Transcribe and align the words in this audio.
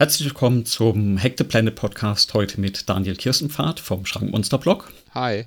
Herzlich 0.00 0.28
willkommen 0.28 0.64
zum 0.64 1.22
Hack 1.22 1.34
the 1.36 1.44
Planet 1.44 1.74
Podcast 1.74 2.32
heute 2.32 2.58
mit 2.58 2.88
Daniel 2.88 3.16
Kirstenpfad 3.16 3.80
vom 3.80 4.06
Schrankmonster 4.06 4.56
Blog. 4.56 4.90
Hi. 5.12 5.44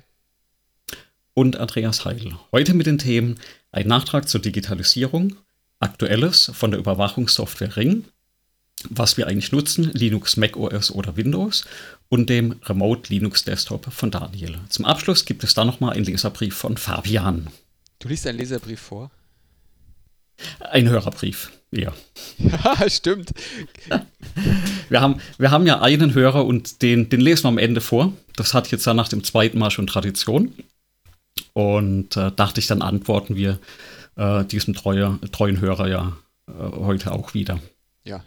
Und 1.34 1.56
Andreas 1.56 2.04
Heil. 2.04 2.36
Heute 2.52 2.72
mit 2.74 2.86
den 2.86 2.98
Themen 2.98 3.40
ein 3.72 3.88
Nachtrag 3.88 4.28
zur 4.28 4.40
Digitalisierung, 4.40 5.34
Aktuelles 5.80 6.52
von 6.54 6.70
der 6.70 6.78
Überwachungssoftware 6.78 7.76
Ring, 7.76 8.04
was 8.90 9.16
wir 9.16 9.26
eigentlich 9.26 9.50
nutzen, 9.50 9.90
Linux, 9.92 10.36
Mac 10.36 10.56
OS 10.56 10.92
oder 10.92 11.16
Windows 11.16 11.64
und 12.08 12.30
dem 12.30 12.52
Remote 12.62 13.12
Linux 13.12 13.42
Desktop 13.42 13.92
von 13.92 14.12
Daniel. 14.12 14.60
Zum 14.68 14.84
Abschluss 14.84 15.24
gibt 15.24 15.42
es 15.42 15.54
dann 15.54 15.66
nochmal 15.66 15.94
einen 15.94 16.04
Leserbrief 16.04 16.54
von 16.54 16.76
Fabian. 16.76 17.48
Du 17.98 18.06
liest 18.06 18.24
einen 18.24 18.38
Leserbrief 18.38 18.78
vor? 18.78 19.10
Ein 20.60 20.88
Hörerbrief, 20.88 21.50
ja. 21.74 21.92
Ja, 22.38 22.88
stimmt. 22.88 23.32
Wir 24.88 25.00
haben, 25.00 25.20
wir 25.38 25.50
haben 25.50 25.66
ja 25.66 25.80
einen 25.80 26.14
Hörer 26.14 26.44
und 26.44 26.82
den, 26.82 27.08
den 27.08 27.20
lesen 27.20 27.44
wir 27.44 27.48
am 27.48 27.58
Ende 27.58 27.80
vor. 27.80 28.12
Das 28.36 28.54
hat 28.54 28.70
jetzt 28.70 28.86
ja 28.86 28.94
nach 28.94 29.08
dem 29.08 29.24
zweiten 29.24 29.58
Mal 29.58 29.70
schon 29.70 29.86
Tradition. 29.86 30.52
Und 31.52 32.16
äh, 32.16 32.32
dachte 32.34 32.60
ich, 32.60 32.66
dann 32.66 32.82
antworten 32.82 33.36
wir 33.36 33.58
äh, 34.16 34.44
diesem 34.44 34.74
treue, 34.74 35.18
treuen 35.32 35.60
Hörer 35.60 35.88
ja 35.88 36.16
äh, 36.48 36.52
heute 36.52 37.12
auch 37.12 37.34
wieder. 37.34 37.60
Ja. 38.04 38.24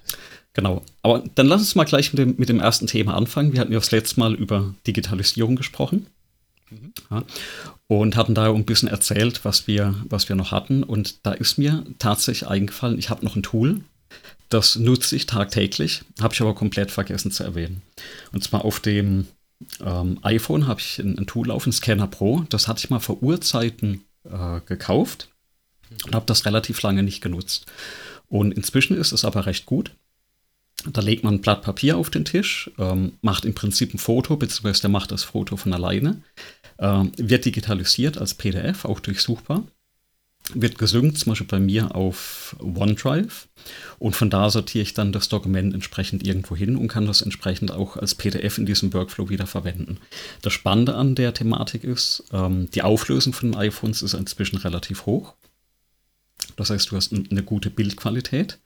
Genau. 0.53 0.83
Aber 1.03 1.23
dann 1.35 1.47
lass 1.47 1.61
uns 1.61 1.75
mal 1.75 1.83
gleich 1.83 2.13
mit 2.13 2.19
dem, 2.19 2.35
mit 2.37 2.49
dem 2.49 2.59
ersten 2.59 2.87
Thema 2.87 3.15
anfangen. 3.15 3.53
Wir 3.53 3.59
hatten 3.59 3.73
ja 3.73 3.79
das 3.79 3.91
letzte 3.91 4.19
Mal 4.19 4.33
über 4.33 4.73
Digitalisierung 4.87 5.55
gesprochen. 5.55 6.07
Mhm. 6.69 6.93
Ja, 7.11 7.23
und 7.87 8.15
hatten 8.15 8.35
da 8.35 8.51
ein 8.51 8.65
bisschen 8.65 8.89
erzählt, 8.89 9.45
was 9.45 9.67
wir, 9.67 9.95
was 10.09 10.27
wir 10.29 10.35
noch 10.35 10.51
hatten. 10.51 10.83
Und 10.83 11.25
da 11.25 11.31
ist 11.31 11.57
mir 11.57 11.85
tatsächlich 11.99 12.49
eingefallen, 12.49 12.99
ich 12.99 13.09
habe 13.09 13.25
noch 13.25 13.35
ein 13.35 13.43
Tool, 13.43 13.81
das 14.49 14.75
nutze 14.77 15.15
ich 15.15 15.25
tagtäglich, 15.25 16.03
habe 16.21 16.33
ich 16.33 16.41
aber 16.41 16.55
komplett 16.55 16.91
vergessen 16.91 17.31
zu 17.31 17.43
erwähnen. 17.43 17.81
Und 18.31 18.43
zwar 18.43 18.65
auf 18.65 18.79
dem 18.79 19.27
ähm, 19.83 20.19
iPhone 20.21 20.67
habe 20.67 20.79
ich 20.79 20.99
ein, 20.99 21.17
ein, 21.17 21.27
Tool 21.27 21.47
laufen, 21.47 21.71
Scanner 21.71 22.07
Pro. 22.07 22.45
Das 22.49 22.67
hatte 22.67 22.79
ich 22.79 22.89
mal 22.89 22.99
vor 22.99 23.21
Urzeiten 23.21 24.03
äh, 24.23 24.61
gekauft 24.65 25.29
und 26.05 26.15
habe 26.15 26.25
das 26.25 26.45
relativ 26.45 26.81
lange 26.81 27.03
nicht 27.03 27.21
genutzt. 27.21 27.65
Und 28.29 28.53
inzwischen 28.53 28.97
ist 28.97 29.11
es 29.11 29.25
aber 29.25 29.45
recht 29.45 29.65
gut. 29.65 29.91
Da 30.85 31.01
legt 31.01 31.23
man 31.23 31.35
ein 31.35 31.41
Blatt 31.41 31.63
Papier 31.63 31.97
auf 31.97 32.09
den 32.09 32.25
Tisch, 32.25 32.71
ähm, 32.77 33.13
macht 33.21 33.45
im 33.45 33.55
Prinzip 33.55 33.93
ein 33.93 33.97
Foto, 33.97 34.37
beziehungsweise 34.37 34.81
der 34.81 34.89
macht 34.89 35.11
das 35.11 35.23
Foto 35.23 35.57
von 35.57 35.73
alleine, 35.73 36.21
ähm, 36.79 37.11
wird 37.17 37.45
digitalisiert 37.45 38.17
als 38.17 38.35
PDF, 38.35 38.85
auch 38.85 38.99
durchsuchbar, 38.99 39.63
wird 40.53 40.77
gesynkt, 40.77 41.17
zum 41.17 41.31
Beispiel 41.31 41.47
bei 41.47 41.59
mir 41.59 41.95
auf 41.95 42.55
OneDrive 42.59 43.47
und 43.99 44.15
von 44.15 44.29
da 44.29 44.49
sortiere 44.49 44.83
ich 44.83 44.93
dann 44.93 45.11
das 45.11 45.29
Dokument 45.29 45.73
entsprechend 45.73 46.25
irgendwo 46.25 46.55
hin 46.55 46.77
und 46.77 46.87
kann 46.87 47.07
das 47.07 47.21
entsprechend 47.21 47.71
auch 47.71 47.97
als 47.97 48.15
PDF 48.15 48.57
in 48.57 48.65
diesem 48.65 48.93
Workflow 48.93 49.29
wieder 49.29 49.47
verwenden. 49.47 49.97
Das 50.41 50.53
Spannende 50.53 50.95
an 50.95 51.15
der 51.15 51.33
Thematik 51.33 51.83
ist, 51.83 52.23
ähm, 52.31 52.69
die 52.71 52.83
Auflösung 52.83 53.33
von 53.33 53.55
iPhones 53.55 54.03
ist 54.03 54.13
inzwischen 54.13 54.57
relativ 54.57 55.05
hoch. 55.05 55.33
Das 56.55 56.69
heißt, 56.69 56.91
du 56.91 56.95
hast 56.95 57.13
eine 57.13 57.43
gute 57.43 57.69
Bildqualität. 57.69 58.59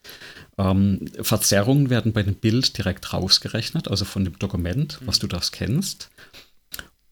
Ähm, 0.58 1.06
Verzerrungen 1.22 1.90
werden 1.90 2.14
bei 2.14 2.24
dem 2.24 2.36
Bild 2.36 2.78
direkt 2.78 3.14
rausgerechnet, 3.14 3.88
also 3.88 4.06
von 4.06 4.24
dem 4.24 4.38
Dokument, 4.40 5.00
was 5.06 5.20
du 5.20 5.28
das 5.28 5.52
kennst. 5.52 6.10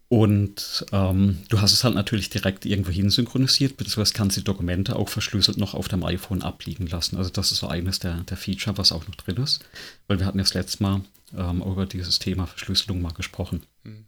Und 0.10 0.86
ähm, 0.92 1.38
du 1.50 1.62
hast 1.62 1.72
es 1.72 1.84
halt 1.84 1.94
natürlich 1.94 2.32
direkt 2.32 2.66
irgendwo 2.66 2.92
hin 2.92 3.12
synchronisiert, 3.12 3.78
beziehungsweise 3.78 4.14
kannst 4.14 4.38
die 4.38 4.44
Dokumente 4.44 4.96
auch 4.96 5.08
verschlüsselt 5.08 5.58
noch 5.58 5.76
auf 5.76 5.88
deinem 5.88 6.04
iPhone 6.04 6.42
abliegen 6.42 6.88
lassen. 6.88 7.18
Also 7.18 7.30
das 7.30 7.52
ist 7.52 7.60
so 7.60 7.68
eines 7.68 8.00
der, 8.00 8.22
der 8.22 8.38
Feature, 8.38 8.78
was 8.80 8.92
auch 8.92 9.08
noch 9.08 9.16
drin 9.16 9.38
ist. 9.38 9.64
Weil 10.08 10.20
wir 10.20 10.26
hatten 10.26 10.40
ja 10.40 10.44
das 10.44 10.56
letzte 10.56 10.82
Mal 10.82 11.02
ähm, 11.38 11.62
über 11.62 11.86
dieses 11.86 12.18
Thema 12.18 12.48
Verschlüsselung 12.48 13.04
mal 13.04 13.14
gesprochen. 13.14 13.62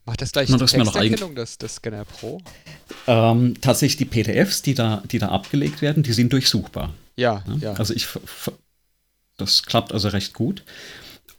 Macht 0.06 0.22
das 0.22 0.32
gleich 0.32 0.48
die 0.48 0.58
Texterkennung, 0.58 1.36
das, 1.36 1.58
das 1.58 1.76
Scanner 1.76 2.06
Pro? 2.06 2.42
Ähm, 3.08 3.56
tatsächlich 3.62 3.98
die 3.98 4.06
PDFs, 4.06 4.62
die 4.62 4.74
da, 4.74 5.04
die 5.12 5.20
da 5.20 5.30
abgelegt 5.30 5.82
werden, 5.82 6.04
die 6.04 6.14
sind 6.14 6.34
durchsuchbar. 6.34 6.94
Ja, 7.16 7.44
ja. 7.48 7.56
ja. 7.60 7.74
Also 7.74 7.94
ich, 7.94 8.08
das 9.38 9.64
klappt 9.64 9.94
also 9.94 10.10
recht 10.10 10.34
gut. 10.34 10.64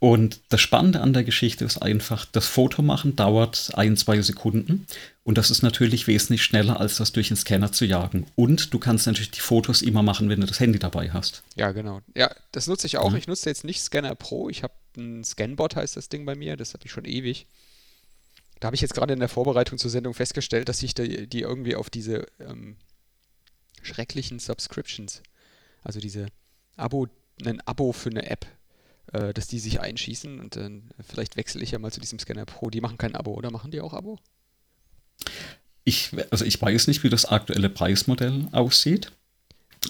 Und 0.02 0.40
das 0.48 0.60
Spannende 0.60 1.00
an 1.00 1.12
der 1.12 1.22
Geschichte 1.22 1.64
ist 1.64 1.80
einfach, 1.80 2.24
das 2.24 2.48
Foto 2.48 2.82
machen 2.82 3.14
dauert 3.14 3.70
ein, 3.74 3.96
zwei 3.96 4.20
Sekunden. 4.20 4.84
Und 5.22 5.38
das 5.38 5.52
ist 5.52 5.62
natürlich 5.62 6.08
wesentlich 6.08 6.42
schneller, 6.42 6.80
als 6.80 6.96
das 6.96 7.12
durch 7.12 7.28
den 7.28 7.36
Scanner 7.36 7.70
zu 7.70 7.84
jagen. 7.84 8.26
Und 8.34 8.74
du 8.74 8.80
kannst 8.80 9.06
natürlich 9.06 9.30
die 9.30 9.38
Fotos 9.38 9.80
immer 9.80 10.02
machen, 10.02 10.28
wenn 10.28 10.40
du 10.40 10.46
das 10.48 10.58
Handy 10.58 10.80
dabei 10.80 11.12
hast. 11.12 11.44
Ja, 11.54 11.70
genau. 11.70 12.00
Ja, 12.16 12.34
das 12.50 12.66
nutze 12.66 12.88
ich 12.88 12.98
auch. 12.98 13.12
Ja. 13.12 13.18
Ich 13.18 13.28
nutze 13.28 13.48
jetzt 13.48 13.62
nicht 13.62 13.80
Scanner 13.80 14.16
Pro. 14.16 14.48
Ich 14.48 14.64
habe 14.64 14.74
ein 14.96 15.22
Scanbot, 15.22 15.76
heißt 15.76 15.96
das 15.96 16.08
Ding 16.08 16.26
bei 16.26 16.34
mir. 16.34 16.56
Das 16.56 16.74
habe 16.74 16.84
ich 16.84 16.90
schon 16.90 17.04
ewig. 17.04 17.46
Da 18.62 18.66
habe 18.66 18.76
ich 18.76 18.80
jetzt 18.80 18.94
gerade 18.94 19.12
in 19.12 19.18
der 19.18 19.28
Vorbereitung 19.28 19.76
zur 19.76 19.90
Sendung 19.90 20.14
festgestellt, 20.14 20.68
dass 20.68 20.78
sich 20.78 20.94
die, 20.94 21.26
die 21.26 21.40
irgendwie 21.40 21.74
auf 21.74 21.90
diese 21.90 22.28
ähm, 22.38 22.76
schrecklichen 23.82 24.38
Subscriptions, 24.38 25.20
also 25.82 25.98
diese 25.98 26.28
Abo, 26.76 27.08
ein 27.44 27.60
Abo 27.62 27.90
für 27.90 28.10
eine 28.10 28.30
App, 28.30 28.46
äh, 29.12 29.34
dass 29.34 29.48
die 29.48 29.58
sich 29.58 29.80
einschießen 29.80 30.38
und 30.38 30.54
dann 30.54 30.92
vielleicht 31.00 31.36
wechsle 31.36 31.60
ich 31.60 31.72
ja 31.72 31.80
mal 31.80 31.90
zu 31.90 31.98
diesem 31.98 32.20
Scanner 32.20 32.44
Pro. 32.44 32.70
Die 32.70 32.80
machen 32.80 32.98
kein 32.98 33.16
Abo, 33.16 33.34
oder 33.34 33.50
machen 33.50 33.72
die 33.72 33.80
auch 33.80 33.94
Abo? 33.94 34.20
Ich, 35.82 36.12
also 36.30 36.44
ich 36.44 36.62
weiß 36.62 36.86
nicht, 36.86 37.02
wie 37.02 37.10
das 37.10 37.24
aktuelle 37.24 37.68
Preismodell 37.68 38.46
aussieht. 38.52 39.10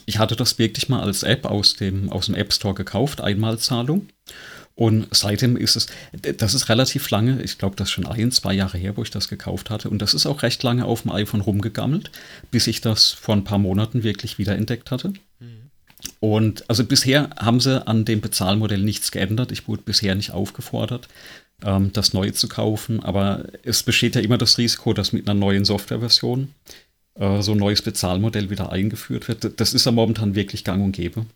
Ich 0.06 0.18
hatte 0.18 0.34
das 0.34 0.58
wirklich 0.58 0.88
mal 0.88 1.02
als 1.02 1.24
App 1.24 1.44
aus 1.44 1.74
dem, 1.74 2.08
aus 2.10 2.24
dem 2.24 2.36
App 2.36 2.54
Store 2.54 2.72
gekauft, 2.72 3.20
Einmalzahlung. 3.20 4.08
Und 4.74 5.06
seitdem 5.10 5.56
ist 5.56 5.76
es, 5.76 5.86
das 6.38 6.54
ist 6.54 6.68
relativ 6.68 7.10
lange, 7.10 7.42
ich 7.42 7.58
glaube, 7.58 7.76
das 7.76 7.88
ist 7.88 7.92
schon 7.92 8.06
ein, 8.06 8.30
zwei 8.30 8.54
Jahre 8.54 8.78
her, 8.78 8.96
wo 8.96 9.02
ich 9.02 9.10
das 9.10 9.28
gekauft 9.28 9.70
hatte. 9.70 9.90
Und 9.90 10.00
das 10.00 10.14
ist 10.14 10.26
auch 10.26 10.42
recht 10.42 10.62
lange 10.62 10.86
auf 10.86 11.02
dem 11.02 11.12
iPhone 11.12 11.42
rumgegammelt, 11.42 12.10
bis 12.50 12.66
ich 12.66 12.80
das 12.80 13.10
vor 13.10 13.34
ein 13.34 13.44
paar 13.44 13.58
Monaten 13.58 14.02
wirklich 14.02 14.38
wiederentdeckt 14.38 14.90
hatte. 14.90 15.12
Mhm. 15.40 15.70
Und 16.20 16.68
also 16.68 16.84
bisher 16.84 17.30
haben 17.38 17.60
sie 17.60 17.86
an 17.86 18.04
dem 18.04 18.20
Bezahlmodell 18.20 18.82
nichts 18.82 19.10
geändert. 19.10 19.52
Ich 19.52 19.68
wurde 19.68 19.82
bisher 19.82 20.14
nicht 20.14 20.30
aufgefordert, 20.30 21.08
ähm, 21.62 21.92
das 21.92 22.12
neu 22.14 22.30
zu 22.30 22.48
kaufen. 22.48 23.02
Aber 23.02 23.44
es 23.62 23.82
besteht 23.82 24.14
ja 24.14 24.22
immer 24.22 24.38
das 24.38 24.56
Risiko, 24.58 24.94
dass 24.94 25.12
mit 25.12 25.28
einer 25.28 25.38
neuen 25.38 25.64
Softwareversion 25.64 26.48
äh, 27.14 27.42
so 27.42 27.52
ein 27.52 27.58
neues 27.58 27.82
Bezahlmodell 27.82 28.50
wieder 28.50 28.72
eingeführt 28.72 29.28
wird. 29.28 29.60
Das 29.60 29.74
ist 29.74 29.86
ja 29.86 29.92
momentan 29.92 30.34
wirklich 30.34 30.64
gang 30.64 30.82
und 30.82 30.92
gäbe, 30.92 31.26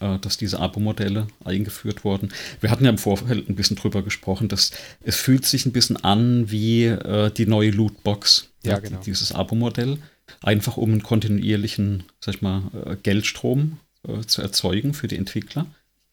dass 0.00 0.38
diese 0.38 0.58
Abo-Modelle 0.58 1.26
eingeführt 1.44 2.04
wurden. 2.04 2.30
Wir 2.60 2.70
hatten 2.70 2.84
ja 2.84 2.90
im 2.90 2.98
Vorfeld 2.98 3.48
ein 3.48 3.54
bisschen 3.54 3.76
drüber 3.76 4.02
gesprochen, 4.02 4.48
dass 4.48 4.70
es 5.02 5.16
fühlt 5.16 5.44
sich 5.44 5.66
ein 5.66 5.72
bisschen 5.72 5.96
an 5.98 6.50
wie 6.50 6.86
äh, 6.86 7.30
die 7.30 7.46
neue 7.46 7.70
Lootbox, 7.70 8.48
ja, 8.64 8.78
genau. 8.78 9.00
dieses 9.04 9.32
Abo-Modell 9.32 9.98
einfach 10.42 10.76
um 10.76 10.90
einen 10.90 11.02
kontinuierlichen, 11.02 12.04
sag 12.20 12.36
ich 12.36 12.42
mal, 12.42 12.62
äh, 12.86 12.96
Geldstrom 12.96 13.78
äh, 14.06 14.22
zu 14.22 14.42
erzeugen 14.42 14.94
für 14.94 15.08
die 15.08 15.16
Entwickler. 15.16 15.66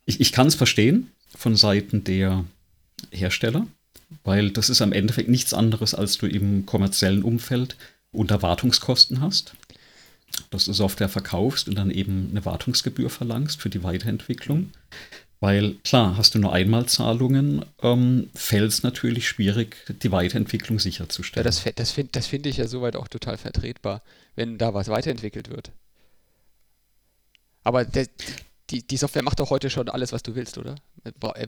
Ich, 0.06 0.20
ich 0.20 0.32
kann 0.32 0.48
es 0.48 0.56
verstehen 0.56 1.12
von 1.36 1.56
Seiten 1.56 2.04
der 2.04 2.46
Hersteller, 3.12 3.68
weil 4.24 4.52
das 4.52 4.70
ist 4.70 4.82
am 4.82 4.94
Endeffekt 4.94 5.30
nichts 5.30 5.54
anderes, 5.54 5.94
als 5.94 6.18
du 6.18 6.28
im 6.28 6.66
kommerziellen 6.66 7.24
Umfeld 7.24 7.76
unter 8.12 8.42
Wartungskosten 8.42 9.22
hast. 9.22 9.54
Dass 10.50 10.66
du 10.66 10.74
Software 10.74 11.10
verkaufst 11.10 11.68
und 11.68 11.76
dann 11.76 11.92
eben 11.92 12.30
eine 12.32 12.46
Wartungsgebühr 12.46 13.10
verlangst 13.10 13.62
für 13.62 13.70
die 13.70 13.84
Weiterentwicklung. 13.84 14.72
Weil 15.40 15.76
klar, 15.84 16.18
hast 16.18 16.34
du 16.34 16.40
nur 16.40 16.52
Einmalzahlungen, 16.52 17.64
ähm, 17.84 18.30
fällt 18.34 18.72
es 18.72 18.82
natürlich 18.82 19.28
schwierig, 19.28 19.76
die 20.02 20.12
Weiterentwicklung 20.12 20.80
sicherzustellen. 20.80 21.44
Ja, 21.46 21.50
das, 21.50 21.64
das 21.76 21.92
finde 21.92 22.22
find 22.22 22.48
ich 22.48 22.58
ja 22.58 22.68
soweit 22.68 22.96
auch 22.96 23.08
total 23.08 23.38
vertretbar, 23.38 24.02
wenn 24.36 24.58
da 24.58 24.74
was 24.74 24.88
weiterentwickelt 24.88 25.50
wird. 25.50 25.72
Aber 27.64 27.86
der, 27.86 28.08
die, 28.72 28.88
die 28.88 28.98
Software 28.98 29.24
macht 29.24 29.40
doch 29.40 29.52
heute 29.52 29.70
schon 29.70 29.90
alles, 29.90 30.12
was 30.12 30.24
du 30.24 30.34
willst, 30.36 30.58
oder? 30.58 30.76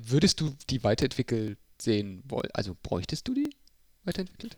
Würdest 0.05 0.39
du 0.39 0.53
die 0.69 0.83
weiterentwickelt 0.83 1.57
sehen 1.81 2.21
wollen? 2.27 2.49
Also 2.53 2.75
bräuchtest 2.83 3.27
du 3.27 3.33
die 3.33 3.49
weiterentwickelt? 4.03 4.57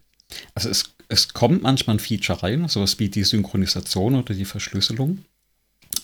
Also 0.55 0.69
es, 0.69 0.85
es 1.07 1.33
kommt 1.33 1.63
manchmal 1.63 1.97
ein 1.97 1.99
Feature 1.99 2.43
rein, 2.43 2.67
sowas 2.67 2.99
wie 2.99 3.09
die 3.09 3.23
Synchronisation 3.23 4.15
oder 4.15 4.33
die 4.33 4.45
Verschlüsselung. 4.45 5.25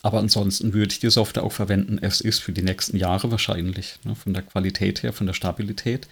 Aber 0.04 0.20
ansonsten 0.20 0.74
würde 0.74 0.92
ich 0.92 1.00
die 1.00 1.10
Software 1.10 1.44
auch 1.44 1.52
verwenden. 1.52 1.98
Es 2.02 2.22
ist 2.22 2.40
für 2.40 2.52
die 2.52 2.62
nächsten 2.62 2.98
Jahre 2.98 3.32
wahrscheinlich, 3.32 4.00
ne, 4.04 4.16
von 4.16 4.34
der 4.34 4.44
Qualität 4.44 5.04
her, 5.04 5.14
von 5.14 5.28
der 5.28 5.34
Stabilität, 5.34 6.08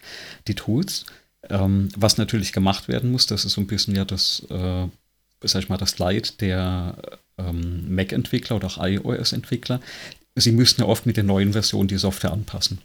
die 0.47 0.55
Tools. 0.55 1.05
Ähm, 1.49 1.89
was 1.95 2.17
natürlich 2.17 2.53
gemacht 2.53 2.87
werden 2.87 3.11
muss, 3.11 3.27
das 3.27 3.45
ist 3.45 3.53
so 3.53 3.61
ein 3.61 3.67
bisschen 3.67 3.95
ja 3.95 4.03
das, 4.03 4.45
äh, 4.49 4.87
sag 5.41 5.63
ich 5.63 5.69
mal, 5.69 5.77
das 5.77 5.99
Leid 5.99 6.41
der 6.41 6.97
ähm, 7.37 7.93
Mac-Entwickler 7.93 8.55
oder 8.55 8.67
auch 8.67 8.77
iOS-Entwickler. 8.79 9.79
Sie 10.35 10.51
müssen 10.51 10.81
ja 10.81 10.87
oft 10.87 11.05
mit 11.05 11.17
den 11.17 11.27
neuen 11.27 11.53
Versionen 11.53 11.87
die 11.87 11.97
Software 11.97 12.33
anpassen. 12.33 12.79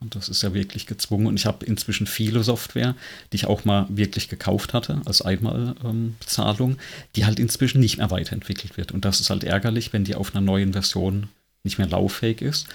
Und 0.00 0.14
das 0.14 0.28
ist 0.28 0.42
ja 0.42 0.54
wirklich 0.54 0.86
gezwungen. 0.86 1.26
Und 1.26 1.36
ich 1.38 1.46
habe 1.46 1.64
inzwischen 1.64 2.06
viele 2.06 2.42
Software, 2.42 2.94
die 3.32 3.36
ich 3.36 3.46
auch 3.46 3.64
mal 3.64 3.86
wirklich 3.88 4.28
gekauft 4.28 4.74
hatte, 4.74 5.00
als 5.04 5.22
Einmalbezahlung, 5.22 6.70
ähm, 6.70 6.78
die 7.16 7.24
halt 7.24 7.38
inzwischen 7.38 7.80
nicht 7.80 7.98
mehr 7.98 8.10
weiterentwickelt 8.10 8.76
wird. 8.76 8.92
Und 8.92 9.04
das 9.04 9.20
ist 9.20 9.30
halt 9.30 9.44
ärgerlich, 9.44 9.92
wenn 9.92 10.04
die 10.04 10.14
auf 10.14 10.34
einer 10.34 10.44
neuen 10.44 10.72
Version 10.72 11.28
nicht 11.62 11.78
mehr 11.78 11.88
lauffähig 11.88 12.42
ist. 12.42 12.66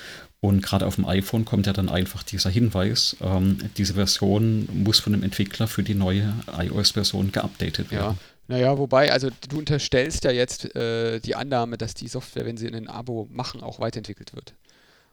Und 0.42 0.62
gerade 0.64 0.88
auf 0.88 0.96
dem 0.96 1.06
iPhone 1.06 1.44
kommt 1.44 1.68
ja 1.68 1.74
dann 1.74 1.90
einfach 1.90 2.24
dieser 2.24 2.50
Hinweis, 2.50 3.18
ähm, 3.22 3.58
diese 3.78 3.96
Version 3.96 4.70
muss 4.72 5.00
von 5.00 5.12
dem 5.14 5.24
Entwickler 5.24 5.68
für 5.68 5.84
die 5.84 5.96
neue 5.96 6.34
iOS-Version 6.58 7.32
geupdatet 7.32 7.92
werden. 7.92 8.16
Ja. 8.16 8.18
Naja, 8.48 8.80
wobei, 8.80 9.12
also 9.12 9.30
du 9.48 9.60
unterstellst 9.60 10.24
ja 10.24 10.32
jetzt 10.32 10.76
äh, 10.76 11.20
die 11.20 11.36
Annahme, 11.36 11.78
dass 11.78 11.94
die 11.94 12.08
Software, 12.08 12.48
wenn 12.48 12.58
sie 12.58 12.66
in 12.66 12.74
ein 12.74 12.88
Abo 12.88 13.28
machen, 13.32 13.62
auch 13.62 13.80
weiterentwickelt 13.80 14.34
wird. 14.34 14.56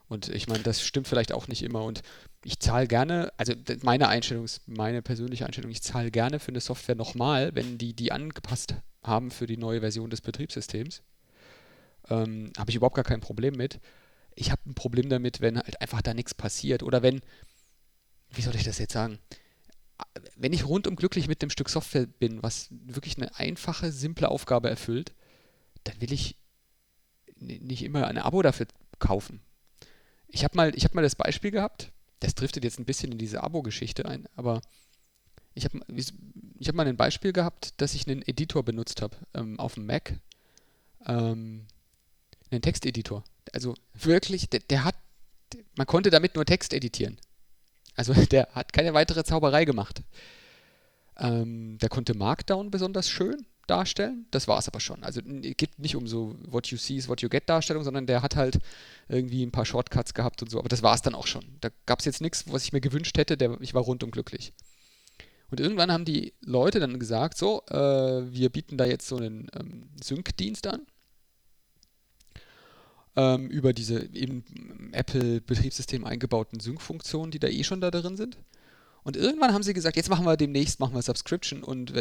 Und 0.08 0.28
ich 0.28 0.46
meine, 0.46 0.62
das 0.62 0.82
stimmt 0.82 1.08
vielleicht 1.08 1.32
auch 1.32 1.48
nicht 1.48 1.62
immer. 1.62 1.82
Und 1.82 2.02
ich 2.44 2.60
zahle 2.60 2.86
gerne, 2.86 3.32
also 3.36 3.54
meine 3.82 4.08
Einstellung 4.08 4.46
meine 4.66 5.02
persönliche 5.02 5.46
Einstellung, 5.46 5.70
ich 5.70 5.82
zahle 5.82 6.10
gerne 6.10 6.38
für 6.38 6.50
eine 6.50 6.60
Software 6.60 6.94
nochmal, 6.94 7.54
wenn 7.54 7.76
die 7.76 7.92
die 7.92 8.12
angepasst 8.12 8.76
haben 9.02 9.30
für 9.30 9.46
die 9.46 9.56
neue 9.56 9.80
Version 9.80 10.10
des 10.10 10.20
Betriebssystems. 10.20 11.02
Ähm, 12.08 12.52
Habe 12.56 12.70
ich 12.70 12.76
überhaupt 12.76 12.94
gar 12.94 13.04
kein 13.04 13.20
Problem 13.20 13.54
mit. 13.54 13.80
Ich 14.36 14.52
habe 14.52 14.62
ein 14.66 14.74
Problem 14.74 15.08
damit, 15.08 15.40
wenn 15.40 15.56
halt 15.56 15.80
einfach 15.80 16.02
da 16.02 16.14
nichts 16.14 16.34
passiert. 16.34 16.82
Oder 16.82 17.02
wenn, 17.02 17.20
wie 18.30 18.42
soll 18.42 18.54
ich 18.54 18.64
das 18.64 18.78
jetzt 18.78 18.92
sagen? 18.92 19.18
Wenn 20.36 20.52
ich 20.52 20.66
rundum 20.66 20.94
glücklich 20.94 21.26
mit 21.26 21.42
einem 21.42 21.50
Stück 21.50 21.70
Software 21.70 22.06
bin, 22.06 22.42
was 22.42 22.68
wirklich 22.70 23.16
eine 23.16 23.34
einfache, 23.38 23.90
simple 23.90 24.28
Aufgabe 24.28 24.68
erfüllt, 24.68 25.14
dann 25.84 26.00
will 26.00 26.12
ich 26.12 26.36
nicht 27.38 27.82
immer 27.82 28.06
ein 28.06 28.18
Abo 28.18 28.42
dafür 28.42 28.66
kaufen. 28.98 29.40
Ich 30.28 30.44
habe 30.44 30.56
mal, 30.56 30.72
hab 30.72 30.94
mal 30.94 31.02
das 31.02 31.14
Beispiel 31.14 31.50
gehabt, 31.50 31.92
das 32.20 32.34
driftet 32.34 32.64
jetzt 32.64 32.78
ein 32.78 32.84
bisschen 32.84 33.12
in 33.12 33.18
diese 33.18 33.42
Abo-Geschichte 33.42 34.06
ein, 34.06 34.26
aber 34.34 34.60
ich 35.54 35.64
habe 35.64 35.80
ich 36.58 36.68
hab 36.68 36.74
mal 36.74 36.86
ein 36.86 36.96
Beispiel 36.96 37.32
gehabt, 37.32 37.74
dass 37.78 37.94
ich 37.94 38.06
einen 38.06 38.22
Editor 38.22 38.62
benutzt 38.62 39.02
habe 39.02 39.16
ähm, 39.34 39.58
auf 39.58 39.74
dem 39.74 39.86
Mac. 39.86 40.14
Ähm, 41.06 41.66
einen 42.50 42.62
Texteditor. 42.62 43.24
Also 43.52 43.74
wirklich, 43.94 44.48
der, 44.48 44.60
der, 44.60 44.84
hat, 44.84 44.96
man 45.76 45.86
konnte 45.86 46.10
damit 46.10 46.34
nur 46.34 46.44
Text 46.44 46.72
editieren. 46.72 47.18
Also 47.94 48.12
der 48.30 48.48
hat 48.52 48.72
keine 48.72 48.94
weitere 48.94 49.24
Zauberei 49.24 49.64
gemacht. 49.64 50.02
Ähm, 51.18 51.78
der 51.78 51.88
konnte 51.88 52.14
Markdown 52.14 52.70
besonders 52.70 53.08
schön 53.08 53.46
darstellen. 53.66 54.26
Das 54.30 54.48
war 54.48 54.58
es 54.58 54.68
aber 54.68 54.80
schon. 54.80 55.02
Also 55.02 55.20
es 55.20 55.56
geht 55.56 55.78
nicht 55.78 55.96
um 55.96 56.06
so 56.06 56.36
What 56.46 56.68
you 56.68 56.78
see 56.78 56.96
is 56.96 57.08
what 57.08 57.22
you 57.22 57.28
get 57.28 57.48
Darstellung, 57.48 57.84
sondern 57.84 58.06
der 58.06 58.22
hat 58.22 58.36
halt 58.36 58.58
irgendwie 59.08 59.44
ein 59.44 59.52
paar 59.52 59.64
Shortcuts 59.64 60.14
gehabt 60.14 60.42
und 60.42 60.50
so. 60.50 60.58
Aber 60.58 60.68
das 60.68 60.82
war 60.82 60.94
es 60.94 61.02
dann 61.02 61.14
auch 61.14 61.26
schon. 61.26 61.44
Da 61.60 61.70
gab 61.86 62.00
es 62.00 62.04
jetzt 62.04 62.20
nichts, 62.20 62.44
was 62.50 62.64
ich 62.64 62.72
mir 62.72 62.80
gewünscht 62.80 63.16
hätte. 63.18 63.36
Der, 63.36 63.60
ich 63.60 63.74
war 63.74 63.82
rundum 63.82 64.10
glücklich. 64.10 64.52
Und 65.50 65.60
irgendwann 65.60 65.92
haben 65.92 66.04
die 66.04 66.34
Leute 66.40 66.80
dann 66.80 66.98
gesagt, 66.98 67.38
so, 67.38 67.62
äh, 67.68 68.32
wir 68.32 68.50
bieten 68.50 68.76
da 68.76 68.84
jetzt 68.84 69.06
so 69.06 69.16
einen 69.16 69.48
ähm, 69.58 69.88
Sync-Dienst 70.02 70.66
an. 70.66 70.86
Ähm, 73.14 73.48
über 73.48 73.72
diese 73.72 73.98
im 73.98 74.42
Apple-Betriebssystem 74.92 76.04
eingebauten 76.04 76.60
Sync-Funktionen, 76.60 77.30
die 77.30 77.38
da 77.38 77.48
eh 77.48 77.64
schon 77.64 77.80
da 77.80 77.90
drin 77.90 78.16
sind. 78.16 78.36
Und 79.06 79.16
irgendwann 79.16 79.54
haben 79.54 79.62
sie 79.62 79.72
gesagt, 79.72 79.94
jetzt 79.94 80.10
machen 80.10 80.26
wir 80.26 80.36
demnächst 80.36 80.80
machen 80.80 80.92
wir 80.92 81.00
Subscription 81.00 81.62
und 81.62 81.92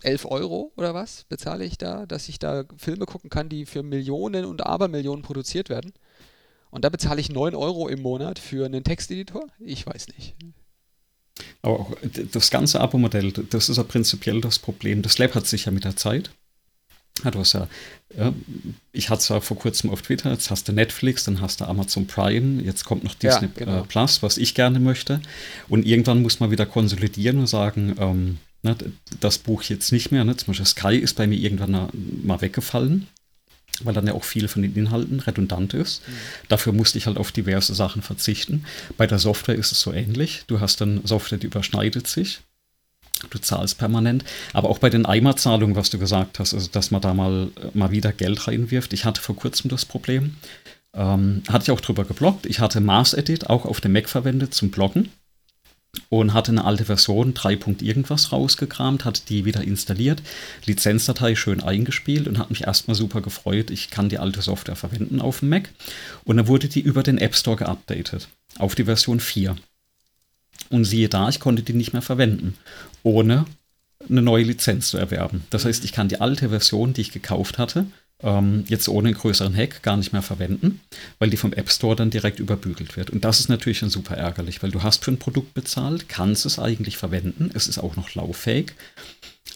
11 0.00 0.24
Euro 0.24 0.72
oder 0.76 0.94
was 0.94 1.24
bezahle 1.24 1.66
ich 1.66 1.76
da, 1.76 2.06
dass 2.06 2.30
ich 2.30 2.38
da 2.38 2.64
Filme 2.78 3.04
gucken 3.04 3.28
kann, 3.28 3.50
die 3.50 3.66
für 3.66 3.82
Millionen 3.82 4.46
und 4.46 4.64
Abermillionen 4.64 5.22
produziert 5.22 5.68
werden. 5.68 5.92
Und 6.70 6.86
da 6.86 6.88
bezahle 6.88 7.20
ich 7.20 7.28
9 7.28 7.54
Euro 7.54 7.88
im 7.88 8.00
Monat 8.00 8.38
für 8.38 8.64
einen 8.64 8.82
Texteditor? 8.82 9.44
Ich 9.58 9.86
weiß 9.86 10.08
nicht. 10.16 10.36
Aber 11.60 11.80
auch 11.80 11.92
das 12.32 12.50
ganze 12.50 12.80
Abo-Modell, 12.80 13.30
das 13.30 13.68
ist 13.68 13.76
ja 13.76 13.82
prinzipiell 13.82 14.40
das 14.40 14.58
Problem. 14.58 15.02
Das 15.02 15.18
läppert 15.18 15.46
sich 15.46 15.66
ja 15.66 15.70
mit 15.70 15.84
der 15.84 15.96
Zeit. 15.96 16.30
Ja, 17.22 17.30
du 17.30 17.38
hast 17.38 17.52
ja, 17.52 17.68
ich 18.92 19.10
hatte 19.10 19.20
es 19.20 19.28
ja 19.28 19.40
vor 19.40 19.58
kurzem 19.58 19.90
auf 19.90 20.02
Twitter, 20.02 20.30
jetzt 20.30 20.50
hast 20.50 20.68
du 20.68 20.72
Netflix, 20.72 21.24
dann 21.24 21.40
hast 21.40 21.60
du 21.60 21.64
Amazon 21.64 22.06
Prime, 22.06 22.62
jetzt 22.62 22.84
kommt 22.84 23.04
noch 23.04 23.14
Disney 23.14 23.48
ja, 23.48 23.64
genau. 23.64 23.82
Plus, 23.84 24.22
was 24.22 24.36
ich 24.38 24.54
gerne 24.54 24.80
möchte. 24.80 25.20
Und 25.68 25.86
irgendwann 25.86 26.22
muss 26.22 26.40
man 26.40 26.50
wieder 26.50 26.66
konsolidieren 26.66 27.38
und 27.38 27.46
sagen, 27.46 27.96
ähm, 27.98 28.38
ne, 28.62 28.76
das 29.20 29.38
Buch 29.38 29.62
jetzt 29.64 29.92
nicht 29.92 30.12
mehr. 30.12 30.24
Ne? 30.24 30.36
Zum 30.36 30.48
Beispiel 30.48 30.66
Sky 30.66 30.96
ist 30.96 31.14
bei 31.14 31.26
mir 31.26 31.38
irgendwann 31.38 31.88
mal 32.22 32.40
weggefallen, 32.40 33.08
weil 33.82 33.94
dann 33.94 34.06
ja 34.06 34.14
auch 34.14 34.24
viel 34.24 34.46
von 34.46 34.62
den 34.62 34.74
Inhalten 34.74 35.20
redundant 35.20 35.74
ist. 35.74 36.06
Mhm. 36.06 36.12
Dafür 36.48 36.72
musste 36.72 36.98
ich 36.98 37.06
halt 37.06 37.16
auf 37.16 37.32
diverse 37.32 37.74
Sachen 37.74 38.02
verzichten. 38.02 38.64
Bei 38.96 39.06
der 39.06 39.18
Software 39.18 39.56
ist 39.56 39.72
es 39.72 39.80
so 39.80 39.92
ähnlich. 39.92 40.44
Du 40.46 40.60
hast 40.60 40.80
dann 40.80 41.00
Software, 41.04 41.38
die 41.38 41.46
überschneidet 41.46 42.06
sich. 42.06 42.40
Du 43.30 43.38
zahlst 43.38 43.78
permanent. 43.78 44.24
Aber 44.52 44.70
auch 44.70 44.78
bei 44.78 44.90
den 44.90 45.06
Eimerzahlungen, 45.06 45.76
was 45.76 45.90
du 45.90 45.98
gesagt 45.98 46.38
hast, 46.38 46.54
also 46.54 46.68
dass 46.70 46.90
man 46.90 47.00
da 47.00 47.14
mal, 47.14 47.48
mal 47.72 47.90
wieder 47.90 48.12
Geld 48.12 48.46
reinwirft. 48.46 48.92
Ich 48.92 49.04
hatte 49.04 49.20
vor 49.20 49.36
kurzem 49.36 49.70
das 49.70 49.84
Problem. 49.84 50.36
Ähm, 50.94 51.42
hatte 51.48 51.64
ich 51.64 51.70
auch 51.70 51.80
drüber 51.80 52.04
geblockt. 52.04 52.46
Ich 52.46 52.60
hatte 52.60 52.80
Mars 52.80 53.14
Edit 53.14 53.50
auch 53.50 53.64
auf 53.64 53.80
dem 53.80 53.92
Mac 53.92 54.08
verwendet 54.08 54.54
zum 54.54 54.70
Bloggen 54.70 55.10
und 56.08 56.32
hatte 56.32 56.52
eine 56.52 56.64
alte 56.64 56.84
Version 56.84 57.34
3. 57.34 57.58
irgendwas 57.80 58.32
rausgekramt, 58.32 59.04
hatte 59.04 59.22
die 59.28 59.44
wieder 59.44 59.62
installiert, 59.62 60.22
Lizenzdatei 60.64 61.34
schön 61.34 61.62
eingespielt 61.62 62.28
und 62.28 62.38
hat 62.38 62.50
mich 62.50 62.64
erstmal 62.64 62.94
super 62.94 63.20
gefreut. 63.20 63.70
Ich 63.70 63.90
kann 63.90 64.08
die 64.08 64.18
alte 64.18 64.42
Software 64.42 64.76
verwenden 64.76 65.20
auf 65.20 65.40
dem 65.40 65.50
Mac. 65.50 65.70
Und 66.24 66.36
dann 66.36 66.46
wurde 66.46 66.68
die 66.68 66.80
über 66.80 67.02
den 67.02 67.18
App 67.18 67.34
Store 67.34 67.56
geupdatet 67.56 68.28
auf 68.58 68.74
die 68.74 68.84
Version 68.84 69.20
4. 69.20 69.56
Und 70.70 70.84
siehe 70.84 71.08
da, 71.08 71.28
ich 71.28 71.40
konnte 71.40 71.62
die 71.62 71.74
nicht 71.74 71.92
mehr 71.92 72.02
verwenden, 72.02 72.54
ohne 73.04 73.44
eine 74.08 74.22
neue 74.22 74.44
Lizenz 74.44 74.88
zu 74.88 74.98
erwerben. 74.98 75.44
Das 75.50 75.64
heißt, 75.64 75.84
ich 75.84 75.92
kann 75.92 76.08
die 76.08 76.20
alte 76.20 76.48
Version, 76.48 76.92
die 76.92 77.02
ich 77.02 77.12
gekauft 77.12 77.58
hatte, 77.58 77.86
ähm, 78.22 78.64
jetzt 78.66 78.88
ohne 78.88 79.08
einen 79.08 79.16
größeren 79.16 79.56
Hack 79.56 79.82
gar 79.82 79.96
nicht 79.96 80.12
mehr 80.12 80.22
verwenden, 80.22 80.80
weil 81.18 81.30
die 81.30 81.36
vom 81.36 81.52
App 81.52 81.70
Store 81.70 81.96
dann 81.96 82.10
direkt 82.10 82.40
überbügelt 82.40 82.96
wird. 82.96 83.10
Und 83.10 83.24
das 83.24 83.40
ist 83.40 83.48
natürlich 83.48 83.80
dann 83.80 83.90
super 83.90 84.16
ärgerlich, 84.16 84.62
weil 84.62 84.70
du 84.70 84.82
hast 84.82 85.04
für 85.04 85.12
ein 85.12 85.18
Produkt 85.18 85.54
bezahlt, 85.54 86.08
kannst 86.08 86.46
es 86.46 86.58
eigentlich 86.58 86.96
verwenden, 86.96 87.50
es 87.54 87.68
ist 87.68 87.78
auch 87.78 87.96
noch 87.96 88.14
lauffähig, 88.14 88.72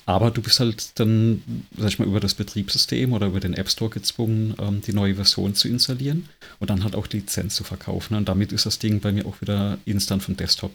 aber 0.07 0.31
du 0.31 0.41
bist 0.41 0.61
halt 0.61 0.99
dann, 0.99 1.43
sag 1.77 1.89
ich 1.89 1.99
mal, 1.99 2.09
über 2.09 2.21
das 2.21 2.35
Betriebssystem 2.35 3.13
oder 3.13 3.27
über 3.27 3.41
den 3.41 3.55
App 3.55 3.71
Store 3.71 3.91
gezwungen, 3.91 4.55
ähm, 4.59 4.81
die 4.81 4.93
neue 4.93 5.17
Version 5.17 5.55
zu 5.55 5.69
installieren 5.69 6.29
und 6.59 6.71
dann 6.71 6.85
halt 6.85 6.95
auch 6.95 7.07
die 7.07 7.19
Lizenz 7.19 7.55
zu 7.55 7.65
verkaufen. 7.65 8.15
Und 8.15 8.29
damit 8.29 8.53
ist 8.53 8.67
das 8.67 8.79
Ding 8.79 9.01
bei 9.01 9.13
mir 9.13 9.27
auch 9.27 9.41
wieder 9.41 9.79
instant 9.85 10.23
vom 10.23 10.37
Desktop 10.37 10.73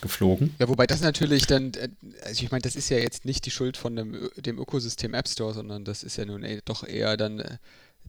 geflogen. 0.00 0.54
Ja, 0.58 0.68
wobei 0.68 0.86
das 0.86 1.00
natürlich 1.00 1.46
dann, 1.46 1.72
äh, 1.74 1.88
also 2.22 2.42
ich 2.42 2.50
meine, 2.50 2.62
das 2.62 2.76
ist 2.76 2.88
ja 2.88 2.98
jetzt 2.98 3.24
nicht 3.24 3.44
die 3.46 3.50
Schuld 3.50 3.76
von 3.76 3.94
dem, 3.94 4.30
dem 4.36 4.58
Ökosystem 4.58 5.14
App 5.14 5.28
Store, 5.28 5.52
sondern 5.52 5.84
das 5.84 6.02
ist 6.02 6.16
ja 6.16 6.24
nun 6.24 6.42
ey, 6.42 6.60
doch 6.64 6.84
eher 6.84 7.16
dann 7.16 7.40
äh, 7.40 7.58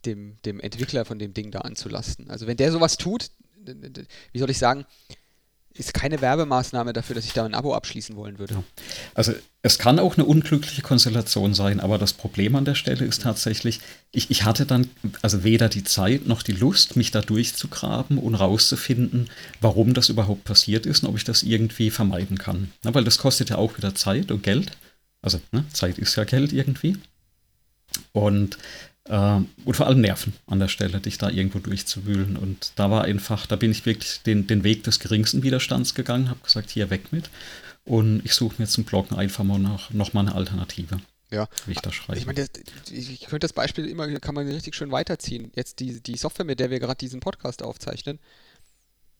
dem, 0.05 0.37
dem 0.45 0.59
Entwickler 0.59 1.05
von 1.05 1.19
dem 1.19 1.33
Ding 1.33 1.51
da 1.51 1.59
anzulasten. 1.59 2.29
Also 2.29 2.47
wenn 2.47 2.57
der 2.57 2.71
sowas 2.71 2.97
tut, 2.97 3.31
wie 4.31 4.39
soll 4.39 4.49
ich 4.49 4.57
sagen, 4.57 4.85
ist 5.75 5.93
keine 5.93 6.21
Werbemaßnahme 6.21 6.93
dafür, 6.93 7.15
dass 7.15 7.25
ich 7.25 7.33
da 7.33 7.45
ein 7.45 7.55
Abo 7.55 7.73
abschließen 7.73 8.15
wollen 8.15 8.37
würde. 8.37 8.55
Ja. 8.55 8.63
Also 9.15 9.33
es 9.63 9.79
kann 9.79 9.97
auch 9.97 10.17
eine 10.17 10.25
unglückliche 10.25 10.81
Konstellation 10.81 11.53
sein, 11.53 11.79
aber 11.79 11.97
das 11.97 12.13
Problem 12.13 12.55
an 12.55 12.65
der 12.65 12.75
Stelle 12.75 13.05
ist 13.05 13.23
tatsächlich, 13.23 13.79
ich, 14.11 14.29
ich 14.29 14.43
hatte 14.43 14.65
dann 14.65 14.89
also 15.21 15.43
weder 15.43 15.69
die 15.69 15.83
Zeit 15.83 16.27
noch 16.27 16.43
die 16.43 16.51
Lust, 16.51 16.95
mich 16.95 17.11
da 17.11 17.21
durchzugraben 17.21 18.17
und 18.17 18.35
rauszufinden, 18.35 19.29
warum 19.61 19.93
das 19.93 20.09
überhaupt 20.09 20.43
passiert 20.43 20.85
ist 20.85 21.03
und 21.03 21.09
ob 21.09 21.17
ich 21.17 21.23
das 21.23 21.43
irgendwie 21.43 21.89
vermeiden 21.89 22.37
kann. 22.37 22.71
Na, 22.83 22.93
weil 22.93 23.03
das 23.03 23.17
kostet 23.17 23.49
ja 23.49 23.57
auch 23.57 23.77
wieder 23.77 23.95
Zeit 23.95 24.31
und 24.31 24.43
Geld. 24.43 24.71
Also 25.21 25.39
ne, 25.51 25.65
Zeit 25.73 25.97
ist 25.97 26.15
ja 26.15 26.25
Geld 26.25 26.53
irgendwie. 26.53 26.97
Und 28.11 28.57
und 29.05 29.75
vor 29.75 29.87
allem 29.87 29.99
Nerven 29.99 30.33
an 30.47 30.59
der 30.59 30.69
Stelle, 30.69 30.99
dich 31.01 31.17
da 31.17 31.29
irgendwo 31.29 31.59
durchzuwühlen. 31.59 32.37
Und 32.37 32.71
da 32.77 32.89
war 32.89 33.03
einfach, 33.03 33.45
da 33.45 33.57
bin 33.57 33.71
ich 33.71 33.85
wirklich 33.85 34.21
den, 34.23 34.47
den 34.47 34.63
Weg 34.63 34.83
des 34.83 34.99
geringsten 34.99 35.43
Widerstands 35.43 35.93
gegangen, 35.93 36.29
habe 36.29 36.39
gesagt, 36.41 36.69
hier 36.69 36.89
weg 36.89 37.11
mit. 37.11 37.29
Und 37.85 38.21
ich 38.23 38.33
suche 38.33 38.55
mir 38.61 38.67
zum 38.67 38.85
Bloggen 38.85 39.17
einfach 39.17 39.43
mal 39.43 39.59
noch, 39.59 39.91
noch 39.91 40.13
mal 40.13 40.21
eine 40.21 40.35
Alternative. 40.35 41.01
Ja. 41.31 41.49
Wie 41.65 41.71
ich 41.71 41.79
das 41.79 41.95
schreibe. 41.95 42.19
Ich 42.19 42.25
meine, 42.25 42.47
ich 42.91 43.21
könnte 43.21 43.39
das 43.39 43.53
Beispiel 43.53 43.87
immer, 43.87 44.07
kann 44.19 44.35
man 44.35 44.47
richtig 44.47 44.75
schön 44.75 44.91
weiterziehen. 44.91 45.51
Jetzt 45.55 45.79
die, 45.79 45.99
die 46.01 46.15
Software, 46.15 46.45
mit 46.45 46.59
der 46.59 46.69
wir 46.69 46.79
gerade 46.79 46.97
diesen 46.97 47.19
Podcast 47.19 47.63
aufzeichnen, 47.63 48.19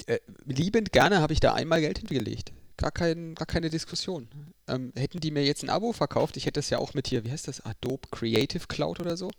äh, 0.06 0.20
liebend 0.46 0.92
gerne 0.92 1.20
habe 1.20 1.34
ich 1.34 1.40
da 1.40 1.54
einmal 1.54 1.82
Geld 1.82 1.98
hingelegt. 1.98 2.52
Gar, 2.78 2.92
kein, 2.92 3.36
gar 3.36 3.46
keine 3.46 3.70
Diskussion. 3.70 4.28
Ähm, 4.68 4.94
hätten 4.96 5.20
die 5.20 5.32
mir 5.32 5.44
jetzt 5.44 5.64
ein 5.64 5.70
Abo 5.70 5.92
verkauft, 5.92 6.38
ich 6.38 6.46
hätte 6.46 6.60
das 6.60 6.70
ja 6.70 6.78
auch 6.78 6.94
mit 6.94 7.08
hier, 7.08 7.24
wie 7.26 7.32
heißt 7.32 7.48
das, 7.48 7.62
Adobe 7.62 8.08
Creative 8.12 8.68
Cloud 8.68 9.00
oder 9.00 9.18
so, 9.18 9.32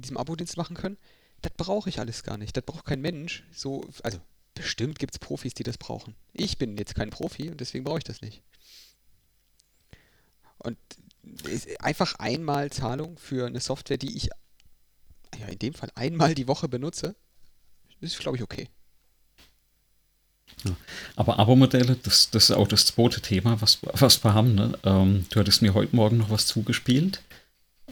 mit 0.00 0.06
diesem 0.06 0.16
Abo-Dienst 0.16 0.56
machen 0.56 0.76
können. 0.76 0.96
das 1.42 1.52
brauche 1.56 1.88
ich 1.88 1.98
alles 1.98 2.22
gar 2.22 2.38
nicht. 2.38 2.56
Das 2.56 2.64
braucht 2.64 2.86
kein 2.86 3.00
Mensch. 3.00 3.44
So, 3.52 3.84
also 4.02 4.18
bestimmt 4.54 4.98
gibt 4.98 5.14
es 5.14 5.18
Profis, 5.18 5.54
die 5.54 5.62
das 5.62 5.78
brauchen. 5.78 6.14
Ich 6.32 6.58
bin 6.58 6.76
jetzt 6.76 6.94
kein 6.94 7.10
Profi 7.10 7.50
und 7.50 7.60
deswegen 7.60 7.84
brauche 7.84 7.98
ich 7.98 8.04
das 8.04 8.20
nicht. 8.22 8.42
Und 10.58 10.78
einfach 11.78 12.14
einmal 12.16 12.70
Zahlung 12.70 13.18
für 13.18 13.46
eine 13.46 13.60
Software, 13.60 13.98
die 13.98 14.16
ich 14.16 14.30
ja 15.38 15.46
in 15.46 15.58
dem 15.58 15.74
Fall 15.74 15.90
einmal 15.94 16.34
die 16.34 16.48
Woche 16.48 16.68
benutze, 16.68 17.14
ist, 18.00 18.18
glaube 18.18 18.38
ich, 18.38 18.42
okay. 18.42 18.68
Ja. 20.64 20.76
Aber 21.16 21.38
Abo-Modelle, 21.38 21.96
das, 21.96 22.30
das 22.30 22.50
ist 22.50 22.56
auch 22.56 22.68
das 22.68 22.86
zweite 22.86 23.20
Thema, 23.20 23.60
was, 23.60 23.78
was 23.82 24.24
wir 24.24 24.34
haben. 24.34 24.54
Ne? 24.54 24.78
Ähm, 24.84 25.26
du 25.30 25.40
hattest 25.40 25.62
mir 25.62 25.74
heute 25.74 25.94
Morgen 25.94 26.18
noch 26.18 26.30
was 26.30 26.46
zugespielt. 26.46 27.22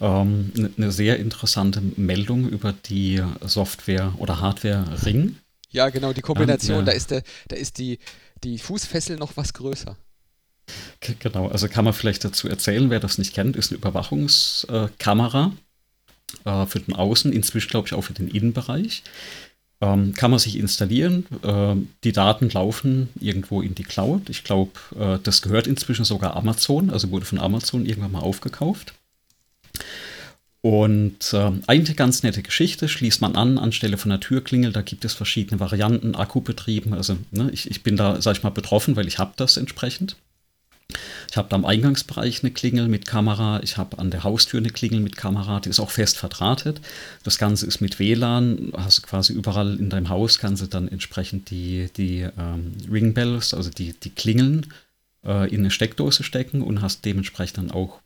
Ähm, 0.00 0.52
eine 0.56 0.70
ne 0.76 0.92
sehr 0.92 1.18
interessante 1.18 1.82
Meldung 1.96 2.48
über 2.48 2.72
die 2.72 3.22
Software 3.40 4.14
oder 4.18 4.40
Hardware 4.40 4.84
Ring. 5.04 5.36
Ja, 5.70 5.90
genau, 5.90 6.12
die 6.12 6.22
Kombination, 6.22 6.80
ähm, 6.80 6.86
da 6.86 6.92
ist, 6.92 7.10
der, 7.10 7.22
da 7.48 7.56
ist 7.56 7.78
die, 7.78 7.98
die 8.42 8.58
Fußfessel 8.58 9.16
noch 9.16 9.36
was 9.36 9.52
größer. 9.52 9.96
Genau, 11.20 11.48
also 11.48 11.68
kann 11.68 11.84
man 11.84 11.94
vielleicht 11.94 12.24
dazu 12.24 12.48
erzählen, 12.48 12.90
wer 12.90 13.00
das 13.00 13.18
nicht 13.18 13.34
kennt, 13.34 13.56
ist 13.56 13.70
eine 13.70 13.78
Überwachungskamera 13.78 15.52
äh, 16.44 16.66
für 16.66 16.80
den 16.80 16.94
Außen, 16.94 17.32
inzwischen 17.32 17.70
glaube 17.70 17.86
ich 17.88 17.94
auch 17.94 18.02
für 18.02 18.12
den 18.12 18.28
Innenbereich. 18.28 19.02
Ähm, 19.80 20.12
kann 20.14 20.30
man 20.30 20.40
sich 20.40 20.56
installieren. 20.56 21.26
Äh, 21.42 21.76
die 22.02 22.12
Daten 22.12 22.50
laufen 22.50 23.10
irgendwo 23.20 23.62
in 23.62 23.74
die 23.76 23.84
Cloud. 23.84 24.28
Ich 24.28 24.42
glaube, 24.42 24.72
äh, 24.98 25.18
das 25.22 25.40
gehört 25.40 25.68
inzwischen 25.68 26.04
sogar 26.04 26.36
Amazon, 26.36 26.90
also 26.90 27.10
wurde 27.10 27.24
von 27.24 27.38
Amazon 27.38 27.86
irgendwann 27.86 28.12
mal 28.12 28.20
aufgekauft. 28.20 28.94
Und 30.60 31.32
äh, 31.32 31.52
eigentlich 31.68 31.96
ganz 31.96 32.22
nette 32.24 32.42
Geschichte, 32.42 32.88
schließt 32.88 33.20
man 33.20 33.36
an 33.36 33.58
anstelle 33.58 33.96
von 33.96 34.10
der 34.10 34.20
Türklingel, 34.20 34.72
da 34.72 34.82
gibt 34.82 35.04
es 35.04 35.14
verschiedene 35.14 35.60
Varianten, 35.60 36.16
Akkubetrieben, 36.16 36.94
also 36.94 37.16
ne, 37.30 37.48
ich, 37.52 37.70
ich 37.70 37.84
bin 37.84 37.96
da, 37.96 38.20
sag 38.20 38.36
ich 38.36 38.42
mal, 38.42 38.50
betroffen, 38.50 38.96
weil 38.96 39.06
ich 39.06 39.18
habe 39.18 39.34
das 39.36 39.56
entsprechend. 39.56 40.16
Ich 41.30 41.36
habe 41.36 41.48
da 41.50 41.56
am 41.56 41.66
Eingangsbereich 41.66 42.42
eine 42.42 42.50
Klingel 42.50 42.88
mit 42.88 43.06
Kamera, 43.06 43.60
ich 43.62 43.76
habe 43.76 43.98
an 43.98 44.10
der 44.10 44.24
Haustür 44.24 44.58
eine 44.58 44.70
Klingel 44.70 45.00
mit 45.00 45.16
Kamera, 45.16 45.60
die 45.60 45.68
ist 45.68 45.80
auch 45.80 45.90
fest 45.90 46.16
verdrahtet. 46.16 46.80
Das 47.22 47.38
Ganze 47.38 47.66
ist 47.66 47.80
mit 47.80 47.98
WLAN, 47.98 48.72
hast 48.76 48.98
du 48.98 49.02
quasi 49.02 49.34
überall 49.34 49.78
in 49.78 49.90
deinem 49.90 50.08
Haus, 50.08 50.38
kannst 50.38 50.62
du 50.62 50.66
dann 50.66 50.88
entsprechend 50.88 51.50
die, 51.50 51.88
die 51.96 52.26
ähm, 52.38 52.72
Ringbells, 52.90 53.52
also 53.52 53.70
die, 53.70 53.92
die 53.92 54.10
Klingeln, 54.10 54.72
äh, 55.24 55.48
in 55.54 55.60
eine 55.60 55.70
Steckdose 55.70 56.24
stecken 56.24 56.62
und 56.62 56.80
hast 56.80 57.04
dementsprechend 57.04 57.58
dann 57.58 57.70
auch 57.70 58.00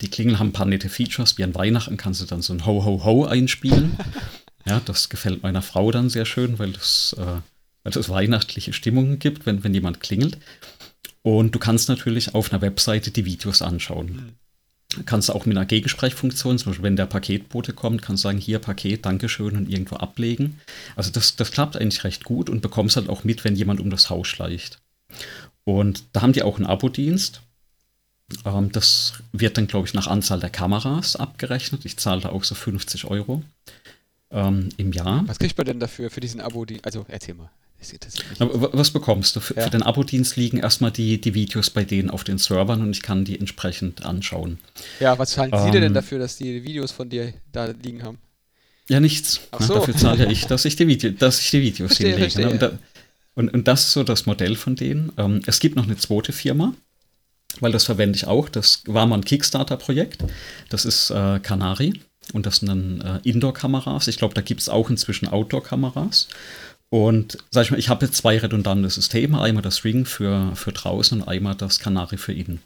die 0.00 0.08
Klingeln 0.08 0.38
haben 0.38 0.48
ein 0.48 0.52
paar 0.52 0.66
nette 0.66 0.88
Features, 0.88 1.38
wie 1.38 1.44
an 1.44 1.54
Weihnachten 1.54 1.96
kannst 1.96 2.20
du 2.20 2.26
dann 2.26 2.42
so 2.42 2.52
ein 2.52 2.66
Ho 2.66 2.84
Ho 2.84 3.04
Ho 3.04 3.24
einspielen. 3.24 3.96
ja, 4.66 4.80
das 4.84 5.08
gefällt 5.08 5.42
meiner 5.42 5.62
Frau 5.62 5.90
dann 5.90 6.10
sehr 6.10 6.24
schön, 6.24 6.58
weil 6.58 6.72
das, 6.72 7.14
äh, 7.18 7.40
weil 7.84 7.92
das 7.92 8.08
weihnachtliche 8.08 8.72
Stimmungen 8.72 9.18
gibt, 9.18 9.46
wenn, 9.46 9.64
wenn 9.64 9.74
jemand 9.74 10.00
klingelt. 10.00 10.38
Und 11.22 11.54
du 11.54 11.58
kannst 11.58 11.88
natürlich 11.88 12.34
auf 12.34 12.52
einer 12.52 12.62
Webseite 12.62 13.10
die 13.10 13.24
Videos 13.24 13.62
anschauen. 13.62 14.06
Mhm. 14.06 15.04
Kannst 15.04 15.30
auch 15.30 15.44
mit 15.44 15.56
einer 15.56 15.66
Gegensprechfunktion, 15.66 16.58
zum 16.58 16.70
Beispiel 16.70 16.84
wenn 16.84 16.96
der 16.96 17.06
Paketbote 17.06 17.74
kommt, 17.74 18.00
kannst 18.00 18.24
du 18.24 18.28
sagen, 18.28 18.38
hier 18.38 18.58
Paket, 18.58 19.04
Dankeschön 19.04 19.56
und 19.56 19.68
irgendwo 19.68 19.96
ablegen. 19.96 20.58
Also 20.96 21.10
das, 21.10 21.36
das 21.36 21.52
klappt 21.52 21.76
eigentlich 21.76 22.04
recht 22.04 22.24
gut 22.24 22.48
und 22.48 22.62
bekommst 22.62 22.96
halt 22.96 23.08
auch 23.10 23.22
mit, 23.22 23.44
wenn 23.44 23.54
jemand 23.54 23.80
um 23.80 23.90
das 23.90 24.08
Haus 24.08 24.26
schleicht. 24.26 24.80
Und 25.64 26.04
da 26.14 26.22
haben 26.22 26.32
die 26.32 26.42
auch 26.42 26.56
einen 26.56 26.66
Abo-Dienst. 26.66 27.42
Ähm, 28.44 28.72
das 28.72 29.14
wird 29.32 29.56
dann, 29.56 29.66
glaube 29.66 29.86
ich, 29.86 29.94
nach 29.94 30.06
Anzahl 30.06 30.40
der 30.40 30.50
Kameras 30.50 31.16
abgerechnet. 31.16 31.84
Ich 31.84 31.96
zahle 31.96 32.20
da 32.20 32.28
auch 32.30 32.44
so 32.44 32.54
50 32.54 33.06
Euro 33.06 33.42
ähm, 34.30 34.68
im 34.76 34.92
Jahr. 34.92 35.26
Was 35.26 35.38
kriegt 35.38 35.56
man 35.56 35.66
denn 35.66 35.80
dafür, 35.80 36.10
für 36.10 36.20
diesen 36.20 36.40
Abo-Dienst? 36.40 36.84
Also 36.84 37.06
erzähl 37.08 37.34
mal. 37.34 37.50
Was 37.78 38.90
bekommst 38.90 39.36
du? 39.36 39.40
Für, 39.40 39.54
ja. 39.54 39.62
für 39.62 39.70
den 39.70 39.82
Abo-Dienst 39.82 40.36
liegen 40.36 40.58
erstmal 40.58 40.90
die, 40.90 41.20
die 41.20 41.34
Videos 41.34 41.70
bei 41.70 41.84
denen 41.84 42.10
auf 42.10 42.24
den 42.24 42.38
Servern 42.38 42.82
und 42.82 42.90
ich 42.90 43.02
kann 43.02 43.24
die 43.24 43.38
entsprechend 43.38 44.04
anschauen. 44.04 44.58
Ja, 44.98 45.16
was 45.16 45.30
zahlen 45.30 45.52
ähm, 45.54 45.64
Sie 45.64 45.80
denn 45.80 45.94
dafür, 45.94 46.18
dass 46.18 46.36
die 46.36 46.64
Videos 46.64 46.90
von 46.90 47.08
dir 47.08 47.32
da 47.52 47.66
liegen 47.66 48.02
haben? 48.02 48.18
Ja, 48.88 48.98
nichts. 49.00 49.40
Ach 49.52 49.60
so. 49.60 49.74
dafür 49.74 49.94
zahle 49.94 50.24
ja 50.24 50.30
ich, 50.30 50.46
dass 50.46 50.64
ich 50.64 50.74
die, 50.74 50.88
Video, 50.88 51.10
dass 51.10 51.40
ich 51.40 51.50
die 51.50 51.60
Videos 51.60 51.88
verstehe, 51.88 52.16
hinlege. 52.16 52.32
Verstehe. 52.32 52.50
Und, 52.50 52.62
da, 52.62 52.78
und, 53.34 53.54
und, 53.54 53.68
das 53.68 53.84
ist 53.84 53.92
so 53.92 54.02
das 54.02 54.26
Modell 54.26 54.56
von 54.56 54.74
denen. 54.74 55.12
Ähm, 55.16 55.42
es 55.46 55.60
gibt 55.60 55.76
noch 55.76 55.84
eine 55.84 55.96
zweite 55.96 56.32
Firma, 56.32 56.74
weil 57.60 57.72
das 57.72 57.84
verwende 57.84 58.16
ich 58.16 58.26
auch. 58.26 58.48
Das 58.48 58.82
war 58.86 59.06
mal 59.06 59.16
ein 59.16 59.24
Kickstarter-Projekt. 59.24 60.24
Das 60.68 60.84
ist 60.84 61.10
äh, 61.10 61.40
Canari 61.40 62.00
und 62.32 62.46
das 62.46 62.56
sind 62.56 62.68
dann 62.68 63.00
äh, 63.00 63.28
Indoor-Kameras. 63.28 64.08
Ich 64.08 64.18
glaube, 64.18 64.34
da 64.34 64.40
gibt 64.40 64.60
es 64.60 64.68
auch 64.68 64.90
inzwischen 64.90 65.28
Outdoor-Kameras. 65.28 66.28
Und 66.90 67.36
sag 67.50 67.64
ich 67.64 67.70
mal, 67.70 67.78
ich 67.78 67.90
habe 67.90 68.06
jetzt 68.06 68.16
zwei 68.16 68.38
redundante 68.38 68.88
Systeme, 68.88 69.40
einmal 69.42 69.62
das 69.62 69.84
Ring 69.84 70.06
für, 70.06 70.52
für 70.54 70.72
draußen 70.72 71.20
und 71.20 71.28
einmal 71.28 71.54
das 71.54 71.80
Canary 71.80 72.16
für 72.16 72.32
innen. 72.32 72.60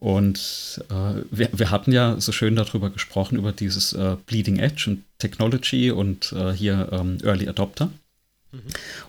Und 0.00 0.82
äh, 0.90 1.22
wir, 1.30 1.48
wir 1.52 1.70
hatten 1.70 1.92
ja 1.92 2.20
so 2.20 2.32
schön 2.32 2.56
darüber 2.56 2.90
gesprochen, 2.90 3.38
über 3.38 3.52
dieses 3.52 3.92
äh, 3.92 4.16
Bleeding 4.26 4.58
Edge 4.58 4.86
und 4.88 5.04
Technology 5.18 5.92
und 5.92 6.32
äh, 6.32 6.52
hier 6.52 6.88
ähm, 6.90 7.18
Early 7.22 7.48
Adopter. 7.48 7.92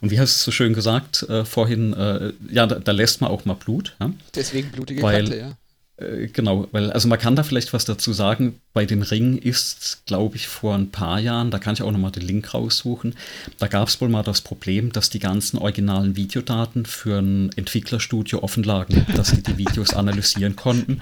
Und 0.02 0.12
wie 0.12 0.20
hast 0.20 0.40
du 0.40 0.46
so 0.46 0.52
schön 0.52 0.74
gesagt 0.74 1.24
äh, 1.24 1.44
vorhin, 1.44 1.94
äh, 1.94 2.34
ja, 2.50 2.66
da, 2.66 2.80
da, 2.80 2.92
lässt 2.92 3.22
man 3.22 3.30
auch 3.30 3.46
mal 3.46 3.56
Blut. 3.56 3.96
Ja? 4.00 4.12
Deswegen 4.36 4.72
blutige 4.72 5.02
Weil, 5.02 5.24
Kante, 5.24 5.38
ja. 5.38 5.58
Äh, 5.98 6.28
genau, 6.28 6.68
weil, 6.72 6.92
also 6.92 7.08
man 7.08 7.20
kann 7.20 7.36
da 7.36 7.44
vielleicht 7.44 7.74
was 7.74 7.86
dazu 7.86 8.14
sagen. 8.14 8.60
Bei 8.74 8.86
dem 8.86 9.02
Ring 9.02 9.38
ist, 9.38 10.04
glaube 10.06 10.36
ich, 10.36 10.48
vor 10.48 10.76
ein 10.76 10.90
paar 10.90 11.20
Jahren, 11.20 11.52
da 11.52 11.60
kann 11.60 11.76
ich 11.76 11.84
auch 11.84 11.92
nochmal 11.92 12.12
den 12.12 12.24
Link 12.24 12.54
raussuchen, 12.54 13.16
da 13.60 13.68
gab 13.68 13.88
es 13.88 14.02
wohl 14.02 14.10
mal 14.10 14.24
das 14.24 14.42
Problem, 14.42 14.92
dass 14.92 15.10
die 15.10 15.20
ganzen 15.20 15.58
originalen 15.58 16.16
Videodaten 16.16 16.86
für 16.86 17.20
ein 17.20 17.52
Entwicklerstudio 17.56 18.42
offen 18.42 18.64
lagen, 18.64 19.06
dass 19.16 19.30
sie 19.30 19.44
die 19.44 19.58
Videos 19.58 19.94
analysieren 19.94 20.56
konnten. 20.56 21.02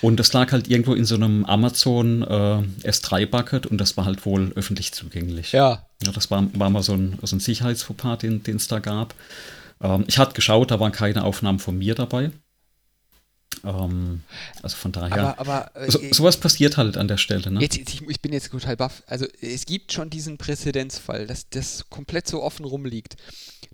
Und 0.00 0.20
das 0.20 0.32
lag 0.32 0.52
halt 0.52 0.68
irgendwo 0.68 0.94
in 0.94 1.04
so 1.04 1.16
einem 1.16 1.44
Amazon 1.44 2.22
äh, 2.22 2.88
S3-Bucket 2.88 3.66
und 3.66 3.78
das 3.78 3.96
war 3.96 4.04
halt 4.04 4.24
wohl 4.24 4.52
öffentlich 4.54 4.92
zugänglich. 4.92 5.52
Ja. 5.52 5.86
ja 6.02 6.12
das 6.12 6.30
war, 6.30 6.46
war 6.54 6.70
mal 6.70 6.82
so 6.82 6.92
ein, 6.94 7.18
so 7.22 7.36
ein 7.36 7.40
Sicherheitsfauxpas, 7.40 8.18
den 8.18 8.42
es 8.46 8.68
da 8.68 8.78
gab. 8.78 9.14
Ähm, 9.80 10.04
ich 10.06 10.18
hatte 10.18 10.34
geschaut, 10.34 10.70
da 10.70 10.80
waren 10.80 10.92
keine 10.92 11.24
Aufnahmen 11.24 11.58
von 11.58 11.76
mir 11.76 11.94
dabei. 11.94 12.30
Ähm, 13.64 14.22
also 14.62 14.76
von 14.76 14.92
daher. 14.92 15.38
Aber, 15.38 15.70
aber 15.74 15.90
so, 15.90 16.00
äh, 16.00 16.12
sowas 16.12 16.36
passiert 16.36 16.76
halt 16.76 16.96
an 16.96 17.08
der 17.08 17.16
Stelle. 17.16 17.50
Ne? 17.50 17.60
Jetzt, 17.60 17.76
ich, 17.76 18.02
ich, 18.02 18.20
bin 18.20 18.32
jetzt 18.32 18.50
total 18.50 18.76
baff. 18.76 19.02
Also 19.06 19.26
es 19.40 19.66
gibt 19.66 19.92
schon 19.92 20.10
diesen 20.10 20.38
Präzedenzfall, 20.38 21.26
dass 21.26 21.48
das 21.48 21.86
komplett 21.90 22.28
so 22.28 22.42
offen 22.42 22.64
rumliegt. 22.64 23.16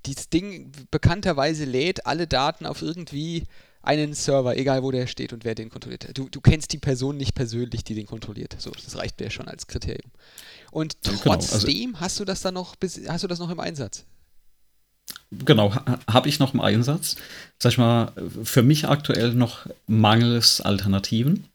Dieses 0.06 0.28
Ding 0.28 0.72
bekannterweise 0.90 1.64
lädt 1.64 2.06
alle 2.06 2.26
Daten 2.26 2.66
auf 2.66 2.82
irgendwie 2.82 3.44
einen 3.86 4.14
Server, 4.14 4.56
egal 4.56 4.82
wo 4.82 4.90
der 4.90 5.06
steht 5.06 5.32
und 5.32 5.44
wer 5.44 5.54
den 5.54 5.70
kontrolliert. 5.70 6.16
Du, 6.16 6.28
du 6.28 6.40
kennst 6.40 6.72
die 6.72 6.78
Person 6.78 7.16
nicht 7.16 7.34
persönlich, 7.34 7.84
die 7.84 7.94
den 7.94 8.06
kontrolliert. 8.06 8.56
So, 8.58 8.70
das 8.70 8.96
reicht 8.96 9.20
mir 9.20 9.30
schon 9.30 9.48
als 9.48 9.66
Kriterium. 9.66 10.10
Und 10.70 11.02
trotzdem 11.02 11.60
genau, 11.60 11.92
also, 11.92 12.00
hast 12.00 12.20
du 12.20 12.24
das 12.24 12.42
dann 12.42 12.54
noch, 12.54 12.74
hast 13.08 13.24
du 13.24 13.28
das 13.28 13.38
noch 13.38 13.50
im 13.50 13.60
Einsatz? 13.60 14.04
genau, 15.30 15.74
habe 16.08 16.28
ich 16.28 16.38
noch 16.38 16.54
im 16.54 16.60
Einsatz. 16.60 17.16
Sag 17.58 17.72
ich 17.72 17.78
mal, 17.78 18.12
für 18.42 18.62
mich 18.62 18.88
aktuell 18.88 19.34
noch 19.34 19.66
mangels 19.86 20.60
Alternativen. 20.60 21.46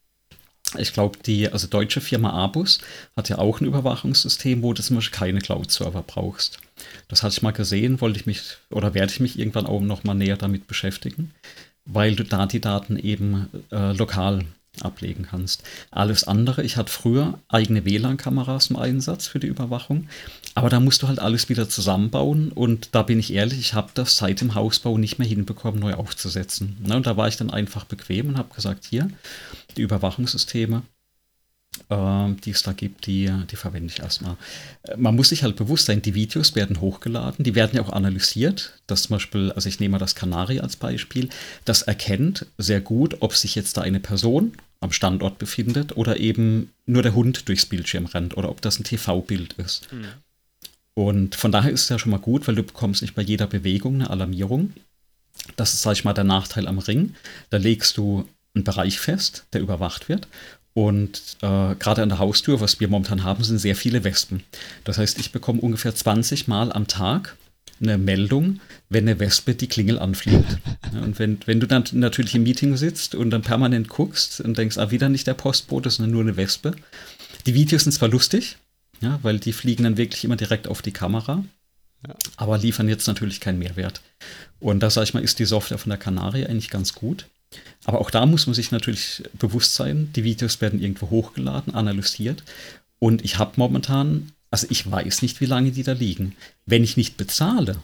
Ich 0.77 0.93
glaube, 0.93 1.17
die 1.25 1.51
also 1.51 1.67
deutsche 1.67 2.00
Firma 2.00 2.31
Abus 2.31 2.79
hat 3.15 3.27
ja 3.29 3.39
auch 3.39 3.59
ein 3.59 3.65
Überwachungssystem, 3.65 4.62
wo 4.62 4.74
du 4.74 4.83
zum 4.83 4.98
Beispiel 4.98 5.17
keine 5.17 5.39
Cloud-Server 5.39 6.03
brauchst. 6.03 6.59
Das 7.07 7.24
hatte 7.24 7.33
ich 7.33 7.41
mal 7.41 7.51
gesehen, 7.51 8.01
wollte 8.01 8.19
ich 8.19 8.27
mich 8.27 8.57
oder 8.69 8.93
werde 8.93 9.12
ich 9.12 9.19
mich 9.19 9.39
irgendwann 9.39 9.65
auch 9.65 9.79
noch 9.79 10.03
mal 10.03 10.13
näher 10.13 10.38
damit 10.38 10.67
beschäftigen, 10.67 11.33
weil 11.86 12.15
du 12.15 12.24
da 12.24 12.45
die 12.45 12.62
Daten 12.62 12.98
eben 12.98 13.48
äh, 13.71 13.93
lokal 13.93 14.45
ablegen 14.81 15.25
kannst. 15.29 15.63
Alles 15.91 16.24
andere, 16.25 16.63
ich 16.63 16.77
hatte 16.77 16.91
früher 16.91 17.39
eigene 17.50 17.86
WLAN-Kameras 17.86 18.69
im 18.69 18.77
Einsatz 18.77 19.27
für 19.27 19.39
die 19.39 19.48
Überwachung, 19.48 20.07
aber 20.55 20.69
da 20.69 20.79
musst 20.79 21.01
du 21.01 21.07
halt 21.07 21.19
alles 21.19 21.50
wieder 21.50 21.67
zusammenbauen 21.67 22.51
und 22.51 22.89
da 22.93 23.03
bin 23.03 23.19
ich 23.19 23.33
ehrlich, 23.33 23.59
ich 23.59 23.74
habe 23.74 23.89
das 23.93 24.17
seit 24.17 24.41
dem 24.41 24.55
Hausbau 24.55 24.98
nicht 24.98 25.19
mehr 25.19 25.27
hinbekommen, 25.27 25.79
neu 25.79 25.95
aufzusetzen. 25.95 26.77
Ne, 26.86 26.95
und 26.95 27.07
da 27.07 27.17
war 27.17 27.27
ich 27.27 27.38
dann 27.38 27.50
einfach 27.50 27.86
bequem 27.86 28.29
und 28.29 28.38
habe 28.38 28.53
gesagt, 28.53 28.86
hier, 28.86 29.09
die 29.75 29.81
Überwachungssysteme, 29.81 30.83
die 31.89 32.51
es 32.51 32.63
da 32.63 32.74
gibt, 32.74 33.05
die, 33.05 33.31
die 33.50 33.55
verwende 33.55 33.93
ich 33.93 34.00
erstmal. 34.00 34.36
Äh, 34.83 34.98
man 34.98 35.15
muss 35.15 35.29
sich 35.29 35.43
halt 35.43 35.55
bewusst 35.55 35.86
sein, 35.86 36.01
die 36.01 36.15
Videos 36.15 36.55
werden 36.55 36.81
hochgeladen, 36.81 37.43
die 37.43 37.55
werden 37.55 37.75
ja 37.75 37.81
auch 37.81 37.93
analysiert. 37.93 38.74
Das 38.88 39.03
zum 39.03 39.15
Beispiel, 39.15 39.51
also 39.51 39.69
ich 39.69 39.79
nehme 39.79 39.93
mal 39.93 40.00
das 40.00 40.15
Kanari 40.15 40.59
als 40.59 40.75
Beispiel, 40.75 41.29
das 41.65 41.81
erkennt 41.81 42.45
sehr 42.57 42.81
gut, 42.81 43.17
ob 43.21 43.36
sich 43.36 43.55
jetzt 43.55 43.77
da 43.77 43.81
eine 43.81 44.00
Person 44.00 44.53
am 44.81 44.91
Standort 44.91 45.39
befindet 45.39 45.98
oder 45.98 46.19
eben 46.19 46.71
nur 46.86 47.03
der 47.03 47.13
Hund 47.13 47.48
durchs 47.50 47.65
Bildschirm 47.65 48.05
rennt 48.05 48.38
oder 48.38 48.50
ob 48.50 48.62
das 48.62 48.79
ein 48.79 48.83
TV-Bild 48.83 49.53
ist. 49.53 49.91
Mhm. 49.91 50.05
Und 50.93 51.36
von 51.36 51.51
daher 51.51 51.71
ist 51.71 51.83
es 51.83 51.89
ja 51.89 52.00
schon 52.00 52.12
mal 52.12 52.17
gut, 52.17 52.48
weil 52.48 52.55
du 52.55 52.63
bekommst 52.63 53.01
nicht 53.01 53.15
bei 53.15 53.21
jeder 53.21 53.48
Bewegung 53.48 53.95
eine 53.95 54.09
Alarmierung. 54.09 54.74
Das 55.55 55.74
ist, 55.74 55.81
sag 55.81 55.93
ich 55.93 56.03
mal, 56.03 56.13
der 56.13 56.24
Nachteil 56.24 56.67
am 56.67 56.79
Ring. 56.79 57.15
Da 57.50 57.57
legst 57.57 57.98
du 57.98 58.27
einen 58.53 58.63
Bereich 58.63 59.00
fest, 59.00 59.45
der 59.53 59.62
überwacht 59.62 60.09
wird. 60.09 60.27
Und 60.73 61.38
äh, 61.41 61.75
gerade 61.75 62.03
an 62.03 62.09
der 62.09 62.19
Haustür, 62.19 62.61
was 62.61 62.79
wir 62.79 62.88
momentan 62.88 63.23
haben, 63.23 63.43
sind 63.43 63.57
sehr 63.57 63.75
viele 63.75 64.03
Wespen. 64.03 64.43
Das 64.83 64.97
heißt, 64.97 65.19
ich 65.19 65.31
bekomme 65.31 65.61
ungefähr 65.61 65.93
20 65.93 66.47
Mal 66.47 66.71
am 66.71 66.88
Tag 66.88 67.35
eine 67.81 67.97
Meldung, 67.97 68.59
wenn 68.89 69.07
eine 69.07 69.19
Wespe 69.19 69.55
die 69.55 69.67
Klingel 69.67 69.99
anfliegt. 69.99 70.57
Ja, 70.91 71.01
und 71.01 71.19
wenn, 71.19 71.38
wenn 71.45 71.59
du 71.59 71.67
dann 71.67 71.83
natürlich 71.91 72.33
im 72.33 72.41
Meeting 72.41 72.75
sitzt 72.75 73.13
und 73.13 73.29
dann 73.29 73.43
permanent 73.43 73.89
guckst 73.89 74.41
und 74.41 74.57
denkst, 74.57 74.79
ah, 74.79 74.89
wieder 74.89 75.07
nicht 75.07 75.27
der 75.27 75.35
Postbote, 75.35 75.91
sondern 75.91 76.13
nur 76.13 76.23
eine 76.23 76.35
Wespe. 76.35 76.73
Die 77.45 77.53
Videos 77.53 77.83
sind 77.83 77.91
zwar 77.91 78.09
lustig, 78.09 78.57
ja, 78.99 79.19
weil 79.21 79.38
die 79.38 79.53
fliegen 79.53 79.83
dann 79.83 79.97
wirklich 79.97 80.23
immer 80.23 80.35
direkt 80.35 80.67
auf 80.67 80.81
die 80.81 80.91
Kamera, 80.91 81.43
ja. 82.07 82.15
aber 82.38 82.57
liefern 82.57 82.89
jetzt 82.89 83.05
natürlich 83.05 83.39
keinen 83.39 83.59
Mehrwert. 83.59 84.01
Und 84.59 84.79
da 84.79 84.89
sage 84.89 85.03
ich 85.03 85.13
mal, 85.13 85.23
ist 85.23 85.38
die 85.38 85.45
Software 85.45 85.77
von 85.77 85.91
der 85.91 85.99
Kanarie 85.99 86.47
eigentlich 86.47 86.71
ganz 86.71 86.95
gut. 86.95 87.27
Aber 87.85 87.99
auch 88.01 88.11
da 88.11 88.25
muss 88.25 88.45
man 88.45 88.53
sich 88.53 88.71
natürlich 88.71 89.23
bewusst 89.37 89.75
sein, 89.75 90.11
die 90.15 90.23
Videos 90.23 90.61
werden 90.61 90.81
irgendwo 90.81 91.09
hochgeladen, 91.09 91.73
analysiert. 91.73 92.43
Und 92.99 93.23
ich 93.23 93.39
habe 93.39 93.53
momentan 93.55 94.31
also 94.51 94.67
ich 94.69 94.89
weiß 94.89 95.21
nicht, 95.21 95.41
wie 95.41 95.45
lange 95.45 95.71
die 95.71 95.83
da 95.83 95.93
liegen. 95.93 96.35
Wenn 96.65 96.83
ich 96.83 96.97
nicht 96.97 97.17
bezahle, 97.17 97.77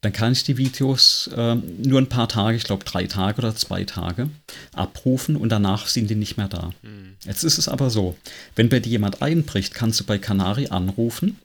dann 0.00 0.12
kann 0.12 0.32
ich 0.32 0.44
die 0.44 0.56
Videos 0.56 1.30
äh, 1.34 1.54
nur 1.54 2.00
ein 2.00 2.08
paar 2.08 2.28
Tage, 2.28 2.56
ich 2.56 2.64
glaube 2.64 2.84
drei 2.84 3.06
Tage 3.06 3.38
oder 3.38 3.54
zwei 3.54 3.84
Tage, 3.84 4.28
abrufen 4.74 5.36
und 5.36 5.50
danach 5.50 5.86
sind 5.86 6.10
die 6.10 6.14
nicht 6.14 6.36
mehr 6.36 6.48
da. 6.48 6.72
Mhm. 6.82 7.14
Jetzt 7.24 7.44
ist 7.44 7.58
es 7.58 7.68
aber 7.68 7.90
so, 7.90 8.16
wenn 8.56 8.68
bei 8.68 8.80
dir 8.80 8.90
jemand 8.90 9.22
einbricht, 9.22 9.74
kannst 9.74 10.00
du 10.00 10.04
bei 10.04 10.18
Canary 10.18 10.68
anrufen 10.68 11.38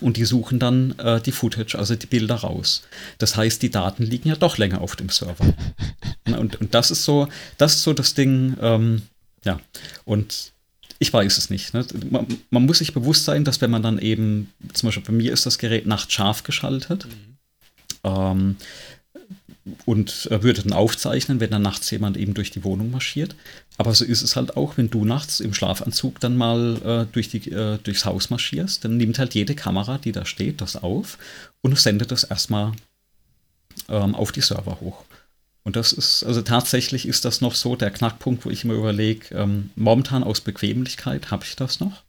und 0.00 0.16
die 0.16 0.24
suchen 0.24 0.58
dann 0.58 0.98
äh, 0.98 1.20
die 1.20 1.32
Footage, 1.32 1.78
also 1.78 1.94
die 1.94 2.06
Bilder 2.06 2.36
raus. 2.36 2.82
Das 3.18 3.36
heißt, 3.36 3.62
die 3.62 3.70
Daten 3.70 4.04
liegen 4.04 4.28
ja 4.28 4.36
doch 4.36 4.58
länger 4.58 4.80
auf 4.80 4.96
dem 4.96 5.08
Server. 5.08 5.54
und, 6.26 6.60
und 6.60 6.74
das 6.74 6.90
ist 6.90 7.04
so, 7.04 7.28
das 7.58 7.76
ist 7.76 7.82
so 7.82 7.92
das 7.92 8.14
Ding, 8.14 8.56
ähm, 8.60 9.02
ja. 9.44 9.60
Und 10.04 10.52
ich 10.98 11.12
weiß 11.12 11.38
es 11.38 11.50
nicht. 11.50 11.74
Ne? 11.74 11.86
Man, 12.10 12.26
man, 12.50 12.66
muss 12.66 12.78
sich 12.78 12.94
bewusst 12.94 13.24
sein, 13.24 13.44
dass 13.44 13.60
wenn 13.60 13.70
man 13.70 13.82
dann 13.82 13.98
eben, 13.98 14.52
zum 14.72 14.88
Beispiel 14.88 15.04
bei 15.04 15.12
mir 15.12 15.32
ist 15.32 15.46
das 15.46 15.58
Gerät 15.58 15.86
nachts 15.86 16.12
scharf 16.12 16.42
geschaltet 16.42 17.06
mhm. 17.06 17.36
ähm, 18.04 18.56
und 19.84 20.28
würde 20.30 20.62
dann 20.62 20.72
aufzeichnen, 20.72 21.40
wenn 21.40 21.50
dann 21.50 21.62
nachts 21.62 21.90
jemand 21.90 22.16
eben 22.16 22.34
durch 22.34 22.50
die 22.50 22.64
Wohnung 22.64 22.90
marschiert. 22.90 23.34
Aber 23.78 23.94
so 23.94 24.04
ist 24.04 24.22
es 24.22 24.36
halt 24.36 24.56
auch, 24.56 24.76
wenn 24.76 24.90
du 24.90 25.04
nachts 25.04 25.40
im 25.40 25.54
Schlafanzug 25.54 26.20
dann 26.20 26.36
mal 26.36 26.76
äh, 26.84 27.12
durch 27.12 27.28
die, 27.28 27.50
äh, 27.50 27.78
durchs 27.82 28.04
Haus 28.04 28.30
marschierst, 28.30 28.84
dann 28.84 28.96
nimmt 28.96 29.18
halt 29.18 29.34
jede 29.34 29.54
Kamera, 29.54 29.98
die 29.98 30.12
da 30.12 30.24
steht, 30.24 30.60
das 30.60 30.76
auf 30.76 31.18
und 31.62 31.78
sendet 31.78 32.10
das 32.10 32.24
erstmal 32.24 32.72
ähm, 33.88 34.14
auf 34.14 34.32
die 34.32 34.40
Server 34.40 34.80
hoch. 34.80 35.04
Und 35.64 35.74
das 35.74 35.92
ist, 35.92 36.22
also 36.22 36.42
tatsächlich 36.42 37.08
ist 37.08 37.24
das 37.24 37.40
noch 37.40 37.56
so 37.56 37.74
der 37.74 37.90
Knackpunkt, 37.90 38.44
wo 38.44 38.50
ich 38.50 38.62
immer 38.62 38.74
überlege, 38.74 39.34
ähm, 39.34 39.70
momentan 39.74 40.22
aus 40.22 40.40
Bequemlichkeit 40.40 41.32
habe 41.32 41.44
ich 41.44 41.56
das 41.56 41.80
noch. 41.80 42.04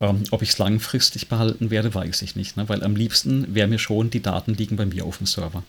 Ähm, 0.00 0.24
ob 0.30 0.42
ich 0.42 0.50
es 0.50 0.58
langfristig 0.58 1.28
behalten 1.28 1.70
werde, 1.70 1.94
weiß 1.94 2.20
ich 2.22 2.36
nicht, 2.36 2.56
ne? 2.56 2.68
weil 2.68 2.84
am 2.84 2.94
liebsten 2.94 3.54
wäre 3.54 3.68
mir 3.68 3.78
schon, 3.78 4.10
die 4.10 4.20
Daten 4.20 4.54
liegen 4.54 4.76
bei 4.76 4.84
mir 4.84 5.06
auf 5.06 5.18
dem 5.18 5.26
Server. 5.26 5.62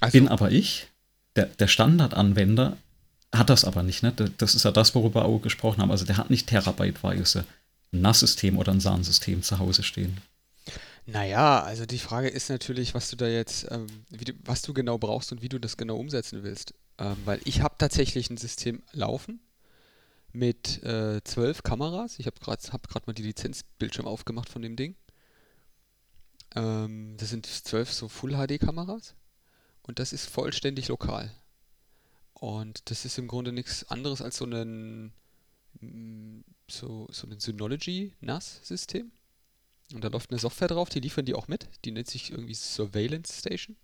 Also, 0.00 0.12
Bin 0.18 0.28
aber 0.28 0.50
ich, 0.50 0.88
der, 1.36 1.46
der 1.46 1.68
Standardanwender, 1.68 2.76
hat 3.32 3.50
das 3.50 3.64
aber 3.64 3.82
nicht. 3.82 4.02
Ne? 4.02 4.12
Das 4.12 4.54
ist 4.54 4.64
ja 4.64 4.70
das, 4.70 4.94
worüber 4.94 5.22
wir 5.22 5.26
auch 5.26 5.40
gesprochen 5.40 5.82
haben. 5.82 5.90
Also 5.90 6.04
der 6.04 6.16
hat 6.16 6.30
nicht 6.30 6.46
terabyteweise 6.46 7.44
ein 7.92 8.00
NAS-System 8.00 8.58
oder 8.58 8.72
ein 8.72 8.80
SAN-System 8.80 9.42
zu 9.42 9.58
Hause 9.58 9.82
stehen. 9.82 10.18
Naja, 11.06 11.62
also 11.62 11.86
die 11.86 11.98
Frage 11.98 12.28
ist 12.28 12.50
natürlich, 12.50 12.94
was 12.94 13.08
du 13.08 13.16
da 13.16 13.26
jetzt, 13.26 13.66
ähm, 13.70 13.86
du, 14.10 14.32
was 14.44 14.62
du 14.62 14.74
genau 14.74 14.98
brauchst 14.98 15.32
und 15.32 15.40
wie 15.40 15.48
du 15.48 15.58
das 15.58 15.76
genau 15.76 15.96
umsetzen 15.96 16.42
willst. 16.42 16.74
Ähm, 16.98 17.16
weil 17.24 17.40
ich 17.44 17.62
habe 17.62 17.76
tatsächlich 17.78 18.28
ein 18.28 18.36
System 18.36 18.82
laufen 18.92 19.40
mit 20.32 20.82
äh, 20.82 21.22
zwölf 21.24 21.62
Kameras. 21.62 22.18
Ich 22.18 22.26
habe 22.26 22.38
gerade 22.40 22.62
hab 22.72 23.06
mal 23.06 23.14
die 23.14 23.22
Lizenzbildschirm 23.22 24.06
aufgemacht 24.06 24.50
von 24.50 24.60
dem 24.60 24.76
Ding. 24.76 24.96
Ähm, 26.54 27.16
das 27.18 27.30
sind 27.30 27.46
zwölf 27.46 27.92
so 27.92 28.08
Full-HD-Kameras 28.08 29.14
und 29.88 29.98
das 29.98 30.12
ist 30.12 30.26
vollständig 30.30 30.86
lokal. 30.86 31.34
Und 32.34 32.88
das 32.90 33.04
ist 33.04 33.18
im 33.18 33.26
Grunde 33.26 33.50
nichts 33.50 33.90
anderes 33.90 34.22
als 34.22 34.36
so 34.36 34.44
ein 34.44 35.12
so, 36.68 37.08
so 37.10 37.26
ein 37.26 37.40
Synology 37.40 38.14
NAS-System 38.20 39.10
und 39.94 40.04
da 40.04 40.08
läuft 40.08 40.30
eine 40.30 40.38
Software 40.38 40.68
drauf, 40.68 40.88
die 40.88 41.00
liefern 41.00 41.24
die 41.24 41.34
auch 41.34 41.48
mit. 41.48 41.68
Die 41.84 41.92
nennt 41.92 42.08
sich 42.08 42.30
irgendwie 42.30 42.54
Surveillance 42.54 43.38
Station. 43.38 43.76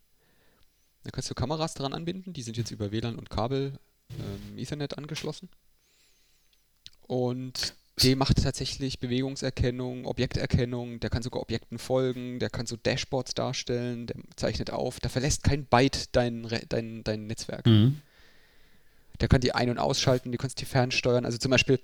Da 1.03 1.11
kannst 1.11 1.31
du 1.31 1.35
Kameras 1.35 1.75
dran 1.75 1.95
anbinden. 1.95 2.33
Die 2.33 2.43
sind 2.43 2.57
jetzt 2.57 2.71
über 2.71 2.93
WLAN 2.93 3.17
und 3.17 3.31
Kabel 3.31 3.79
ähm, 4.11 4.59
Ethernet 4.59 4.99
angeschlossen. 4.99 5.49
Und 7.03 7.75
die 8.03 8.17
macht 8.17 8.43
tatsächlich 8.43 8.99
Bewegungserkennung, 8.99 10.07
Objekterkennung, 10.07 10.99
der 10.99 11.11
kann 11.11 11.23
sogar 11.23 11.41
Objekten 11.43 11.79
folgen, 11.79 12.41
der 12.41 12.51
kann 12.51 12.67
so 12.67 12.77
Dashboards 12.77 13.35
darstellen, 13.35 14.07
der 14.07 14.17
zeichnet 14.37 14.71
auf, 14.71 14.99
da 14.99 15.09
verlässt 15.09 15.45
kein 15.45 15.65
Byte 15.65 16.09
dein, 16.13 16.49
dein, 16.69 17.05
dein 17.05 17.27
Netzwerk. 17.27 17.67
Mhm. 17.67 18.01
Der 19.21 19.29
kann 19.29 19.41
die 19.41 19.55
ein- 19.55 19.71
und 19.71 19.79
ausschalten, 19.79 20.33
du 20.33 20.39
kannst 20.39 20.61
die 20.61 20.65
fernsteuern. 20.65 21.25
Also 21.25 21.39
zum 21.39 21.53
Beispiel, 21.53 21.79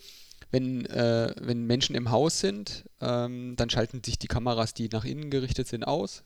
wenn, 0.50 0.84
äh, 0.86 1.32
wenn 1.38 1.64
Menschen 1.66 1.94
im 1.94 2.10
Haus 2.10 2.40
sind, 2.40 2.84
ähm, 3.00 3.54
dann 3.54 3.70
schalten 3.70 4.02
sich 4.02 4.18
die 4.18 4.26
Kameras, 4.26 4.74
die 4.74 4.88
nach 4.88 5.04
innen 5.04 5.30
gerichtet 5.30 5.68
sind, 5.68 5.84
aus. 5.84 6.24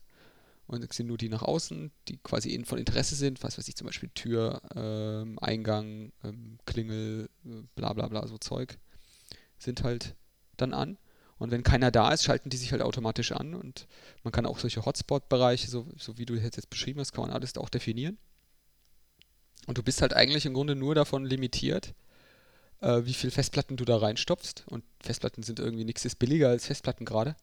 Und 0.67 0.83
es 0.83 0.97
sind 0.97 1.09
nur 1.09 1.19
die 1.19 1.29
nach 1.29 1.43
außen, 1.43 1.91
die 2.09 2.17
quasi 2.17 2.59
von 2.65 2.79
Interesse 2.79 3.17
sind, 3.17 3.43
was 3.43 3.59
weiß 3.59 3.69
ich, 3.69 3.77
zum 3.77 3.87
Beispiel 3.87 4.09
Tür, 4.15 4.63
ähm, 4.75 5.39
Eingang, 5.41 6.11
ähm, 6.25 6.59
Klingel, 6.65 7.29
äh, 7.45 7.63
bla 7.75 7.93
bla 7.93 8.09
bla, 8.09 8.27
so 8.27 8.39
Zeug, 8.39 8.79
sind 9.65 9.83
halt 9.83 10.15
dann 10.57 10.73
an. 10.73 10.99
Und 11.39 11.51
wenn 11.51 11.63
keiner 11.63 11.91
da 11.91 12.13
ist, 12.13 12.25
schalten 12.25 12.51
die 12.51 12.57
sich 12.57 12.73
halt 12.73 12.83
automatisch 12.83 13.33
an. 13.33 13.55
Und 13.55 13.87
man 14.23 14.33
kann 14.33 14.47
auch 14.47 14.59
solche 14.59 14.85
Hotspot-Bereiche, 14.85 15.69
so, 15.69 15.87
so 15.99 16.17
wie 16.17 16.27
du 16.27 16.35
jetzt, 16.35 16.71
beschrieben 16.71 17.01
hast, 17.01 17.13
kann 17.13 17.23
man 17.23 17.33
alles 17.33 17.57
auch 17.57 17.69
definieren. 17.69 18.19
Und 19.67 19.79
du 19.79 19.83
bist 19.83 20.03
halt 20.03 20.15
eigentlich 20.15 20.47
im 20.47 20.55
Grunde 20.55 20.77
nur 20.77 20.95
davon 20.95 21.25
limitiert, 21.25 21.95
äh, 22.81 23.03
wie 23.05 23.15
viel 23.15 23.31
Festplatten 23.31 23.77
du 23.77 23.85
da 23.85 23.97
reinstopfst. 23.97 24.65
Und 24.67 24.85
Festplatten 25.01 25.43
sind 25.43 25.59
irgendwie 25.59 25.85
nichts 25.85 26.05
ist 26.05 26.19
billiger 26.19 26.49
als 26.49 26.67
Festplatten 26.67 27.05
gerade. 27.05 27.37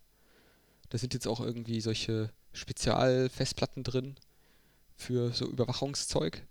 Da 0.89 0.97
sind 0.97 1.13
jetzt 1.13 1.27
auch 1.27 1.39
irgendwie 1.39 1.81
solche 1.81 2.31
Spezialfestplatten 2.53 3.83
drin 3.83 4.15
für 4.95 5.33
so 5.33 5.45
Überwachungszeug. 5.45 6.45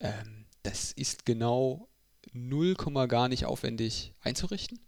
Ähm, 0.00 0.46
das 0.62 0.92
ist 0.92 1.24
genau 1.24 1.88
0, 2.32 2.74
gar 3.08 3.28
nicht 3.28 3.46
aufwendig 3.46 4.14
einzurichten 4.20 4.78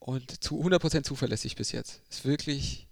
und 0.00 0.42
zu 0.42 0.60
100% 0.60 1.04
zuverlässig 1.04 1.54
bis 1.56 1.72
jetzt. 1.72 2.00
Ist 2.10 2.24
wirklich 2.24 2.88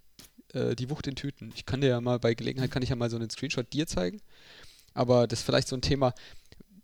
äh, 0.52 0.76
die 0.76 0.88
Wucht 0.90 1.06
in 1.06 1.16
Tüten. 1.16 1.52
Ich 1.56 1.66
kann 1.66 1.80
dir 1.80 1.88
ja 1.88 2.00
mal 2.00 2.18
bei 2.18 2.34
Gelegenheit 2.34 2.70
kann 2.70 2.82
ich 2.82 2.90
ja 2.90 2.96
mal 2.96 3.10
so 3.10 3.16
einen 3.16 3.30
Screenshot 3.30 3.72
dir 3.72 3.86
zeigen. 3.86 4.20
Aber 4.94 5.26
das 5.26 5.40
ist 5.40 5.44
vielleicht 5.44 5.68
so 5.68 5.76
ein 5.76 5.82
Thema. 5.82 6.14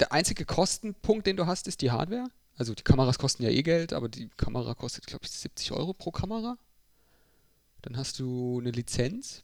Der 0.00 0.12
einzige 0.12 0.44
Kostenpunkt, 0.44 1.26
den 1.26 1.37
du 1.37 1.46
hast, 1.46 1.68
ist 1.68 1.82
die 1.82 1.90
Hardware. 1.90 2.26
Also 2.56 2.74
die 2.74 2.82
Kameras 2.82 3.18
kosten 3.18 3.42
ja 3.42 3.50
eh 3.50 3.62
Geld, 3.62 3.92
aber 3.92 4.08
die 4.08 4.28
Kamera 4.37 4.74
kostet, 4.74 5.06
glaube 5.06 5.24
ich, 5.24 5.30
70 5.30 5.72
Euro 5.72 5.92
pro 5.92 6.10
Kamera. 6.10 6.56
Dann 7.82 7.96
hast 7.96 8.18
du 8.18 8.60
eine 8.60 8.70
Lizenz, 8.70 9.42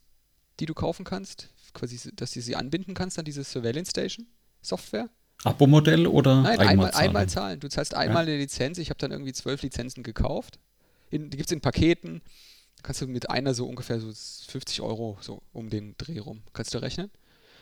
die 0.60 0.66
du 0.66 0.74
kaufen 0.74 1.04
kannst, 1.04 1.50
quasi, 1.74 2.10
dass 2.14 2.32
du 2.32 2.40
sie 2.40 2.56
anbinden 2.56 2.94
kannst 2.94 3.18
an 3.18 3.24
diese 3.24 3.44
Surveillance 3.44 3.90
Station 3.90 4.26
Software. 4.62 5.08
Abo-Modell 5.44 6.06
oder 6.06 6.42
Nein, 6.42 6.58
einmal, 6.58 6.92
zahlen? 6.92 7.08
einmal 7.08 7.28
zahlen. 7.28 7.60
Du 7.60 7.68
zahlst 7.68 7.94
einmal 7.94 8.26
ja. 8.26 8.32
eine 8.32 8.40
Lizenz. 8.40 8.78
Ich 8.78 8.90
habe 8.90 8.98
dann 8.98 9.10
irgendwie 9.10 9.32
zwölf 9.32 9.62
Lizenzen 9.62 10.02
gekauft. 10.02 10.58
In, 11.10 11.30
die 11.30 11.36
gibt 11.36 11.50
es 11.50 11.52
in 11.52 11.60
Paketen. 11.60 12.22
Kannst 12.82 13.02
du 13.02 13.06
mit 13.06 13.28
einer 13.28 13.52
so 13.52 13.66
ungefähr 13.68 14.00
so 14.00 14.12
50 14.12 14.80
Euro 14.80 15.18
so 15.20 15.42
um 15.52 15.68
den 15.68 15.96
Dreh 15.98 16.18
rum. 16.18 16.42
Kannst 16.52 16.72
du 16.72 16.78
rechnen? 16.78 17.10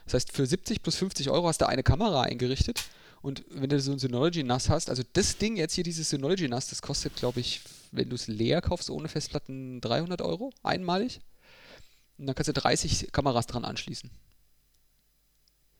Das 0.04 0.14
heißt, 0.14 0.32
für 0.32 0.46
70 0.46 0.82
plus 0.82 0.96
50 0.96 1.30
Euro 1.30 1.48
hast 1.48 1.60
du 1.60 1.68
eine 1.68 1.82
Kamera 1.82 2.22
eingerichtet 2.22 2.84
und 3.20 3.44
wenn 3.50 3.68
du 3.68 3.80
so 3.80 3.92
ein 3.92 3.98
Synology 3.98 4.42
NAS 4.42 4.68
hast, 4.68 4.90
also 4.90 5.02
das 5.12 5.38
Ding 5.38 5.56
jetzt 5.56 5.74
hier, 5.74 5.84
dieses 5.84 6.10
Synology 6.10 6.48
NAS, 6.48 6.68
das 6.68 6.82
kostet, 6.82 7.16
glaube 7.16 7.40
ich, 7.40 7.60
wenn 7.90 8.08
du 8.08 8.14
es 8.14 8.28
leer 8.28 8.60
kaufst, 8.60 8.90
ohne 8.90 9.08
Festplatten, 9.08 9.80
300 9.80 10.22
Euro, 10.22 10.52
einmalig. 10.62 11.20
Und 12.16 12.26
dann 12.26 12.34
kannst 12.34 12.48
du 12.48 12.52
30 12.52 13.10
Kameras 13.12 13.46
dran 13.46 13.64
anschließen. 13.64 14.10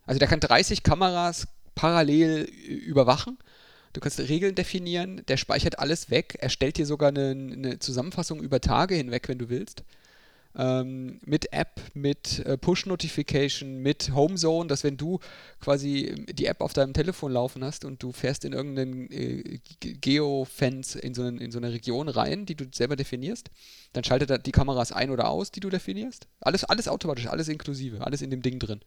Also 0.04 0.18
der 0.18 0.28
kann 0.28 0.40
30 0.40 0.82
Kameras 0.82 1.46
parallel 1.74 2.42
überwachen. 2.44 3.38
Du 3.98 4.00
kannst 4.00 4.20
Regeln 4.20 4.54
definieren, 4.54 5.22
der 5.26 5.36
speichert 5.36 5.80
alles 5.80 6.08
weg, 6.08 6.36
er 6.38 6.50
stellt 6.50 6.76
dir 6.76 6.86
sogar 6.86 7.08
eine, 7.08 7.30
eine 7.30 7.80
Zusammenfassung 7.80 8.40
über 8.40 8.60
Tage 8.60 8.94
hinweg, 8.94 9.28
wenn 9.28 9.38
du 9.38 9.48
willst 9.48 9.82
ähm, 10.54 11.18
mit 11.24 11.52
App, 11.52 11.80
mit 11.94 12.38
äh, 12.46 12.56
Push-Notification, 12.56 13.78
mit 13.78 14.14
Homezone, 14.14 14.68
dass 14.68 14.84
wenn 14.84 14.96
du 14.96 15.18
quasi 15.60 16.26
die 16.30 16.46
App 16.46 16.60
auf 16.60 16.74
deinem 16.74 16.92
Telefon 16.92 17.32
laufen 17.32 17.64
hast 17.64 17.84
und 17.84 18.00
du 18.00 18.12
fährst 18.12 18.44
in 18.44 18.52
irgendeinen 18.52 19.10
äh, 19.10 19.58
Geo-Fans 19.80 20.94
in, 20.94 21.14
so 21.14 21.24
in 21.24 21.50
so 21.50 21.58
eine 21.58 21.72
Region 21.72 22.08
rein, 22.08 22.46
die 22.46 22.54
du 22.54 22.66
selber 22.72 22.94
definierst, 22.94 23.50
dann 23.94 24.04
schaltet 24.04 24.30
er 24.30 24.38
die 24.38 24.52
Kameras 24.52 24.92
ein 24.92 25.10
oder 25.10 25.28
aus, 25.28 25.50
die 25.50 25.60
du 25.60 25.70
definierst. 25.70 26.28
Alles, 26.40 26.62
alles 26.62 26.86
automatisch, 26.86 27.26
alles 27.26 27.48
inklusive, 27.48 28.04
alles 28.04 28.22
in 28.22 28.30
dem 28.30 28.42
Ding 28.42 28.60
drin. 28.60 28.78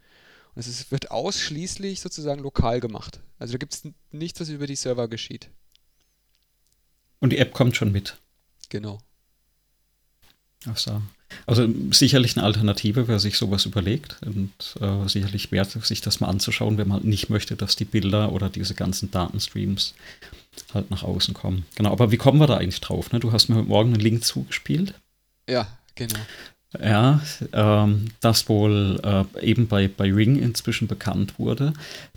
Und 0.56 0.60
es 0.60 0.68
ist, 0.68 0.92
wird 0.92 1.12
ausschließlich 1.12 2.02
sozusagen 2.02 2.42
lokal 2.42 2.80
gemacht. 2.80 3.20
Also 3.40 3.54
da 3.54 3.58
gibt 3.58 3.74
es 3.74 3.84
nichts, 4.12 4.40
was 4.40 4.50
über 4.50 4.68
die 4.68 4.76
Server 4.76 5.08
geschieht. 5.08 5.50
Und 7.20 7.32
die 7.32 7.38
App 7.38 7.54
kommt 7.54 7.76
schon 7.76 7.92
mit. 7.92 8.18
Genau. 8.70 9.00
Ach 10.66 10.78
so. 10.78 11.02
Also 11.46 11.68
sicherlich 11.92 12.36
eine 12.36 12.46
Alternative, 12.46 13.08
wer 13.08 13.20
sich 13.20 13.38
sowas 13.38 13.66
überlegt 13.66 14.18
und 14.26 14.52
äh, 14.82 15.08
sicherlich 15.08 15.52
wert, 15.52 15.72
sich 15.72 16.02
das 16.02 16.20
mal 16.20 16.28
anzuschauen, 16.28 16.78
wenn 16.78 16.90
man 16.90 17.04
nicht 17.04 17.30
möchte, 17.30 17.56
dass 17.56 17.76
die 17.76 17.86
Bilder 17.86 18.32
oder 18.32 18.50
diese 18.50 18.76
ganzen 18.76 19.12
Datenstreams 19.12 19.94
halt 20.74 20.92
nach 20.92 21.04
außen 21.04 21.34
kommen. 21.34 21.66
Genau, 21.76 21.92
aber 21.92 22.12
wie 22.12 22.18
kommen 22.18 22.40
wir 22.40 22.48
da 22.48 22.58
eigentlich 22.58 22.82
drauf? 22.82 23.12
Ne? 23.12 23.20
Du 23.20 23.32
hast 23.32 23.48
mir 23.48 23.56
heute 23.56 23.68
Morgen 23.70 23.94
einen 23.94 24.02
Link 24.02 24.26
zugespielt. 24.26 24.94
Ja, 25.48 25.68
genau. 25.96 26.20
Ja, 26.80 27.22
ähm, 27.52 28.06
das 28.22 28.48
wohl 28.48 29.00
äh, 29.04 29.46
eben 29.46 29.68
bei, 29.68 29.90
bei 29.90 30.12
Ring 30.12 30.38
inzwischen 30.38 30.88
bekannt 30.88 31.38
wurde, 31.38 31.74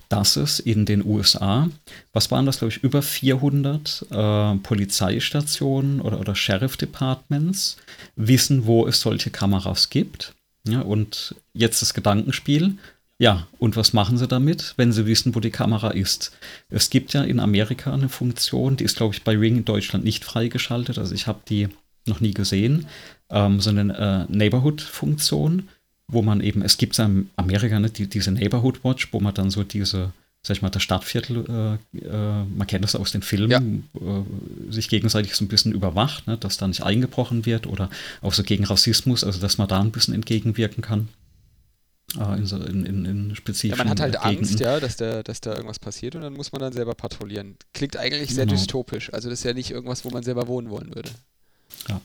dass 0.07 0.37
es 0.37 0.59
in 0.59 0.85
den 0.85 1.05
USA, 1.05 1.69
was 2.13 2.31
waren 2.31 2.45
das, 2.45 2.59
glaube 2.59 2.71
ich, 2.71 2.83
über 2.83 3.01
400 3.01 4.05
äh, 4.11 4.55
Polizeistationen 4.57 5.99
oder, 5.99 6.19
oder 6.19 6.35
Sheriff 6.35 6.77
Departments 6.77 7.77
wissen, 8.15 8.65
wo 8.65 8.87
es 8.87 9.01
solche 9.01 9.29
Kameras 9.29 9.89
gibt. 9.89 10.33
Ja, 10.67 10.81
und 10.81 11.35
jetzt 11.53 11.81
das 11.81 11.93
Gedankenspiel. 11.93 12.77
Ja, 13.17 13.47
und 13.59 13.77
was 13.77 13.93
machen 13.93 14.17
sie 14.17 14.27
damit, 14.27 14.73
wenn 14.77 14.91
sie 14.91 15.05
wissen, 15.05 15.35
wo 15.35 15.39
die 15.39 15.51
Kamera 15.51 15.91
ist? 15.91 16.31
Es 16.69 16.89
gibt 16.89 17.13
ja 17.13 17.23
in 17.23 17.39
Amerika 17.39 17.93
eine 17.93 18.09
Funktion, 18.09 18.75
die 18.77 18.83
ist, 18.83 18.97
glaube 18.97 19.13
ich, 19.13 19.23
bei 19.23 19.37
Ring 19.37 19.57
in 19.57 19.65
Deutschland 19.65 20.03
nicht 20.03 20.25
freigeschaltet. 20.25 20.97
Also 20.97 21.15
ich 21.15 21.27
habe 21.27 21.39
die 21.47 21.69
noch 22.07 22.19
nie 22.19 22.33
gesehen, 22.33 22.87
ähm, 23.29 23.59
so 23.59 23.69
eine 23.69 24.27
äh, 24.29 24.31
Neighborhood-Funktion 24.31 25.69
wo 26.07 26.21
man 26.21 26.41
eben, 26.41 26.61
es 26.61 26.77
gibt 26.77 26.97
in 26.99 27.29
Amerika 27.35 27.79
ne, 27.79 27.89
die, 27.89 28.07
diese 28.07 28.31
Neighborhood 28.31 28.83
Watch, 28.83 29.11
wo 29.11 29.19
man 29.19 29.33
dann 29.33 29.49
so 29.49 29.63
diese, 29.63 30.11
sag 30.43 30.57
ich 30.57 30.61
mal, 30.61 30.69
das 30.69 30.83
Stadtviertel, 30.83 31.79
äh, 31.93 31.97
äh, 31.97 32.43
man 32.43 32.67
kennt 32.67 32.83
das 32.83 32.95
aus 32.95 33.11
den 33.11 33.21
Filmen, 33.21 33.87
ja. 33.93 34.01
äh, 34.01 34.71
sich 34.71 34.89
gegenseitig 34.89 35.35
so 35.35 35.43
ein 35.43 35.47
bisschen 35.47 35.71
überwacht, 35.71 36.27
ne, 36.27 36.37
dass 36.37 36.57
da 36.57 36.67
nicht 36.67 36.83
eingebrochen 36.83 37.45
wird 37.45 37.67
oder 37.67 37.89
auch 38.21 38.33
so 38.33 38.43
gegen 38.43 38.65
Rassismus, 38.65 39.23
also 39.23 39.39
dass 39.39 39.57
man 39.57 39.67
da 39.67 39.79
ein 39.81 39.91
bisschen 39.91 40.13
entgegenwirken 40.13 40.83
kann. 40.83 41.07
Äh, 42.19 42.37
in, 42.37 42.45
so, 42.45 42.57
in, 42.57 42.85
in, 42.85 43.05
in 43.05 43.35
spezifischen 43.35 43.77
ja, 43.79 43.83
man 43.83 43.89
hat 43.89 43.99
halt 43.99 44.21
Gegenden. 44.21 44.45
Angst, 44.45 44.59
ja, 44.59 44.79
dass 44.79 44.97
da, 44.97 45.23
dass 45.23 45.41
da 45.41 45.53
irgendwas 45.53 45.79
passiert 45.79 46.15
und 46.15 46.21
dann 46.21 46.33
muss 46.33 46.51
man 46.51 46.61
dann 46.61 46.73
selber 46.73 46.93
patrouillieren. 46.93 47.57
Klingt 47.73 47.97
eigentlich 47.97 48.33
sehr 48.33 48.45
Genau. 48.45 48.57
dystopisch. 48.57 49.11
Also 49.11 49.29
das 49.29 49.39
ist 49.39 49.43
ja 49.43 49.53
nicht 49.53 49.71
irgendwas, 49.71 50.05
wo 50.05 50.11
man 50.11 50.21
selber 50.21 50.47
wohnen 50.47 50.69
wollen 50.69 50.93
würde. 50.93 51.09
Ja. 51.89 51.99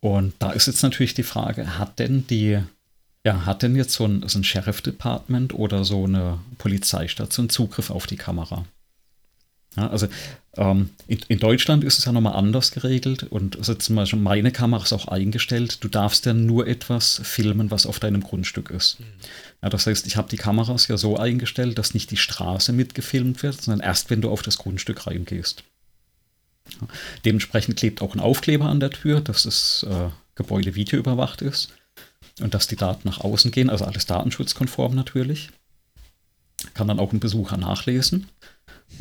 Und 0.00 0.34
da 0.38 0.52
ist 0.52 0.66
jetzt 0.66 0.82
natürlich 0.82 1.14
die 1.14 1.22
Frage, 1.22 1.78
hat 1.78 1.98
denn 1.98 2.26
die, 2.26 2.58
ja, 3.24 3.44
hat 3.44 3.62
denn 3.62 3.76
jetzt 3.76 3.92
so 3.92 4.06
ein, 4.06 4.26
so 4.26 4.38
ein 4.38 4.44
Sheriff 4.44 4.80
Department 4.80 5.54
oder 5.54 5.84
so 5.84 6.04
eine 6.04 6.38
Polizeistation 6.58 7.50
Zugriff 7.50 7.90
auf 7.90 8.06
die 8.06 8.16
Kamera? 8.16 8.64
Ja, 9.76 9.88
also 9.88 10.08
ähm, 10.56 10.90
in, 11.06 11.20
in 11.28 11.38
Deutschland 11.38 11.84
ist 11.84 11.98
es 11.98 12.04
ja 12.04 12.12
nochmal 12.12 12.34
anders 12.34 12.72
geregelt 12.72 13.22
und 13.24 13.56
also 13.56 13.74
zum 13.74 13.94
Beispiel 13.94 14.18
meine 14.18 14.50
Kamera 14.50 14.82
ist 14.82 14.92
auch 14.92 15.06
eingestellt, 15.06 15.84
du 15.84 15.88
darfst 15.88 16.26
ja 16.26 16.34
nur 16.34 16.66
etwas 16.66 17.20
filmen, 17.22 17.70
was 17.70 17.86
auf 17.86 18.00
deinem 18.00 18.22
Grundstück 18.22 18.70
ist. 18.70 18.98
Ja, 19.62 19.68
das 19.68 19.86
heißt, 19.86 20.08
ich 20.08 20.16
habe 20.16 20.28
die 20.28 20.38
Kameras 20.38 20.88
ja 20.88 20.96
so 20.96 21.18
eingestellt, 21.18 21.78
dass 21.78 21.94
nicht 21.94 22.10
die 22.10 22.16
Straße 22.16 22.72
mitgefilmt 22.72 23.44
wird, 23.44 23.62
sondern 23.62 23.86
erst, 23.86 24.10
wenn 24.10 24.22
du 24.22 24.30
auf 24.30 24.42
das 24.42 24.58
Grundstück 24.58 25.06
reingehst. 25.06 25.62
Dementsprechend 27.24 27.76
klebt 27.76 28.02
auch 28.02 28.14
ein 28.14 28.20
Aufkleber 28.20 28.66
an 28.66 28.80
der 28.80 28.90
Tür, 28.90 29.20
dass 29.20 29.44
das 29.44 29.84
äh, 29.88 30.08
Gebäude 30.34 30.74
videoüberwacht 30.74 31.42
ist 31.42 31.72
und 32.40 32.54
dass 32.54 32.66
die 32.66 32.76
Daten 32.76 33.08
nach 33.08 33.20
außen 33.20 33.50
gehen, 33.50 33.70
also 33.70 33.84
alles 33.84 34.06
datenschutzkonform 34.06 34.94
natürlich. 34.94 35.50
Kann 36.74 36.88
dann 36.88 37.00
auch 37.00 37.12
ein 37.12 37.20
Besucher 37.20 37.56
nachlesen, 37.56 38.28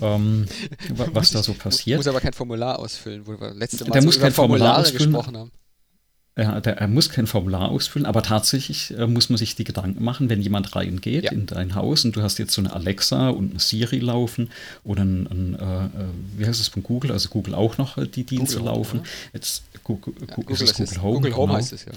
ähm, 0.02 0.48
wa- 0.90 1.10
was 1.14 1.32
da 1.32 1.44
so 1.44 1.54
passiert. 1.54 1.98
Muss 1.98 2.08
aber 2.08 2.22
kein 2.22 2.34
Formular 2.34 2.80
ausfüllen, 2.80 3.28
wo 3.28 3.40
wir 3.40 3.54
letzte 3.54 3.84
Mal 3.86 3.92
Der 3.92 4.02
so 4.02 4.06
muss 4.08 4.20
kein 4.20 4.32
Formular 4.32 4.78
ausfüllen. 4.78 5.12
gesprochen 5.12 5.38
haben. 5.38 5.52
Ja, 6.42 6.62
der, 6.62 6.78
er 6.78 6.88
muss 6.88 7.10
kein 7.10 7.28
Formular 7.28 7.68
ausfüllen, 7.70 8.06
aber 8.06 8.24
tatsächlich 8.24 8.98
äh, 8.98 9.08
muss 9.08 9.30
man 9.30 9.38
sich 9.38 9.56
die 9.56 9.66
Gedanken 9.66 10.02
machen, 10.04 10.30
wenn 10.30 10.42
jemand 10.42 10.74
reingeht 10.76 11.26
Ja. 11.26 11.32
in 11.34 11.46
dein 11.48 11.76
Haus 11.76 12.06
und 12.06 12.16
du 12.16 12.22
hast 12.22 12.38
jetzt 12.40 12.54
so 12.54 12.62
eine 12.62 12.72
Alexa 12.72 13.30
und 13.30 13.52
eine 13.52 13.60
Siri 13.60 14.00
laufen 14.00 14.50
oder 14.86 15.02
ein, 15.04 15.28
ein 15.28 15.56
äh, 15.60 15.86
äh, 15.86 15.90
wie 16.38 16.46
heißt 16.46 16.62
es 16.62 16.70
von 16.70 16.82
Google, 16.84 17.12
also 17.12 17.28
Google 17.30 17.56
auch 17.56 17.78
noch 17.78 17.98
äh, 17.98 18.08
die 18.08 18.24
Dienste 18.24 18.58
Google 18.60 18.74
laufen. 18.74 19.00
oder? 19.02 19.10
Jetzt 19.34 19.64
Google, 19.84 20.14
Ja, 20.26 20.34
Google, 20.36 20.54
ist 20.56 20.62
es 20.62 20.70
ist. 20.72 20.78
Google 20.78 21.02
Home. 21.04 21.16
Google 21.18 21.36
Home 21.36 21.48
genau. 21.48 21.58
heißt 21.60 21.74
es 21.74 21.86
ja. 21.86 21.92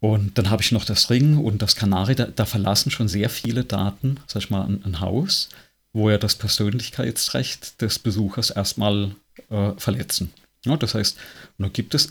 Und 0.00 0.38
dann 0.38 0.48
habe 0.50 0.62
ich 0.62 0.72
noch 0.72 0.84
das 0.84 1.10
Ring 1.10 1.38
und 1.38 1.60
das 1.60 1.74
Kanari, 1.76 2.14
da, 2.14 2.26
da 2.26 2.44
verlassen 2.46 2.90
schon 2.90 3.08
sehr 3.08 3.28
viele 3.28 3.64
Daten, 3.64 4.18
sag 4.26 4.44
ich 4.44 4.50
mal, 4.50 4.64
ein, 4.64 4.80
ein 4.84 5.00
Haus, 5.00 5.48
wo 5.92 6.08
ja 6.08 6.18
das 6.18 6.36
Persönlichkeitsrecht 6.36 7.80
des 7.82 7.98
Besuchers 7.98 8.50
erstmal 8.50 9.10
äh, 9.50 9.72
verletzen. 9.76 10.32
Ja, 10.64 10.76
das 10.76 10.94
heißt, 10.94 11.16
da 11.58 11.68
gibt 11.68 11.94
es, 11.94 12.08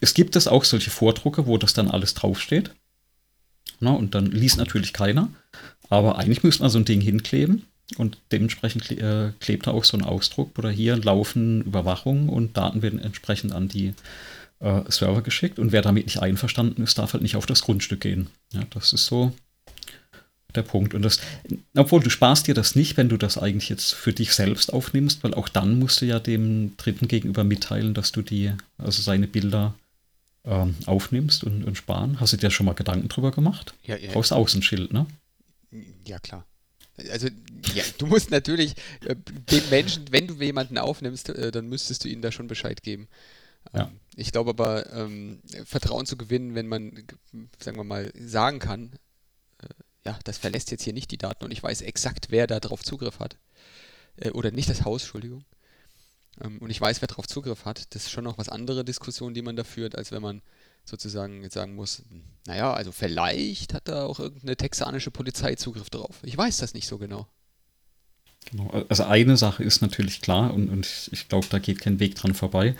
es 0.00 0.14
gibt 0.14 0.36
es 0.36 0.48
auch 0.48 0.64
solche 0.64 0.90
Vordrucke, 0.90 1.46
wo 1.46 1.58
das 1.58 1.74
dann 1.74 1.90
alles 1.90 2.14
draufsteht. 2.14 2.74
Na, 3.78 3.92
und 3.92 4.14
dann 4.14 4.26
liest 4.26 4.58
natürlich 4.58 4.92
keiner. 4.92 5.30
Aber 5.88 6.18
eigentlich 6.18 6.42
müsste 6.42 6.62
man 6.62 6.70
so 6.70 6.78
ein 6.78 6.84
Ding 6.84 7.00
hinkleben 7.00 7.66
und 7.96 8.18
dementsprechend 8.32 8.90
äh, 8.90 9.32
klebt 9.40 9.66
da 9.66 9.72
auch 9.72 9.84
so 9.84 9.96
ein 9.96 10.04
Ausdruck 10.04 10.58
oder 10.58 10.70
hier 10.70 10.96
laufen 10.96 11.62
Überwachung 11.62 12.28
und 12.28 12.56
Daten 12.56 12.82
werden 12.82 13.00
entsprechend 13.00 13.52
an 13.52 13.68
die 13.68 13.94
äh, 14.60 14.82
Server 14.88 15.22
geschickt 15.22 15.58
und 15.58 15.72
wer 15.72 15.82
damit 15.82 16.06
nicht 16.06 16.20
einverstanden 16.20 16.82
ist, 16.82 16.98
darf 16.98 17.12
halt 17.12 17.22
nicht 17.22 17.36
auf 17.36 17.46
das 17.46 17.62
Grundstück 17.62 18.00
gehen. 18.00 18.28
Ja, 18.52 18.62
das 18.70 18.92
ist 18.92 19.06
so 19.06 19.32
der 20.52 20.62
Punkt. 20.62 20.94
Und 20.94 21.02
das, 21.02 21.20
obwohl 21.76 22.00
du 22.00 22.10
sparst 22.10 22.46
dir 22.46 22.54
das 22.54 22.74
nicht, 22.74 22.96
wenn 22.96 23.08
du 23.08 23.16
das 23.16 23.38
eigentlich 23.38 23.68
jetzt 23.68 23.94
für 23.94 24.12
dich 24.12 24.32
selbst 24.32 24.72
aufnimmst, 24.72 25.22
weil 25.24 25.34
auch 25.34 25.48
dann 25.48 25.78
musst 25.78 26.00
du 26.00 26.06
ja 26.06 26.18
dem 26.18 26.76
Dritten 26.76 27.08
gegenüber 27.08 27.44
mitteilen, 27.44 27.94
dass 27.94 28.12
du 28.12 28.22
die, 28.22 28.52
also 28.78 29.02
seine 29.02 29.26
Bilder 29.26 29.74
ähm, 30.44 30.74
aufnimmst 30.86 31.44
und, 31.44 31.64
und 31.64 31.76
sparen. 31.76 32.20
Hast 32.20 32.32
du 32.32 32.36
dir 32.36 32.50
schon 32.50 32.66
mal 32.66 32.74
Gedanken 32.74 33.08
drüber 33.08 33.30
gemacht? 33.30 33.74
Ja, 33.84 33.96
ja. 33.96 34.12
Brauchst 34.12 34.32
Außenschild, 34.32 34.92
ne? 34.92 35.06
Ja, 36.04 36.18
klar. 36.18 36.46
Also, 37.10 37.28
ja, 37.74 37.84
du 37.98 38.06
musst 38.06 38.30
natürlich 38.30 38.74
äh, 39.06 39.16
den 39.50 39.62
Menschen, 39.70 40.04
wenn 40.10 40.26
du 40.26 40.34
jemanden 40.34 40.78
aufnimmst, 40.78 41.30
äh, 41.30 41.50
dann 41.50 41.68
müsstest 41.68 42.04
du 42.04 42.08
ihnen 42.08 42.22
da 42.22 42.32
schon 42.32 42.46
Bescheid 42.46 42.82
geben. 42.82 43.08
Ja. 43.72 43.82
Ähm, 43.82 44.00
ich 44.16 44.32
glaube 44.32 44.50
aber, 44.50 44.92
ähm, 44.92 45.40
Vertrauen 45.64 46.06
zu 46.06 46.16
gewinnen, 46.16 46.54
wenn 46.54 46.66
man, 46.66 47.04
sagen 47.58 47.76
wir 47.76 47.84
mal, 47.84 48.12
sagen 48.18 48.58
kann, 48.58 48.92
ja, 50.04 50.18
das 50.24 50.38
verlässt 50.38 50.70
jetzt 50.70 50.82
hier 50.82 50.92
nicht 50.92 51.10
die 51.10 51.18
Daten 51.18 51.44
und 51.44 51.50
ich 51.50 51.62
weiß 51.62 51.82
exakt, 51.82 52.28
wer 52.30 52.46
da 52.46 52.60
drauf 52.60 52.82
Zugriff 52.82 53.18
hat. 53.18 53.36
Äh, 54.16 54.30
oder 54.30 54.50
nicht 54.50 54.68
das 54.68 54.84
Haus, 54.84 55.02
Entschuldigung. 55.02 55.44
Ähm, 56.42 56.58
und 56.58 56.70
ich 56.70 56.80
weiß, 56.80 57.00
wer 57.02 57.08
drauf 57.08 57.26
Zugriff 57.26 57.64
hat. 57.64 57.94
Das 57.94 58.04
ist 58.04 58.10
schon 58.10 58.24
noch 58.24 58.38
was 58.38 58.48
andere 58.48 58.84
Diskussion, 58.84 59.34
die 59.34 59.42
man 59.42 59.56
da 59.56 59.64
führt, 59.64 59.96
als 59.96 60.12
wenn 60.12 60.22
man 60.22 60.42
sozusagen 60.84 61.42
jetzt 61.42 61.54
sagen 61.54 61.74
muss, 61.74 62.02
naja, 62.46 62.72
also 62.72 62.90
vielleicht 62.92 63.74
hat 63.74 63.88
da 63.88 64.04
auch 64.04 64.18
irgendeine 64.18 64.56
texanische 64.56 65.10
Polizei 65.10 65.54
Zugriff 65.54 65.90
drauf. 65.90 66.18
Ich 66.22 66.36
weiß 66.36 66.56
das 66.58 66.74
nicht 66.74 66.86
so 66.86 66.98
genau. 66.98 67.26
Genau. 68.50 68.70
Also 68.88 69.04
eine 69.04 69.36
Sache 69.36 69.62
ist 69.62 69.82
natürlich 69.82 70.22
klar 70.22 70.54
und, 70.54 70.70
und 70.70 71.10
ich 71.12 71.28
glaube, 71.28 71.46
da 71.50 71.58
geht 71.58 71.80
kein 71.80 72.00
Weg 72.00 72.14
dran 72.14 72.34
vorbei. 72.34 72.74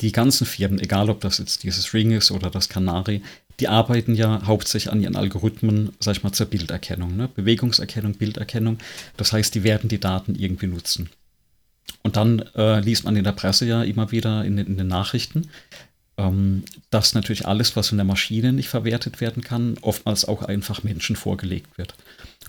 Die 0.00 0.12
ganzen 0.12 0.46
Firmen, 0.46 0.80
egal 0.80 1.08
ob 1.08 1.20
das 1.20 1.38
jetzt 1.38 1.62
dieses 1.62 1.94
Ring 1.94 2.10
ist 2.10 2.30
oder 2.30 2.50
das 2.50 2.68
Canary, 2.68 3.22
die 3.60 3.68
arbeiten 3.68 4.14
ja 4.14 4.42
hauptsächlich 4.46 4.92
an 4.92 5.00
ihren 5.00 5.16
Algorithmen, 5.16 5.90
sag 6.00 6.16
ich 6.16 6.22
mal, 6.22 6.32
zur 6.32 6.46
Bilderkennung, 6.46 7.16
ne? 7.16 7.28
Bewegungserkennung, 7.34 8.14
Bilderkennung. 8.14 8.78
Das 9.16 9.32
heißt, 9.32 9.54
die 9.54 9.64
werden 9.64 9.88
die 9.88 9.98
Daten 10.00 10.34
irgendwie 10.34 10.68
nutzen. 10.68 11.10
Und 12.02 12.16
dann 12.16 12.40
äh, 12.54 12.80
liest 12.80 13.04
man 13.04 13.16
in 13.16 13.24
der 13.24 13.32
Presse 13.32 13.66
ja 13.66 13.82
immer 13.82 14.12
wieder 14.12 14.44
in, 14.44 14.56
den- 14.56 14.66
in 14.66 14.76
den 14.78 14.86
Nachrichten, 14.88 15.48
ähm, 16.16 16.64
dass 16.90 17.14
natürlich 17.14 17.46
alles, 17.46 17.74
was 17.76 17.88
von 17.88 17.98
der 17.98 18.04
Maschine 18.04 18.52
nicht 18.52 18.68
verwertet 18.68 19.20
werden 19.20 19.42
kann, 19.42 19.76
oftmals 19.82 20.24
auch 20.26 20.42
einfach 20.42 20.82
Menschen 20.84 21.16
vorgelegt 21.16 21.76
wird. 21.78 21.94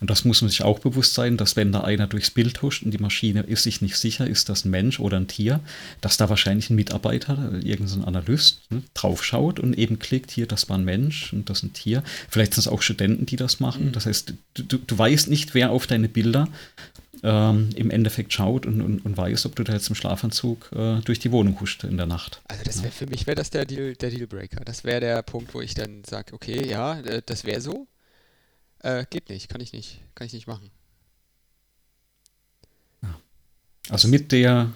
Und 0.01 0.09
das 0.09 0.25
muss 0.25 0.41
man 0.41 0.49
sich 0.49 0.63
auch 0.63 0.79
bewusst 0.79 1.13
sein, 1.13 1.37
dass 1.37 1.55
wenn 1.55 1.71
da 1.71 1.81
einer 1.81 2.07
durchs 2.07 2.31
Bild 2.31 2.61
huscht 2.61 2.83
und 2.83 2.91
die 2.91 2.97
Maschine 2.97 3.41
ist 3.41 3.63
sich 3.63 3.81
nicht 3.81 3.97
sicher, 3.97 4.27
ist 4.27 4.49
das 4.49 4.65
ein 4.65 4.71
Mensch 4.71 4.99
oder 4.99 5.17
ein 5.17 5.27
Tier, 5.27 5.59
dass 6.01 6.17
da 6.17 6.29
wahrscheinlich 6.29 6.69
ein 6.69 6.75
Mitarbeiter, 6.75 7.51
äh, 7.53 7.67
irgendein 7.67 8.03
Analyst, 8.05 8.61
ne, 8.71 8.83
draufschaut 8.93 9.59
und 9.59 9.77
eben 9.77 9.99
klickt, 9.99 10.31
hier, 10.31 10.47
das 10.47 10.69
war 10.69 10.77
ein 10.77 10.85
Mensch 10.85 11.33
und 11.33 11.49
das 11.49 11.63
ein 11.63 11.73
Tier. 11.73 12.03
Vielleicht 12.29 12.53
sind 12.53 12.61
es 12.61 12.67
auch 12.67 12.81
Studenten, 12.81 13.25
die 13.25 13.35
das 13.35 13.59
machen. 13.59 13.91
Das 13.91 14.05
heißt, 14.05 14.33
du, 14.53 14.63
du, 14.63 14.77
du 14.77 14.97
weißt 14.97 15.29
nicht, 15.29 15.53
wer 15.53 15.71
auf 15.71 15.87
deine 15.87 16.09
Bilder 16.09 16.47
ähm, 17.23 17.69
im 17.75 17.91
Endeffekt 17.91 18.33
schaut 18.33 18.65
und, 18.65 18.81
und, 18.81 19.05
und 19.05 19.17
weiß, 19.17 19.45
ob 19.45 19.55
du 19.55 19.63
da 19.63 19.73
jetzt 19.73 19.89
im 19.89 19.95
Schlafanzug 19.95 20.71
äh, 20.73 21.01
durch 21.01 21.19
die 21.19 21.31
Wohnung 21.31 21.59
huscht 21.59 21.83
in 21.83 21.97
der 21.97 22.05
Nacht. 22.05 22.41
Also 22.47 22.63
das 22.63 22.81
wäre 22.83 22.91
für 22.91 23.07
mich 23.07 23.27
wäre 23.27 23.35
das 23.35 23.49
der 23.49 23.65
Deal, 23.65 23.95
der 23.95 24.09
Dealbreaker. 24.09 24.63
Das 24.63 24.83
wäre 24.83 24.99
der 24.99 25.21
Punkt, 25.23 25.53
wo 25.53 25.61
ich 25.61 25.73
dann 25.73 26.03
sage, 26.05 26.33
okay, 26.33 26.65
ja, 26.67 26.99
äh, 26.99 27.21
das 27.25 27.45
wäre 27.45 27.61
so. 27.61 27.87
Äh, 28.79 29.05
geht 29.09 29.29
nicht, 29.29 29.49
kann 29.49 29.61
ich 29.61 29.73
nicht, 29.73 30.01
kann 30.15 30.27
ich 30.27 30.33
nicht 30.33 30.47
machen. 30.47 30.71
Also 33.89 34.07
mit 34.07 34.31
der, 34.31 34.71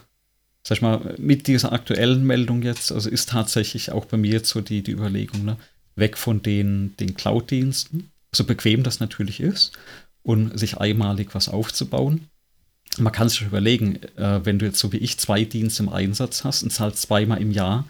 sag 0.64 0.78
ich 0.78 0.82
mal, 0.82 1.16
mit 1.18 1.48
dieser 1.48 1.72
aktuellen 1.72 2.26
Meldung 2.26 2.64
jetzt, 2.64 2.92
also 2.92 3.10
ist 3.10 3.30
tatsächlich 3.30 3.92
auch 3.92 4.06
bei 4.06 4.18
mir 4.18 4.32
jetzt 4.32 4.50
so 4.50 4.62
die, 4.62 4.82
die 4.82 4.92
Überlegung, 4.92 5.46
ne, 5.46 5.58
weg 5.96 6.18
von 6.18 6.42
den, 6.42 6.98
den 6.98 7.14
Cloud-Diensten, 7.14 8.10
so 8.32 8.44
bequem 8.44 8.84
das 8.84 9.00
natürlich 9.00 9.40
ist, 9.40 9.74
und 10.24 10.58
sich 10.58 10.78
einmalig 10.78 11.36
was 11.36 11.48
aufzubauen. 11.50 12.28
man 12.98 13.14
kann 13.14 13.30
sich 13.30 13.42
überlegen, 13.42 14.02
äh, 14.18 14.44
wenn 14.44 14.58
du 14.58 14.66
jetzt 14.66 14.80
so 14.80 14.92
wie 14.92 14.98
ich 14.98 15.20
zwei 15.20 15.44
Dienste 15.46 15.84
im 15.84 15.90
Einsatz 15.90 16.44
hast 16.44 16.64
und 16.64 16.72
zahlst 16.72 17.02
zweimal 17.04 17.42
im 17.42 17.52
Jahr 17.52 17.86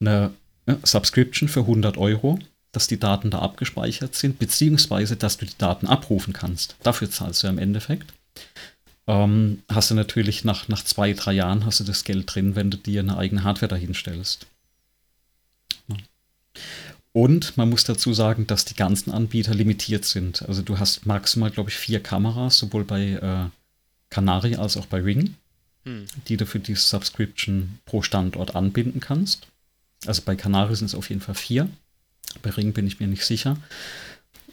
eine 0.00 0.32
äh, 0.66 0.76
Subscription 0.84 1.48
für 1.48 1.60
100 1.60 1.96
Euro, 1.96 2.38
dass 2.72 2.86
die 2.86 3.00
Daten 3.00 3.30
da 3.30 3.40
abgespeichert 3.40 4.14
sind, 4.14 4.38
beziehungsweise 4.38 5.16
dass 5.16 5.38
du 5.38 5.46
die 5.46 5.58
Daten 5.58 5.86
abrufen 5.86 6.32
kannst. 6.32 6.76
Dafür 6.82 7.10
zahlst 7.10 7.42
du 7.42 7.48
im 7.48 7.58
Endeffekt. 7.58 8.12
Ähm, 9.06 9.62
hast 9.68 9.90
du 9.90 9.94
natürlich 9.94 10.44
nach, 10.44 10.68
nach 10.68 10.84
zwei, 10.84 11.12
drei 11.12 11.32
Jahren 11.32 11.66
hast 11.66 11.80
du 11.80 11.84
das 11.84 12.04
Geld 12.04 12.32
drin, 12.32 12.54
wenn 12.54 12.70
du 12.70 12.76
dir 12.76 13.00
eine 13.00 13.16
eigene 13.16 13.42
Hardware 13.42 13.68
dahinstellst. 13.68 14.46
Ja. 15.88 15.96
Und 17.12 17.56
man 17.56 17.68
muss 17.68 17.82
dazu 17.82 18.14
sagen, 18.14 18.46
dass 18.46 18.64
die 18.64 18.76
ganzen 18.76 19.10
Anbieter 19.10 19.52
limitiert 19.52 20.04
sind. 20.04 20.42
Also 20.42 20.62
du 20.62 20.78
hast 20.78 21.06
maximal, 21.06 21.50
glaube 21.50 21.70
ich, 21.70 21.76
vier 21.76 22.00
Kameras, 22.00 22.58
sowohl 22.58 22.84
bei 22.84 23.12
äh, 23.12 23.50
Canary 24.10 24.54
als 24.54 24.76
auch 24.76 24.86
bei 24.86 25.00
Ring, 25.00 25.34
hm. 25.84 26.06
die 26.28 26.36
du 26.36 26.46
für 26.46 26.60
die 26.60 26.76
Subscription 26.76 27.80
pro 27.86 28.02
Standort 28.02 28.54
anbinden 28.54 29.00
kannst. 29.00 29.48
Also 30.06 30.22
bei 30.22 30.36
Canary 30.36 30.76
sind 30.76 30.86
es 30.86 30.94
auf 30.94 31.08
jeden 31.08 31.20
Fall 31.20 31.34
vier. 31.34 31.68
Bei 32.42 32.50
Ring 32.50 32.72
bin 32.72 32.86
ich 32.86 33.00
mir 33.00 33.06
nicht 33.06 33.24
sicher. 33.24 33.56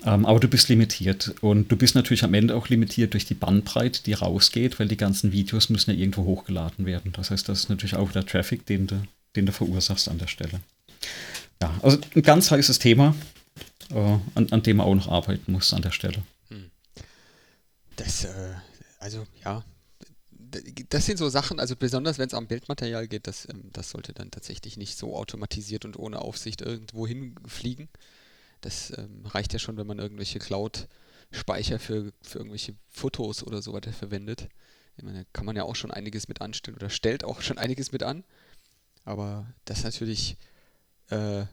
Ähm, 0.04 0.26
aber 0.26 0.40
du 0.40 0.48
bist 0.48 0.70
limitiert. 0.70 1.36
Und 1.42 1.72
du 1.72 1.76
bist 1.76 1.96
natürlich 1.96 2.24
am 2.24 2.34
Ende 2.34 2.56
auch 2.56 2.70
limitiert 2.70 3.14
durch 3.14 3.26
die 3.26 3.34
Bandbreite, 3.34 4.04
die 4.04 4.14
rausgeht, 4.14 4.80
weil 4.80 4.88
die 4.88 4.98
ganzen 4.98 5.32
Videos 5.32 5.70
müssen 5.70 5.92
ja 5.92 5.98
irgendwo 5.98 6.24
hochgeladen 6.26 6.86
werden. 6.86 7.12
Das 7.14 7.32
heißt, 7.32 7.50
das 7.50 7.62
ist 7.62 7.70
natürlich 7.70 7.96
auch 7.96 8.12
der 8.12 8.26
Traffic, 8.26 8.66
den 8.66 8.88
du, 8.88 9.02
den 9.36 9.46
du 9.46 9.52
verursachst 9.52 10.10
an 10.10 10.20
der 10.20 10.28
Stelle. 10.28 10.60
Ja, 11.62 11.74
also 11.82 11.98
ein 12.16 12.22
ganz 12.22 12.52
heißes 12.52 12.80
Thema, 12.80 13.16
äh, 13.92 14.18
an, 14.36 14.48
an, 14.52 14.64
dem 14.64 14.78
man 14.78 14.86
auch 14.86 14.96
noch 14.96 15.08
arbeiten 15.08 15.52
muss 15.52 15.74
an 15.74 15.82
der 15.82 15.92
Stelle. 15.92 16.22
Hm. 16.50 16.70
Das, 17.96 18.26
äh, 18.26 18.54
also 19.00 19.26
ja, 19.44 19.64
das 20.90 21.06
sind 21.06 21.18
so 21.18 21.30
Sachen, 21.30 21.60
also 21.60 21.76
besonders 21.76 22.18
wenn 22.18 22.28
es 22.28 22.34
am 22.34 22.48
Bildmaterial 22.48 23.08
geht, 23.08 23.28
das, 23.28 23.48
ähm, 23.50 23.70
das 23.74 23.90
sollte 23.90 24.14
dann 24.14 24.32
tatsächlich 24.32 24.78
nicht 24.78 24.98
so 24.98 25.16
automatisiert 25.16 25.86
und 25.86 25.98
ohne 25.98 26.20
Aufsicht 26.20 26.62
irgendwo 26.62 27.08
hinfliegen. 27.08 27.90
Das 28.62 28.96
ähm, 28.98 29.26
reicht 29.26 29.54
ja 29.54 29.60
schon, 29.60 29.78
wenn 29.78 29.88
man 29.88 30.00
irgendwelche 30.00 30.40
Cloud-Speicher 30.40 31.80
für, 31.80 32.12
für 32.22 32.40
irgendwelche 32.40 32.76
Fotos 32.90 33.44
oder 33.44 33.62
so 33.62 33.74
weiter 33.74 33.94
verwendet. 33.94 34.50
Meine, 35.02 35.20
da 35.20 35.30
kann 35.32 35.46
man 35.46 35.56
ja 35.56 35.64
auch 35.64 35.76
schon 35.76 35.92
einiges 35.92 36.28
mit 36.28 36.42
anstellen 36.42 36.76
oder 36.76 36.90
stellt 36.90 37.24
auch 37.24 37.42
schon 37.42 37.58
einiges 37.58 37.92
mit 37.92 38.02
an. 38.02 38.24
Aber 39.06 39.46
das 39.66 39.84
natürlich, 39.84 40.38
äh, 41.10 41.46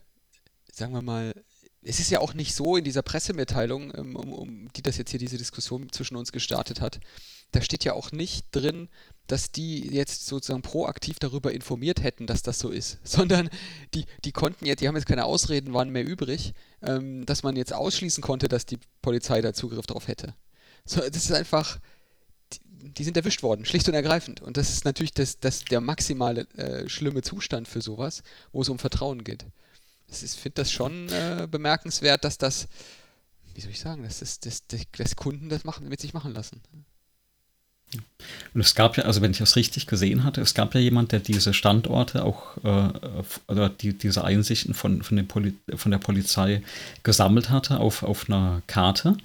sagen 0.72 0.92
wir 0.92 1.02
mal, 1.02 1.34
es 1.82 2.00
ist 2.00 2.10
ja 2.10 2.20
auch 2.20 2.34
nicht 2.34 2.54
so 2.54 2.76
in 2.76 2.84
dieser 2.84 3.02
Pressemitteilung, 3.02 3.90
um, 3.90 4.16
um, 4.16 4.32
um, 4.32 4.72
die 4.72 4.82
das 4.82 4.96
jetzt 4.96 5.10
hier 5.10 5.20
diese 5.20 5.36
Diskussion 5.36 5.92
zwischen 5.92 6.16
uns 6.16 6.32
gestartet 6.32 6.80
hat, 6.80 7.00
da 7.54 7.62
steht 7.62 7.84
ja 7.84 7.92
auch 7.92 8.12
nicht 8.12 8.46
drin, 8.52 8.88
dass 9.26 9.50
die 9.50 9.88
jetzt 9.88 10.26
sozusagen 10.26 10.62
proaktiv 10.62 11.18
darüber 11.18 11.52
informiert 11.52 12.02
hätten, 12.02 12.26
dass 12.26 12.42
das 12.42 12.58
so 12.58 12.70
ist, 12.70 12.98
sondern 13.04 13.48
die, 13.94 14.04
die 14.24 14.32
konnten 14.32 14.66
jetzt, 14.66 14.80
die 14.80 14.88
haben 14.88 14.96
jetzt 14.96 15.06
keine 15.06 15.24
Ausreden, 15.24 15.72
waren 15.72 15.90
mehr 15.90 16.06
übrig, 16.06 16.52
ähm, 16.82 17.24
dass 17.26 17.42
man 17.42 17.56
jetzt 17.56 17.72
ausschließen 17.72 18.22
konnte, 18.22 18.48
dass 18.48 18.66
die 18.66 18.78
Polizei 19.02 19.40
da 19.40 19.52
Zugriff 19.52 19.86
drauf 19.86 20.08
hätte. 20.08 20.34
So, 20.84 21.00
das 21.00 21.16
ist 21.16 21.32
einfach, 21.32 21.78
die, 22.52 22.92
die 22.92 23.04
sind 23.04 23.16
erwischt 23.16 23.42
worden, 23.42 23.64
schlicht 23.64 23.88
und 23.88 23.94
ergreifend. 23.94 24.42
Und 24.42 24.58
das 24.58 24.70
ist 24.70 24.84
natürlich 24.84 25.14
das, 25.14 25.40
das, 25.40 25.64
der 25.64 25.80
maximale 25.80 26.46
äh, 26.56 26.88
schlimme 26.88 27.22
Zustand 27.22 27.66
für 27.66 27.80
sowas, 27.80 28.22
wo 28.52 28.60
es 28.60 28.68
um 28.68 28.78
Vertrauen 28.78 29.24
geht. 29.24 29.46
Ich 30.08 30.30
finde 30.32 30.56
das 30.56 30.70
schon 30.70 31.08
äh, 31.08 31.48
bemerkenswert, 31.50 32.24
dass 32.24 32.36
das, 32.36 32.68
wie 33.54 33.62
soll 33.62 33.70
ich 33.70 33.80
sagen, 33.80 34.02
dass, 34.02 34.18
das, 34.18 34.38
dass, 34.38 34.62
dass 34.66 35.16
Kunden 35.16 35.48
das 35.48 35.64
machen, 35.64 35.88
mit 35.88 36.00
sich 36.00 36.12
machen 36.12 36.34
lassen. 36.34 36.60
Und 38.54 38.60
es 38.60 38.74
gab 38.74 38.96
ja, 38.96 39.04
also 39.04 39.20
wenn 39.20 39.32
ich 39.32 39.38
das 39.38 39.56
richtig 39.56 39.86
gesehen 39.86 40.24
hatte, 40.24 40.40
es 40.40 40.54
gab 40.54 40.74
ja 40.74 40.80
jemand, 40.80 41.12
der 41.12 41.20
diese 41.20 41.52
Standorte 41.52 42.24
auch, 42.24 42.56
äh, 42.64 42.88
oder 43.48 43.68
die, 43.68 43.96
diese 43.96 44.24
Einsichten 44.24 44.74
von, 44.74 45.02
von, 45.02 45.26
von 45.74 45.90
der 45.90 45.98
Polizei 45.98 46.62
gesammelt 47.02 47.50
hatte 47.50 47.80
auf, 47.80 48.02
auf 48.02 48.28
einer 48.28 48.62
Karte. 48.66 49.16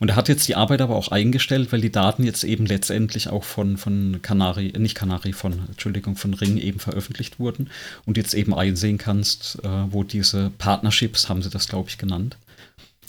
Und 0.00 0.10
er 0.10 0.16
hat 0.16 0.28
jetzt 0.28 0.46
die 0.46 0.54
Arbeit 0.54 0.80
aber 0.80 0.96
auch 0.96 1.08
eingestellt, 1.08 1.72
weil 1.72 1.80
die 1.80 1.90
Daten 1.90 2.22
jetzt 2.22 2.44
eben 2.44 2.66
letztendlich 2.66 3.30
auch 3.30 3.42
von, 3.42 3.76
von 3.76 4.20
Canary, 4.22 4.72
nicht 4.78 4.94
Canary, 4.94 5.32
von, 5.32 5.66
Entschuldigung, 5.68 6.14
von 6.14 6.34
Ring 6.34 6.56
eben 6.56 6.78
veröffentlicht 6.78 7.40
wurden 7.40 7.70
und 8.04 8.16
jetzt 8.16 8.34
eben 8.34 8.54
einsehen 8.54 8.98
kannst, 8.98 9.58
äh, 9.64 9.68
wo 9.90 10.04
diese 10.04 10.50
Partnerships, 10.58 11.28
haben 11.28 11.42
sie 11.42 11.50
das, 11.50 11.68
glaube 11.68 11.88
ich, 11.88 11.98
genannt, 11.98 12.36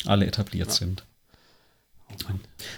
alle 0.06 0.26
etabliert 0.26 0.70
ja. 0.70 0.74
sind. 0.74 1.04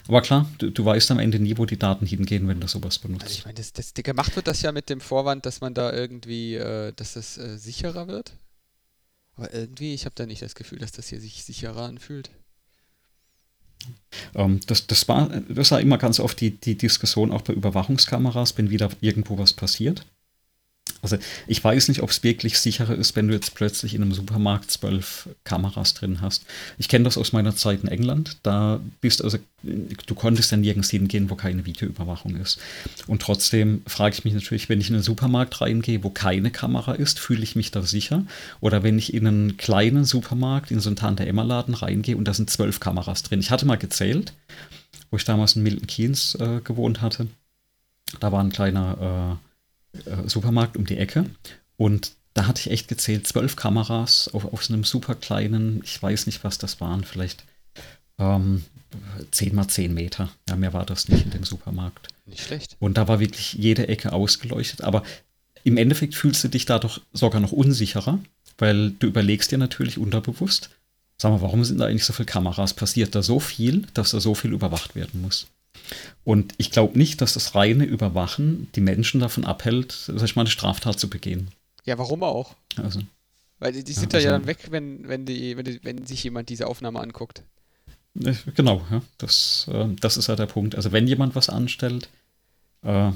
Aber 0.08 0.22
klar, 0.22 0.50
du, 0.58 0.70
du, 0.70 0.86
weißt 0.86 1.12
am 1.12 1.20
Ende 1.20 1.40
nie, 1.40 1.58
wo 1.58 1.66
die 1.66 1.78
Daten 1.78 2.06
hingehen, 2.06 2.48
wenn 2.48 2.60
du 2.60 2.68
sowas 2.68 3.00
benutzt. 3.00 3.24
Also 3.24 3.36
ich 3.36 3.46
meine, 3.46 3.56
das, 3.56 3.74
das, 3.74 3.94
gemacht 3.94 4.36
wird 4.36 4.48
das 4.48 4.62
ja 4.62 4.72
mit 4.72 4.90
dem 4.90 5.02
Vorwand, 5.02 5.46
dass 5.46 5.62
man 5.62 5.74
da 5.74 5.92
irgendwie, 5.92 6.56
äh, 6.56 6.94
dass 6.96 7.14
das 7.14 7.38
äh, 7.38 7.58
sicherer 7.58 8.08
wird. 8.08 8.34
Aber 9.36 9.54
irgendwie, 9.54 9.94
ich 9.94 10.06
habe 10.06 10.16
da 10.16 10.26
nicht 10.26 10.42
das 10.42 10.56
Gefühl, 10.56 10.80
dass 10.80 10.92
das 10.92 11.08
hier 11.08 11.20
sich 11.20 11.44
sicherer 11.44 11.84
anfühlt. 11.84 12.30
Ähm, 14.36 14.60
das, 14.68 14.88
das, 14.88 15.08
war, 15.08 15.28
das 15.28 15.72
war 15.72 15.82
immer 15.82 15.98
ganz 15.98 16.20
oft 16.20 16.40
die, 16.42 16.52
die 16.52 16.78
Diskussion 16.78 17.32
auch 17.32 17.42
bei 17.42 17.54
Überwachungskameras, 17.54 18.58
wenn 18.58 18.70
wieder 18.70 18.90
irgendwo 19.02 19.38
was 19.38 19.54
passiert. 19.54 20.06
Also 21.02 21.17
ich 21.48 21.63
weiß 21.63 21.88
nicht, 21.88 22.04
ob 22.04 22.12
es 22.12 22.24
wirklich 22.24 22.60
sicherer 22.60 22.94
ist, 22.96 23.15
wenn 23.15 23.28
du 23.28 23.34
jetzt 23.34 23.56
plötzlich 23.56 23.96
in 23.96 24.04
einem 24.04 24.13
Supermarkt 24.13 24.70
zwölf 24.70 25.30
Kameras 25.44 25.96
drin 25.96 26.22
hast. 26.22 26.46
Ich 26.78 26.89
kenne 26.89 27.06
das 27.06 27.17
aus 27.17 27.34
meiner 27.34 27.56
Zeit 27.56 27.82
in 27.84 27.89
England. 27.89 28.38
Da 28.44 28.80
bist 29.00 29.24
also, 29.24 29.39
du 29.63 30.15
konntest 30.15 30.52
ja 30.52 30.58
nirgends 30.58 30.91
hingehen, 30.91 31.30
wo 31.30 31.36
keine 31.36 31.65
Videoüberwachung 31.65 32.36
ist. 32.36 32.60
Und 33.08 33.22
trotzdem 33.22 33.82
frage 33.88 34.15
ich 34.15 34.26
mich 34.26 34.34
natürlich, 34.34 34.70
wenn 34.70 34.80
ich 34.80 34.89
in 34.89 34.96
einen 34.96 35.04
Supermarkt 35.04 35.60
reingehe, 35.62 36.04
wo 36.04 36.12
keine 36.12 36.52
Kamera 36.52 36.94
ist, 36.94 37.20
fühle 37.20 37.44
ich 37.44 37.56
mich 37.56 37.72
da 37.72 37.82
sicher? 37.82 38.26
Oder 38.60 38.84
wenn 38.84 39.00
ich 39.00 39.13
in 39.13 39.26
einen 39.26 39.58
kleinen 39.58 40.06
Supermarkt, 40.06 40.70
in 40.70 40.80
so 40.80 40.89
einen 40.89 40.98
Tante-Emma-Laden 40.98 41.74
reingehe 41.74 42.17
und 42.17 42.28
da 42.28 42.34
sind 42.34 42.50
zwölf 42.52 42.80
Kameras 42.80 43.24
drin. 43.24 43.39
Ich 43.39 43.50
hatte 43.50 43.65
mal 43.65 43.78
gezählt, 43.78 44.34
wo 45.10 45.17
ich 45.17 45.26
damals 45.26 45.56
in 45.56 45.63
Milton 45.63 45.88
Keynes 45.88 46.36
äh, 46.36 46.62
gewohnt 46.63 47.02
hatte. 47.02 47.28
Da 48.20 48.32
war 48.32 48.44
ein 48.44 48.52
kleiner 48.52 49.39
äh, 49.39 49.51
äh, 50.06 50.28
Supermarkt 50.28 50.78
um 50.78 50.86
die 50.86 50.98
Ecke 50.98 51.26
und 51.78 52.14
da 52.34 52.48
hatte 52.48 52.62
ich 52.62 52.72
echt 52.72 52.88
gezählt, 52.88 53.28
zwölf 53.28 53.56
Kameras 53.56 54.30
auf, 54.34 54.46
auf 54.46 54.64
so 54.64 54.74
einem 54.74 54.84
super 54.84 55.16
kleinen, 55.16 55.82
ich 55.84 56.02
weiß 56.02 56.28
nicht, 56.28 56.44
was 56.44 56.58
das 56.58 56.80
waren, 56.80 57.04
vielleicht 57.04 57.44
ähm, 58.18 58.64
10 59.32 59.56
mal 59.56 59.68
10 59.68 59.94
Meter. 59.94 60.30
Ja, 60.48 60.56
mehr 60.56 60.74
war 60.74 60.86
das 60.86 61.10
nicht 61.10 61.26
in 61.26 61.32
dem 61.32 61.44
Supermarkt. 61.44 62.10
Nicht 62.26 62.44
schlecht. 62.44 62.76
Und 62.80 62.98
da 62.98 63.08
war 63.08 63.20
wirklich 63.20 63.54
jede 63.54 63.88
Ecke 63.88 64.14
ausgeleuchtet. 64.14 64.82
Aber 64.82 65.04
im 65.64 65.78
Endeffekt 65.78 66.16
fühlst 66.16 66.44
du 66.44 66.48
dich 66.48 66.66
dadurch 66.66 67.02
sogar 67.14 67.42
noch 67.42 67.52
unsicherer, 67.52 68.20
weil 68.58 68.92
du 68.92 69.08
überlegst 69.08 69.52
dir 69.52 69.58
natürlich 69.58 69.98
unterbewusst, 69.98 70.70
sag 71.18 71.32
mal, 71.32 71.42
warum 71.42 71.64
sind 71.64 71.80
da 71.80 71.86
eigentlich 71.86 72.06
so 72.06 72.14
viele 72.14 72.26
Kameras? 72.26 72.74
Passiert 72.74 73.16
da 73.16 73.22
so 73.22 73.40
viel, 73.40 73.86
dass 73.94 74.12
da 74.12 74.20
so 74.20 74.36
viel 74.36 74.54
überwacht 74.54 74.96
werden 74.96 75.22
muss? 75.22 75.48
Und 76.24 76.54
ich 76.58 76.72
glaube 76.72 76.98
nicht, 76.98 77.22
dass 77.22 77.34
das 77.34 77.56
reine 77.56 77.86
Überwachen 77.86 78.68
die 78.76 78.82
Menschen 78.82 79.20
davon 79.20 79.46
abhält, 79.46 79.92
sag 79.92 80.24
ich 80.24 80.36
mal, 80.36 80.44
eine 80.44 80.50
Straftat 80.50 81.00
zu 81.00 81.10
begehen. 81.10 81.50
Ja, 81.86 81.98
warum 81.98 82.24
auch? 82.24 82.56
Also, 82.78 83.02
Weil 83.60 83.74
die, 83.74 83.84
die 83.84 83.94
sind 83.94 84.14
ja, 84.14 84.18
also, 84.18 84.28
ja 84.28 84.32
dann 84.34 84.48
weg, 84.48 84.68
wenn, 84.70 85.08
wenn, 85.08 85.26
die, 85.26 85.58
wenn, 85.58 85.66
die, 85.66 85.84
wenn 85.84 86.06
sich 86.06 86.24
jemand 86.24 86.50
diese 86.50 86.68
Aufnahme 86.68 87.00
anguckt. 87.00 87.44
Äh, 88.20 88.34
genau, 88.56 88.86
ja. 88.92 89.02
Das, 89.18 89.68
äh, 89.72 89.88
das 90.00 90.18
ist 90.18 90.28
ja 90.28 90.36
der 90.36 90.46
Punkt. 90.46 90.76
Also 90.76 90.92
wenn 90.92 91.08
jemand 91.08 91.36
was 91.36 91.50
anstellt, 91.50 92.10
äh, 92.84 93.12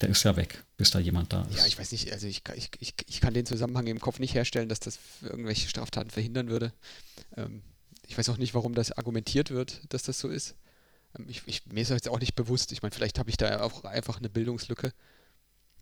der 0.00 0.08
ist 0.08 0.22
ja 0.22 0.34
weg, 0.36 0.64
bis 0.76 0.90
da 0.90 0.98
jemand 0.98 1.32
da 1.32 1.42
ist. 1.42 1.58
Ja, 1.58 1.66
ich 1.66 1.78
weiß 1.78 1.92
nicht, 1.92 2.12
also 2.12 2.26
ich, 2.26 2.42
ich, 2.56 2.70
ich, 2.80 2.94
ich 3.06 3.20
kann 3.20 3.34
den 3.34 3.46
Zusammenhang 3.46 3.86
im 3.86 4.00
Kopf 4.00 4.18
nicht 4.18 4.34
herstellen, 4.34 4.68
dass 4.68 4.80
das 4.80 4.98
irgendwelche 5.22 5.68
Straftaten 5.68 6.10
verhindern 6.10 6.48
würde. 6.48 6.72
Ähm, 7.36 7.62
ich 8.06 8.16
weiß 8.16 8.28
auch 8.30 8.38
nicht, 8.38 8.54
warum 8.54 8.74
das 8.74 8.92
argumentiert 8.92 9.50
wird, 9.50 9.82
dass 9.90 10.02
das 10.02 10.18
so 10.18 10.28
ist. 10.28 10.56
Ähm, 11.18 11.26
ich, 11.28 11.42
ich, 11.46 11.66
mir 11.66 11.82
ist 11.82 11.90
jetzt 11.90 12.08
auch 12.08 12.20
nicht 12.20 12.34
bewusst, 12.34 12.72
ich 12.72 12.82
meine, 12.82 12.94
vielleicht 12.94 13.18
habe 13.18 13.30
ich 13.30 13.36
da 13.36 13.60
auch 13.60 13.84
einfach 13.84 14.18
eine 14.18 14.30
Bildungslücke, 14.30 14.92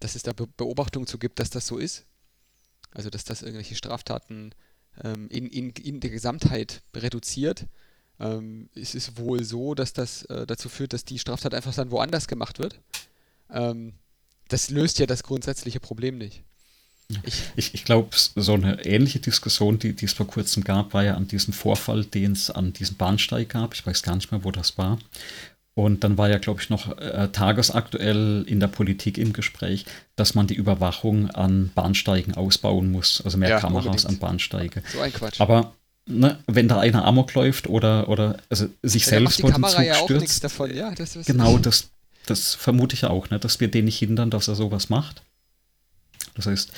dass 0.01 0.15
es 0.15 0.23
da 0.23 0.33
Be 0.33 0.47
Beobachtungen 0.47 1.07
zu 1.07 1.19
gibt, 1.19 1.39
dass 1.39 1.51
das 1.51 1.67
so 1.67 1.79
ist. 1.79 2.07
Also, 2.93 3.11
dass 3.11 3.25
das 3.25 3.43
irgendwelche 3.43 3.75
Straftaten 3.75 4.55
ähm, 5.03 5.29
in, 5.29 5.47
in, 5.47 5.71
in 5.71 6.01
der 6.01 6.11
Gesamtheit 6.11 6.83
reduziert. 6.95 7.67
Ähm, 8.21 8.69
es 8.75 8.95
ist 8.95 9.19
wohl 9.19 9.45
so, 9.45 9.75
dass 9.75 9.93
das 9.93 10.23
äh, 10.25 10.47
dazu 10.47 10.69
führt, 10.69 10.93
dass 10.93 11.05
die 11.05 11.19
Straftat 11.19 11.55
einfach 11.55 11.75
dann 11.75 11.91
woanders 11.91 12.27
gemacht 12.27 12.59
wird. 12.59 12.81
Ähm, 13.51 13.95
das 14.49 14.71
löst 14.71 14.99
ja 14.99 15.07
das 15.07 15.23
grundsätzliche 15.23 15.81
Problem 15.81 16.19
nicht. 16.19 16.43
Ich, 17.25 17.43
ich, 17.57 17.75
ich 17.75 17.85
glaube, 17.85 18.11
so 18.13 18.53
eine 18.53 18.85
ähnliche 18.85 19.19
Diskussion, 19.19 19.79
die, 19.79 19.95
die 19.95 20.05
es 20.05 20.13
vor 20.13 20.27
kurzem 20.27 20.63
gab, 20.63 20.93
war 20.93 21.05
ja 21.05 21.15
an 21.15 21.27
diesem 21.27 21.55
Vorfall, 21.55 22.05
den 22.05 22.33
es 22.33 22.51
an 22.51 22.75
diesem 22.75 22.97
Bahnsteig 22.97 23.49
gab. 23.49 23.73
Ich 23.75 23.87
weiß 23.87 24.03
gar 24.03 24.15
nicht 24.15 24.31
mehr, 24.31 24.45
wo 24.45 24.51
das 24.51 24.77
war. 24.77 24.99
Und 25.75 26.05
dann 26.05 26.19
war 26.19 26.29
ja, 26.29 26.39
glaube 26.39 26.61
ich, 26.61 26.71
noch 26.71 26.99
äh, 26.99 27.29
tagesaktuell 27.29 28.45
in 28.47 28.61
der 28.61 28.67
Politik 28.67 29.17
im 29.17 29.33
Gespräch, 29.33 29.87
dass 30.17 30.35
man 30.35 30.49
die 30.49 30.55
Überwachung 30.55 31.31
an 31.31 31.71
Bahnsteigen 31.75 32.35
ausbauen 32.35 32.91
muss. 32.91 33.23
Also 33.25 33.39
mehr 33.39 33.51
ja, 33.51 33.61
Kameras 33.61 33.87
unbedingt. 33.87 34.07
an 34.07 34.19
Bahnsteige. 34.19 34.83
So 34.93 35.01
ein 35.01 35.13
Quatsch. 35.13 35.41
Aber 35.41 35.73
ne, 36.07 36.39
wenn 36.47 36.69
da 36.69 36.81
einer 36.81 37.05
Amok 37.05 37.33
läuft 37.35 37.69
oder, 37.69 38.09
oder 38.09 38.39
also 38.51 38.67
sich 38.83 39.05
ja, 39.05 39.11
selbst 39.11 39.41
vor 39.41 39.53
den 39.53 39.65
Zug 39.65 39.85
ja 39.85 39.95
stürzt. 39.95 40.45
Davon. 40.45 40.75
Ja, 40.75 40.91
das 40.91 41.15
genau, 41.25 41.59
das, 41.59 41.89
das 42.27 42.55
vermute 42.55 42.95
ich 42.95 43.03
ja 43.03 43.11
auch, 43.11 43.31
ne, 43.31 43.39
dass 43.39 43.61
wir 43.61 43.69
den 43.69 43.85
nicht 43.87 43.99
hindern, 43.99 44.31
dass 44.31 44.49
er 44.49 44.57
sowas 44.57 44.91
macht. 44.91 45.23
Das 46.39 46.47
heißt, 46.47 46.73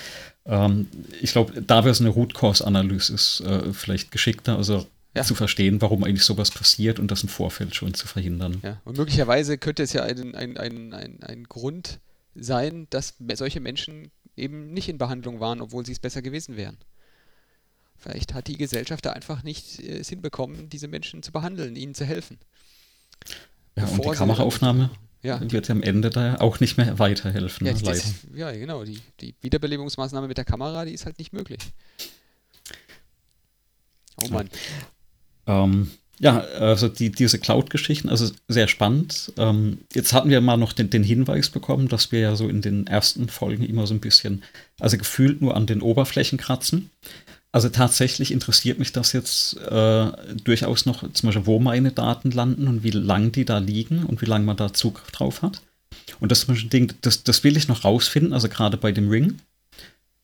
ähm, 0.47 0.89
ich 1.21 1.33
glaube, 1.33 1.61
da 1.63 1.85
wäre 1.85 1.91
es 1.91 2.01
eine 2.01 2.09
Root 2.09 2.35
Cause 2.35 2.67
Analyse 2.67 3.13
ist 3.13 3.41
äh, 3.41 3.73
vielleicht 3.73 4.11
geschickter, 4.11 4.57
also 4.57 4.87
ja. 5.15 5.23
zu 5.23 5.35
verstehen, 5.35 5.83
warum 5.83 6.03
eigentlich 6.03 6.25
sowas 6.25 6.51
passiert 6.51 6.99
und 6.99 7.11
das 7.11 7.23
im 7.23 7.29
Vorfeld 7.29 7.75
schon 7.75 7.95
zu 7.95 8.07
verhindern. 8.07 8.61
Ja, 8.63 8.81
und 8.85 8.97
möglicherweise 8.97 9.59
könnte 9.59 9.83
es 9.83 9.93
ja 9.93 10.03
ein, 10.03 10.35
ein, 10.35 10.57
ein, 10.57 10.95
ein, 10.95 11.23
ein 11.23 11.45
Grund 11.45 12.01
sein, 12.35 12.87
dass 12.91 13.15
solche 13.35 13.61
Menschen 13.61 14.11
eben 14.35 14.73
nicht 14.73 14.89
in 14.89 14.99
Behandlung 14.99 15.41
waren, 15.41 15.61
obwohl 15.61 15.85
sie 15.85 15.93
es 15.93 15.99
besser 15.99 16.23
gewesen 16.23 16.57
wären. 16.57 16.79
Vielleicht 17.97 18.33
hat 18.33 18.47
die 18.47 18.57
Gesellschaft 18.57 19.05
da 19.05 19.13
einfach 19.13 19.43
nicht 19.43 19.81
äh, 19.81 19.99
es 19.99 20.09
hinbekommen, 20.09 20.71
diese 20.71 20.89
Menschen 20.89 21.23
zu 21.23 21.33
behandeln, 21.33 21.77
ihnen 21.77 21.95
zu 21.95 22.07
helfen. 22.07 22.39
Ja, 23.77 23.85
und 23.85 24.03
die 24.03 24.11
Kameraaufnahme 24.11 24.91
ja, 25.23 25.41
wird 25.53 25.69
am 25.71 25.83
Ende 25.83 26.11
da 26.11 26.37
auch 26.37 26.61
nicht 26.61 26.79
mehr 26.79 26.99
weiterhelfen. 26.99 27.67
Ja, 27.67 27.73
ist, 27.73 28.27
ja 28.35 28.51
genau. 28.53 28.85
Die, 28.85 29.01
die 29.21 29.35
Wiederbelebungsmaßnahme 29.43 30.29
mit 30.29 30.39
der 30.39 30.45
Kamera, 30.45 30.85
die 30.85 30.93
ist 30.93 31.05
halt 31.05 31.19
nicht 31.19 31.33
möglich. 31.33 31.61
Oh 34.17 34.29
Mann. 34.29 34.49
Ähm, 35.47 35.91
ja, 36.21 36.41
also 36.41 36.89
die, 36.89 37.11
diese 37.11 37.39
Cloud-Geschichten, 37.39 38.11
also 38.11 38.31
sehr 38.47 38.69
spannend. 38.69 39.33
Ähm, 39.39 39.79
jetzt 39.95 40.13
hatten 40.13 40.29
wir 40.29 40.41
mal 40.43 40.59
noch 40.59 40.75
den, 40.75 40.91
den, 40.91 41.03
Hinweis 41.03 41.49
bekommen, 41.49 41.89
dass 41.89 42.13
wir 42.13 42.21
ja 42.21 42.37
so 42.37 42.47
in 42.47 42.61
den 42.61 42.87
ersten 42.87 43.29
Folgen 43.29 43.65
immer 43.65 43.87
so 43.87 43.95
ein 43.95 44.01
bisschen, 44.01 44.43
also 44.79 44.99
gefühlt 44.99 45.41
nur 45.41 45.57
an 45.57 45.67
den 45.67 45.81
Oberflächen 45.81 46.39
kratzen. 46.39 46.91
Also 47.53 47.69
tatsächlich 47.69 48.31
interessiert 48.31 48.79
mich 48.79 48.93
das 48.93 49.13
jetzt 49.13 49.57
äh, 49.57 50.13
durchaus 50.45 50.87
noch, 50.87 51.01
zum 51.13 51.27
Beispiel, 51.27 51.47
wo 51.47 51.59
meine 51.59 51.91
Daten 51.91 52.31
landen 52.31 52.69
und 52.69 52.85
wie 52.85 52.91
lang 52.91 53.33
die 53.33 53.45
da 53.45 53.59
liegen 53.59 54.05
und 54.05 54.23
wie 54.23 54.27
lange 54.27 54.45
man 54.45 54.57
da 54.57 54.73
Zugriff 54.73 55.11
drauf 55.11 55.43
hat. 55.43 55.61
Und 56.21 56.31
das 56.31 56.45
ist 56.45 56.49
ein 56.49 56.71
Ding, 56.71 56.93
das, 57.01 57.25
das 57.25 57.43
will 57.43 57.57
ich 57.57 57.67
noch 57.67 57.85
rausfinden, 57.85 58.33
also 58.33 58.49
gerade 58.49 58.77
bei 58.77 58.93
dem 58.93 59.09
Ring. 59.09 59.39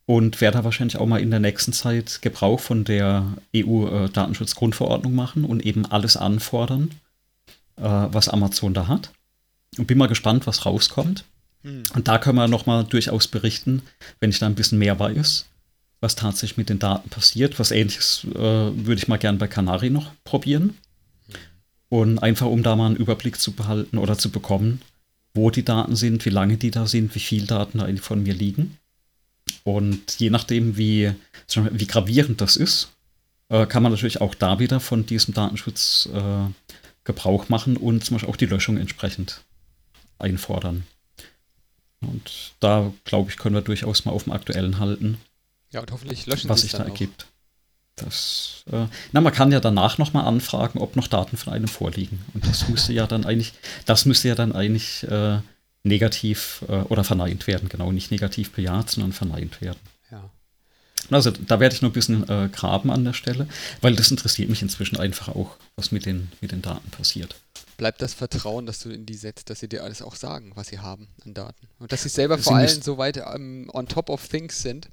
Und 0.08 0.40
werde 0.40 0.58
da 0.58 0.64
wahrscheinlich 0.64 0.98
auch 0.98 1.06
mal 1.06 1.20
in 1.20 1.32
der 1.32 1.40
nächsten 1.40 1.72
Zeit 1.72 2.22
Gebrauch 2.22 2.60
von 2.60 2.84
der 2.84 3.26
EU-Datenschutzgrundverordnung 3.56 5.12
äh, 5.12 5.16
machen 5.16 5.44
und 5.44 5.66
eben 5.66 5.84
alles 5.84 6.16
anfordern, 6.16 6.92
äh, 7.74 7.82
was 7.82 8.28
Amazon 8.28 8.72
da 8.72 8.86
hat. 8.86 9.10
Und 9.78 9.88
bin 9.88 9.98
mal 9.98 10.06
gespannt, 10.06 10.46
was 10.46 10.64
rauskommt. 10.64 11.24
Hm. 11.64 11.82
Und 11.92 12.06
da 12.06 12.18
können 12.18 12.38
wir 12.38 12.46
noch 12.46 12.66
mal 12.66 12.84
durchaus 12.84 13.26
berichten, 13.26 13.82
wenn 14.20 14.30
ich 14.30 14.38
da 14.38 14.46
ein 14.46 14.54
bisschen 14.54 14.78
mehr 14.78 15.00
weiß 15.00 15.46
was 16.00 16.14
tatsächlich 16.14 16.56
mit 16.56 16.68
den 16.68 16.78
Daten 16.78 17.08
passiert. 17.08 17.58
Was 17.58 17.70
ähnliches 17.70 18.26
äh, 18.34 18.38
würde 18.38 18.94
ich 18.94 19.08
mal 19.08 19.18
gern 19.18 19.38
bei 19.38 19.48
Canary 19.48 19.90
noch 19.90 20.12
probieren. 20.24 20.76
Und 21.88 22.18
einfach, 22.18 22.46
um 22.46 22.62
da 22.62 22.76
mal 22.76 22.86
einen 22.86 22.96
Überblick 22.96 23.40
zu 23.40 23.52
behalten 23.52 23.98
oder 23.98 24.18
zu 24.18 24.30
bekommen, 24.30 24.82
wo 25.34 25.50
die 25.50 25.64
Daten 25.64 25.94
sind, 25.94 26.24
wie 26.24 26.30
lange 26.30 26.56
die 26.56 26.70
da 26.70 26.86
sind, 26.86 27.14
wie 27.14 27.20
viele 27.20 27.46
Daten 27.46 27.78
da 27.78 27.88
von 28.00 28.22
mir 28.22 28.34
liegen. 28.34 28.78
Und 29.62 30.18
je 30.18 30.30
nachdem, 30.30 30.76
wie, 30.76 31.12
wie 31.54 31.86
gravierend 31.86 32.40
das 32.40 32.56
ist, 32.56 32.90
äh, 33.48 33.66
kann 33.66 33.82
man 33.82 33.92
natürlich 33.92 34.20
auch 34.20 34.34
da 34.34 34.58
wieder 34.58 34.80
von 34.80 35.06
diesem 35.06 35.34
Datenschutz 35.34 36.08
äh, 36.12 36.50
Gebrauch 37.04 37.48
machen 37.48 37.76
und 37.76 38.04
zum 38.04 38.16
Beispiel 38.16 38.30
auch 38.30 38.36
die 38.36 38.46
Löschung 38.46 38.76
entsprechend 38.76 39.42
einfordern. 40.18 40.84
Und 42.00 42.54
da, 42.60 42.92
glaube 43.04 43.30
ich, 43.30 43.36
können 43.36 43.54
wir 43.54 43.62
durchaus 43.62 44.04
mal 44.04 44.12
auf 44.12 44.24
dem 44.24 44.32
Aktuellen 44.32 44.78
halten. 44.78 45.18
Ja, 45.76 45.82
und 45.82 45.92
hoffentlich 45.92 46.24
löschen 46.24 46.48
was 46.48 46.62
sich 46.62 46.72
da 46.72 46.84
ergibt. 46.84 47.26
Das, 47.96 48.64
äh, 48.72 48.86
na, 49.12 49.20
man 49.20 49.32
kann 49.32 49.52
ja 49.52 49.60
danach 49.60 49.98
nochmal 49.98 50.24
anfragen, 50.24 50.78
ob 50.78 50.96
noch 50.96 51.06
Daten 51.06 51.36
von 51.36 51.52
einem 51.52 51.68
vorliegen. 51.68 52.24
Und 52.32 52.46
das 52.46 52.66
müsste 52.70 52.94
ja 52.94 53.06
dann 53.06 53.26
eigentlich, 53.26 53.52
das 53.84 54.06
müsste 54.06 54.28
ja 54.28 54.34
dann 54.34 54.52
eigentlich 54.52 55.02
äh, 55.02 55.40
negativ 55.82 56.64
äh, 56.68 56.78
oder 56.84 57.04
verneint 57.04 57.46
werden, 57.46 57.68
genau, 57.68 57.92
nicht 57.92 58.10
negativ 58.10 58.52
bejaht, 58.52 58.88
sondern 58.88 59.12
verneint 59.12 59.60
werden. 59.60 59.78
Ja. 60.10 60.30
Also 61.10 61.30
da 61.30 61.60
werde 61.60 61.74
ich 61.74 61.82
noch 61.82 61.90
ein 61.90 61.92
bisschen 61.92 62.26
äh, 62.26 62.48
graben 62.50 62.90
an 62.90 63.04
der 63.04 63.12
Stelle, 63.12 63.46
weil 63.82 63.94
das 63.94 64.10
interessiert 64.10 64.48
mich 64.48 64.62
inzwischen 64.62 64.98
einfach 64.98 65.28
auch, 65.28 65.56
was 65.76 65.92
mit 65.92 66.06
den, 66.06 66.32
mit 66.40 66.52
den 66.52 66.62
Daten 66.62 66.88
passiert. 66.88 67.36
Bleibt 67.76 68.00
das 68.00 68.14
Vertrauen, 68.14 68.64
dass 68.64 68.78
du 68.78 68.88
in 68.88 69.04
die 69.04 69.12
setzt, 69.12 69.50
dass 69.50 69.60
sie 69.60 69.68
dir 69.68 69.84
alles 69.84 70.00
auch 70.00 70.16
sagen, 70.16 70.52
was 70.54 70.68
sie 70.68 70.78
haben 70.78 71.08
an 71.22 71.34
Daten. 71.34 71.68
Und 71.78 71.92
dass 71.92 72.04
sie 72.04 72.08
selber 72.08 72.38
sie 72.38 72.44
vor 72.44 72.56
allem 72.56 72.80
so 72.80 72.96
weit 72.96 73.18
um, 73.18 73.24
ähm, 73.34 73.70
on 73.74 73.86
top 73.86 74.08
of 74.08 74.26
things 74.26 74.62
sind, 74.62 74.88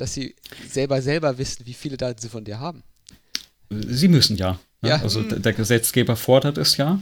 dass 0.00 0.14
sie 0.14 0.34
selber 0.68 1.02
selber 1.02 1.38
wissen, 1.38 1.66
wie 1.66 1.74
viele 1.74 1.96
Daten 1.96 2.20
sie 2.20 2.28
von 2.28 2.44
dir 2.44 2.58
haben. 2.58 2.82
Sie 3.70 4.08
müssen 4.08 4.36
ja. 4.36 4.58
Ne? 4.80 4.90
ja. 4.90 5.02
Also 5.02 5.20
hm. 5.20 5.42
der 5.42 5.52
Gesetzgeber 5.52 6.16
fordert 6.16 6.58
es 6.58 6.76
ja 6.76 7.00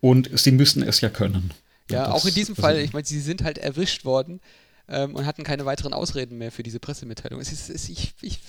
und 0.00 0.30
sie 0.38 0.52
müssen 0.52 0.82
es 0.82 1.00
ja 1.00 1.08
können. 1.08 1.52
Ja, 1.90 2.06
das, 2.06 2.14
auch 2.14 2.26
in 2.26 2.34
diesem 2.34 2.56
Fall, 2.56 2.78
ich 2.78 2.92
meine, 2.92 3.06
sie 3.06 3.20
sind 3.20 3.44
halt 3.44 3.58
erwischt 3.58 4.04
worden 4.04 4.40
ähm, 4.88 5.14
und 5.14 5.26
hatten 5.26 5.44
keine 5.44 5.66
weiteren 5.66 5.92
Ausreden 5.92 6.38
mehr 6.38 6.50
für 6.50 6.62
diese 6.62 6.80
Pressemitteilung. 6.80 7.40
Es 7.40 7.52
ist, 7.52 7.68
es, 7.68 7.88
ich, 7.88 8.14
ich, 8.22 8.40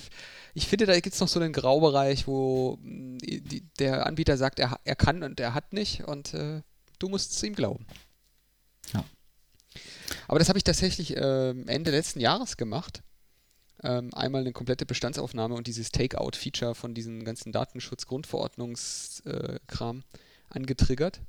ich 0.54 0.66
finde, 0.66 0.86
da 0.86 0.98
gibt 0.98 1.14
es 1.14 1.20
noch 1.20 1.28
so 1.28 1.38
einen 1.38 1.52
Graubereich, 1.52 2.26
wo 2.26 2.78
mm, 2.82 3.18
die, 3.18 3.64
der 3.78 4.06
Anbieter 4.06 4.36
sagt, 4.36 4.58
er, 4.58 4.78
er 4.84 4.96
kann 4.96 5.22
und 5.22 5.38
er 5.40 5.54
hat 5.54 5.72
nicht 5.72 6.04
und 6.04 6.34
äh, 6.34 6.62
du 6.98 7.08
musst 7.08 7.32
es 7.32 7.42
ihm 7.42 7.54
glauben. 7.54 7.86
Ja. 8.92 9.04
Aber 10.26 10.38
das 10.38 10.48
habe 10.48 10.58
ich 10.58 10.64
tatsächlich 10.64 11.16
äh, 11.16 11.50
Ende 11.50 11.90
letzten 11.90 12.20
Jahres 12.20 12.56
gemacht 12.56 13.02
ähm, 13.82 14.14
einmal 14.14 14.42
eine 14.42 14.52
komplette 14.52 14.86
Bestandsaufnahme 14.86 15.54
und 15.54 15.66
dieses 15.66 15.90
Takeout-Feature 15.92 16.74
von 16.74 16.94
diesem 16.94 17.24
ganzen 17.24 17.52
Datenschutz-Grundverordnungskram 17.52 20.02
angetriggert. 20.48 21.20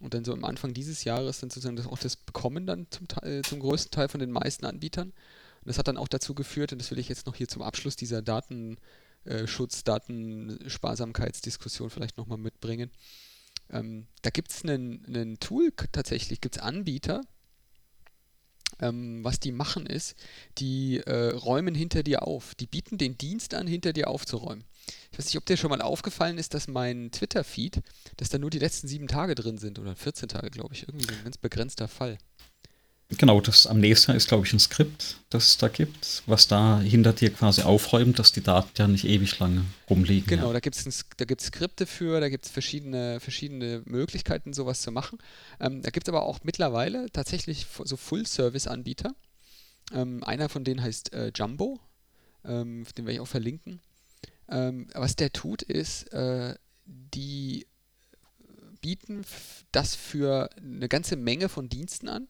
Und 0.00 0.14
dann 0.14 0.24
so 0.24 0.32
am 0.32 0.44
Anfang 0.44 0.74
dieses 0.74 1.02
Jahres 1.02 1.40
dann 1.40 1.50
sozusagen 1.50 1.84
auch 1.88 1.98
das 1.98 2.14
Bekommen 2.14 2.66
dann 2.66 2.86
zum, 2.90 3.08
Teil, 3.08 3.42
zum 3.42 3.58
größten 3.58 3.90
Teil 3.90 4.08
von 4.08 4.20
den 4.20 4.30
meisten 4.30 4.64
Anbietern. 4.64 5.08
Und 5.08 5.16
das 5.64 5.78
hat 5.78 5.88
dann 5.88 5.96
auch 5.96 6.06
dazu 6.06 6.36
geführt, 6.36 6.72
und 6.72 6.80
das 6.80 6.92
will 6.92 7.00
ich 7.00 7.08
jetzt 7.08 7.26
noch 7.26 7.34
hier 7.34 7.48
zum 7.48 7.62
Abschluss 7.62 7.96
dieser 7.96 8.22
Datenschutz, 8.22 9.82
Datensparsamkeitsdiskussion 9.82 11.90
vielleicht 11.90 12.16
nochmal 12.16 12.38
mitbringen. 12.38 12.92
Ähm, 13.70 14.06
da 14.22 14.30
gibt 14.30 14.52
es 14.52 14.62
ein 14.62 15.36
Tool 15.40 15.72
tatsächlich, 15.90 16.40
gibt 16.40 16.54
es 16.56 16.62
Anbieter, 16.62 17.22
ähm, 18.80 19.24
was 19.24 19.40
die 19.40 19.52
machen 19.52 19.86
ist, 19.86 20.14
die 20.58 20.98
äh, 20.98 21.30
räumen 21.30 21.74
hinter 21.74 22.02
dir 22.02 22.22
auf. 22.26 22.54
Die 22.54 22.66
bieten 22.66 22.98
den 22.98 23.18
Dienst 23.18 23.54
an, 23.54 23.66
hinter 23.66 23.92
dir 23.92 24.08
aufzuräumen. 24.08 24.64
Ich 25.10 25.18
weiß 25.18 25.26
nicht, 25.26 25.36
ob 25.36 25.46
dir 25.46 25.56
schon 25.56 25.70
mal 25.70 25.82
aufgefallen 25.82 26.38
ist, 26.38 26.54
dass 26.54 26.68
mein 26.68 27.10
Twitter-Feed, 27.10 27.80
dass 28.16 28.28
da 28.28 28.38
nur 28.38 28.50
die 28.50 28.58
letzten 28.58 28.88
sieben 28.88 29.08
Tage 29.08 29.34
drin 29.34 29.58
sind 29.58 29.78
oder 29.78 29.96
14 29.96 30.28
Tage, 30.28 30.50
glaube 30.50 30.74
ich. 30.74 30.82
Irgendwie 30.82 31.06
so 31.06 31.12
ein 31.12 31.24
ganz 31.24 31.38
begrenzter 31.38 31.88
Fall. 31.88 32.18
Genau, 33.16 33.40
das 33.40 33.66
am 33.66 33.80
nächsten 33.80 34.12
ist, 34.12 34.28
glaube 34.28 34.46
ich, 34.46 34.52
ein 34.52 34.58
Skript, 34.58 35.16
das 35.30 35.48
es 35.48 35.56
da 35.56 35.68
gibt, 35.68 36.22
was 36.26 36.46
da 36.46 36.78
hinter 36.78 37.14
dir 37.14 37.30
quasi 37.30 37.62
aufräumt, 37.62 38.18
dass 38.18 38.32
die 38.32 38.42
Daten 38.42 38.68
ja 38.76 38.86
nicht 38.86 39.06
ewig 39.06 39.38
lange 39.38 39.64
rumliegen. 39.88 40.26
Genau, 40.26 40.48
ja. 40.48 40.52
da 40.52 40.60
gibt 40.60 40.76
es 40.76 41.46
Skripte 41.46 41.86
für, 41.86 42.20
da 42.20 42.28
gibt 42.28 42.44
es 42.44 42.50
verschiedene, 42.50 43.18
verschiedene 43.18 43.82
Möglichkeiten, 43.86 44.52
sowas 44.52 44.82
zu 44.82 44.92
machen. 44.92 45.18
Ähm, 45.58 45.80
da 45.80 45.88
gibt 45.88 46.06
es 46.06 46.12
aber 46.12 46.22
auch 46.24 46.40
mittlerweile 46.42 47.10
tatsächlich 47.10 47.66
so 47.82 47.96
Full-Service-Anbieter. 47.96 49.14
Ähm, 49.94 50.22
einer 50.22 50.50
von 50.50 50.64
denen 50.64 50.82
heißt 50.82 51.14
äh, 51.14 51.32
Jumbo, 51.34 51.80
ähm, 52.44 52.84
den 52.98 53.06
werde 53.06 53.14
ich 53.14 53.20
auch 53.20 53.26
verlinken. 53.26 53.80
Ähm, 54.50 54.86
was 54.92 55.16
der 55.16 55.32
tut, 55.32 55.62
ist, 55.62 56.12
äh, 56.12 56.54
die 56.84 57.66
bieten 58.82 59.24
das 59.72 59.94
für 59.94 60.50
eine 60.58 60.88
ganze 60.88 61.16
Menge 61.16 61.48
von 61.48 61.70
Diensten 61.70 62.10
an 62.10 62.28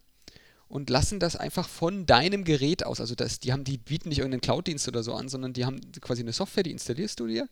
und 0.68 0.90
lassen 0.90 1.18
das 1.18 1.36
einfach 1.36 1.68
von 1.68 2.06
deinem 2.06 2.44
Gerät 2.44 2.84
aus. 2.84 3.00
Also 3.00 3.14
das, 3.14 3.40
die 3.40 3.52
haben, 3.52 3.64
die 3.64 3.78
bieten 3.78 4.10
nicht 4.10 4.18
irgendeinen 4.18 4.42
Cloud-Dienst 4.42 4.86
oder 4.88 5.02
so 5.02 5.14
an, 5.14 5.28
sondern 5.28 5.52
die 5.52 5.64
haben 5.64 5.80
quasi 6.00 6.22
eine 6.22 6.32
Software, 6.32 6.62
die 6.62 6.72
installierst 6.72 7.18
du 7.20 7.26
dir. 7.26 7.48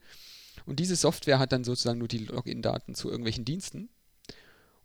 Und 0.67 0.81
diese 0.81 0.97
Software 0.97 1.39
hat 1.39 1.53
dann 1.53 1.65
sozusagen 1.65 1.99
nur 1.99 2.09
die 2.09 2.19
Login-Daten 2.19 2.95
zu 2.95 3.09
irgendwelchen 3.09 3.45
Diensten. 3.45 3.89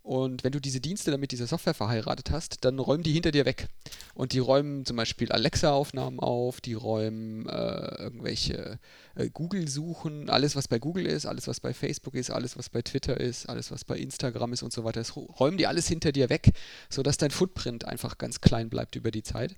Und 0.03 0.43
wenn 0.43 0.51
du 0.51 0.59
diese 0.59 0.79
Dienste 0.79 1.11
dann 1.11 1.19
mit 1.19 1.31
dieser 1.31 1.45
Software 1.45 1.75
verheiratet 1.75 2.31
hast, 2.31 2.65
dann 2.65 2.79
räumen 2.79 3.03
die 3.03 3.13
hinter 3.13 3.31
dir 3.31 3.45
weg. 3.45 3.67
Und 4.15 4.33
die 4.33 4.39
räumen 4.39 4.83
zum 4.85 4.97
Beispiel 4.97 5.31
Alexa-Aufnahmen 5.31 6.19
auf, 6.19 6.59
die 6.59 6.73
räumen 6.73 7.47
äh, 7.47 8.01
irgendwelche 8.01 8.79
äh, 9.15 9.29
Google-Suchen, 9.29 10.29
alles 10.29 10.55
was 10.55 10.67
bei 10.67 10.79
Google 10.79 11.05
ist, 11.05 11.27
alles 11.27 11.47
was 11.47 11.59
bei 11.59 11.73
Facebook 11.73 12.15
ist, 12.15 12.31
alles 12.31 12.57
was 12.57 12.69
bei 12.69 12.81
Twitter 12.81 13.19
ist, 13.19 13.47
alles 13.47 13.71
was 13.71 13.85
bei 13.85 13.97
Instagram 13.97 14.53
ist 14.53 14.63
und 14.63 14.73
so 14.73 14.83
weiter. 14.83 14.99
Das 15.01 15.15
räumen 15.15 15.57
die 15.57 15.67
alles 15.67 15.87
hinter 15.87 16.11
dir 16.11 16.29
weg, 16.29 16.51
sodass 16.89 17.17
dein 17.17 17.31
Footprint 17.31 17.85
einfach 17.85 18.17
ganz 18.17 18.41
klein 18.41 18.69
bleibt 18.69 18.95
über 18.95 19.11
die 19.11 19.23
Zeit, 19.23 19.55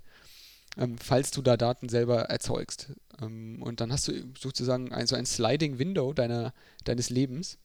ähm, 0.76 0.98
falls 0.98 1.30
du 1.30 1.40
da 1.40 1.56
Daten 1.56 1.88
selber 1.88 2.24
erzeugst. 2.24 2.90
Ähm, 3.22 3.62
und 3.62 3.80
dann 3.80 3.90
hast 3.90 4.08
du 4.08 4.12
sozusagen 4.38 4.92
ein, 4.92 5.06
so 5.06 5.16
ein 5.16 5.24
Sliding 5.24 5.78
Window 5.78 6.12
deiner, 6.12 6.52
deines 6.84 7.08
Lebens 7.08 7.56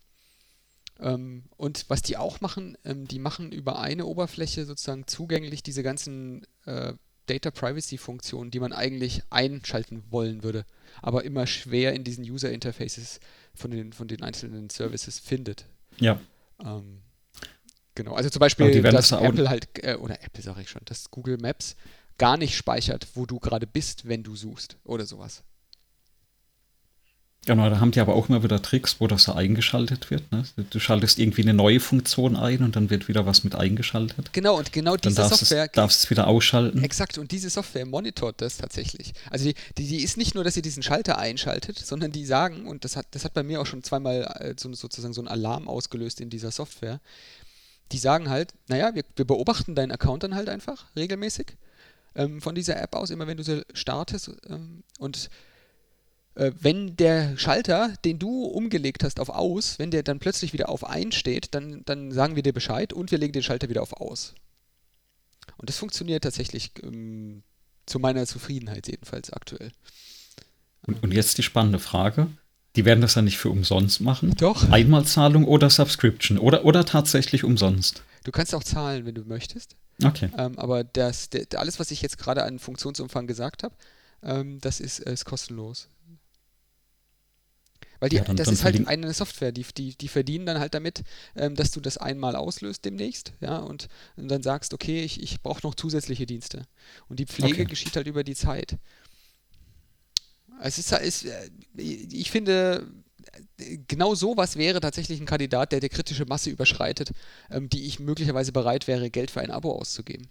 und 1.57 1.85
was 1.87 2.01
die 2.01 2.17
auch 2.17 2.41
machen, 2.41 2.77
ähm, 2.83 3.07
die 3.07 3.19
machen 3.19 3.51
über 3.51 3.79
eine 3.79 4.05
Oberfläche 4.05 4.65
sozusagen 4.65 5.07
zugänglich 5.07 5.63
diese 5.63 5.83
ganzen 5.83 6.45
äh, 6.65 6.93
Data 7.25 7.51
Privacy 7.51 7.97
Funktionen, 7.97 8.51
die 8.51 8.59
man 8.59 8.73
eigentlich 8.73 9.21
einschalten 9.29 10.03
wollen 10.09 10.43
würde, 10.43 10.65
aber 11.01 11.23
immer 11.23 11.47
schwer 11.47 11.93
in 11.93 12.03
diesen 12.03 12.23
User 12.23 12.51
Interfaces 12.51 13.19
von 13.53 13.71
den, 13.71 13.93
von 13.93 14.07
den 14.07 14.23
einzelnen 14.23 14.69
Services 14.69 15.19
findet. 15.19 15.65
Ja. 15.99 16.19
Ähm, 16.63 17.01
Genau, 17.99 18.13
also 18.13 18.29
zum 18.29 18.39
Beispiel, 18.39 18.81
dass 18.81 19.11
Apple 19.11 19.49
halt, 19.49 19.67
äh, 19.83 19.95
oder 19.95 20.23
Apple 20.23 20.41
sage 20.41 20.61
ich 20.61 20.69
schon, 20.69 20.83
dass 20.85 21.11
Google 21.11 21.37
Maps 21.37 21.75
gar 22.17 22.37
nicht 22.37 22.55
speichert, 22.55 23.07
wo 23.15 23.25
du 23.25 23.39
gerade 23.39 23.67
bist, 23.67 24.07
wenn 24.07 24.23
du 24.23 24.37
suchst 24.37 24.77
oder 24.85 25.05
sowas. 25.05 25.43
Genau, 27.45 27.69
da 27.69 27.79
haben 27.79 27.91
die 27.91 27.99
aber 27.99 28.15
auch 28.15 28.29
immer 28.29 28.43
wieder 28.43 28.61
Tricks, 28.61 28.97
wo 28.99 29.07
das 29.07 29.23
so 29.23 29.33
eingeschaltet 29.33 30.11
wird. 30.11 30.29
Ne? 30.31 30.43
Du 30.69 30.79
schaltest 30.79 31.19
irgendwie 31.19 31.41
eine 31.41 31.53
neue 31.53 31.79
Funktion 31.79 32.35
ein 32.35 32.61
und 32.61 32.75
dann 32.75 32.89
wird 32.89 33.07
wieder 33.07 33.25
was 33.25 33.43
mit 33.43 33.55
eingeschaltet. 33.55 34.33
Genau, 34.33 34.57
und 34.57 34.73
genau 34.73 34.97
diese 34.97 35.15
dann 35.15 35.29
darfst 35.29 35.39
Software. 35.39 35.65
Es, 35.65 35.71
darfst 35.71 36.03
es 36.03 36.09
wieder 36.09 36.27
ausschalten. 36.27 36.83
Exakt, 36.83 37.17
und 37.17 37.31
diese 37.31 37.49
Software 37.49 37.85
monitort 37.85 38.41
das 38.41 38.57
tatsächlich. 38.57 39.13
Also 39.31 39.45
die, 39.45 39.55
die, 39.77 39.87
die, 39.87 40.03
ist 40.03 40.17
nicht 40.17 40.35
nur, 40.35 40.43
dass 40.43 40.53
sie 40.53 40.61
diesen 40.61 40.83
Schalter 40.83 41.17
einschaltet, 41.17 41.79
sondern 41.79 42.11
die 42.11 42.25
sagen, 42.25 42.67
und 42.67 42.83
das 42.83 42.97
hat, 42.97 43.07
das 43.11 43.23
hat 43.23 43.33
bei 43.33 43.41
mir 43.41 43.61
auch 43.61 43.65
schon 43.65 43.83
zweimal 43.83 44.23
äh, 44.39 44.53
so, 44.59 44.71
sozusagen 44.73 45.13
so 45.13 45.21
ein 45.21 45.27
Alarm 45.27 45.67
ausgelöst 45.67 46.19
in 46.19 46.29
dieser 46.29 46.51
Software, 46.51 46.99
die 47.93 47.97
sagen 47.97 48.29
halt, 48.29 48.53
naja, 48.67 48.93
wir, 48.93 49.03
wir 49.15 49.25
beobachten 49.25 49.75
deinen 49.75 49.91
Account 49.91 50.23
dann 50.23 50.35
halt 50.35 50.49
einfach 50.49 50.85
regelmäßig 50.95 51.55
ähm, 52.15 52.41
von 52.41 52.53
dieser 52.53 52.81
App 52.81 52.95
aus, 52.95 53.09
immer 53.09 53.27
wenn 53.27 53.37
du 53.37 53.43
sie 53.43 53.63
startest 53.73 54.31
ähm, 54.47 54.83
und 54.99 55.29
äh, 56.39 56.53
wenn 56.59 56.95
der 56.95 57.37
Schalter, 57.37 57.93
den 58.05 58.17
du 58.17 58.45
umgelegt 58.45 59.03
hast 59.03 59.19
auf 59.19 59.29
aus, 59.29 59.77
wenn 59.77 59.91
der 59.91 60.03
dann 60.03 60.19
plötzlich 60.19 60.53
wieder 60.53 60.69
auf 60.69 60.85
ein 60.85 61.11
steht, 61.11 61.53
dann, 61.53 61.83
dann 61.85 62.11
sagen 62.11 62.35
wir 62.37 62.43
dir 62.43 62.53
Bescheid 62.53 62.93
und 62.93 63.11
wir 63.11 63.17
legen 63.17 63.33
den 63.33 63.43
Schalter 63.43 63.67
wieder 63.67 63.81
auf 63.81 63.93
aus. 63.93 64.35
Und 65.57 65.67
das 65.69 65.77
funktioniert 65.77 66.23
tatsächlich 66.23 66.71
ähm, 66.81 67.43
zu 67.85 67.99
meiner 67.99 68.25
Zufriedenheit 68.25 68.87
jedenfalls 68.87 69.33
aktuell. 69.33 69.71
Und, 70.83 71.03
und, 71.03 71.13
jetzt 71.13 71.37
die 71.37 71.43
spannende 71.43 71.79
Frage. 71.79 72.27
Die 72.75 72.85
werden 72.85 73.01
das 73.01 73.15
dann 73.15 73.25
nicht 73.25 73.37
für 73.37 73.49
umsonst 73.49 73.99
machen? 73.99 74.33
Doch. 74.37 74.69
Einmalzahlung 74.69 75.43
oder 75.43 75.69
Subscription 75.69 76.37
oder, 76.37 76.63
oder 76.63 76.85
tatsächlich 76.85 77.43
umsonst? 77.43 78.03
Du 78.23 78.31
kannst 78.31 78.55
auch 78.55 78.63
zahlen, 78.63 79.05
wenn 79.05 79.15
du 79.15 79.25
möchtest. 79.25 79.75
Okay. 80.01 80.29
Ähm, 80.37 80.57
aber 80.57 80.85
das, 80.85 81.29
der, 81.29 81.47
alles, 81.55 81.79
was 81.79 81.91
ich 81.91 82.01
jetzt 82.01 82.17
gerade 82.17 82.43
an 82.43 82.59
Funktionsumfang 82.59 83.27
gesagt 83.27 83.63
habe, 83.63 83.75
ähm, 84.23 84.59
das 84.61 84.79
ist, 84.79 84.99
ist 84.99 85.25
kostenlos. 85.25 85.89
Weil 87.99 88.09
die, 88.09 88.17
ja, 88.17 88.23
dann, 88.23 88.37
das 88.37 88.45
dann 88.45 88.53
ist 88.53 88.63
halt 88.63 88.87
eine 88.87 89.13
Software, 89.13 89.51
die, 89.51 89.65
die, 89.75 89.95
die 89.95 90.07
verdienen 90.07 90.45
dann 90.45 90.59
halt 90.59 90.73
damit, 90.73 91.03
ähm, 91.35 91.55
dass 91.55 91.71
du 91.71 91.81
das 91.81 91.97
einmal 91.97 92.35
auslöst 92.35 92.85
demnächst, 92.85 93.33
ja, 93.41 93.57
und, 93.57 93.87
und 94.15 94.29
dann 94.29 94.41
sagst, 94.41 94.73
okay, 94.73 95.03
ich, 95.03 95.21
ich 95.21 95.41
brauche 95.41 95.65
noch 95.65 95.75
zusätzliche 95.75 96.25
Dienste. 96.25 96.63
Und 97.07 97.19
die 97.19 97.25
Pflege 97.25 97.63
okay. 97.63 97.65
geschieht 97.65 97.95
halt 97.95 98.07
über 98.07 98.23
die 98.23 98.35
Zeit. 98.35 98.77
Es 100.61 100.77
ist, 100.77 100.91
ist, 100.91 101.25
äh, 101.25 101.49
ich 101.77 102.31
finde, 102.31 102.87
genau 103.87 104.15
sowas 104.15 104.55
wäre 104.55 104.79
tatsächlich 104.79 105.19
ein 105.19 105.25
Kandidat, 105.25 105.71
der 105.71 105.79
die 105.79 105.89
kritische 105.89 106.25
Masse 106.25 106.49
überschreitet, 106.49 107.11
ähm, 107.49 107.69
die 107.69 107.85
ich 107.85 107.99
möglicherweise 107.99 108.51
bereit 108.51 108.87
wäre, 108.87 109.09
Geld 109.09 109.31
für 109.31 109.41
ein 109.41 109.51
Abo 109.51 109.71
auszugeben. 109.73 110.27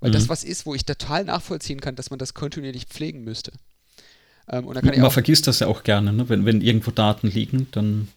Weil 0.00 0.10
mhm. 0.10 0.14
das 0.14 0.28
was 0.28 0.44
ist, 0.44 0.66
wo 0.66 0.74
ich 0.74 0.84
total 0.84 1.24
nachvollziehen 1.24 1.80
kann, 1.80 1.96
dass 1.96 2.10
man 2.10 2.18
das 2.18 2.34
kontinuierlich 2.34 2.86
pflegen 2.86 3.22
müsste. 3.22 3.52
Ähm, 4.48 4.64
man 4.64 5.10
vergisst 5.10 5.46
das 5.46 5.58
ja 5.58 5.66
auch 5.66 5.82
gerne, 5.82 6.12
ne? 6.12 6.28
wenn, 6.28 6.44
wenn 6.44 6.60
irgendwo 6.60 6.90
Daten 6.90 7.28
liegen, 7.28 7.66
dann. 7.72 8.08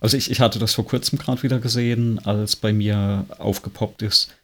Also 0.00 0.16
ich, 0.16 0.30
ich 0.30 0.40
hatte 0.40 0.58
das 0.58 0.74
vor 0.74 0.86
kurzem 0.86 1.18
gerade 1.18 1.42
wieder 1.42 1.58
gesehen, 1.58 2.18
als 2.24 2.56
bei 2.56 2.72
mir 2.72 3.24
aufgepoppt 3.38 4.02
ist, 4.02 4.34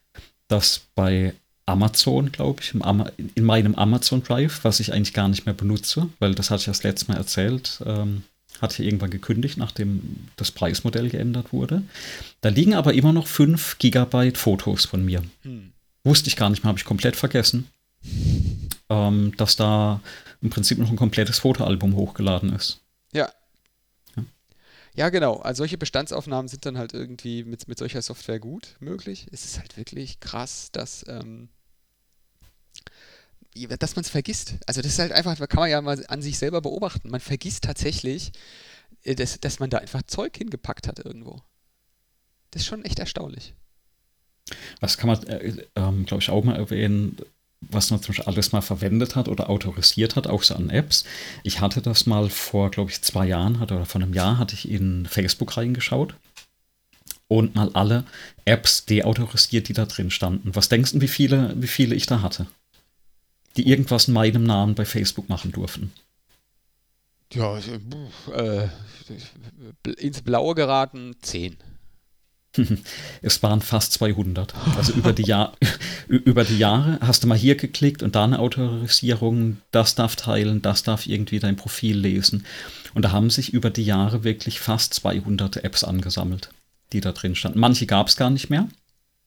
dass 0.49 0.83
bei 0.95 1.35
Amazon, 1.67 2.31
glaube 2.31 2.61
ich, 2.63 2.75
in 2.75 3.45
meinem 3.45 3.75
Amazon 3.75 4.23
Drive, 4.23 4.61
was 4.65 4.81
ich 4.81 4.93
eigentlich 4.93 5.15
gar 5.15 5.29
nicht 5.29 5.47
mehr 5.47 5.55
benutze, 5.55 6.09
weil 6.19 6.35
das 6.35 6.51
hatte 6.51 6.61
ich 6.61 6.67
das 6.67 6.83
letzte 6.83 7.11
Mal 7.11 7.19
erzählt, 7.19 7.83
ähm, 7.87 8.23
hatte 8.61 8.83
ich 8.83 8.87
irgendwann 8.87 9.11
gekündigt, 9.11 9.57
nachdem 9.57 10.29
das 10.37 10.51
Preismodell 10.51 11.09
geändert 11.09 11.53
wurde. 11.53 11.83
Da 12.43 12.51
liegen 12.51 12.75
aber 12.75 12.95
immer 12.95 13.13
noch 13.13 13.27
5 13.27 13.79
Gigabyte 13.79 14.39
Fotos 14.39 14.85
von 14.85 15.05
mir. 15.05 15.23
Hm. 15.43 15.73
Wusste 16.05 16.29
ich 16.29 16.37
gar 16.37 16.51
nicht 16.51 16.63
mehr, 16.63 16.69
habe 16.69 16.79
ich 16.79 16.85
komplett 16.85 17.17
vergessen, 17.17 17.67
ähm, 18.91 19.33
dass 19.39 19.57
da 19.57 20.01
im 20.45 20.51
Prinzip 20.51 20.79
noch 20.79 20.91
ein 20.91 20.97
komplettes 20.97 21.39
Fotoalbum 21.39 21.97
hochgeladen 21.97 22.55
ist. 22.55 22.83
Ja. 23.13 23.33
ja. 24.15 24.25
Ja, 24.95 25.09
genau. 25.09 25.39
Also 25.39 25.63
solche 25.63 25.79
Bestandsaufnahmen 25.79 26.49
sind 26.49 26.67
dann 26.67 26.77
halt 26.77 26.93
irgendwie 26.93 27.45
mit, 27.45 27.67
mit 27.67 27.79
solcher 27.79 28.03
Software 28.03 28.39
gut 28.39 28.77
möglich. 28.79 29.27
Es 29.33 29.47
ist 29.47 29.59
halt 29.59 29.79
wirklich 29.79 30.21
krass, 30.21 30.69
dass, 30.71 31.03
ähm, 31.09 31.49
dass 33.55 33.97
man 33.97 34.05
es 34.05 34.11
vergisst. 34.11 34.57
Also 34.67 34.83
das 34.83 34.93
ist 34.93 34.99
halt 34.99 35.13
einfach, 35.13 35.37
kann 35.49 35.61
man 35.61 35.71
ja 35.71 35.81
mal 35.81 36.05
an 36.09 36.21
sich 36.21 36.37
selber 36.37 36.61
beobachten. 36.61 37.09
Man 37.09 37.21
vergisst 37.21 37.65
tatsächlich, 37.65 38.31
äh, 39.03 39.15
dass, 39.15 39.41
dass 39.41 39.61
man 39.61 39.71
da 39.71 39.79
einfach 39.79 40.03
Zeug 40.03 40.37
hingepackt 40.37 40.87
hat 40.87 40.99
irgendwo. 40.99 41.41
Das 42.51 42.61
ist 42.63 42.69
schon 42.69 42.85
echt 42.85 42.99
erstaunlich. 42.99 43.55
Was 44.81 44.99
kann 44.99 45.09
man, 45.09 45.23
äh, 45.27 45.47
äh, 45.49 45.65
glaube 45.73 46.19
ich, 46.19 46.29
auch 46.29 46.45
mal 46.45 46.57
erwähnen, 46.57 47.17
was 47.71 47.91
man 47.91 48.01
zum 48.01 48.09
Beispiel 48.09 48.27
alles 48.27 48.53
mal 48.53 48.61
verwendet 48.61 49.17
hat 49.17 49.29
oder 49.29 49.51
autorisiert 49.51 50.17
hat, 50.17 50.27
auch 50.27 50.43
so 50.43 50.55
an 50.55 50.71
Apps. 50.71 51.05
Ich 51.43 51.61
hatte 51.61 51.83
das 51.83 52.07
mal 52.07 52.31
vor, 52.31 52.71
glaube 52.71 52.91
ich, 52.91 53.03
zwei 53.03 53.27
Jahren 53.27 53.61
hatte, 53.61 53.75
oder 53.75 53.87
vor 53.87 54.01
einem 54.01 54.15
Jahr 54.15 54.39
hatte 54.39 54.55
ich 54.55 54.69
in 54.69 55.07
Facebook 55.07 55.57
reingeschaut 55.57 56.15
und 57.29 57.55
mal 57.55 57.71
alle 57.75 58.05
Apps 58.45 58.85
deautorisiert, 58.85 59.69
die 59.69 59.73
da 59.73 59.87
drin 59.87 60.11
standen. 60.11 60.55
Was 60.55 60.69
denkst 60.69 60.93
du, 60.93 61.01
wie 61.01 61.09
viele, 61.09 61.55
wie 61.57 61.67
viele 61.67 61.95
ich 61.95 62.07
da 62.07 62.23
hatte? 62.23 62.47
Die 63.57 63.69
irgendwas 63.69 64.09
in 64.09 64.15
meinem 64.15 64.45
Namen 64.45 64.75
bei 64.75 64.85
Facebook 64.85 65.29
machen 65.29 65.53
durften. 65.53 65.93
Ja, 67.33 67.59
äh, 68.33 68.69
ins 69.99 70.23
Blaue 70.23 70.55
geraten, 70.55 71.17
zehn. 71.21 71.57
Es 73.23 73.43
waren 73.43 73.61
fast 73.61 73.93
200. 73.95 74.55
Also 74.77 74.93
über 74.93 75.13
die, 75.13 75.25
Jahr, 75.25 75.57
über 76.09 76.45
die 76.45 76.59
Jahre 76.59 76.99
hast 77.01 77.25
du 77.25 77.29
mal 77.29 77.39
hier 77.39 77.57
geklickt 77.57 78.03
und 78.03 78.15
da 78.15 78.25
eine 78.25 78.39
Autorisierung, 78.39 79.59
das 79.71 79.95
darf 79.95 80.17
teilen, 80.17 80.63
das 80.63 80.83
darf 80.83 81.07
irgendwie 81.07 81.39
dein 81.39 81.57
Profil 81.57 81.99
lesen. 81.99 82.45
Und 82.95 83.05
da 83.05 83.13
haben 83.13 83.31
sich 83.31 83.53
über 83.53 83.71
die 83.71 83.85
Jahre 83.85 84.25
wirklich 84.25 84.61
fast 84.61 84.95
200 84.95 85.65
Apps 85.65 85.85
angesammelt, 85.85 86.51
die 86.93 87.01
da 87.01 87.13
drin 87.13 87.35
standen. 87.35 87.59
Manche 87.59 87.87
gab 87.87 88.09
es 88.09 88.17
gar 88.17 88.31
nicht 88.31 88.51
mehr. 88.51 88.69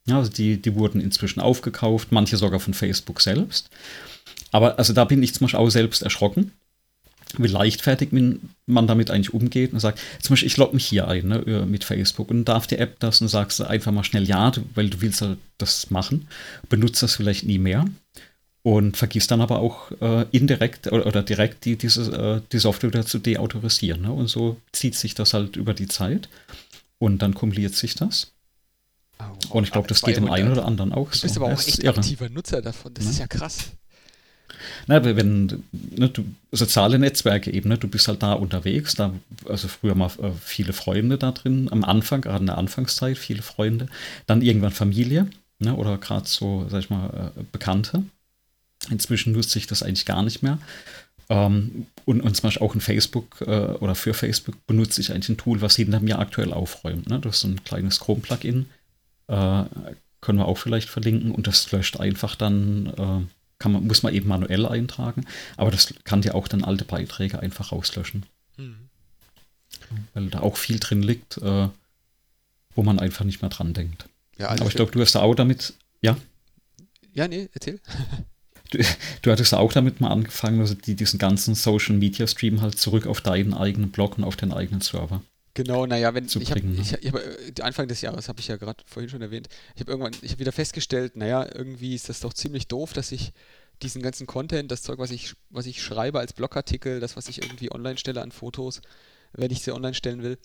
Ja, 0.05 0.17
also 0.17 0.31
die, 0.31 0.61
die 0.61 0.75
wurden 0.75 1.01
inzwischen 1.01 1.41
aufgekauft, 1.41 2.11
manche 2.11 2.37
sogar 2.37 2.61
von 2.61 2.73
Facebook 2.73 3.19
selbst. 3.19 3.69
Aber 4.51 4.79
also 4.79 4.93
da 4.93 5.03
bin 5.03 5.21
ich 5.21 5.33
zum 5.33 5.45
Beispiel 5.45 5.59
auch 5.59 5.69
selbst 5.69 6.01
erschrocken 6.01 6.53
wie 7.37 7.47
leichtfertig 7.47 8.09
man 8.11 8.87
damit 8.87 9.11
eigentlich 9.11 9.33
umgeht 9.33 9.73
und 9.73 9.79
sagt, 9.79 9.99
zum 10.21 10.33
Beispiel, 10.33 10.47
ich 10.47 10.57
logge 10.57 10.75
mich 10.75 10.85
hier 10.85 11.07
ein 11.07 11.27
ne, 11.27 11.65
mit 11.67 11.83
Facebook 11.83 12.29
und 12.29 12.45
darf 12.45 12.67
die 12.67 12.77
App 12.77 12.99
das 12.99 13.21
und 13.21 13.27
sagst 13.27 13.61
einfach 13.61 13.91
mal 13.91 14.03
schnell 14.03 14.27
ja, 14.27 14.51
weil 14.75 14.89
du 14.89 15.01
willst 15.01 15.21
halt 15.21 15.37
das 15.57 15.89
machen, 15.89 16.27
benutzt 16.69 17.03
das 17.03 17.15
vielleicht 17.15 17.45
nie 17.45 17.59
mehr 17.59 17.85
und 18.63 18.97
vergisst 18.97 19.31
dann 19.31 19.41
aber 19.41 19.59
auch 19.59 19.91
äh, 20.01 20.25
indirekt 20.31 20.87
oder, 20.87 21.05
oder, 21.05 21.23
direkt 21.23 21.65
die, 21.65 21.77
diese, 21.77 22.11
äh, 22.11 22.41
die 22.51 22.59
Software 22.59 22.89
wieder 22.89 23.05
zu 23.05 23.19
deautorisieren. 23.19 24.01
Ne? 24.01 24.11
Und 24.11 24.27
so 24.27 24.57
zieht 24.73 24.95
sich 24.95 25.15
das 25.15 25.33
halt 25.33 25.55
über 25.55 25.73
die 25.73 25.87
Zeit 25.87 26.27
und 26.99 27.21
dann 27.21 27.33
kumuliert 27.33 27.75
sich 27.75 27.95
das. 27.95 28.33
Oh, 29.19 29.57
und 29.57 29.63
ich 29.63 29.71
glaube, 29.71 29.87
das 29.87 30.01
geht 30.01 30.17
dem 30.17 30.29
einen 30.29 30.51
oder 30.51 30.65
anderen 30.65 30.91
auch 30.91 31.13
so. 31.13 31.19
Du 31.19 31.21
bist 31.21 31.35
so. 31.35 31.41
aber 31.41 31.53
auch 31.53 31.59
echt 31.65 31.87
aktiver 31.87 32.29
Nutzer 32.29 32.61
davon. 32.61 32.93
Das 32.93 33.05
ja. 33.05 33.11
ist 33.11 33.19
ja 33.19 33.27
krass. 33.27 33.71
Na, 34.87 35.03
wenn 35.03 35.63
ne, 35.71 36.09
du, 36.09 36.23
soziale 36.51 36.99
Netzwerke 36.99 37.51
eben, 37.51 37.69
ne, 37.69 37.77
du 37.77 37.87
bist 37.87 38.07
halt 38.07 38.23
da 38.23 38.33
unterwegs, 38.33 38.95
da, 38.95 39.13
also 39.45 39.67
früher 39.67 39.95
mal 39.95 40.11
äh, 40.21 40.31
viele 40.41 40.73
Freunde 40.73 41.17
da 41.17 41.31
drin, 41.31 41.69
am 41.71 41.83
Anfang, 41.83 42.21
gerade 42.21 42.39
in 42.39 42.47
der 42.47 42.57
Anfangszeit, 42.57 43.17
viele 43.17 43.41
Freunde, 43.41 43.87
dann 44.25 44.41
irgendwann 44.41 44.71
Familie, 44.71 45.27
ne, 45.59 45.75
oder 45.75 45.97
gerade 45.97 46.27
so, 46.27 46.65
sag 46.69 46.79
ich 46.79 46.89
mal, 46.89 47.31
äh, 47.35 47.43
Bekannte. 47.51 48.03
Inzwischen 48.89 49.33
nutze 49.33 49.59
ich 49.59 49.67
das 49.67 49.83
eigentlich 49.83 50.05
gar 50.05 50.23
nicht 50.23 50.43
mehr. 50.43 50.59
Ähm, 51.29 51.87
und, 52.05 52.21
und 52.21 52.35
zum 52.35 52.43
Beispiel 52.43 52.65
auch 52.65 52.75
in 52.75 52.81
Facebook 52.81 53.41
äh, 53.41 53.73
oder 53.79 53.95
für 53.95 54.13
Facebook 54.13 54.65
benutze 54.65 55.01
ich 55.01 55.11
eigentlich 55.11 55.29
ein 55.29 55.37
Tool, 55.37 55.61
was 55.61 55.75
hinter 55.75 55.99
mir 55.99 56.19
aktuell 56.19 56.53
aufräumt. 56.53 57.09
Ne? 57.09 57.19
Das 57.19 57.37
ist 57.37 57.43
ein 57.43 57.63
kleines 57.63 57.99
Chrome-Plugin. 57.99 58.67
Äh, 59.27 59.63
können 60.21 60.39
wir 60.39 60.47
auch 60.47 60.57
vielleicht 60.57 60.89
verlinken 60.89 61.31
und 61.31 61.47
das 61.47 61.71
löscht 61.71 61.99
einfach 61.99 62.35
dann 62.35 62.87
äh, 62.97 63.36
kann 63.59 63.71
man, 63.71 63.87
muss 63.87 64.03
man 64.03 64.13
eben 64.13 64.27
manuell 64.27 64.65
eintragen, 64.65 65.25
aber 65.55 65.71
das 65.71 65.93
kann 66.03 66.21
ja 66.21 66.33
auch 66.33 66.47
dann 66.47 66.63
alte 66.63 66.85
Beiträge 66.85 67.39
einfach 67.39 67.71
rauslöschen. 67.71 68.25
Mhm. 68.57 68.89
Weil 70.13 70.27
da 70.27 70.39
auch 70.39 70.57
viel 70.57 70.79
drin 70.79 71.01
liegt, 71.01 71.37
äh, 71.37 71.69
wo 72.75 72.83
man 72.83 72.99
einfach 72.99 73.25
nicht 73.25 73.41
mehr 73.41 73.49
dran 73.49 73.73
denkt. 73.73 74.07
Ja, 74.37 74.47
also 74.47 74.61
aber 74.61 74.69
ich 74.69 74.75
glaube, 74.75 74.91
du 74.91 75.01
hast 75.01 75.15
da 75.15 75.21
auch 75.21 75.35
damit, 75.35 75.73
ja? 76.01 76.17
Ja, 77.13 77.27
nee, 77.27 77.49
erzähl. 77.53 77.79
Du, 78.69 78.79
du, 79.21 79.31
hattest 79.31 79.53
auch 79.53 79.71
damit 79.71 80.01
mal 80.01 80.11
angefangen, 80.11 80.59
also 80.59 80.73
die, 80.73 80.95
diesen 80.95 81.19
ganzen 81.19 81.55
Social 81.55 81.95
Media 81.95 82.27
Stream 82.27 82.59
halt 82.59 82.77
zurück 82.77 83.07
auf 83.07 83.21
deinen 83.21 83.53
eigenen 83.53 83.91
Blog 83.91 84.17
und 84.17 84.25
auf 84.25 84.35
den 84.35 84.51
eigenen 84.51 84.81
Server. 84.81 85.21
Genau, 85.57 85.87
naja, 85.87 86.13
wenn 86.13 86.25
ich 86.25 86.51
habe 86.51 86.61
ne? 86.61 86.83
hab, 86.83 87.15
äh, 87.15 87.61
Anfang 87.63 87.87
des 87.87 88.01
Jahres 88.01 88.29
habe 88.29 88.39
ich 88.39 88.47
ja 88.47 88.57
gerade 88.57 88.83
vorhin 88.85 89.09
schon 89.09 89.23
erwähnt, 89.23 89.49
ich 89.73 89.81
habe 89.81 89.89
irgendwann, 89.89 90.13
ich 90.21 90.29
habe 90.29 90.39
wieder 90.39 90.51
festgestellt, 90.51 91.15
naja, 91.15 91.47
irgendwie 91.51 91.95
ist 91.95 92.09
das 92.09 92.19
doch 92.19 92.31
ziemlich 92.31 92.67
doof, 92.67 92.93
dass 92.93 93.11
ich 93.11 93.33
diesen 93.81 94.03
ganzen 94.03 94.27
Content, 94.27 94.69
das 94.69 94.83
Zeug, 94.83 94.99
was 94.99 95.09
ich, 95.09 95.33
was 95.49 95.65
ich 95.65 95.81
schreibe 95.81 96.19
als 96.19 96.33
Blogartikel, 96.33 96.99
das, 96.99 97.15
was 97.15 97.27
ich 97.27 97.41
irgendwie 97.41 97.71
online 97.71 97.97
stelle 97.97 98.21
an 98.21 98.31
Fotos, 98.31 98.81
wenn 99.33 99.49
ich 99.49 99.63
sie 99.63 99.71
online 99.71 99.95
stellen 99.95 100.21
will, 100.21 100.37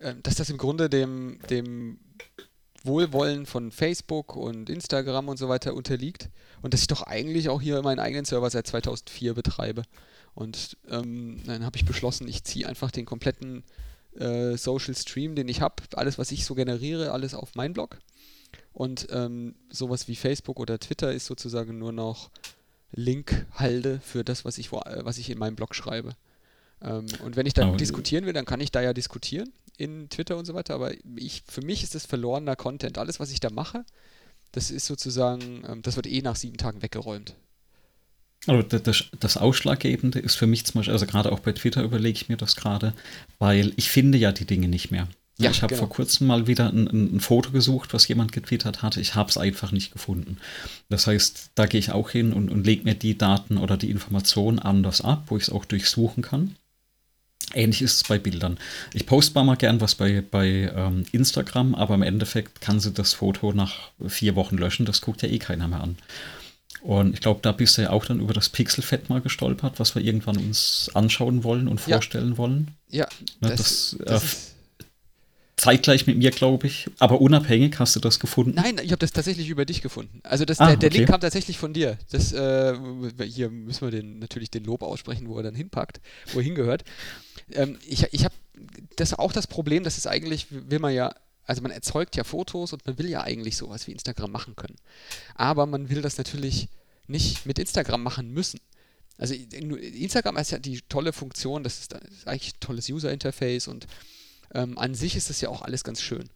äh, 0.00 0.14
dass 0.22 0.36
das 0.36 0.48
im 0.48 0.56
Grunde 0.56 0.88
dem, 0.88 1.38
dem 1.50 1.98
Wohlwollen 2.84 3.44
von 3.44 3.70
Facebook 3.70 4.34
und 4.34 4.70
Instagram 4.70 5.28
und 5.28 5.36
so 5.36 5.50
weiter 5.50 5.74
unterliegt 5.74 6.30
und 6.62 6.72
dass 6.72 6.80
ich 6.80 6.86
doch 6.86 7.02
eigentlich 7.02 7.50
auch 7.50 7.60
hier 7.60 7.82
meinen 7.82 7.98
eigenen 7.98 8.24
Server 8.24 8.48
seit 8.48 8.66
2004 8.66 9.34
betreibe. 9.34 9.82
Und 10.32 10.78
ähm, 10.88 11.42
dann 11.44 11.66
habe 11.66 11.76
ich 11.76 11.84
beschlossen, 11.84 12.26
ich 12.28 12.44
ziehe 12.44 12.66
einfach 12.66 12.90
den 12.90 13.04
kompletten 13.04 13.62
äh, 14.18 14.56
Social 14.56 14.94
Stream, 14.94 15.34
den 15.34 15.48
ich 15.48 15.60
habe, 15.60 15.82
alles, 15.94 16.18
was 16.18 16.32
ich 16.32 16.44
so 16.44 16.54
generiere, 16.54 17.12
alles 17.12 17.34
auf 17.34 17.54
meinen 17.54 17.74
Blog. 17.74 17.98
Und 18.72 19.08
ähm, 19.10 19.54
sowas 19.70 20.08
wie 20.08 20.16
Facebook 20.16 20.60
oder 20.60 20.78
Twitter 20.78 21.12
ist 21.12 21.26
sozusagen 21.26 21.78
nur 21.78 21.92
noch 21.92 22.30
Linkhalde 22.92 24.00
für 24.00 24.24
das, 24.24 24.44
was 24.44 24.58
ich, 24.58 24.72
äh, 24.72 25.04
was 25.04 25.18
ich 25.18 25.30
in 25.30 25.38
meinem 25.38 25.56
Blog 25.56 25.74
schreibe. 25.74 26.14
Ähm, 26.82 27.06
und 27.24 27.36
wenn 27.36 27.46
ich 27.46 27.54
dann 27.54 27.68
aber 27.68 27.76
diskutieren 27.76 28.26
will, 28.26 28.32
dann 28.32 28.44
kann 28.44 28.60
ich 28.60 28.70
da 28.70 28.82
ja 28.82 28.92
diskutieren 28.92 29.52
in 29.78 30.08
Twitter 30.08 30.36
und 30.36 30.44
so 30.44 30.54
weiter, 30.54 30.74
aber 30.74 30.92
ich, 31.16 31.42
für 31.46 31.62
mich 31.62 31.82
ist 31.82 31.94
das 31.94 32.06
verlorener 32.06 32.56
Content. 32.56 32.98
Alles, 32.98 33.20
was 33.20 33.30
ich 33.30 33.40
da 33.40 33.50
mache, 33.50 33.84
das 34.52 34.70
ist 34.70 34.86
sozusagen, 34.86 35.64
ähm, 35.68 35.82
das 35.82 35.96
wird 35.96 36.06
eh 36.06 36.22
nach 36.22 36.36
sieben 36.36 36.56
Tagen 36.56 36.82
weggeräumt. 36.82 37.34
Also 38.46 38.62
das, 38.62 39.04
das, 39.18 39.36
Ausschlaggebende 39.36 40.20
ist 40.20 40.36
für 40.36 40.46
mich 40.46 40.64
zum 40.64 40.78
Beispiel, 40.78 40.92
also 40.92 41.06
gerade 41.06 41.32
auch 41.32 41.40
bei 41.40 41.52
Twitter 41.52 41.82
überlege 41.82 42.16
ich 42.16 42.28
mir 42.28 42.36
das 42.36 42.54
gerade, 42.54 42.92
weil 43.38 43.72
ich 43.76 43.90
finde 43.90 44.18
ja 44.18 44.30
die 44.30 44.44
Dinge 44.44 44.68
nicht 44.68 44.90
mehr. 44.90 45.08
Ja, 45.38 45.50
ich 45.50 45.62
habe 45.62 45.74
genau. 45.74 45.86
vor 45.86 45.94
kurzem 45.94 46.28
mal 46.28 46.46
wieder 46.46 46.72
ein, 46.72 46.86
ein, 46.86 47.20
Foto 47.20 47.50
gesucht, 47.50 47.92
was 47.92 48.08
jemand 48.08 48.32
getwittert 48.32 48.82
hatte. 48.82 49.02
Ich 49.02 49.14
habe 49.14 49.28
es 49.28 49.36
einfach 49.36 49.70
nicht 49.70 49.92
gefunden. 49.92 50.38
Das 50.88 51.06
heißt, 51.06 51.50
da 51.54 51.66
gehe 51.66 51.78
ich 51.80 51.92
auch 51.92 52.08
hin 52.08 52.32
und, 52.32 52.50
und 52.50 52.64
lege 52.64 52.84
mir 52.84 52.94
die 52.94 53.18
Daten 53.18 53.58
oder 53.58 53.76
die 53.76 53.90
Informationen 53.90 54.58
anders 54.58 55.02
ab, 55.02 55.24
wo 55.26 55.36
ich 55.36 55.44
es 55.44 55.50
auch 55.50 55.66
durchsuchen 55.66 56.22
kann. 56.22 56.56
Ähnlich 57.52 57.82
ist 57.82 57.96
es 57.96 58.04
bei 58.04 58.18
Bildern. 58.18 58.58
Ich 58.94 59.06
poste 59.06 59.42
mal 59.44 59.56
gern 59.56 59.80
was 59.80 59.94
bei, 59.94 60.22
bei 60.22 60.72
ähm, 60.74 61.04
Instagram, 61.12 61.74
aber 61.74 61.94
im 61.94 62.02
Endeffekt 62.02 62.60
kann 62.60 62.80
sie 62.80 62.92
das 62.92 63.12
Foto 63.12 63.52
nach 63.52 63.90
vier 64.06 64.36
Wochen 64.36 64.56
löschen. 64.56 64.86
Das 64.86 65.02
guckt 65.02 65.22
ja 65.22 65.28
eh 65.28 65.38
keiner 65.38 65.68
mehr 65.68 65.82
an. 65.82 65.96
Und 66.86 67.14
ich 67.14 67.20
glaube, 67.20 67.40
da 67.42 67.50
bist 67.50 67.76
du 67.76 67.82
ja 67.82 67.90
auch 67.90 68.04
dann 68.04 68.20
über 68.20 68.32
das 68.32 68.48
Pixelfett 68.48 69.08
mal 69.08 69.20
gestolpert, 69.20 69.80
was 69.80 69.96
wir 69.96 70.02
irgendwann 70.02 70.36
uns 70.36 70.88
anschauen 70.94 71.42
wollen 71.42 71.66
und 71.66 71.80
vorstellen 71.80 72.30
ja. 72.30 72.38
wollen. 72.38 72.70
Ja, 72.88 73.08
ne, 73.40 73.48
das, 73.48 73.96
das, 73.98 74.06
das 74.06 74.22
äh, 74.22 74.36
zeitgleich 75.56 76.06
mit 76.06 76.16
mir, 76.16 76.30
glaube 76.30 76.68
ich. 76.68 76.86
Aber 77.00 77.20
unabhängig 77.20 77.80
hast 77.80 77.96
du 77.96 78.00
das 78.00 78.20
gefunden? 78.20 78.54
Nein, 78.54 78.76
ich 78.80 78.92
habe 78.92 79.00
das 79.00 79.10
tatsächlich 79.10 79.48
über 79.48 79.64
dich 79.64 79.82
gefunden. 79.82 80.20
Also 80.22 80.44
das, 80.44 80.60
ah, 80.60 80.68
der, 80.68 80.76
der 80.76 80.90
okay. 80.90 80.98
Link 80.98 81.10
kam 81.10 81.20
tatsächlich 81.20 81.58
von 81.58 81.72
dir. 81.72 81.98
Das, 82.12 82.32
äh, 82.32 82.76
hier 83.24 83.50
müssen 83.50 83.84
wir 83.84 83.90
den, 83.90 84.20
natürlich 84.20 84.52
den 84.52 84.62
Lob 84.62 84.84
aussprechen, 84.84 85.28
wo 85.28 85.36
er 85.38 85.42
dann 85.42 85.56
hinpackt, 85.56 86.00
wo 86.34 86.38
er 86.38 86.44
hingehört. 86.44 86.84
Ähm, 87.52 87.78
ich 87.84 88.06
ich 88.12 88.24
habe 88.24 88.34
das 88.94 89.12
auch 89.12 89.32
das 89.32 89.48
Problem, 89.48 89.82
dass 89.82 89.98
es 89.98 90.06
eigentlich, 90.06 90.46
will 90.50 90.78
man 90.78 90.94
ja, 90.94 91.12
also 91.46 91.62
man 91.62 91.70
erzeugt 91.70 92.16
ja 92.16 92.24
Fotos 92.24 92.72
und 92.72 92.84
man 92.86 92.98
will 92.98 93.08
ja 93.08 93.22
eigentlich 93.22 93.56
sowas 93.56 93.86
wie 93.86 93.92
Instagram 93.92 94.30
machen 94.30 94.56
können. 94.56 94.76
Aber 95.34 95.66
man 95.66 95.88
will 95.88 96.02
das 96.02 96.18
natürlich 96.18 96.68
nicht 97.06 97.46
mit 97.46 97.58
Instagram 97.58 98.02
machen 98.02 98.30
müssen. 98.30 98.60
Also 99.18 99.34
Instagram 99.34 100.36
ist 100.36 100.50
ja 100.50 100.58
die 100.58 100.82
tolle 100.82 101.12
Funktion, 101.12 101.62
das 101.62 101.80
ist, 101.80 101.94
eigentlich 102.26 102.54
ein 102.54 102.60
tolles 102.60 102.88
User-Interface 102.90 103.68
und 103.68 103.86
ähm, 104.54 104.76
an 104.76 104.94
sich 104.94 105.16
ist 105.16 105.30
das 105.30 105.40
ja 105.40 105.48
auch 105.48 105.62
alles 105.62 105.84
ganz 105.84 106.02
schön. 106.02 106.28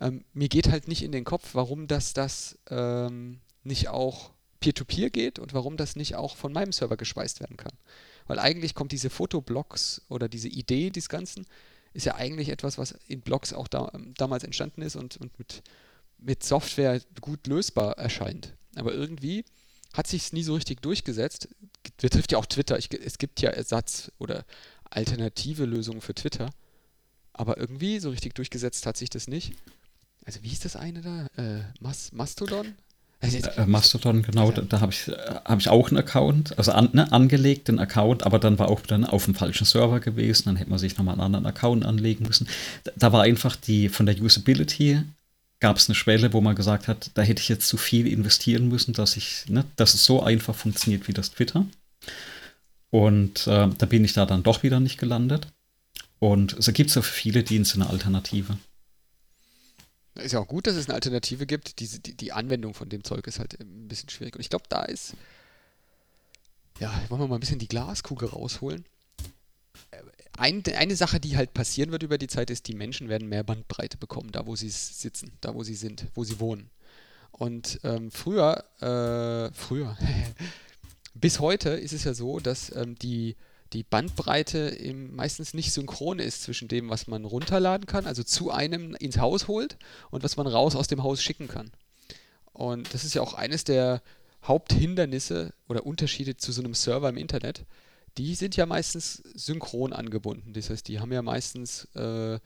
Ähm, 0.00 0.24
mir 0.32 0.48
geht 0.48 0.70
halt 0.70 0.86
nicht 0.86 1.02
in 1.02 1.10
den 1.10 1.24
Kopf, 1.24 1.50
warum 1.54 1.88
das, 1.88 2.12
das 2.12 2.56
ähm, 2.70 3.40
nicht 3.64 3.88
auch 3.88 4.30
Peer-to-Peer 4.60 5.08
-Peer 5.08 5.10
geht 5.10 5.38
und 5.38 5.52
warum 5.52 5.76
das 5.76 5.96
nicht 5.96 6.14
auch 6.14 6.36
von 6.36 6.52
meinem 6.52 6.72
Server 6.72 6.96
gespeist 6.96 7.40
werden 7.40 7.56
kann. 7.56 7.72
Weil 8.26 8.38
eigentlich 8.38 8.74
kommt 8.74 8.92
diese 8.92 9.10
Fotoblocks 9.10 10.02
oder 10.08 10.28
diese 10.28 10.48
Idee 10.48 10.90
des 10.90 11.08
Ganzen, 11.08 11.46
ist 11.98 12.04
ja 12.04 12.14
eigentlich 12.14 12.48
etwas, 12.48 12.78
was 12.78 12.94
in 13.08 13.20
Blogs 13.22 13.52
auch 13.52 13.66
da, 13.66 13.90
damals 14.16 14.44
entstanden 14.44 14.82
ist 14.82 14.94
und, 14.94 15.16
und 15.16 15.36
mit, 15.36 15.62
mit 16.18 16.44
Software 16.44 17.00
gut 17.20 17.48
lösbar 17.48 17.98
erscheint. 17.98 18.54
Aber 18.76 18.94
irgendwie 18.94 19.44
hat 19.92 20.06
sich 20.06 20.22
es 20.22 20.32
nie 20.32 20.44
so 20.44 20.54
richtig 20.54 20.80
durchgesetzt. 20.80 21.48
Betrifft 22.00 22.30
ja 22.30 22.38
auch 22.38 22.46
Twitter. 22.46 22.78
Ich, 22.78 22.88
es 22.92 23.18
gibt 23.18 23.40
ja 23.40 23.50
Ersatz 23.50 24.12
oder 24.18 24.44
alternative 24.84 25.64
Lösungen 25.64 26.00
für 26.00 26.14
Twitter. 26.14 26.50
Aber 27.32 27.58
irgendwie 27.58 27.98
so 27.98 28.10
richtig 28.10 28.34
durchgesetzt 28.36 28.86
hat 28.86 28.96
sich 28.96 29.10
das 29.10 29.26
nicht. 29.26 29.54
Also 30.24 30.44
wie 30.44 30.52
ist 30.52 30.64
das 30.64 30.76
eine 30.76 31.00
da? 31.00 31.26
Äh, 31.36 31.64
Mas 31.80 32.12
Mastodon? 32.12 32.76
Also 33.20 33.38
äh, 33.38 33.66
Mastodon, 33.66 34.22
genau, 34.22 34.52
da, 34.52 34.62
da 34.62 34.80
habe 34.80 34.92
ich, 34.92 35.08
äh, 35.08 35.16
hab 35.44 35.58
ich 35.58 35.68
auch 35.68 35.88
einen 35.88 35.98
Account, 35.98 36.56
also 36.56 36.70
an, 36.72 36.90
ne, 36.92 37.10
angelegt 37.10 37.66
den 37.66 37.80
Account, 37.80 38.24
aber 38.24 38.38
dann 38.38 38.58
war 38.58 38.68
auch 38.68 38.80
dann 38.82 39.04
auf 39.04 39.24
dem 39.24 39.34
falschen 39.34 39.64
Server 39.64 39.98
gewesen, 39.98 40.44
dann 40.44 40.56
hätte 40.56 40.70
man 40.70 40.78
sich 40.78 40.96
nochmal 40.96 41.14
einen 41.14 41.22
anderen 41.22 41.46
Account 41.46 41.84
anlegen 41.84 42.26
müssen. 42.26 42.48
Da, 42.84 42.92
da 42.94 43.12
war 43.12 43.22
einfach 43.22 43.56
die, 43.56 43.88
von 43.88 44.06
der 44.06 44.20
Usability 44.20 45.02
gab 45.60 45.76
es 45.76 45.88
eine 45.88 45.96
Schwelle, 45.96 46.32
wo 46.32 46.40
man 46.40 46.54
gesagt 46.54 46.86
hat, 46.86 47.10
da 47.14 47.22
hätte 47.22 47.42
ich 47.42 47.48
jetzt 47.48 47.66
zu 47.66 47.76
viel 47.76 48.06
investieren 48.06 48.68
müssen, 48.68 48.92
dass 48.92 49.16
ich, 49.16 49.44
ne, 49.48 49.64
dass 49.74 49.94
es 49.94 50.04
so 50.04 50.22
einfach 50.22 50.54
funktioniert 50.54 51.08
wie 51.08 51.12
das 51.12 51.32
Twitter. 51.32 51.66
Und 52.90 53.46
äh, 53.46 53.68
da 53.76 53.86
bin 53.86 54.04
ich 54.04 54.12
da 54.12 54.26
dann 54.26 54.44
doch 54.44 54.62
wieder 54.62 54.80
nicht 54.80 54.98
gelandet. 54.98 55.48
Und 56.20 56.56
so 56.58 56.72
gibt 56.72 56.90
es 56.90 56.96
ja 56.96 57.02
für 57.02 57.12
viele 57.12 57.42
Dienste 57.42 57.76
eine 57.76 57.90
Alternative. 57.90 58.58
Ist 60.18 60.32
ja 60.32 60.40
auch 60.40 60.48
gut, 60.48 60.66
dass 60.66 60.74
es 60.74 60.86
eine 60.86 60.94
Alternative 60.94 61.46
gibt. 61.46 61.80
Die, 61.80 61.86
die, 61.86 62.14
die 62.14 62.32
Anwendung 62.32 62.74
von 62.74 62.88
dem 62.88 63.04
Zeug 63.04 63.26
ist 63.26 63.38
halt 63.38 63.58
ein 63.60 63.88
bisschen 63.88 64.08
schwierig. 64.08 64.34
Und 64.34 64.40
ich 64.40 64.50
glaube, 64.50 64.64
da 64.68 64.82
ist. 64.82 65.14
Ja, 66.80 66.92
wollen 67.08 67.20
wir 67.20 67.28
mal 67.28 67.36
ein 67.36 67.40
bisschen 67.40 67.58
die 67.58 67.68
Glaskugel 67.68 68.28
rausholen. 68.28 68.84
Ein, 70.36 70.62
eine 70.76 70.94
Sache, 70.94 71.18
die 71.18 71.36
halt 71.36 71.52
passieren 71.52 71.90
wird 71.90 72.04
über 72.04 72.18
die 72.18 72.28
Zeit, 72.28 72.50
ist, 72.50 72.68
die 72.68 72.74
Menschen 72.74 73.08
werden 73.08 73.28
mehr 73.28 73.42
Bandbreite 73.42 73.96
bekommen, 73.96 74.30
da 74.30 74.46
wo 74.46 74.54
sie 74.54 74.70
sitzen, 74.70 75.32
da 75.40 75.54
wo 75.54 75.64
sie 75.64 75.74
sind, 75.74 76.06
wo 76.14 76.22
sie 76.22 76.38
wohnen. 76.38 76.70
Und 77.32 77.80
ähm, 77.82 78.10
früher, 78.12 78.64
äh, 78.80 79.52
früher, 79.52 79.96
bis 81.14 81.40
heute 81.40 81.70
ist 81.70 81.92
es 81.92 82.04
ja 82.04 82.14
so, 82.14 82.38
dass 82.38 82.74
ähm, 82.74 82.94
die 82.96 83.36
die 83.72 83.82
Bandbreite 83.82 84.58
im, 84.58 85.14
meistens 85.14 85.54
nicht 85.54 85.72
synchron 85.72 86.18
ist 86.18 86.42
zwischen 86.42 86.68
dem, 86.68 86.88
was 86.88 87.06
man 87.06 87.24
runterladen 87.24 87.86
kann, 87.86 88.06
also 88.06 88.22
zu 88.22 88.50
einem 88.50 88.94
ins 88.94 89.18
Haus 89.18 89.48
holt 89.48 89.76
und 90.10 90.22
was 90.22 90.36
man 90.36 90.46
raus 90.46 90.74
aus 90.74 90.88
dem 90.88 91.02
Haus 91.02 91.22
schicken 91.22 91.48
kann. 91.48 91.70
Und 92.52 92.92
das 92.94 93.04
ist 93.04 93.14
ja 93.14 93.22
auch 93.22 93.34
eines 93.34 93.64
der 93.64 94.02
Haupthindernisse 94.42 95.52
oder 95.68 95.84
Unterschiede 95.84 96.36
zu 96.36 96.52
so 96.52 96.62
einem 96.62 96.74
Server 96.74 97.08
im 97.08 97.16
Internet. 97.16 97.64
Die 98.16 98.34
sind 98.34 98.56
ja 98.56 98.66
meistens 98.66 99.22
synchron 99.34 99.92
angebunden. 99.92 100.52
Das 100.54 100.70
heißt, 100.70 100.88
die 100.88 100.98
haben 100.98 101.12
ja 101.12 101.22
meistens, 101.22 101.84
äh, 101.94 102.38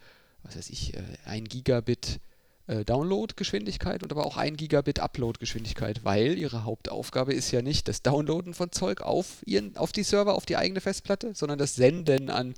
was 0.43 0.57
weiß 0.57 0.69
ich, 0.69 0.93
äh, 0.93 1.01
ein 1.25 1.45
Gigabit 1.45 2.19
äh, 2.67 2.85
Download-Geschwindigkeit 2.85 4.03
und 4.03 4.11
aber 4.11 4.25
auch 4.25 4.37
1 4.37 4.57
Gigabit 4.57 4.99
Upload-Geschwindigkeit, 4.99 6.05
weil 6.05 6.37
ihre 6.37 6.63
Hauptaufgabe 6.63 7.33
ist 7.33 7.51
ja 7.51 7.61
nicht 7.61 7.87
das 7.87 8.01
Downloaden 8.01 8.53
von 8.53 8.71
Zeug 8.71 9.01
auf, 9.01 9.41
ihren, 9.45 9.75
auf 9.75 9.91
die 9.91 10.03
Server, 10.03 10.35
auf 10.35 10.45
die 10.45 10.57
eigene 10.57 10.81
Festplatte, 10.81 11.31
sondern 11.35 11.59
das 11.59 11.75
Senden 11.75 12.29
an 12.29 12.53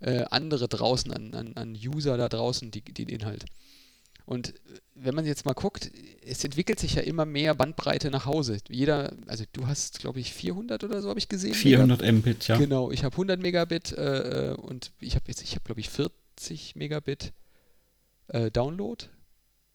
äh, 0.00 0.24
andere 0.30 0.68
draußen, 0.68 1.12
an, 1.12 1.34
an, 1.34 1.52
an 1.56 1.74
User 1.74 2.16
da 2.16 2.28
draußen, 2.28 2.70
die, 2.70 2.82
den 2.82 3.08
Inhalt. 3.08 3.44
Und 4.26 4.54
wenn 4.94 5.14
man 5.14 5.26
jetzt 5.26 5.44
mal 5.44 5.52
guckt, 5.52 5.90
es 6.24 6.42
entwickelt 6.44 6.80
sich 6.80 6.94
ja 6.94 7.02
immer 7.02 7.26
mehr 7.26 7.54
Bandbreite 7.54 8.10
nach 8.10 8.24
Hause. 8.24 8.58
Jeder, 8.70 9.12
also 9.26 9.44
du 9.52 9.66
hast, 9.66 9.98
glaube 9.98 10.20
ich, 10.20 10.32
400 10.32 10.82
oder 10.84 11.02
so 11.02 11.10
habe 11.10 11.18
ich 11.18 11.28
gesehen. 11.28 11.52
400 11.52 12.00
Mbit, 12.00 12.48
ja. 12.48 12.56
Genau, 12.56 12.90
ich 12.90 13.04
habe 13.04 13.12
100 13.12 13.40
Megabit 13.40 13.92
äh, 13.92 14.54
und 14.56 14.92
ich 15.00 15.16
habe 15.16 15.26
jetzt, 15.28 15.42
ich 15.42 15.52
habe, 15.52 15.64
glaube 15.64 15.80
ich, 15.80 15.90
40 15.90 16.76
Megabit 16.76 17.34
äh, 18.28 18.50
Download 18.50 19.04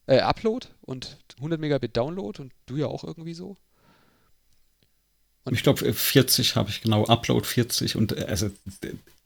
äh, 0.10 0.20
Upload 0.22 0.68
und 0.82 1.18
100 1.38 1.60
Megabit 1.60 1.96
Download 1.96 2.42
und 2.42 2.52
du 2.66 2.78
ja 2.78 2.88
auch 2.88 3.04
irgendwie 3.04 3.36
so. 3.36 3.58
Und 5.46 5.54
ich 5.54 5.64
glaube, 5.64 5.94
40 5.94 6.56
habe 6.56 6.70
ich 6.70 6.82
genau, 6.82 7.06
Upload 7.06 7.46
40 7.46 7.96
und 7.96 8.18
äh, 8.18 8.26
also 8.26 8.50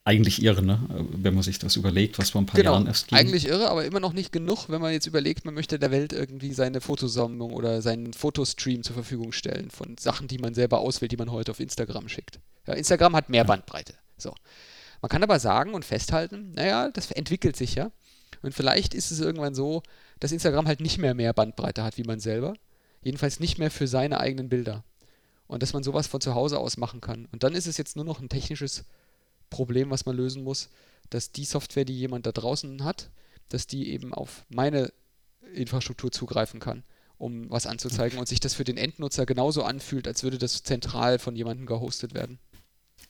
eigentlich 0.06 0.44
irre, 0.44 0.62
ne? 0.62 0.82
wenn 0.90 1.34
man 1.34 1.44
sich 1.44 1.60
das 1.60 1.78
überlegt, 1.78 2.20
was 2.20 2.32
vor 2.32 2.42
ein 2.42 2.46
paar 2.46 2.60
genau, 2.60 2.74
Jahren 2.74 2.88
erst 2.88 3.08
ging. 3.08 3.18
Eigentlich 3.18 3.48
irre, 3.48 3.70
aber 3.70 3.86
immer 3.86 4.02
noch 4.02 4.12
nicht 4.12 4.34
genug, 4.34 4.68
wenn 4.68 4.82
man 4.82 4.92
jetzt 4.92 5.08
überlegt, 5.08 5.46
man 5.46 5.54
möchte 5.54 5.80
der 5.80 5.92
Welt 5.92 6.12
irgendwie 6.12 6.54
seine 6.54 6.82
Fotosammlung 6.82 7.54
oder 7.54 7.82
seinen 7.82 8.12
Fotostream 8.12 8.84
zur 8.84 8.96
Verfügung 8.96 9.32
stellen 9.32 9.72
von 9.72 9.98
Sachen, 9.98 10.28
die 10.28 10.40
man 10.40 10.54
selber 10.54 10.80
auswählt, 10.80 11.14
die 11.14 11.18
man 11.18 11.32
heute 11.32 11.52
auf 11.52 11.62
Instagram 11.62 12.10
schickt. 12.10 12.40
Ja, 12.68 12.74
Instagram 12.74 13.16
hat 13.16 13.30
mehr 13.30 13.46
Bandbreite. 13.46 13.94
So. 14.18 14.36
Man 15.02 15.10
kann 15.10 15.24
aber 15.24 15.40
sagen 15.40 15.74
und 15.74 15.86
festhalten, 15.86 16.52
naja, 16.54 16.90
das 16.90 17.12
entwickelt 17.12 17.56
sich 17.56 17.76
ja. 17.76 17.92
Und 18.42 18.54
vielleicht 18.54 18.94
ist 18.94 19.12
es 19.12 19.22
irgendwann 19.22 19.56
so, 19.56 19.84
dass 20.24 20.32
Instagram 20.32 20.68
halt 20.68 20.80
nicht 20.80 21.00
mehr 21.00 21.14
mehr 21.14 21.34
Bandbreite 21.34 21.84
hat 21.84 21.98
wie 21.98 22.06
man 22.06 22.22
selber. 22.22 22.54
Jedenfalls 23.02 23.42
nicht 23.42 23.60
mehr 23.60 23.70
für 23.70 23.88
seine 23.88 24.22
eigenen 24.22 24.48
Bilder. 24.48 24.86
Und 25.48 25.62
dass 25.62 25.74
man 25.74 25.84
sowas 25.84 26.08
von 26.08 26.22
zu 26.22 26.34
Hause 26.34 26.60
aus 26.60 26.78
machen 26.78 27.02
kann. 27.02 27.28
Und 27.34 27.44
dann 27.44 27.54
ist 27.54 27.68
es 27.68 27.76
jetzt 27.76 27.98
nur 27.98 28.06
noch 28.06 28.22
ein 28.22 28.30
technisches 28.30 28.86
Problem, 29.50 29.90
was 29.90 30.06
man 30.06 30.16
lösen 30.16 30.42
muss, 30.42 30.70
dass 31.10 31.34
die 31.34 31.44
Software, 31.44 31.84
die 31.84 32.00
jemand 32.00 32.26
da 32.26 32.32
draußen 32.32 32.86
hat, 32.86 33.10
dass 33.50 33.68
die 33.68 33.90
eben 33.92 34.14
auf 34.14 34.46
meine 34.48 34.94
Infrastruktur 35.54 36.10
zugreifen 36.10 36.62
kann, 36.62 36.84
um 37.18 37.50
was 37.50 37.68
anzuzeigen 37.68 38.18
und 38.18 38.30
sich 38.30 38.40
das 38.40 38.54
für 38.54 38.64
den 38.64 38.78
Endnutzer 38.78 39.26
genauso 39.26 39.64
anfühlt, 39.64 40.08
als 40.08 40.24
würde 40.24 40.38
das 40.38 40.64
zentral 40.64 41.20
von 41.20 41.36
jemandem 41.36 41.66
gehostet 41.66 42.14
werden. 42.14 42.40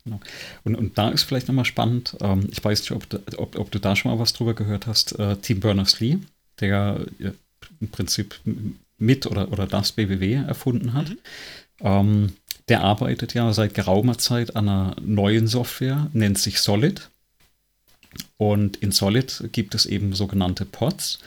Genau. 0.03 0.20
Und, 0.64 0.76
und 0.76 0.97
da 0.97 1.09
ist 1.09 1.24
vielleicht 1.24 1.47
nochmal 1.47 1.66
spannend, 1.66 2.18
ähm, 2.22 2.49
ich 2.51 2.64
weiß 2.64 2.82
nicht, 2.82 2.91
ob 2.91 3.07
du, 3.07 3.20
ob, 3.38 3.55
ob 3.57 3.70
du 3.70 3.80
da 3.80 3.95
schon 3.95 4.11
mal 4.11 4.20
was 4.20 4.34
drüber 4.34 4.55
gehört 4.55 4.88
hast, 4.88 5.18
äh, 5.20 5.38
Tim 5.38 5.59
Berners-Lee, 5.59 6.18
der 6.59 7.05
im 7.79 7.87
Prinzip 7.89 8.39
mit 8.97 9.25
oder, 9.25 9.51
oder 9.51 9.67
das 9.67 9.91
BBW 9.91 10.33
erfunden 10.33 10.93
hat. 10.93 11.09
Mhm. 11.09 11.17
Ähm, 11.81 12.33
der 12.69 12.81
arbeitet 12.81 13.33
ja 13.33 13.51
seit 13.51 13.73
geraumer 13.73 14.17
Zeit 14.17 14.55
an 14.55 14.69
einer 14.69 14.95
neuen 15.01 15.47
Software, 15.47 16.09
nennt 16.13 16.37
sich 16.37 16.59
Solid. 16.59 17.09
Und 18.37 18.77
in 18.77 18.91
Solid 18.91 19.49
gibt 19.51 19.75
es 19.75 19.85
eben 19.85 20.13
sogenannte 20.13 20.65
Pods, 20.65 21.19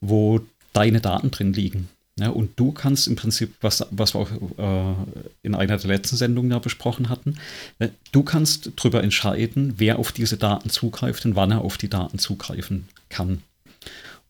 wo 0.00 0.40
deine 0.72 1.00
Daten 1.00 1.30
drin 1.30 1.52
liegen. 1.52 1.88
Ja, 2.18 2.28
und 2.28 2.58
du 2.58 2.72
kannst 2.72 3.08
im 3.08 3.16
Prinzip, 3.16 3.54
was, 3.60 3.86
was 3.90 4.14
wir 4.14 4.20
auch 4.20 4.30
äh, 4.58 4.94
in 5.42 5.54
einer 5.54 5.78
der 5.78 5.88
letzten 5.88 6.16
Sendungen 6.16 6.50
ja 6.50 6.58
besprochen 6.58 7.08
hatten, 7.08 7.38
äh, 7.78 7.88
du 8.12 8.22
kannst 8.22 8.72
darüber 8.76 9.02
entscheiden, 9.02 9.74
wer 9.78 9.98
auf 9.98 10.12
diese 10.12 10.36
Daten 10.36 10.68
zugreift 10.68 11.24
und 11.24 11.34
wann 11.34 11.50
er 11.50 11.62
auf 11.62 11.78
die 11.78 11.88
Daten 11.88 12.18
zugreifen 12.18 12.88
kann. 13.08 13.42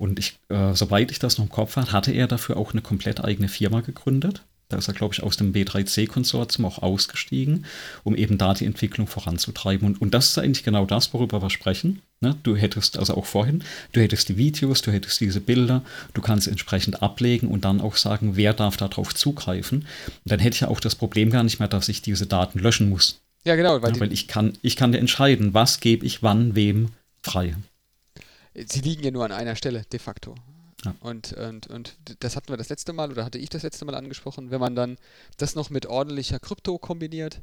Und 0.01 0.19
ich, 0.19 0.39
äh, 0.49 0.73
soweit 0.73 1.11
ich 1.11 1.19
das 1.19 1.37
noch 1.37 1.45
im 1.45 1.51
Kopf 1.51 1.77
habe, 1.77 1.93
hatte 1.93 2.11
er 2.11 2.27
dafür 2.27 2.57
auch 2.57 2.73
eine 2.73 2.81
komplett 2.81 3.23
eigene 3.23 3.49
Firma 3.49 3.83
gegründet. 3.83 4.43
Da 4.71 4.79
ist 4.79 4.89
er, 4.89 4.95
glaube 4.95 5.13
ich, 5.13 5.23
aus 5.23 5.37
dem 5.37 5.53
B3C-Konsortium 5.53 6.65
auch 6.65 6.79
ausgestiegen, 6.79 7.67
um 8.03 8.17
eben 8.17 8.39
da 8.39 8.55
die 8.55 8.65
Entwicklung 8.65 9.07
voranzutreiben. 9.07 9.87
Und, 9.87 10.01
und 10.01 10.15
das 10.15 10.31
ist 10.31 10.39
eigentlich 10.39 10.65
genau 10.65 10.87
das, 10.87 11.13
worüber 11.13 11.43
wir 11.43 11.51
sprechen. 11.51 12.01
Ne? 12.23 12.35
Du 12.45 12.57
hättest, 12.57 12.99
also 12.99 13.15
auch 13.15 13.27
vorhin, 13.27 13.63
du 13.93 14.01
hättest 14.01 14.31
die 14.31 14.39
Videos, 14.39 14.81
du 14.81 14.91
hättest 14.91 15.21
diese 15.21 15.43
Bilder, 15.43 15.83
du 16.15 16.23
kannst 16.23 16.49
entsprechend 16.49 17.03
ablegen 17.03 17.49
und 17.49 17.67
dann 17.67 17.83
auch 17.83 17.97
sagen, 17.97 18.37
wer 18.37 18.55
darf 18.55 18.79
darauf 18.79 19.15
zugreifen. 19.15 19.81
Und 19.81 20.21
dann 20.25 20.41
hätte 20.41 20.55
ich 20.55 20.61
ja 20.61 20.69
auch 20.69 20.81
das 20.81 20.95
Problem 20.95 21.29
gar 21.31 21.43
nicht 21.43 21.59
mehr, 21.59 21.69
dass 21.69 21.91
ich 21.91 22.01
diese 22.01 22.27
Daten 22.27 22.59
löschen 22.59 22.89
muss. 22.89 23.21
Ja, 23.45 23.55
genau. 23.55 23.83
Weil, 23.83 23.93
ja, 23.93 24.01
weil 24.01 24.15
ich 24.15 24.29
kann, 24.29 24.55
ich 24.63 24.77
kann 24.77 24.95
entscheiden, 24.95 25.53
was 25.53 25.81
gebe 25.81 26.07
ich 26.07 26.23
wann 26.23 26.55
wem 26.55 26.89
frei. 27.23 27.55
Sie 28.55 28.81
liegen 28.81 29.03
ja 29.03 29.11
nur 29.11 29.25
an 29.25 29.33
einer 29.33 29.57
Stelle, 29.57 29.85
de 29.93 29.99
facto. 29.99 30.35
Ja. 30.85 30.95
Und, 31.01 31.33
und, 31.35 31.67
und 31.67 31.97
das 32.21 32.37
hatten 32.37 32.49
wir 32.49 32.57
das 32.57 32.69
letzte 32.69 32.93
Mal 32.93 33.11
oder 33.11 33.25
hatte 33.25 33.39
ich 33.39 33.51
das 33.51 33.63
letzte 33.63 33.85
Mal 33.85 33.95
angesprochen, 33.95 34.51
wenn 34.51 34.61
man 34.61 34.75
dann 34.75 34.97
das 35.37 35.55
noch 35.55 35.71
mit 35.71 35.87
ordentlicher 35.87 36.39
Krypto 36.39 36.79
kombiniert, 36.79 37.43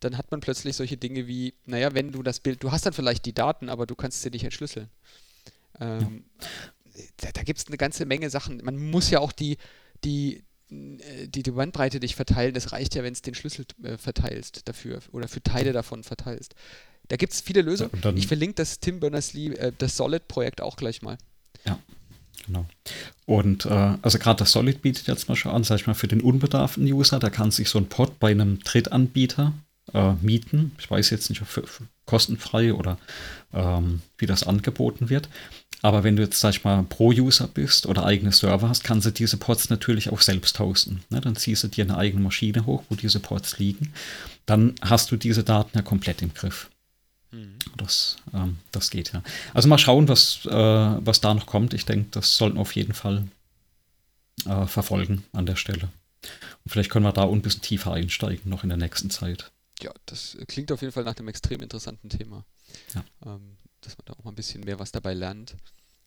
dann 0.00 0.16
hat 0.16 0.30
man 0.30 0.40
plötzlich 0.40 0.76
solche 0.76 0.96
Dinge 0.96 1.26
wie, 1.26 1.54
naja, 1.66 1.92
wenn 1.94 2.12
du 2.12 2.22
das 2.22 2.40
Bild, 2.40 2.62
du 2.62 2.70
hast 2.70 2.86
dann 2.86 2.92
vielleicht 2.92 3.26
die 3.26 3.32
Daten, 3.32 3.68
aber 3.68 3.86
du 3.86 3.96
kannst 3.96 4.22
sie 4.22 4.30
nicht 4.30 4.44
entschlüsseln. 4.44 4.88
Ähm, 5.80 6.24
ja. 6.40 6.46
Da, 7.18 7.32
da 7.32 7.42
gibt 7.42 7.58
es 7.58 7.66
eine 7.66 7.76
ganze 7.76 8.06
Menge 8.06 8.30
Sachen. 8.30 8.60
Man 8.64 8.76
muss 8.76 9.10
ja 9.10 9.20
auch 9.20 9.32
die, 9.32 9.56
die, 10.04 10.44
äh, 10.70 11.28
die, 11.28 11.42
die 11.42 11.50
Bandbreite 11.50 12.00
dich 12.00 12.16
verteilen. 12.16 12.54
Das 12.54 12.72
reicht 12.72 12.94
ja, 12.94 13.02
wenn 13.02 13.12
es 13.12 13.22
den 13.22 13.34
Schlüssel 13.34 13.66
äh, 13.82 13.96
verteilst 13.96 14.68
dafür 14.68 15.00
oder 15.12 15.28
für 15.28 15.42
Teile 15.42 15.72
davon 15.72 16.04
verteilst. 16.04 16.54
Da 17.08 17.16
gibt 17.16 17.32
es 17.32 17.40
viele 17.40 17.62
Lösungen. 17.62 17.90
Ja, 18.02 18.12
ich 18.12 18.26
verlinke 18.26 18.56
das 18.56 18.80
Tim 18.80 19.00
Berners-Lee, 19.00 19.54
äh, 19.54 19.72
das 19.76 19.96
Solid-Projekt 19.96 20.60
auch 20.60 20.76
gleich 20.76 21.02
mal. 21.02 21.18
Ja. 21.64 21.78
Genau. 22.46 22.66
Und 23.26 23.66
äh, 23.66 23.96
also 24.00 24.18
gerade 24.18 24.38
das 24.38 24.52
Solid 24.52 24.80
bietet 24.80 25.06
jetzt 25.06 25.28
mal 25.28 25.36
schon 25.36 25.52
an, 25.52 25.64
sag 25.64 25.80
ich 25.80 25.86
mal, 25.86 25.94
für 25.94 26.08
den 26.08 26.20
unbedarften 26.20 26.84
User, 26.84 27.18
da 27.18 27.30
kann 27.30 27.50
sich 27.50 27.68
so 27.68 27.78
ein 27.78 27.88
Pod 27.88 28.18
bei 28.18 28.30
einem 28.30 28.60
Drittanbieter 28.60 29.52
äh, 29.92 30.12
mieten. 30.20 30.72
Ich 30.78 30.90
weiß 30.90 31.10
jetzt 31.10 31.28
nicht, 31.28 31.42
ob 31.42 31.48
für, 31.48 31.66
für 31.66 31.84
kostenfrei 32.06 32.72
oder 32.72 32.98
ähm, 33.52 34.00
wie 34.16 34.26
das 34.26 34.44
angeboten 34.44 35.10
wird. 35.10 35.28
Aber 35.82 36.02
wenn 36.02 36.16
du 36.16 36.22
jetzt, 36.22 36.40
sag 36.40 36.50
ich 36.50 36.64
mal, 36.64 36.82
Pro-User 36.82 37.46
bist 37.46 37.86
oder 37.86 38.04
eigene 38.04 38.32
Server 38.32 38.68
hast, 38.68 38.82
kannst 38.82 39.06
du 39.06 39.10
diese 39.10 39.36
Pods 39.36 39.70
natürlich 39.70 40.10
auch 40.10 40.20
selbst 40.20 40.58
hosten. 40.58 41.04
Ne? 41.10 41.20
Dann 41.20 41.36
ziehst 41.36 41.62
du 41.62 41.68
dir 41.68 41.84
eine 41.84 41.96
eigene 41.96 42.22
Maschine 42.22 42.66
hoch, 42.66 42.82
wo 42.88 42.96
diese 42.96 43.20
Pods 43.20 43.58
liegen. 43.58 43.92
Dann 44.46 44.74
hast 44.80 45.10
du 45.10 45.16
diese 45.16 45.44
Daten 45.44 45.76
ja 45.76 45.82
komplett 45.82 46.22
im 46.22 46.34
Griff. 46.34 46.70
Mhm. 47.30 47.58
Das, 47.76 48.16
ähm, 48.32 48.58
das 48.72 48.90
geht 48.90 49.12
ja. 49.12 49.22
Also 49.54 49.68
mal 49.68 49.78
schauen, 49.78 50.08
was, 50.08 50.46
äh, 50.46 50.50
was 50.50 51.20
da 51.20 51.34
noch 51.34 51.46
kommt. 51.46 51.74
Ich 51.74 51.84
denke, 51.84 52.08
das 52.12 52.36
sollten 52.36 52.56
wir 52.56 52.62
auf 52.62 52.74
jeden 52.74 52.94
Fall 52.94 53.28
äh, 54.46 54.66
verfolgen 54.66 55.24
an 55.32 55.46
der 55.46 55.56
Stelle. 55.56 55.90
Und 56.64 56.70
vielleicht 56.70 56.90
können 56.90 57.04
wir 57.04 57.12
da 57.12 57.28
ein 57.28 57.42
bisschen 57.42 57.62
tiefer 57.62 57.92
einsteigen, 57.92 58.50
noch 58.50 58.62
in 58.62 58.70
der 58.70 58.78
nächsten 58.78 59.10
Zeit. 59.10 59.50
Ja, 59.80 59.92
das 60.06 60.36
klingt 60.48 60.72
auf 60.72 60.80
jeden 60.80 60.92
Fall 60.92 61.04
nach 61.04 61.16
einem 61.16 61.28
extrem 61.28 61.60
interessanten 61.60 62.08
Thema. 62.08 62.44
Ja. 62.94 63.04
Ähm, 63.26 63.56
dass 63.80 63.96
man 63.96 64.06
da 64.06 64.12
auch 64.14 64.24
mal 64.24 64.32
ein 64.32 64.36
bisschen 64.36 64.64
mehr 64.64 64.78
was 64.78 64.90
dabei 64.90 65.14
lernt, 65.14 65.54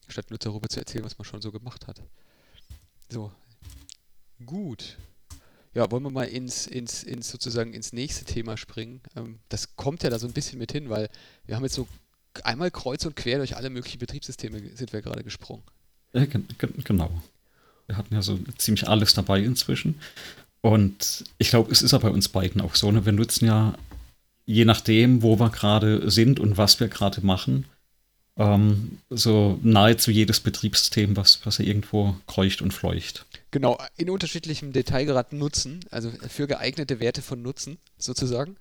statt 0.07 0.30
nur 0.30 0.39
darüber 0.39 0.67
zu 0.67 0.80
erzählen, 0.80 1.05
was 1.05 1.17
man 1.17 1.26
schon 1.26 1.41
so 1.41 1.51
gemacht 1.51 1.88
hat. 1.88 2.01
So. 3.09 3.32
Gut. 4.45 4.97
Ja, 5.74 5.89
wollen 5.89 6.03
wir 6.03 6.11
mal 6.11 6.24
ins, 6.24 6.67
ins, 6.67 7.03
ins 7.03 7.30
sozusagen 7.30 7.74
ins 7.74 7.93
nächste 7.93 8.26
Thema 8.26 8.57
springen. 8.57 9.01
Ähm, 9.15 9.39
das 9.49 9.76
kommt 9.76 10.03
ja 10.03 10.09
da 10.09 10.19
so 10.19 10.28
ein 10.28 10.34
bisschen 10.34 10.59
mit 10.59 10.72
hin, 10.72 10.89
weil 10.89 11.09
wir 11.45 11.55
haben 11.55 11.63
jetzt 11.63 11.76
so 11.76 11.88
einmal 12.43 12.72
kreuz 12.72 13.05
und 13.05 13.15
quer 13.15 13.38
durch 13.38 13.55
alle 13.55 13.69
möglichen 13.69 13.99
Betriebssysteme 13.99 14.61
sind 14.76 14.93
wir 14.93 15.01
gerade 15.01 15.24
gesprungen. 15.24 15.63
Ja, 16.13 16.26
genau. 16.26 17.09
Wir 17.88 17.97
hatten 17.97 18.13
ja 18.13 18.22
so 18.22 18.38
ziemlich 18.57 18.88
alles 18.88 19.13
dabei 19.13 19.41
inzwischen. 19.41 19.99
Und 20.61 21.24
ich 21.38 21.49
glaube, 21.49 21.72
es 21.72 21.82
ist 21.82 21.91
ja 21.91 21.97
bei 21.97 22.09
uns 22.09 22.30
beiden 22.30 22.61
auch 22.61 22.76
so. 22.76 22.91
Ne? 22.91 23.05
Wir 23.05 23.13
nutzen 23.13 23.45
ja, 23.45 23.78
je 24.45 24.65
nachdem, 24.65 25.24
wo 25.24 25.39
wir 25.39 25.49
gerade 25.49 26.09
sind 26.11 26.39
und 26.39 26.57
was 26.57 26.80
wir 26.80 26.88
gerade 26.88 27.26
machen, 27.26 27.65
ähm, 28.38 28.99
so 29.09 29.59
nahezu 29.63 30.11
jedes 30.11 30.39
Betriebssystem, 30.39 31.17
was, 31.17 31.45
was 31.45 31.59
er 31.59 31.65
irgendwo 31.65 32.15
kreucht 32.28 32.61
und 32.61 32.74
fleucht. 32.74 33.26
Genau, 33.52 33.78
in 33.97 34.10
unterschiedlichem 34.10 34.72
Detailgrad 34.72 35.34
nutzen, 35.34 35.82
also 35.91 36.10
für 36.10 36.47
geeignete 36.47 37.02
Werte 37.02 37.22
von 37.22 37.41
Nutzen 37.41 37.80
sozusagen. 37.97 38.56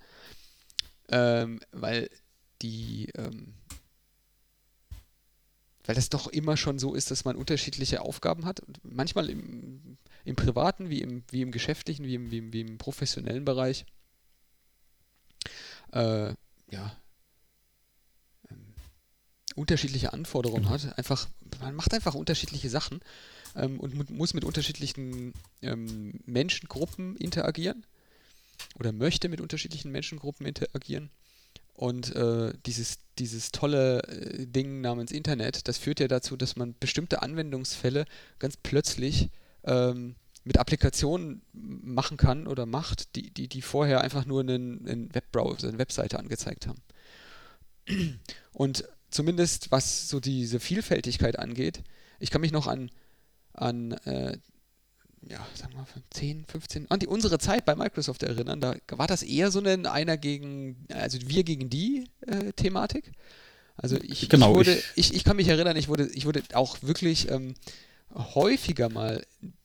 Ähm, 1.09 1.61
weil 1.71 2.11
die, 2.61 3.09
ähm, 3.17 3.55
weil 5.85 5.95
das 5.95 6.09
doch 6.09 6.27
immer 6.27 6.57
schon 6.57 6.79
so 6.79 6.95
ist, 6.95 7.11
dass 7.11 7.25
man 7.25 7.37
unterschiedliche 7.37 8.03
Aufgaben 8.03 8.45
hat. 8.45 8.61
Und 8.61 8.81
manchmal 8.83 9.31
im, 9.31 9.97
im 10.25 10.37
privaten, 10.37 10.91
wie 10.91 11.01
im, 11.01 11.23
wie 11.31 11.43
im 11.43 11.53
geschäftlichen, 11.53 12.05
wie 12.05 12.15
im, 12.17 12.31
wie 12.33 12.39
im, 12.39 12.53
wie 12.53 12.61
im 12.61 12.79
professionellen 12.79 13.45
Bereich. 13.45 13.87
Äh, 15.93 16.35
ja, 16.71 16.97
unterschiedliche 19.55 20.13
Anforderungen 20.13 20.63
genau. 20.63 20.75
hat. 20.75 20.99
Einfach, 20.99 21.29
man 21.61 21.75
macht 21.75 21.93
einfach 21.95 22.15
unterschiedliche 22.15 22.71
Sachen 22.71 23.01
ähm, 23.57 23.81
und 23.81 24.11
muss 24.11 24.35
mit 24.35 24.45
unterschiedlichen 24.45 25.33
ähm, 25.63 26.21
Menschengruppen 26.27 27.17
interagieren 27.17 27.85
oder 28.79 28.93
möchte 28.93 29.29
mit 29.29 29.41
unterschiedlichen 29.41 29.91
Menschengruppen 29.91 30.47
interagieren. 30.47 31.11
Und 31.75 32.15
äh, 32.15 32.53
dieses, 32.67 32.99
dieses 33.19 33.53
tolle 33.53 34.03
äh, 34.03 34.47
Ding 34.47 34.83
namens 34.83 35.13
Internet, 35.13 35.67
das 35.67 35.79
führt 35.79 36.01
ja 36.01 36.09
dazu, 36.09 36.37
dass 36.37 36.57
man 36.57 36.75
bestimmte 36.79 37.23
Anwendungsfälle 37.23 38.05
ganz 38.39 38.57
plötzlich 38.59 39.31
ähm, 39.65 40.15
mit 40.45 40.59
Applikationen 40.59 41.43
machen 41.53 42.17
kann 42.17 42.47
oder 42.47 42.67
macht, 42.67 43.15
die, 43.17 43.31
die, 43.31 43.49
die 43.49 43.63
vorher 43.63 44.01
einfach 44.03 44.27
nur 44.27 44.41
einen, 44.41 44.87
einen 44.87 45.15
Webbrowser, 45.15 45.69
eine 45.69 45.79
Webseite 45.79 46.19
angezeigt 46.19 46.67
haben. 46.67 46.83
Und 48.53 48.85
zumindest 49.11 49.71
was 49.71 50.09
so 50.09 50.21
diese 50.21 50.61
Vielfältigkeit 50.61 51.39
angeht, 51.39 51.83
ich 52.19 52.31
kann 52.31 52.41
mich 52.41 52.53
noch 52.53 52.67
an, 52.67 52.91
an 53.61 53.93
äh, 54.05 54.39
ja, 55.29 55.39
sagen 55.55 55.75
wir 55.75 55.81
mal, 55.81 55.87
10, 56.11 56.45
15, 56.47 56.91
an 56.91 56.99
die, 56.99 57.07
unsere 57.07 57.39
Zeit 57.39 57.65
bei 57.65 57.77
Microsoft 57.77 58.23
erinnern. 58.23 58.61
Da 58.61 58.75
war 58.89 59.07
das 59.07 59.23
eher 59.23 59.51
so 59.51 59.61
eine 59.61 59.91
einer 59.91 60.17
gegen, 60.17 60.87
also 60.93 61.19
wir 61.27 61.45
gegen 61.45 61.69
die 61.69 62.07
äh, 62.27 62.53
Thematik. 62.53 63.13
Also 63.77 63.97
ich, 64.03 64.29
genau, 64.29 64.51
ich 64.51 64.57
wurde, 64.57 64.83
ich, 64.97 65.15
ich, 65.15 65.25
kann 65.25 65.37
mich 65.37 65.49
erinnern, 65.49 65.77
ich 65.77 65.89
wurde, 65.89 66.09
ich 66.13 66.27
wurde 66.27 66.43
auch 66.55 66.79
wirklich 66.83 67.31
ähm, 67.31 67.55
häufiger 68.15 68.89
mal 68.89 69.25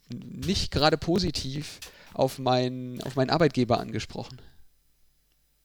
nicht 0.10 0.72
gerade 0.72 0.98
positiv 0.98 1.80
auf, 2.14 2.40
mein, 2.40 3.02
auf 3.04 3.16
meinen 3.16 3.30
Arbeitgeber 3.30 3.80
angesprochen. 3.80 4.40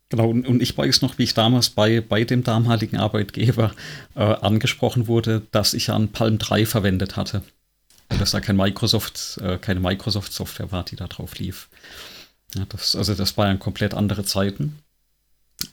Genau, 0.09 0.28
und, 0.28 0.47
und 0.47 0.61
ich 0.61 0.76
weiß 0.76 1.03
noch, 1.03 1.18
wie 1.18 1.22
ich 1.22 1.35
damals 1.35 1.70
bei, 1.70 2.01
bei 2.01 2.24
dem 2.24 2.43
damaligen 2.43 2.97
Arbeitgeber 2.97 3.72
äh, 4.16 4.20
angesprochen 4.20 5.07
wurde, 5.07 5.43
dass 5.53 5.74
ich 5.74 5.91
an 5.91 6.09
Palm 6.09 6.39
3 6.39 6.66
verwendet 6.66 7.16
hatte. 7.16 7.43
Dass 8.19 8.33
da 8.33 8.41
kein 8.41 8.57
Microsoft, 8.57 9.39
äh, 9.43 9.59
keine 9.59 9.81
Microsoft-Software 9.81 10.73
war, 10.73 10.85
die 10.85 10.97
da 10.97 11.07
drauf 11.07 11.39
lief. 11.39 11.69
Ja, 12.55 12.65
das, 12.69 12.97
also 12.97 13.15
das 13.15 13.37
waren 13.37 13.59
komplett 13.59 13.95
andere 13.95 14.25
Zeiten. 14.25 14.79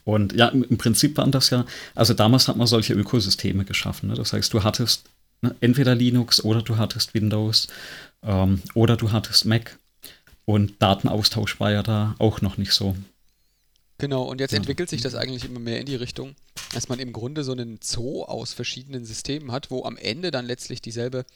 Und 0.04 0.32
ja, 0.32 0.48
im, 0.48 0.64
im, 0.64 0.78
Prinzip 0.78 1.16
waren 1.16 1.32
das 1.32 1.50
ja, 1.50 1.64
also 1.94 2.14
damals 2.14 2.48
hat 2.48 2.56
man 2.56 2.66
solche 2.66 2.94
Ökosysteme 2.94 3.64
geschaffen. 3.64 4.08
Ne? 4.08 4.14
Das 4.14 4.32
heißt, 4.32 4.52
du 4.52 4.62
hattest 4.62 5.04
ne, 5.42 5.54
entweder 5.60 5.94
Linux 5.94 6.44
oder 6.44 6.62
du 6.62 6.76
hattest 6.76 7.14
Windows 7.14 7.68
ähm, 8.22 8.62
oder 8.74 8.96
du 8.96 9.12
hattest 9.12 9.44
Mac. 9.44 9.78
Und 10.44 10.80
Datenaustausch 10.80 11.60
war 11.60 11.72
ja 11.72 11.82
da 11.82 12.14
auch 12.18 12.40
noch 12.40 12.56
nicht 12.56 12.72
so. 12.72 12.96
Genau, 13.98 14.22
und 14.22 14.40
jetzt 14.40 14.54
entwickelt 14.54 14.88
sich 14.88 15.02
das 15.02 15.16
eigentlich 15.16 15.44
immer 15.44 15.58
mehr 15.58 15.80
in 15.80 15.86
die 15.86 15.96
Richtung, 15.96 16.36
dass 16.72 16.88
man 16.88 17.00
im 17.00 17.12
Grunde 17.12 17.42
so 17.42 17.50
einen 17.50 17.80
Zoo 17.82 18.22
aus 18.22 18.52
verschiedenen 18.52 19.04
Systemen 19.04 19.50
hat, 19.50 19.72
wo 19.72 19.84
am 19.84 19.96
Ende 19.96 20.30
dann 20.30 20.46
letztlich 20.46 20.80
dieselbe, 20.80 21.26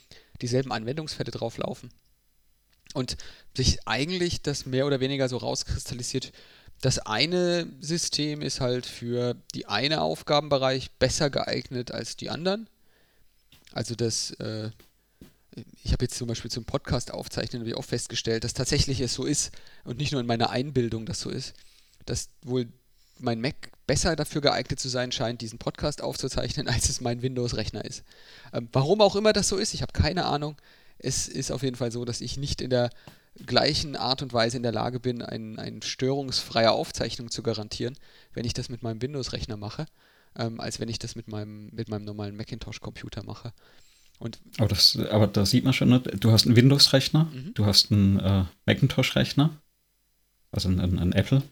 dieselben 0.42 0.72
Anwendungsfälle 0.72 1.30
drauflaufen. 1.30 1.90
Und 2.94 3.16
sich 3.56 3.86
eigentlich 3.86 4.42
das 4.42 4.66
mehr 4.66 4.86
oder 4.86 5.00
weniger 5.00 5.28
so 5.28 5.38
rauskristallisiert, 5.38 6.32
das 6.82 6.98
eine 6.98 7.68
System 7.80 8.42
ist 8.42 8.60
halt 8.60 8.86
für 8.86 9.36
die 9.54 9.66
eine 9.66 10.02
Aufgabenbereich 10.02 10.90
besser 10.98 11.30
geeignet 11.30 11.92
als 11.92 12.16
die 12.16 12.28
anderen. 12.28 12.68
Also 13.72 13.94
das, 13.94 14.32
äh, 14.32 14.70
ich 15.84 15.92
habe 15.92 16.04
jetzt 16.04 16.16
zum 16.16 16.26
Beispiel 16.26 16.50
zum 16.50 16.64
Podcast 16.64 17.12
aufzeichnen, 17.12 17.62
habe 17.62 17.70
ich 17.70 17.76
auch 17.76 17.84
festgestellt, 17.84 18.44
dass 18.44 18.52
tatsächlich 18.52 19.00
es 19.00 19.14
so 19.14 19.24
ist 19.24 19.52
und 19.84 19.98
nicht 19.98 20.12
nur 20.12 20.20
in 20.20 20.26
meiner 20.26 20.50
Einbildung 20.50 21.06
das 21.06 21.20
so 21.20 21.30
ist, 21.30 21.54
dass 22.04 22.30
wohl 22.42 22.66
mein 23.18 23.40
Mac 23.40 23.70
besser 23.86 24.16
dafür 24.16 24.40
geeignet 24.40 24.80
zu 24.80 24.88
sein 24.88 25.12
scheint, 25.12 25.40
diesen 25.40 25.58
Podcast 25.58 26.02
aufzuzeichnen, 26.02 26.68
als 26.68 26.88
es 26.88 27.00
mein 27.00 27.22
Windows-Rechner 27.22 27.84
ist. 27.84 28.04
Ähm, 28.52 28.68
warum 28.72 29.00
auch 29.00 29.16
immer 29.16 29.32
das 29.32 29.48
so 29.48 29.56
ist, 29.56 29.74
ich 29.74 29.82
habe 29.82 29.92
keine 29.92 30.26
Ahnung. 30.26 30.56
Es 30.98 31.28
ist 31.28 31.50
auf 31.50 31.62
jeden 31.62 31.76
Fall 31.76 31.90
so, 31.90 32.04
dass 32.04 32.20
ich 32.20 32.36
nicht 32.36 32.60
in 32.60 32.70
der 32.70 32.90
gleichen 33.46 33.96
Art 33.96 34.22
und 34.22 34.32
Weise 34.32 34.56
in 34.56 34.62
der 34.62 34.72
Lage 34.72 35.00
bin, 35.00 35.22
eine 35.22 35.60
ein 35.60 35.82
störungsfreie 35.82 36.70
Aufzeichnung 36.70 37.30
zu 37.30 37.42
garantieren, 37.42 37.96
wenn 38.34 38.44
ich 38.44 38.52
das 38.52 38.68
mit 38.68 38.82
meinem 38.82 39.00
Windows-Rechner 39.00 39.56
mache, 39.56 39.86
ähm, 40.38 40.60
als 40.60 40.80
wenn 40.80 40.88
ich 40.88 40.98
das 40.98 41.16
mit 41.16 41.28
meinem, 41.28 41.70
mit 41.72 41.88
meinem 41.88 42.04
normalen 42.04 42.36
Macintosh-Computer 42.36 43.24
mache. 43.24 43.52
Und 44.18 44.38
aber, 44.58 44.68
das, 44.68 44.96
aber 45.10 45.26
da 45.26 45.46
sieht 45.46 45.64
man 45.64 45.72
schon, 45.72 45.88
ne, 45.88 46.00
du 46.00 46.30
hast 46.30 46.46
einen 46.46 46.56
Windows-Rechner, 46.56 47.24
mhm. 47.24 47.54
du 47.54 47.66
hast 47.66 47.90
einen 47.90 48.20
äh, 48.20 48.44
Macintosh-Rechner, 48.66 49.58
also 50.52 50.68
einen, 50.68 50.98
einen 50.98 51.12
Apple 51.12 51.42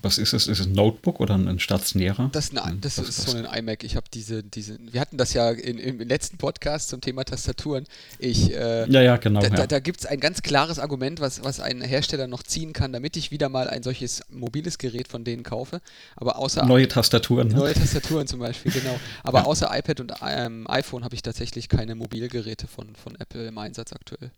was 0.00 0.18
ist 0.18 0.32
es? 0.32 0.46
Ist 0.46 0.60
es 0.60 0.66
ein 0.66 0.72
Notebook 0.72 1.18
oder 1.18 1.34
ein 1.34 1.58
stationärer? 1.58 2.30
Das, 2.32 2.52
nein, 2.52 2.78
das 2.80 2.98
was, 2.98 3.08
ist 3.08 3.28
so 3.28 3.36
ein 3.36 3.44
iMac. 3.44 3.82
Ich 3.82 3.96
habe 3.96 4.06
diese, 4.12 4.44
diese, 4.44 4.78
wir 4.80 5.00
hatten 5.00 5.16
das 5.16 5.32
ja 5.32 5.50
in, 5.50 5.78
im 5.78 5.98
letzten 5.98 6.38
Podcast 6.38 6.88
zum 6.88 7.00
Thema 7.00 7.24
Tastaturen. 7.24 7.86
Ich, 8.20 8.52
äh, 8.52 8.88
ja, 8.88 9.02
ja, 9.02 9.16
genau. 9.16 9.40
Da, 9.40 9.48
ja. 9.48 9.54
da, 9.54 9.66
da 9.66 9.78
gibt 9.80 10.00
es 10.00 10.06
ein 10.06 10.20
ganz 10.20 10.42
klares 10.42 10.78
Argument, 10.78 11.20
was, 11.20 11.42
was 11.42 11.58
ein 11.58 11.80
Hersteller 11.80 12.28
noch 12.28 12.44
ziehen 12.44 12.72
kann, 12.72 12.92
damit 12.92 13.16
ich 13.16 13.32
wieder 13.32 13.48
mal 13.48 13.68
ein 13.68 13.82
solches 13.82 14.22
mobiles 14.30 14.78
Gerät 14.78 15.08
von 15.08 15.24
denen 15.24 15.42
kaufe. 15.42 15.80
Aber 16.14 16.38
außer. 16.38 16.64
Neue 16.64 16.86
Tastaturen. 16.86 17.48
Ne? 17.48 17.54
Neue 17.54 17.74
Tastaturen 17.74 18.28
zum 18.28 18.38
Beispiel, 18.38 18.70
genau. 18.70 19.00
Aber 19.24 19.40
ja. 19.40 19.44
außer 19.46 19.68
iPad 19.76 20.00
und 20.00 20.12
ähm, 20.24 20.70
iPhone 20.70 21.02
habe 21.02 21.16
ich 21.16 21.22
tatsächlich 21.22 21.68
keine 21.68 21.96
Mobilgeräte 21.96 22.68
von, 22.68 22.94
von 22.94 23.16
Apple 23.16 23.48
im 23.48 23.58
Einsatz 23.58 23.92
aktuell. 23.92 24.30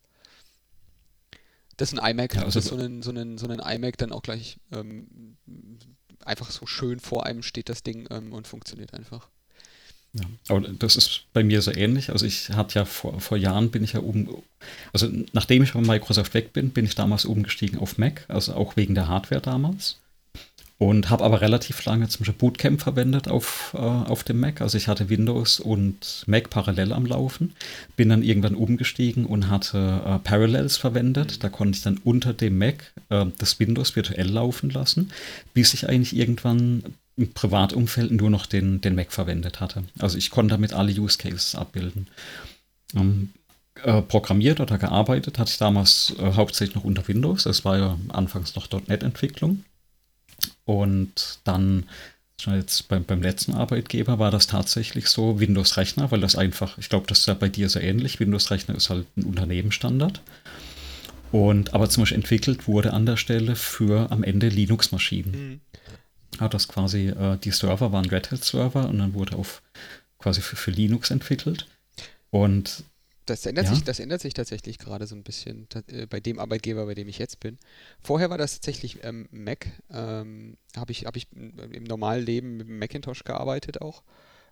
Das 1.76 1.92
ist 1.92 1.98
ein 1.98 2.10
iMac, 2.10 2.34
ja, 2.34 2.42
also 2.42 2.58
das 2.58 2.64
ist 2.64 2.70
so 2.70 2.76
ein, 2.76 3.02
so, 3.02 3.10
ein, 3.10 3.38
so 3.38 3.48
ein 3.48 3.58
iMac 3.58 3.98
dann 3.98 4.12
auch 4.12 4.22
gleich 4.22 4.58
ähm, 4.72 5.36
einfach 6.24 6.50
so 6.50 6.66
schön 6.66 7.00
vor 7.00 7.26
einem 7.26 7.42
steht 7.42 7.68
das 7.68 7.82
Ding 7.82 8.06
ähm, 8.10 8.32
und 8.32 8.46
funktioniert 8.46 8.94
einfach. 8.94 9.28
Ja, 10.12 10.24
aber 10.48 10.60
das 10.60 10.96
ist 10.96 11.24
bei 11.32 11.44
mir 11.44 11.60
so 11.60 11.72
ähnlich. 11.72 12.10
Also 12.10 12.24
ich 12.24 12.50
hatte 12.50 12.78
ja 12.78 12.84
vor, 12.84 13.20
vor 13.20 13.36
Jahren 13.36 13.70
bin 13.70 13.84
ich 13.84 13.92
ja 13.92 14.00
oben, 14.00 14.28
also 14.92 15.08
nachdem 15.32 15.62
ich 15.62 15.72
von 15.72 15.86
Microsoft 15.86 16.32
weg 16.32 16.52
bin, 16.52 16.70
bin 16.70 16.86
ich 16.86 16.94
damals 16.94 17.24
umgestiegen 17.24 17.78
auf 17.78 17.98
Mac, 17.98 18.24
also 18.28 18.54
auch 18.54 18.76
wegen 18.76 18.94
der 18.94 19.08
Hardware 19.08 19.42
damals. 19.42 19.98
Und 20.78 21.08
habe 21.08 21.24
aber 21.24 21.40
relativ 21.40 21.82
lange 21.86 22.06
zum 22.08 22.20
Beispiel 22.20 22.38
Bootcamp 22.38 22.82
verwendet 22.82 23.28
auf, 23.28 23.72
äh, 23.74 23.78
auf 23.78 24.24
dem 24.24 24.40
Mac. 24.40 24.60
Also 24.60 24.76
ich 24.76 24.88
hatte 24.88 25.08
Windows 25.08 25.58
und 25.58 26.24
Mac 26.26 26.50
parallel 26.50 26.92
am 26.92 27.06
Laufen. 27.06 27.54
Bin 27.96 28.10
dann 28.10 28.22
irgendwann 28.22 28.54
umgestiegen 28.54 29.24
und 29.24 29.48
hatte 29.48 30.02
äh, 30.04 30.18
Parallels 30.18 30.76
verwendet. 30.76 31.42
Da 31.42 31.48
konnte 31.48 31.78
ich 31.78 31.82
dann 31.82 31.98
unter 32.04 32.34
dem 32.34 32.58
Mac 32.58 32.92
äh, 33.08 33.24
das 33.38 33.58
Windows 33.58 33.96
virtuell 33.96 34.28
laufen 34.28 34.68
lassen, 34.68 35.12
bis 35.54 35.72
ich 35.72 35.88
eigentlich 35.88 36.14
irgendwann 36.14 36.82
im 37.16 37.32
Privatumfeld 37.32 38.10
nur 38.10 38.28
noch 38.28 38.44
den, 38.44 38.82
den 38.82 38.94
Mac 38.94 39.12
verwendet 39.12 39.60
hatte. 39.60 39.84
Also 39.98 40.18
ich 40.18 40.28
konnte 40.28 40.52
damit 40.52 40.74
alle 40.74 40.92
Use 40.92 41.16
Cases 41.16 41.54
abbilden. 41.54 42.08
Ähm, 42.94 43.30
äh, 43.82 44.02
programmiert 44.02 44.60
oder 44.60 44.76
gearbeitet 44.76 45.38
hatte 45.38 45.50
ich 45.50 45.58
damals 45.58 46.14
äh, 46.18 46.32
hauptsächlich 46.32 46.76
noch 46.76 46.84
unter 46.84 47.06
Windows. 47.08 47.44
Das 47.44 47.64
war 47.64 47.78
ja 47.78 47.98
anfangs 48.08 48.54
noch 48.54 48.70
.NET-Entwicklung. 48.70 49.64
Und 50.64 51.38
dann 51.44 51.84
jetzt 52.44 52.88
beim, 52.88 53.04
beim 53.04 53.22
letzten 53.22 53.54
Arbeitgeber 53.54 54.18
war 54.18 54.30
das 54.30 54.46
tatsächlich 54.46 55.08
so 55.08 55.40
Windows-Rechner, 55.40 56.10
weil 56.10 56.20
das 56.20 56.36
einfach, 56.36 56.78
ich 56.78 56.88
glaube, 56.88 57.06
das 57.06 57.20
ist 57.20 57.26
ja 57.26 57.34
bei 57.34 57.48
dir 57.48 57.68
so 57.68 57.78
ähnlich. 57.78 58.20
Windows-Rechner 58.20 58.74
ist 58.74 58.90
halt 58.90 59.06
ein 59.16 59.24
Unternehmensstandard. 59.24 60.20
Und 61.32 61.74
aber 61.74 61.88
zum 61.88 62.02
Beispiel 62.02 62.18
entwickelt 62.18 62.68
wurde 62.68 62.92
an 62.92 63.06
der 63.06 63.16
Stelle 63.16 63.56
für 63.56 64.10
am 64.10 64.22
Ende 64.22 64.48
Linux-Maschinen. 64.48 65.32
Mhm. 65.32 65.60
Hat 66.40 66.54
das 66.54 66.68
quasi, 66.68 67.08
äh, 67.08 67.38
die 67.38 67.50
Server 67.50 67.92
waren 67.92 68.06
Red 68.06 68.30
Hat-Server 68.30 68.88
und 68.88 68.98
dann 68.98 69.14
wurde 69.14 69.36
auf 69.36 69.62
quasi 70.18 70.40
für, 70.40 70.56
für 70.56 70.70
Linux 70.70 71.10
entwickelt. 71.10 71.66
Und 72.30 72.84
das 73.26 73.44
ändert, 73.44 73.66
ja. 73.66 73.74
sich, 73.74 73.84
das 73.84 73.98
ändert 73.98 74.20
sich 74.20 74.34
tatsächlich 74.34 74.78
gerade 74.78 75.06
so 75.06 75.14
ein 75.16 75.24
bisschen 75.24 75.68
äh, 75.88 76.06
bei 76.06 76.20
dem 76.20 76.38
Arbeitgeber, 76.38 76.86
bei 76.86 76.94
dem 76.94 77.08
ich 77.08 77.18
jetzt 77.18 77.40
bin. 77.40 77.58
Vorher 78.00 78.30
war 78.30 78.38
das 78.38 78.54
tatsächlich 78.54 79.02
ähm, 79.02 79.28
Mac. 79.30 79.66
Ähm, 79.90 80.56
Habe 80.76 80.92
ich, 80.92 81.06
hab 81.06 81.16
ich 81.16 81.28
im 81.32 81.84
normalen 81.84 82.24
Leben 82.24 82.56
mit 82.56 82.68
Macintosh 82.68 83.24
gearbeitet 83.24 83.80
auch. 83.82 84.02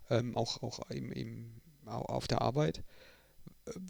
Ähm, 0.09 0.35
auch 0.35 0.61
auch 0.61 0.79
im, 0.91 1.11
im, 1.11 1.61
auf 1.85 2.27
der 2.27 2.41
Arbeit. 2.41 2.83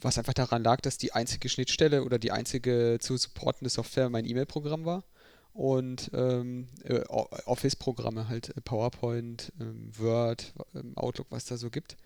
Was 0.02 0.18
einfach 0.18 0.34
daran 0.34 0.64
lag, 0.64 0.80
dass 0.82 0.98
die 0.98 1.12
einzige 1.12 1.50
Schnittstelle 1.50 2.04
oder 2.04 2.20
die 2.20 2.32
einzige 2.32 2.98
zu 3.02 3.18
supportende 3.18 3.70
Software 3.70 4.10
mein 4.10 4.26
E-Mail-Programm 4.26 4.86
war. 4.86 5.04
Und 5.52 6.12
ähm, 6.14 6.68
äh, 6.84 7.02
Office-Programme, 7.08 8.28
halt 8.28 8.54
PowerPoint, 8.66 9.52
ähm, 9.60 9.90
Word, 9.98 10.54
ähm, 10.76 10.96
Outlook, 10.96 11.28
was 11.30 11.46
da 11.46 11.58
so 11.58 11.70
gibt 11.70 11.98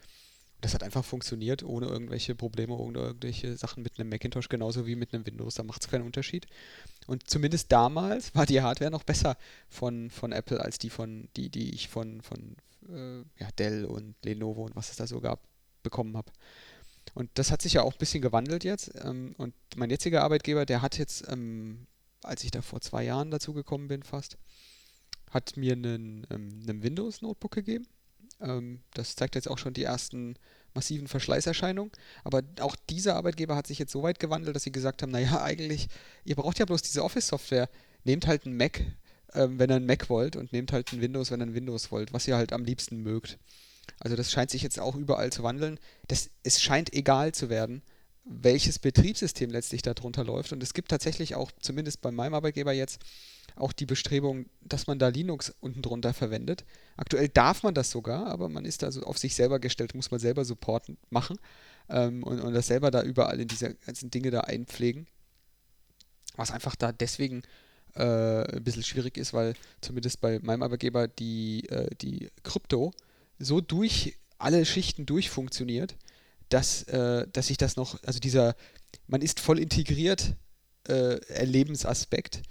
das 0.62 0.74
hat 0.74 0.84
einfach 0.84 1.06
funktioniert, 1.06 1.64
ohne 1.64 1.88
irgendwelche 1.88 2.36
Probleme, 2.36 2.76
ohne 2.76 3.00
irgendwelche 3.00 3.56
Sachen 3.56 3.82
mit 3.82 3.98
einem 3.98 4.10
Macintosh, 4.10 4.50
genauso 4.50 4.86
wie 4.86 4.96
mit 4.96 5.14
einem 5.14 5.26
Windows. 5.26 5.56
Da 5.56 5.64
macht 5.64 5.82
es 5.82 5.90
keinen 5.90 6.06
Unterschied. 6.06 6.48
Und 7.08 7.30
zumindest 7.30 7.72
damals 7.72 8.36
war 8.36 8.46
die 8.46 8.62
Hardware 8.62 8.92
noch 8.92 9.04
besser 9.04 9.38
von, 9.70 10.10
von 10.10 10.32
Apple 10.32 10.60
als 10.60 10.78
die 10.78 10.90
von, 10.90 11.30
die, 11.38 11.50
die 11.50 11.74
ich 11.74 11.88
von, 11.88 12.22
von 12.22 12.58
äh, 12.90 13.20
ja, 13.40 13.50
Dell 13.58 13.86
und 13.86 14.16
Lenovo 14.24 14.66
und 14.66 14.76
was 14.76 14.90
es 14.90 14.98
da 14.98 15.08
so 15.08 15.22
gab, 15.22 15.42
bekommen 15.82 16.18
habe. 16.18 16.32
Und 17.14 17.30
das 17.36 17.52
hat 17.52 17.62
sich 17.62 17.74
ja 17.74 17.82
auch 17.82 17.94
ein 17.94 18.00
bisschen 18.00 18.22
gewandelt 18.22 18.66
jetzt. 18.66 18.92
Ähm, 19.04 19.36
und 19.38 19.54
mein 19.78 19.90
jetziger 19.90 20.24
Arbeitgeber, 20.24 20.66
der 20.66 20.82
hat 20.82 20.98
jetzt, 20.98 21.26
ähm, 21.30 21.88
als 22.22 22.44
ich 22.44 22.52
da 22.52 22.62
vor 22.62 22.82
zwei 22.82 23.04
Jahren 23.06 23.32
dazu 23.32 23.54
gekommen 23.54 23.88
bin, 23.88 24.04
fast, 24.04 24.38
hat 25.32 25.56
mir 25.56 25.74
einen, 25.74 26.28
ähm, 26.30 26.60
einen 26.68 26.84
Windows-Notebook 26.84 27.52
gegeben 27.52 27.88
ähm, 28.42 28.82
das 28.94 29.16
zeigt 29.16 29.36
jetzt 29.36 29.50
auch 29.50 29.58
schon 29.58 29.74
die 29.74 29.84
ersten 29.84 30.36
massiven 30.74 31.08
Verschleißerscheinungen. 31.08 31.92
Aber 32.24 32.44
auch 32.60 32.76
dieser 32.90 33.16
Arbeitgeber 33.16 33.56
hat 33.56 33.68
sich 33.68 33.80
jetzt 33.80 33.92
so 33.92 34.04
weit 34.04 34.20
gewandelt, 34.20 34.56
dass 34.56 34.64
sie 34.64 34.72
gesagt 34.72 35.02
haben, 35.02 35.12
naja, 35.12 35.42
eigentlich, 35.42 35.88
ihr 36.26 36.36
braucht 36.36 36.60
ja 36.60 36.66
bloß 36.66 36.82
diese 36.82 37.04
Office-Software. 37.04 37.70
Nehmt 38.04 38.28
halt 38.28 38.46
einen 38.46 38.58
Mac, 38.58 38.82
ähm, 39.34 39.60
wenn 39.60 39.70
ihr 39.70 39.76
einen 39.76 39.86
Mac 39.86 40.10
wollt 40.10 40.36
und 40.36 40.54
nehmt 40.54 40.72
halt 40.72 40.92
ein 40.94 41.02
Windows, 41.02 41.32
wenn 41.32 41.42
ihr 41.42 41.48
ein 41.48 41.54
Windows 41.54 41.92
wollt, 41.92 42.14
was 42.14 42.28
ihr 42.28 42.38
halt 42.38 42.54
am 42.54 42.64
liebsten 42.64 43.02
mögt. 43.02 43.38
Also 44.00 44.16
das 44.16 44.32
scheint 44.32 44.52
sich 44.52 44.62
jetzt 44.62 44.80
auch 44.80 44.96
überall 44.96 45.32
zu 45.32 45.44
wandeln. 45.44 45.80
Das, 46.08 46.30
es 46.44 46.62
scheint 46.62 46.94
egal 46.94 47.34
zu 47.34 47.50
werden, 47.50 47.82
welches 48.24 48.80
Betriebssystem 48.80 49.50
letztlich 49.50 49.82
darunter 49.82 50.24
läuft. 50.24 50.54
Und 50.54 50.62
es 50.62 50.74
gibt 50.74 50.90
tatsächlich 50.90 51.36
auch, 51.36 51.52
zumindest 51.60 52.02
bei 52.02 52.12
meinem 52.12 52.36
Arbeitgeber 52.36 52.72
jetzt, 52.72 53.00
auch 53.60 53.74
die 53.74 53.86
Bestrebung, 53.86 54.46
dass 54.62 54.88
man 54.88 55.00
da 55.00 55.10
Linux 55.10 55.54
unten 55.60 55.82
drunter 55.82 56.14
verwendet. 56.14 56.66
Aktuell 56.98 57.30
darf 57.30 57.64
man 57.64 57.74
das 57.74 57.92
sogar, 57.92 58.28
aber 58.28 58.50
man 58.50 58.66
ist 58.66 58.84
da 58.84 58.92
so 58.92 59.04
auf 59.04 59.18
sich 59.18 59.36
selber 59.36 59.60
gestellt, 59.60 59.96
muss 59.96 60.12
man 60.12 60.20
selber 60.20 60.46
Support 60.46 60.92
machen 61.10 61.38
ähm, 61.90 62.24
und, 62.24 62.40
und 62.40 62.54
das 62.54 62.68
selber 62.68 62.92
da 62.92 63.04
überall 63.04 63.40
in 63.40 63.48
diese 63.48 63.76
ganzen 63.76 64.12
Dinge 64.12 64.32
da 64.32 64.42
einpflegen. 64.42 65.08
Was 66.36 66.52
einfach 66.52 66.76
da 66.76 66.92
deswegen 66.92 67.44
äh, 67.96 68.56
ein 68.56 68.64
bisschen 68.64 68.84
schwierig 68.84 69.18
ist, 69.18 69.34
weil 69.34 69.56
zumindest 69.82 70.22
bei 70.22 70.40
meinem 70.42 70.64
Arbeitgeber 70.64 71.08
die, 71.08 71.68
äh, 71.70 71.90
die 72.02 72.30
Krypto 72.44 72.94
so 73.40 73.62
durch 73.62 74.18
alle 74.38 74.66
Schichten 74.66 75.06
durchfunktioniert, 75.06 75.96
dass, 76.50 76.84
äh, 76.84 77.28
dass 77.32 77.48
sich 77.48 77.58
das 77.58 77.76
noch, 77.76 78.02
also 78.04 78.20
dieser, 78.20 78.56
man 79.08 79.22
ist 79.22 79.40
voll 79.40 79.60
integriert 79.60 80.36
äh, 80.88 81.20
Erlebensaspekt, 81.28 82.42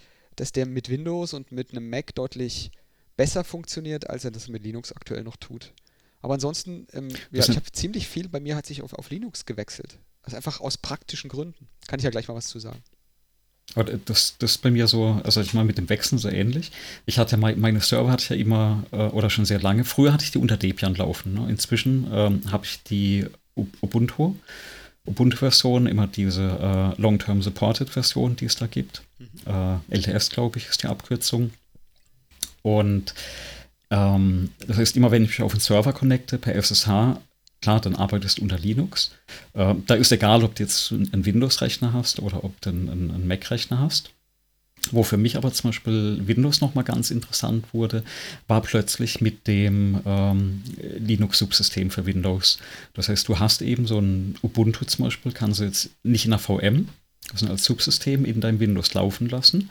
dass 0.41 0.53
der 0.53 0.67
mit 0.67 0.89
Windows 0.89 1.35
und 1.35 1.53
mit 1.53 1.73
einem 1.73 1.91
Mac 1.91 2.15
deutlich 2.15 2.71
besser 3.17 3.45
funktioniert, 3.45 4.09
als 4.09 4.25
er 4.25 4.31
das 4.31 4.49
mit 4.49 4.63
Linux 4.63 4.93
aktuell 4.93 5.25
noch 5.25 5.37
tut. 5.37 5.73
Aber 6.21 6.35
ansonsten, 6.35 6.87
ähm, 6.93 7.09
ja, 7.31 7.43
ich 7.43 7.49
habe 7.51 7.71
ziemlich 7.73 8.09
viel, 8.09 8.29
bei 8.29 8.41
mir 8.41 8.57
hat 8.57 8.67
sich 8.67 8.83
auf, 8.83 8.93
auf 8.93 9.11
Linux 9.11 9.47
gewechselt. 9.47 9.99
Also 10.23 10.37
einfach 10.37 10.61
aus 10.61 10.77
praktischen 10.77 11.31
Gründen. 11.31 11.69
Kann 11.87 12.01
ich 12.01 12.05
ja 12.05 12.11
gleich 12.11 12.29
mal 12.29 12.35
was 12.35 12.49
zu 12.49 12.59
sagen. 12.59 12.83
Das, 13.75 14.37
das 14.39 14.53
ist 14.53 14.63
bei 14.63 14.71
mir 14.71 14.87
so, 14.87 15.21
also 15.25 15.43
ich 15.43 15.53
meine 15.53 15.67
mit 15.67 15.77
dem 15.77 15.91
Wechseln 15.91 16.19
so 16.19 16.29
ähnlich. 16.29 16.73
Ich 17.05 17.19
hatte 17.19 17.37
meine 17.37 17.81
Server 17.81 18.11
hatte 18.11 18.23
ich 18.23 18.31
ja 18.31 18.37
immer 18.37 18.85
äh, 18.93 19.09
oder 19.09 19.29
schon 19.29 19.45
sehr 19.45 19.61
lange. 19.61 19.85
Früher 19.85 20.13
hatte 20.13 20.25
ich 20.25 20.31
die 20.31 20.39
unter 20.39 20.57
Debian 20.57 20.95
laufen. 20.95 21.35
Ne? 21.35 21.49
Inzwischen 21.51 22.09
ähm, 22.11 22.41
habe 22.51 22.65
ich 22.65 22.83
die 22.85 23.27
Ubuntu 23.55 24.37
Ubuntu-Version, 25.09 25.87
immer 25.87 26.07
diese 26.07 26.95
äh, 26.97 27.01
Long-Term 27.01 27.43
Supported-Version, 27.43 28.37
die 28.37 28.45
es 28.45 28.57
da 28.57 28.67
gibt. 28.67 29.03
Mhm. 29.19 29.81
Äh, 29.91 29.97
LTS, 29.97 30.31
glaube 30.31 30.59
ich, 30.59 30.69
ist 30.69 30.83
die 30.83 30.87
Abkürzung. 30.87 31.51
Und 32.63 33.15
ähm, 33.91 34.51
das 34.67 34.77
heißt, 34.77 34.97
immer 34.97 35.11
wenn 35.11 35.25
ich 35.25 35.31
mich 35.31 35.43
auf 35.43 35.53
den 35.53 35.61
Server 35.61 35.93
connecte 35.93 36.39
per 36.39 36.55
SSH, 36.55 37.19
klar, 37.61 37.81
dann 37.81 37.97
arbeitest 37.97 38.39
du 38.39 38.43
unter 38.43 38.59
Linux. 38.59 39.13
Äh, 39.55 39.75
da 39.87 39.95
ist 39.95 40.13
egal, 40.13 40.45
ob 40.45 40.55
du 40.55 40.63
jetzt 40.63 40.93
einen 40.93 41.25
Windows-Rechner 41.25 41.93
hast 41.93 42.21
oder 42.21 42.45
ob 42.45 42.61
du 42.61 42.71
einen, 42.71 42.89
einen 42.89 43.27
Mac-Rechner 43.27 43.79
hast. 43.81 44.11
Wo 44.91 45.03
für 45.03 45.17
mich 45.17 45.37
aber 45.37 45.53
zum 45.53 45.71
Beispiel 45.71 46.23
Windows 46.27 46.61
nochmal 46.61 46.85
ganz 46.85 47.11
interessant 47.11 47.67
wurde, 47.73 48.03
war 48.47 48.63
plötzlich 48.63 49.21
mit 49.21 49.47
dem 49.47 50.01
ähm, 50.07 50.63
Linux-Subsystem 50.99 51.91
für 51.91 52.07
Windows. 52.07 52.59
Das 52.95 53.09
heißt, 53.09 53.29
du 53.29 53.39
hast 53.39 53.63
eben 53.63 53.87
so 53.87 53.99
ein 53.99 54.37
Ubuntu 54.43 54.85
zum 54.85 55.05
Beispiel, 55.05 55.33
kannst 55.33 55.61
du 55.61 55.65
jetzt 55.65 55.91
nicht 56.03 56.25
in 56.25 56.31
der 56.31 56.39
VM, 56.39 56.89
also 57.33 57.47
als 57.49 57.65
Subsystem 57.65 58.25
in 58.25 58.41
deinem 58.41 58.61
Windows 58.61 58.95
laufen 58.95 59.29
lassen. 59.29 59.71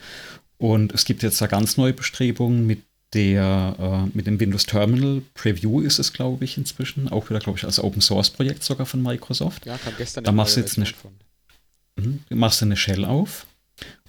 Und 0.57 0.93
es 0.93 1.05
gibt 1.05 1.23
jetzt 1.23 1.41
da 1.41 1.47
ganz 1.47 1.77
neue 1.77 1.93
Bestrebungen 1.93 2.65
mit 2.65 2.81
der, 3.13 3.75
äh, 3.79 4.17
mit 4.17 4.27
dem 4.27 4.39
Windows 4.39 4.65
Terminal 4.65 5.21
Preview 5.33 5.81
ist 5.81 5.97
es, 5.97 6.13
glaube 6.13 6.43
ich, 6.45 6.57
inzwischen. 6.57 7.07
Auch 7.09 7.29
wieder, 7.29 7.39
glaube 7.39 7.57
ich, 7.57 7.65
als 7.65 7.79
Open 7.79 8.01
Source 8.01 8.29
Projekt 8.29 8.63
sogar 8.63 8.85
von 8.85 9.01
Microsoft. 9.01 9.65
Ja, 9.65 9.77
kam 9.77 9.93
gestern 9.97 10.23
Da 10.23 10.31
machst 10.31 10.57
du 10.57 10.59
jetzt 10.59 10.77
eine, 10.77 10.87
mh, 11.95 12.19
machst 12.29 12.61
du 12.61 12.65
eine 12.65 12.75
Shell 12.75 13.05
auf 13.05 13.45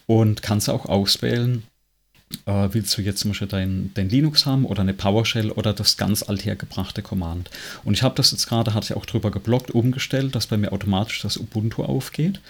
und 0.08 0.42
kannst 0.42 0.70
auch 0.70 0.86
auswählen, 0.86 1.64
äh, 2.46 2.68
willst 2.72 2.96
du 2.96 3.02
jetzt 3.02 3.20
zum 3.20 3.30
Beispiel 3.30 3.46
dein, 3.46 3.90
dein 3.94 4.08
Linux 4.08 4.46
haben 4.46 4.64
oder 4.64 4.80
eine 4.80 4.94
PowerShell 4.94 5.50
oder 5.50 5.74
das 5.74 5.96
ganz 5.96 6.22
althergebrachte 6.22 7.02
Command. 7.02 7.50
Und 7.84 7.94
ich 7.94 8.02
habe 8.02 8.14
das 8.14 8.30
jetzt 8.32 8.48
gerade, 8.48 8.74
hatte 8.74 8.86
ich 8.92 8.96
auch 8.96 9.06
drüber 9.06 9.30
geblockt, 9.30 9.70
umgestellt, 9.70 10.34
dass 10.34 10.46
bei 10.46 10.56
mir 10.56 10.72
automatisch 10.72 11.20
das 11.20 11.36
Ubuntu 11.36 11.84
aufgeht. 11.84 12.40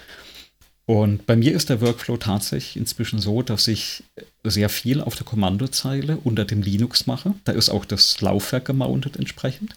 Und 0.85 1.27
bei 1.27 1.35
mir 1.35 1.53
ist 1.53 1.69
der 1.69 1.81
Workflow 1.81 2.17
tatsächlich 2.17 2.77
inzwischen 2.77 3.19
so, 3.19 3.41
dass 3.41 3.67
ich 3.67 4.03
sehr 4.43 4.69
viel 4.69 5.01
auf 5.01 5.15
der 5.15 5.25
Kommandozeile 5.25 6.17
unter 6.23 6.45
dem 6.45 6.61
Linux 6.61 7.05
mache. 7.07 7.35
Da 7.43 7.51
ist 7.51 7.69
auch 7.69 7.85
das 7.85 8.21
Laufwerk 8.21 8.65
gemountet 8.65 9.17
entsprechend. 9.17 9.75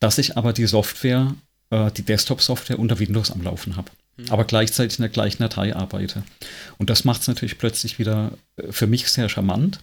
Dass 0.00 0.18
ich 0.18 0.36
aber 0.38 0.52
die 0.54 0.66
Software, 0.66 1.34
äh, 1.68 1.90
die 1.92 2.02
Desktop-Software 2.02 2.78
unter 2.78 2.98
Windows 2.98 3.30
am 3.30 3.42
Laufen 3.42 3.76
habe. 3.76 3.90
Mhm. 4.20 4.30
Aber 4.30 4.44
gleichzeitig 4.44 4.98
in 4.98 5.02
der 5.02 5.10
gleichen 5.10 5.42
Datei 5.42 5.74
arbeite. 5.74 6.22
Und 6.78 6.90
das 6.90 7.04
macht 7.04 7.22
es 7.22 7.28
natürlich 7.28 7.58
plötzlich 7.58 7.98
wieder 7.98 8.32
äh, 8.56 8.72
für 8.72 8.86
mich 8.86 9.08
sehr 9.08 9.28
charmant, 9.28 9.80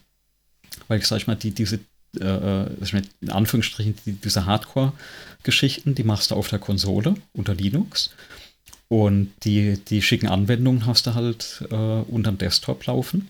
weil 0.88 1.00
ich, 1.00 1.08
sag 1.08 1.18
ich 1.18 1.28
mal, 1.28 1.36
die, 1.36 1.52
diese 1.52 1.80
äh, 2.20 2.26
äh 2.26 3.02
in 3.22 3.30
Anführungsstrichen 3.30 3.96
die, 4.06 4.14
diese 4.14 4.46
Hardcore-Geschichten, 4.46 5.96
die 5.96 6.04
machst 6.04 6.32
du 6.32 6.36
auf 6.36 6.48
der 6.48 6.60
Konsole 6.60 7.16
unter 7.34 7.56
Linux. 7.56 8.12
Und 8.90 9.34
die, 9.44 9.78
die 9.90 10.02
schicken 10.02 10.28
Anwendungen 10.28 10.86
hast 10.86 11.08
du 11.08 11.14
halt 11.14 11.64
äh, 11.70 11.76
unterm 11.76 12.38
Desktop 12.38 12.86
laufen. 12.86 13.30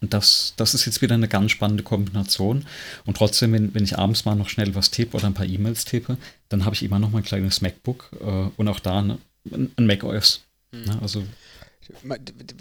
Und 0.00 0.12
das, 0.12 0.54
das 0.56 0.74
ist 0.74 0.84
jetzt 0.84 1.02
wieder 1.02 1.14
eine 1.14 1.28
ganz 1.28 1.50
spannende 1.50 1.82
Kombination. 1.82 2.66
Und 3.04 3.16
trotzdem, 3.16 3.52
wenn, 3.52 3.74
wenn 3.74 3.84
ich 3.84 3.98
abends 3.98 4.24
mal 4.24 4.34
noch 4.36 4.48
schnell 4.48 4.74
was 4.74 4.90
tippe 4.90 5.16
oder 5.16 5.26
ein 5.26 5.34
paar 5.34 5.46
E-Mails 5.46 5.84
tippe, 5.84 6.18
dann 6.48 6.64
habe 6.64 6.74
ich 6.74 6.82
immer 6.82 6.98
noch 6.98 7.10
mein 7.10 7.24
kleines 7.24 7.62
MacBook 7.62 8.10
äh, 8.20 8.50
und 8.56 8.68
auch 8.68 8.80
da 8.80 9.02
ne, 9.02 9.18
ein 9.50 9.86
macOS. 9.86 10.42
Mhm. 10.72 10.84
Ne? 10.84 10.98
Also 11.02 11.22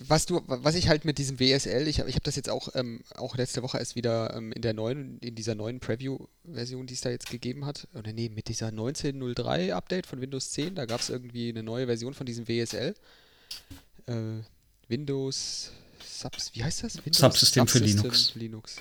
was 0.08 0.26
du, 0.26 0.42
was 0.48 0.76
ich 0.76 0.90
halt 0.90 1.06
mit 1.06 1.18
diesem 1.18 1.40
WSL, 1.40 1.88
ich 1.88 2.00
habe 2.00 2.10
ich 2.10 2.16
hab 2.16 2.24
das 2.24 2.36
jetzt 2.36 2.50
auch, 2.50 2.70
ähm, 2.76 3.02
auch 3.16 3.38
letzte 3.38 3.64
Woche 3.64 3.78
erst 3.78 3.96
wieder 3.96 4.36
ähm, 4.36 4.52
in 4.52 4.62
der 4.62 4.74
neuen, 4.74 5.20
in 5.20 5.36
dieser 5.36 5.56
neuen 5.56 5.80
Preview-Version, 5.80 6.88
die 6.88 6.94
es 6.94 7.02
da 7.02 7.10
jetzt 7.10 7.30
gegeben 7.30 7.66
hat, 7.66 7.88
oder 7.94 8.12
nee, 8.12 8.30
mit 8.30 8.50
dieser 8.50 8.70
19.03 8.70 9.72
Update 9.72 10.08
von 10.08 10.20
Windows 10.20 10.52
10, 10.52 10.76
da 10.76 10.86
gab 10.86 11.02
es 11.02 11.10
irgendwie 11.10 11.50
eine 11.50 11.64
neue 11.64 11.86
Version 11.86 12.14
von 12.14 12.26
diesem 12.26 12.48
WSL. 12.48 12.96
Äh, 14.08 14.14
Windows 14.90 15.72
Subs, 16.06 16.52
wie 16.54 16.64
heißt 16.64 16.84
das? 16.84 16.98
Windows 16.98 17.20
Subsystem, 17.20 17.68
Subsystem 17.68 17.68
für 17.68 17.80
Linux. 17.80 18.36
Linux. 18.36 18.76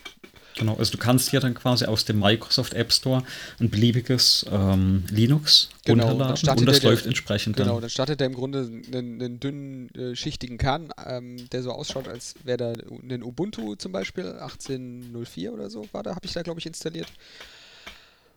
Genau, 0.56 0.76
also 0.76 0.92
du 0.92 0.98
kannst 0.98 1.30
hier 1.30 1.40
dann 1.40 1.54
quasi 1.54 1.86
aus 1.86 2.04
dem 2.04 2.18
Microsoft 2.18 2.74
App 2.74 2.92
Store 2.92 3.22
ein 3.58 3.70
beliebiges 3.70 4.46
ähm, 4.50 5.04
Linux 5.10 5.70
genau, 5.84 6.08
runterladen 6.08 6.58
und 6.58 6.66
das 6.66 6.80
der, 6.80 6.90
läuft 6.90 7.06
entsprechend 7.06 7.56
Genau, 7.56 7.74
dann. 7.74 7.82
dann 7.82 7.90
startet 7.90 8.20
er 8.20 8.26
im 8.26 8.34
Grunde 8.34 8.60
einen, 8.60 9.20
einen 9.20 9.40
dünnen, 9.40 9.94
äh, 9.94 10.14
schichtigen 10.14 10.58
Kern, 10.58 10.92
ähm, 11.04 11.48
der 11.50 11.62
so 11.62 11.72
ausschaut, 11.72 12.08
als 12.08 12.34
wäre 12.44 12.58
da 12.58 12.72
ein 12.72 13.22
Ubuntu 13.22 13.76
zum 13.76 13.92
Beispiel, 13.92 14.24
18.04 14.24 15.50
oder 15.50 15.70
so 15.70 15.86
war 15.92 16.02
da, 16.02 16.14
habe 16.14 16.26
ich 16.26 16.32
da 16.32 16.42
glaube 16.42 16.60
ich 16.60 16.66
installiert. 16.66 17.08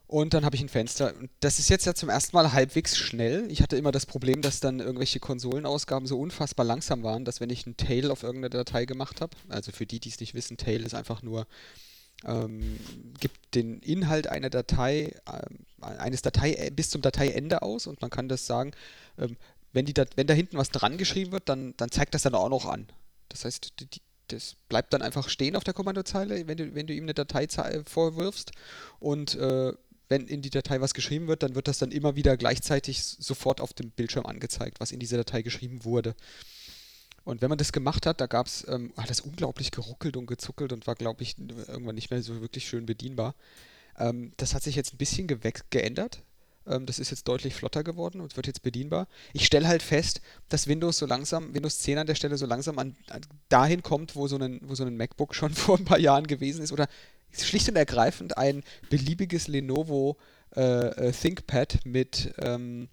Und 0.07 0.36
dann 0.36 0.45
habe 0.45 0.55
ich 0.55 0.61
ein 0.61 0.70
Fenster. 0.70 1.13
Das 1.39 1.57
ist 1.57 1.70
jetzt 1.70 1.86
ja 1.86 1.95
zum 1.95 2.09
ersten 2.09 2.36
Mal 2.36 2.53
halbwegs 2.53 2.95
schnell. 2.95 3.47
Ich 3.49 3.61
hatte 3.61 3.76
immer 3.76 3.91
das 3.91 4.05
Problem, 4.05 4.41
dass 4.41 4.59
dann 4.59 4.80
irgendwelche 4.80 5.20
Konsolenausgaben 5.20 6.07
so 6.07 6.20
unfassbar 6.20 6.66
langsam 6.66 7.01
waren, 7.01 7.26
dass 7.26 7.39
wenn 7.39 7.49
ich 7.49 7.66
einen 7.66 7.76
Tail 7.76 8.11
auf 8.11 8.22
irgendeine 8.22 8.51
Datei 8.51 8.86
gemacht 8.86 9.20
habe, 9.20 9.36
also 9.49 9.72
für 9.72 9.88
die, 9.88 9.99
die 9.99 10.09
es 10.09 10.20
nicht 10.20 10.36
wissen, 10.36 10.57
Tail 10.57 10.84
ist 10.84 10.93
einfach 10.93 11.24
nur 11.24 11.47
ähm, 12.26 12.80
gibt 13.19 13.55
den 13.55 13.80
Inhalt 13.80 14.28
einer 14.28 14.49
Datei, 14.49 15.13
äh, 15.26 15.86
eines 15.86 16.21
Datei 16.21 16.53
äh, 16.53 16.71
bis 16.71 16.89
zum 16.89 17.01
Dateiende 17.01 17.61
aus 17.61 17.88
und 17.88 18.01
man 18.01 18.09
kann 18.09 18.30
das 18.30 18.45
sagen, 18.45 18.71
ähm, 19.17 19.38
wenn, 19.73 19.86
die 19.86 19.93
wenn 20.15 20.28
da 20.28 20.34
hinten 20.34 20.57
was 20.57 20.69
dran 20.69 20.97
geschrieben 20.97 21.32
wird, 21.32 21.49
dann, 21.49 21.73
dann 21.78 21.91
zeigt 21.91 22.13
das 22.13 22.23
dann 22.23 22.36
auch 22.36 22.49
noch 22.49 22.65
an. 22.65 22.88
Das 23.30 23.45
heißt, 23.45 23.73
die, 23.80 24.01
das 24.28 24.55
bleibt 24.69 24.93
dann 24.93 25.01
einfach 25.01 25.30
stehen 25.30 25.55
auf 25.55 25.63
der 25.63 25.73
Kommandozeile, 25.73 26.47
wenn 26.47 26.57
du, 26.57 26.73
wenn 26.73 26.88
du 26.88 26.93
ihm 26.93 27.03
eine 27.03 27.13
Datei 27.13 27.47
vorwirfst 27.86 28.51
und 28.99 29.36
äh, 29.36 29.73
wenn 30.07 30.28
in 30.28 30.41
die 30.41 30.49
Datei 30.49 30.82
was 30.82 30.93
geschrieben 30.93 31.28
wird, 31.28 31.43
dann 31.43 31.55
wird 31.55 31.67
das 31.67 31.80
dann 31.80 31.91
immer 31.91 32.15
wieder 32.15 32.38
gleichzeitig 32.38 33.03
sofort 33.03 33.59
auf 33.59 33.73
dem 33.73 33.91
Bildschirm 33.91 34.26
angezeigt, 34.26 34.80
was 34.80 34.91
in 34.91 34.99
dieser 34.99 35.17
Datei 35.17 35.41
geschrieben 35.41 35.84
wurde. 35.84 36.15
Und 37.26 37.41
wenn 37.41 37.49
man 37.49 37.57
das 37.57 37.71
gemacht 37.71 38.05
hat, 38.05 38.21
da 38.21 38.28
gab 38.28 38.45
es, 38.45 38.65
ähm, 38.69 38.93
hat 38.95 39.09
das 39.09 39.19
unglaublich 39.19 39.71
geruckelt 39.71 40.15
und 40.15 40.28
gezuckelt 40.28 40.71
und 40.71 40.88
war, 40.88 40.95
glaube 40.95 41.23
ich, 41.23 41.38
irgendwann 41.38 41.95
nicht 41.95 42.11
mehr 42.11 42.21
so 42.21 42.39
wirklich 42.39 42.67
schön 42.67 42.86
bedienbar. 42.86 43.34
Ähm, 43.97 44.32
das 44.38 44.53
hat 44.53 44.63
sich 44.63 44.76
jetzt 44.76 44.93
ein 44.93 44.97
bisschen 44.97 45.28
geändert. 45.28 46.21
Ähm, 46.67 46.86
das 46.86 46.99
ist 46.99 47.09
jetzt 47.09 47.28
deutlich 47.28 47.55
flotter 47.55 47.84
geworden 47.84 48.21
und 48.21 48.36
wird 48.36 48.45
jetzt 48.45 48.61
bedienbar. 48.61 49.07
Ich 49.34 49.45
stelle 49.45 49.67
halt 49.67 49.82
fest, 49.82 50.21
dass 50.49 50.67
Windows 50.67 50.99
so 50.99 51.07
langsam, 51.07 51.53
Windows 51.53 51.80
10 51.80 51.97
an 51.97 52.07
der 52.07 52.15
Stelle 52.15 52.38
so 52.38 52.45
langsam 52.45 52.78
an, 52.78 52.95
an, 53.09 53.21
dahin 53.49 53.82
kommt, 53.82 54.15
wo 54.15 54.28
so, 54.28 54.38
ein, 54.38 54.61
wo 54.63 54.76
so 54.76 54.86
ein 54.86 54.95
MacBook 54.95 55.34
schon 55.34 55.53
vor 55.53 55.78
ein 55.78 55.86
paar 55.86 55.99
Jahren 55.99 56.28
gewesen 56.28 56.63
ist 56.63 56.71
oder 56.71 56.88
schlicht 57.32 57.67
und 57.69 57.76
ergreifend 57.76 58.38
ein 58.38 58.63
beliebiges 58.89 59.47
Lenovo 59.47 60.17
äh, 60.55 60.61
äh 60.61 61.11
ThinkPad 61.11 61.80
mit, 61.86 62.34
ähm, 62.38 62.88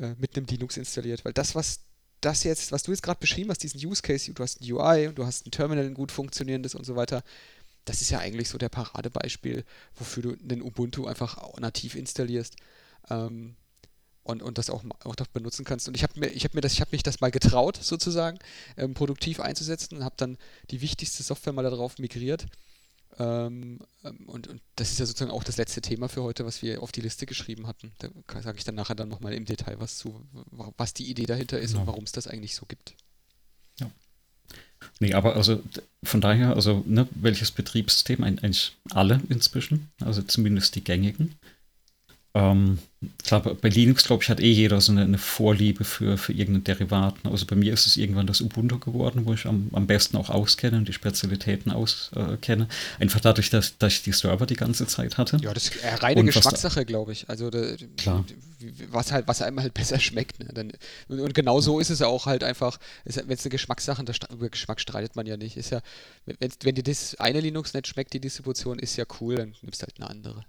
äh, 0.00 0.14
mit 0.18 0.36
einem 0.36 0.46
Linux 0.46 0.76
installiert. 0.76 1.24
Weil 1.24 1.32
das, 1.32 1.54
was 1.54 1.85
das 2.20 2.44
jetzt, 2.44 2.72
was 2.72 2.82
du 2.82 2.90
jetzt 2.90 3.02
gerade 3.02 3.20
beschrieben 3.20 3.50
hast, 3.50 3.62
diesen 3.62 3.84
Use 3.84 4.02
Case, 4.02 4.32
du 4.32 4.42
hast 4.42 4.60
ein 4.60 4.72
UI 4.72 5.08
und 5.08 5.18
du 5.18 5.26
hast 5.26 5.46
ein 5.46 5.50
Terminal, 5.50 5.84
ein 5.84 5.94
gut 5.94 6.12
funktionierendes 6.12 6.74
und 6.74 6.84
so 6.84 6.96
weiter, 6.96 7.22
das 7.84 8.00
ist 8.00 8.10
ja 8.10 8.18
eigentlich 8.18 8.48
so 8.48 8.58
der 8.58 8.68
Paradebeispiel, 8.68 9.64
wofür 9.94 10.22
du 10.22 10.36
einen 10.42 10.62
Ubuntu 10.62 11.06
einfach 11.06 11.56
nativ 11.58 11.94
installierst 11.94 12.56
ähm, 13.10 13.54
und, 14.24 14.42
und 14.42 14.58
das 14.58 14.70
auch, 14.70 14.82
auch 15.04 15.16
noch 15.16 15.26
benutzen 15.28 15.64
kannst. 15.64 15.86
Und 15.86 15.96
ich 15.96 16.02
habe 16.02 16.18
mir, 16.18 16.26
ich 16.28 16.44
hab 16.44 16.54
mir 16.54 16.62
das, 16.62 16.72
ich 16.72 16.80
habe 16.80 16.90
mich 16.92 17.04
das 17.04 17.20
mal 17.20 17.30
getraut, 17.30 17.78
sozusagen, 17.80 18.38
ähm, 18.76 18.94
produktiv 18.94 19.38
einzusetzen 19.38 19.98
und 19.98 20.04
habe 20.04 20.16
dann 20.16 20.36
die 20.70 20.80
wichtigste 20.80 21.22
Software 21.22 21.52
mal 21.52 21.62
darauf 21.62 21.98
migriert 21.98 22.46
ähm, 23.18 23.80
ähm, 24.04 24.18
und, 24.26 24.46
und, 24.46 24.60
das 24.76 24.92
ist 24.92 24.98
ja 24.98 25.06
sozusagen 25.06 25.30
auch 25.30 25.44
das 25.44 25.56
letzte 25.56 25.80
Thema 25.80 26.08
für 26.08 26.22
heute, 26.22 26.44
was 26.44 26.62
wir 26.62 26.82
auf 26.82 26.92
die 26.92 27.00
Liste 27.00 27.24
geschrieben 27.26 27.66
hatten. 27.66 27.92
Da 27.98 28.10
sage 28.42 28.58
ich 28.58 28.64
dann 28.64 28.74
nachher 28.74 28.94
dann 28.94 29.08
nochmal 29.08 29.32
im 29.32 29.46
Detail 29.46 29.80
was 29.80 29.96
zu, 29.96 30.20
was 30.76 30.92
die 30.92 31.08
Idee 31.08 31.26
dahinter 31.26 31.58
ist 31.58 31.74
ja. 31.74 31.80
und 31.80 31.86
warum 31.86 32.04
es 32.04 32.12
das 32.12 32.26
eigentlich 32.26 32.54
so 32.54 32.66
gibt. 32.66 32.94
Ja. 33.80 33.90
Nee, 35.00 35.14
aber 35.14 35.36
also 35.36 35.62
von 36.02 36.20
daher, 36.20 36.54
also 36.54 36.84
ne, 36.86 37.08
welches 37.12 37.50
Betriebssystem? 37.50 38.22
Eigentlich 38.22 38.76
alle 38.90 39.20
inzwischen, 39.28 39.88
also 40.00 40.22
zumindest 40.22 40.74
die 40.74 40.84
gängigen. 40.84 41.34
Ähm, 42.36 42.78
klar, 43.24 43.40
bei 43.40 43.68
Linux, 43.70 44.04
glaube 44.04 44.22
ich, 44.22 44.28
hat 44.28 44.40
eh 44.40 44.50
jeder 44.50 44.78
so 44.82 44.92
eine, 44.92 45.02
eine, 45.02 45.16
Vorliebe 45.16 45.84
für, 45.84 46.18
für 46.18 46.34
irgendeinen 46.34 46.64
Derivat. 46.64 47.14
Also 47.24 47.46
bei 47.46 47.56
mir 47.56 47.72
ist 47.72 47.86
es 47.86 47.96
irgendwann 47.96 48.26
das 48.26 48.42
Ubuntu 48.42 48.78
geworden, 48.78 49.22
wo 49.24 49.32
ich 49.32 49.46
am, 49.46 49.70
am 49.72 49.86
besten 49.86 50.18
auch 50.18 50.28
auskenne 50.28 50.76
und 50.76 50.86
die 50.86 50.92
Spezialitäten 50.92 51.72
auskenne. 51.72 52.64
Äh, 52.64 53.02
Einfach 53.02 53.20
dadurch, 53.20 53.48
dass, 53.48 53.78
dass 53.78 53.94
ich 53.94 54.02
die 54.02 54.12
Server 54.12 54.44
die 54.44 54.56
ganze 54.56 54.86
Zeit 54.86 55.16
hatte. 55.16 55.38
Ja, 55.40 55.54
das 55.54 55.68
ist 55.68 56.02
reine 56.02 56.20
und 56.20 56.26
Geschmackssache, 56.26 56.84
glaube 56.84 57.12
ich. 57.12 57.30
Also 57.30 57.48
da, 57.48 57.74
klar. 57.96 58.22
Was 58.90 59.12
halt, 59.12 59.26
was 59.28 59.40
einem 59.40 59.60
halt 59.60 59.72
besser 59.74 59.98
schmeckt. 59.98 60.38
Ne? 60.40 60.50
Dann, 60.52 60.72
und, 61.08 61.20
und, 61.20 61.32
genau 61.32 61.62
so 61.62 61.80
ist 61.80 61.88
es 61.88 62.02
auch 62.02 62.26
halt 62.26 62.44
einfach, 62.44 62.78
wenn 63.04 63.30
es 63.30 63.44
eine 63.44 63.50
Geschmackssache, 63.50 64.02
ist, 64.02 64.30
über 64.30 64.50
Geschmack 64.50 64.80
streitet 64.80 65.16
man 65.16 65.24
ja 65.24 65.38
nicht. 65.38 65.56
Ist 65.56 65.70
ja, 65.70 65.80
wenn, 66.26 66.50
wenn 66.62 66.74
dir 66.74 66.84
das 66.84 67.14
eine 67.14 67.40
Linux 67.40 67.72
nicht 67.72 67.86
schmeckt, 67.86 68.12
die 68.12 68.20
Distribution, 68.20 68.78
ist 68.78 68.96
ja 68.96 69.06
cool, 69.20 69.36
dann 69.36 69.54
nimmst 69.62 69.80
du 69.80 69.86
halt 69.86 69.96
eine 69.98 70.10
andere. 70.10 70.44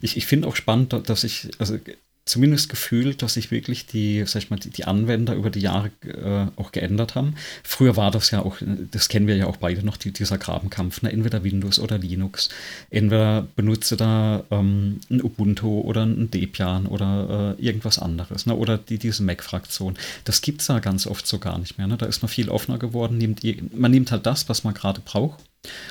Ich, 0.00 0.16
ich 0.16 0.26
finde 0.26 0.48
auch 0.48 0.56
spannend, 0.56 1.08
dass 1.08 1.24
ich, 1.24 1.50
also 1.58 1.78
zumindest 2.24 2.68
gefühlt, 2.68 3.22
dass 3.22 3.34
sich 3.34 3.50
wirklich 3.50 3.86
die, 3.86 4.24
sag 4.26 4.42
ich 4.42 4.50
mal, 4.50 4.58
die, 4.58 4.70
die 4.70 4.84
Anwender 4.84 5.34
über 5.34 5.50
die 5.50 5.60
Jahre 5.60 5.90
äh, 6.04 6.46
auch 6.60 6.72
geändert 6.72 7.14
haben. 7.14 7.34
Früher 7.64 7.96
war 7.96 8.10
das 8.10 8.30
ja 8.30 8.40
auch, 8.40 8.58
das 8.90 9.08
kennen 9.08 9.26
wir 9.26 9.36
ja 9.36 9.46
auch 9.46 9.56
beide 9.56 9.84
noch, 9.84 9.96
die, 9.96 10.12
dieser 10.12 10.38
Grabenkampf, 10.38 11.02
ne? 11.02 11.12
entweder 11.12 11.42
Windows 11.42 11.78
oder 11.78 11.98
Linux. 11.98 12.48
Entweder 12.90 13.46
benutze 13.56 13.96
da 13.96 14.44
ähm, 14.50 15.00
ein 15.10 15.22
Ubuntu 15.22 15.80
oder 15.80 16.04
ein 16.04 16.30
Debian 16.30 16.86
oder 16.86 17.56
äh, 17.58 17.62
irgendwas 17.62 17.98
anderes, 17.98 18.46
ne? 18.46 18.54
oder 18.54 18.78
die, 18.78 18.98
diese 18.98 19.22
Mac-Fraktion. 19.22 19.98
Das 20.24 20.40
gibt 20.42 20.60
es 20.60 20.68
da 20.68 20.78
ganz 20.78 21.06
oft 21.06 21.26
so 21.26 21.38
gar 21.38 21.58
nicht 21.58 21.78
mehr. 21.78 21.88
Ne? 21.88 21.96
Da 21.96 22.06
ist 22.06 22.22
man 22.22 22.28
viel 22.28 22.48
offener 22.48 22.78
geworden. 22.78 23.18
Nimmt, 23.18 23.42
man 23.76 23.90
nimmt 23.90 24.12
halt 24.12 24.26
das, 24.26 24.48
was 24.48 24.64
man 24.64 24.74
gerade 24.74 25.00
braucht 25.00 25.42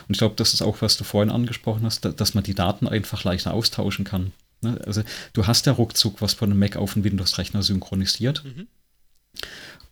und 0.08 0.16
ich 0.16 0.18
glaube, 0.18 0.36
das 0.36 0.54
ist 0.54 0.62
auch, 0.62 0.82
was 0.82 0.98
du 0.98 1.04
vorhin 1.04 1.32
angesprochen 1.32 1.84
hast, 1.84 2.04
dass 2.04 2.34
man 2.34 2.44
die 2.44 2.54
Daten 2.54 2.88
einfach 2.88 3.24
leichter 3.24 3.54
austauschen 3.54 4.06
kann. 4.06 4.34
Ne? 4.62 4.80
Also 4.86 5.04
du 5.34 5.48
hast 5.48 5.66
ja 5.66 5.74
ruckzuck 5.74 6.22
was 6.22 6.34
von 6.34 6.52
einem 6.52 6.60
Mac 6.60 6.76
auf 6.76 6.96
einen 6.96 7.04
Windows-Rechner 7.04 7.64
synchronisiert. 7.64 8.44
Mhm. 8.44 8.68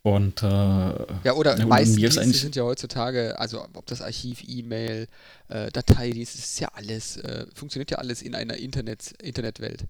Und 0.02 0.44
äh, 0.44 0.46
ja, 0.46 1.34
oder 1.34 1.58
ja, 1.58 1.66
meisten 1.66 1.98
Dienste 1.98 2.32
sind 2.32 2.56
ja 2.56 2.64
heutzutage, 2.64 3.38
also 3.38 3.66
ob 3.74 3.86
das 3.86 4.02
Archiv, 4.02 4.42
E-Mail, 4.48 5.08
äh, 5.50 5.70
Dateidienst, 5.72 6.36
das 6.36 6.46
ist 6.46 6.60
ja 6.60 6.70
alles, 6.74 7.18
äh, 7.18 7.46
funktioniert 7.54 7.92
ja 7.92 7.98
alles 7.98 8.22
in 8.22 8.34
einer 8.34 8.56
Internet, 8.56 9.14
Internetwelt. 9.22 9.86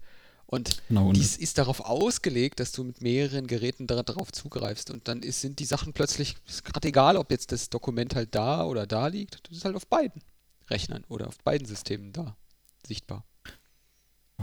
Und 0.46 0.82
genau, 0.88 1.12
dies 1.12 1.36
ist 1.36 1.58
darauf 1.58 1.78
ausgelegt, 1.78 2.58
dass 2.58 2.72
du 2.72 2.82
mit 2.82 3.00
mehreren 3.02 3.46
Geräten 3.46 3.86
darauf 3.86 4.32
zugreifst. 4.32 4.90
Und 4.90 5.06
dann 5.06 5.22
ist, 5.22 5.42
sind 5.42 5.60
die 5.60 5.64
Sachen 5.64 5.92
plötzlich, 5.92 6.34
ist 6.48 6.64
gerade 6.64 6.88
egal, 6.88 7.16
ob 7.16 7.30
jetzt 7.30 7.52
das 7.52 7.70
Dokument 7.70 8.16
halt 8.16 8.34
da 8.34 8.64
oder 8.64 8.84
da 8.84 9.06
liegt, 9.06 9.48
das 9.48 9.58
ist 9.58 9.64
halt 9.64 9.76
auf 9.76 9.86
beiden 9.86 10.22
Rechnern 10.68 11.04
oder 11.08 11.28
auf 11.28 11.38
beiden 11.44 11.68
Systemen 11.68 12.12
da 12.12 12.36
sichtbar. 12.84 13.24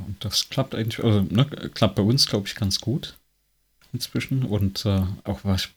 Und 0.06 0.24
das 0.24 0.50
klappt 0.50 0.76
eigentlich, 0.76 1.04
also 1.04 1.22
ne, 1.22 1.46
klappt 1.46 1.96
bei 1.96 2.04
uns, 2.04 2.28
glaube 2.28 2.48
ich, 2.48 2.56
ganz 2.56 2.80
gut 2.80 3.18
inzwischen. 3.94 4.44
Und 4.44 4.86
äh, 4.86 5.04
auch 5.24 5.40
was 5.44 5.66
ich, 5.66 5.70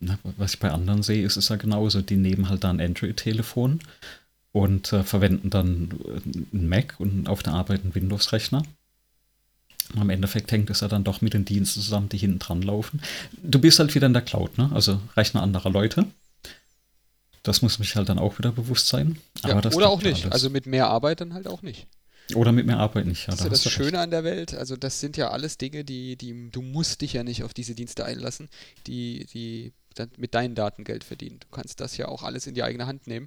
ne, 0.00 0.18
was 0.36 0.54
ich 0.54 0.60
bei 0.60 0.70
anderen 0.70 1.02
sehe, 1.02 1.24
ist 1.24 1.36
es 1.36 1.48
ja 1.48 1.56
genauso. 1.56 2.02
Die 2.02 2.16
nehmen 2.16 2.48
halt 2.48 2.64
da 2.64 2.70
ein 2.70 2.80
Android-Telefon 2.80 3.80
und 4.52 4.92
äh, 4.92 5.02
verwenden 5.02 5.50
dann 5.50 5.90
ein 6.52 6.68
Mac 6.68 6.94
und 6.98 7.28
auf 7.28 7.42
der 7.42 7.54
Arbeit 7.54 7.82
einen 7.82 7.94
Windows-Rechner. 7.94 8.62
Am 9.96 10.10
Endeffekt 10.10 10.50
hängt 10.50 10.70
es 10.70 10.80
ja 10.80 10.88
dann 10.88 11.04
doch 11.04 11.20
mit 11.20 11.34
den 11.34 11.44
Diensten 11.44 11.80
zusammen, 11.80 12.08
die 12.08 12.16
hinten 12.16 12.38
dran 12.38 12.62
laufen. 12.62 13.02
Du 13.42 13.58
bist 13.58 13.78
halt 13.78 13.94
wieder 13.94 14.06
in 14.06 14.14
der 14.14 14.22
Cloud, 14.22 14.56
ne? 14.56 14.70
Also 14.72 15.00
Rechner 15.16 15.42
anderer 15.42 15.70
Leute. 15.70 16.06
Das 17.42 17.60
muss 17.60 17.78
mich 17.78 17.94
halt 17.94 18.08
dann 18.08 18.18
auch 18.18 18.38
wieder 18.38 18.52
bewusst 18.52 18.88
sein. 18.88 19.18
Ja, 19.44 19.58
oder 19.58 19.90
auch 19.90 20.02
nicht. 20.02 20.22
Alles. 20.22 20.32
Also 20.32 20.50
mit 20.50 20.66
mehr 20.66 20.88
Arbeit 20.88 21.20
dann 21.20 21.34
halt 21.34 21.46
auch 21.46 21.60
nicht. 21.60 21.86
Oder 22.34 22.52
mit 22.52 22.66
mehr 22.66 22.78
Arbeit 22.78 23.06
nicht. 23.06 23.26
Ja, 23.26 23.32
das 23.32 23.40
ist 23.40 23.44
ja 23.44 23.50
das 23.50 23.70
Schöne 23.70 23.92
recht. 23.92 23.96
an 23.96 24.10
der 24.10 24.24
Welt. 24.24 24.54
Also 24.54 24.76
das 24.76 25.00
sind 25.00 25.16
ja 25.16 25.30
alles 25.30 25.58
Dinge, 25.58 25.84
die, 25.84 26.16
die 26.16 26.50
du 26.50 26.62
musst 26.62 27.02
dich 27.02 27.12
ja 27.12 27.22
nicht 27.22 27.44
auf 27.44 27.52
diese 27.52 27.74
Dienste 27.74 28.04
einlassen, 28.04 28.48
die, 28.86 29.26
die 29.26 29.72
dann 29.94 30.10
mit 30.16 30.34
deinen 30.34 30.54
Daten 30.54 30.84
Geld 30.84 31.04
verdienen. 31.04 31.40
Du 31.40 31.48
kannst 31.50 31.80
das 31.80 31.96
ja 31.96 32.08
auch 32.08 32.22
alles 32.22 32.46
in 32.46 32.54
die 32.54 32.62
eigene 32.62 32.86
Hand 32.86 33.06
nehmen. 33.06 33.26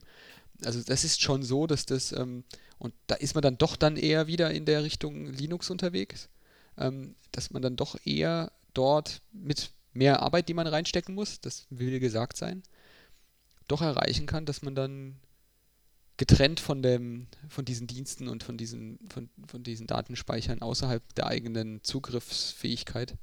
Also 0.65 0.81
das 0.81 1.03
ist 1.03 1.21
schon 1.21 1.43
so, 1.43 1.67
dass 1.67 1.85
das, 1.85 2.11
ähm, 2.11 2.43
und 2.79 2.93
da 3.05 3.15
ist 3.15 3.35
man 3.35 3.43
dann 3.43 3.57
doch 3.59 3.75
dann 3.75 3.97
eher 3.97 4.25
wieder 4.25 4.51
in 4.51 4.65
der 4.65 4.83
Richtung 4.83 5.27
Linux 5.27 5.69
unterwegs 5.69 6.29
ähm, 6.77 7.15
dass 7.31 7.51
man 7.51 7.61
dann 7.61 7.75
doch 7.75 7.95
eher 8.05 8.51
dort 8.73 9.21
mit 9.31 9.71
mehr 9.93 10.21
Arbeit, 10.21 10.47
die 10.47 10.53
man 10.53 10.67
reinstecken 10.67 11.15
muss, 11.15 11.41
das 11.41 11.65
will 11.69 11.99
gesagt 11.99 12.37
sein, 12.37 12.63
doch 13.67 13.81
erreichen 13.81 14.27
kann, 14.27 14.45
dass 14.45 14.61
man 14.61 14.75
dann 14.75 15.15
getrennt 16.17 16.59
von 16.59 16.81
dem, 16.81 17.27
von 17.47 17.63
diesen 17.63 17.87
Diensten 17.87 18.27
und 18.27 18.43
von 18.43 18.57
diesen, 18.57 18.99
von, 19.09 19.29
von 19.47 19.63
diesen 19.63 19.87
Datenspeichern 19.87 20.61
außerhalb 20.61 21.03
der 21.15 21.27
eigenen 21.27 21.83
Zugriffsfähigkeit 21.83 23.15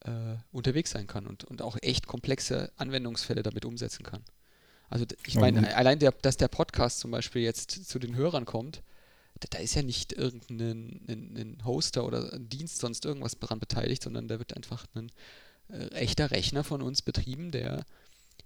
äh, 0.00 0.36
unterwegs 0.50 0.90
sein 0.90 1.06
kann 1.06 1.26
und, 1.26 1.44
und 1.44 1.62
auch 1.62 1.76
echt 1.82 2.06
komplexe 2.06 2.72
Anwendungsfälle 2.76 3.42
damit 3.42 3.64
umsetzen 3.64 4.02
kann. 4.02 4.22
Also 4.88 5.04
ich 5.26 5.36
meine, 5.36 5.60
mhm. 5.60 5.66
allein 5.74 5.98
der, 5.98 6.12
dass 6.12 6.36
der 6.36 6.48
Podcast 6.48 7.00
zum 7.00 7.10
Beispiel 7.10 7.42
jetzt 7.42 7.70
zu 7.70 7.98
den 7.98 8.16
Hörern 8.16 8.44
kommt, 8.44 8.82
da 9.50 9.58
ist 9.58 9.74
ja 9.74 9.82
nicht 9.82 10.12
irgendein 10.12 11.00
ein, 11.08 11.36
ein 11.36 11.64
Hoster 11.64 12.06
oder 12.06 12.32
ein 12.32 12.48
Dienst 12.48 12.78
sonst 12.78 13.04
irgendwas 13.04 13.38
daran 13.38 13.60
beteiligt, 13.60 14.02
sondern 14.02 14.28
da 14.28 14.38
wird 14.38 14.56
einfach 14.56 14.86
ein 14.94 15.10
äh, 15.68 15.88
echter 15.88 16.30
Rechner 16.30 16.64
von 16.64 16.80
uns 16.80 17.02
betrieben, 17.02 17.50
der 17.50 17.84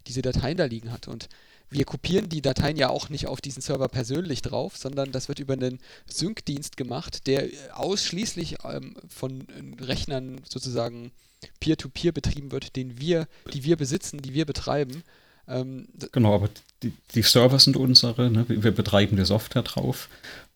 diese 0.06 0.22
Dateien 0.22 0.56
da 0.56 0.64
liegen 0.64 0.90
hat. 0.90 1.06
Und 1.06 1.28
wir 1.70 1.84
kopieren 1.84 2.28
die 2.28 2.42
Dateien 2.42 2.76
ja 2.76 2.88
auch 2.88 3.08
nicht 3.08 3.26
auf 3.26 3.40
diesen 3.40 3.62
Server 3.62 3.88
persönlich 3.88 4.42
drauf, 4.42 4.76
sondern 4.76 5.12
das 5.12 5.28
wird 5.28 5.38
über 5.38 5.54
einen 5.54 5.80
Sync-Dienst 6.06 6.76
gemacht, 6.76 7.26
der 7.26 7.48
ausschließlich 7.74 8.56
ähm, 8.64 8.96
von 9.08 9.46
äh, 9.48 9.82
Rechnern 9.84 10.40
sozusagen 10.48 11.12
peer-to-peer 11.60 12.10
-peer 12.10 12.14
betrieben 12.14 12.52
wird, 12.52 12.76
den 12.76 12.98
wir, 12.98 13.28
die 13.52 13.64
wir 13.64 13.76
besitzen, 13.76 14.20
die 14.20 14.34
wir 14.34 14.44
betreiben. 14.44 15.02
Ähm, 15.46 15.88
genau, 16.12 16.34
aber 16.34 16.50
die, 16.82 16.92
die, 17.14 17.22
Server 17.22 17.58
sind 17.58 17.76
unsere, 17.76 18.30
ne? 18.30 18.44
wir 18.48 18.72
betreiben 18.72 19.16
die 19.16 19.24
Software 19.24 19.62
drauf 19.62 20.08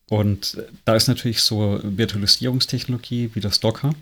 und 0.08 0.62
da 0.84 0.96
ist 0.96 1.08
natürlich 1.08 1.42
so 1.42 1.80
Virtualisierungstechnologie 1.82 3.30
wie 3.34 3.40
das 3.40 3.60
Docker 3.60 3.94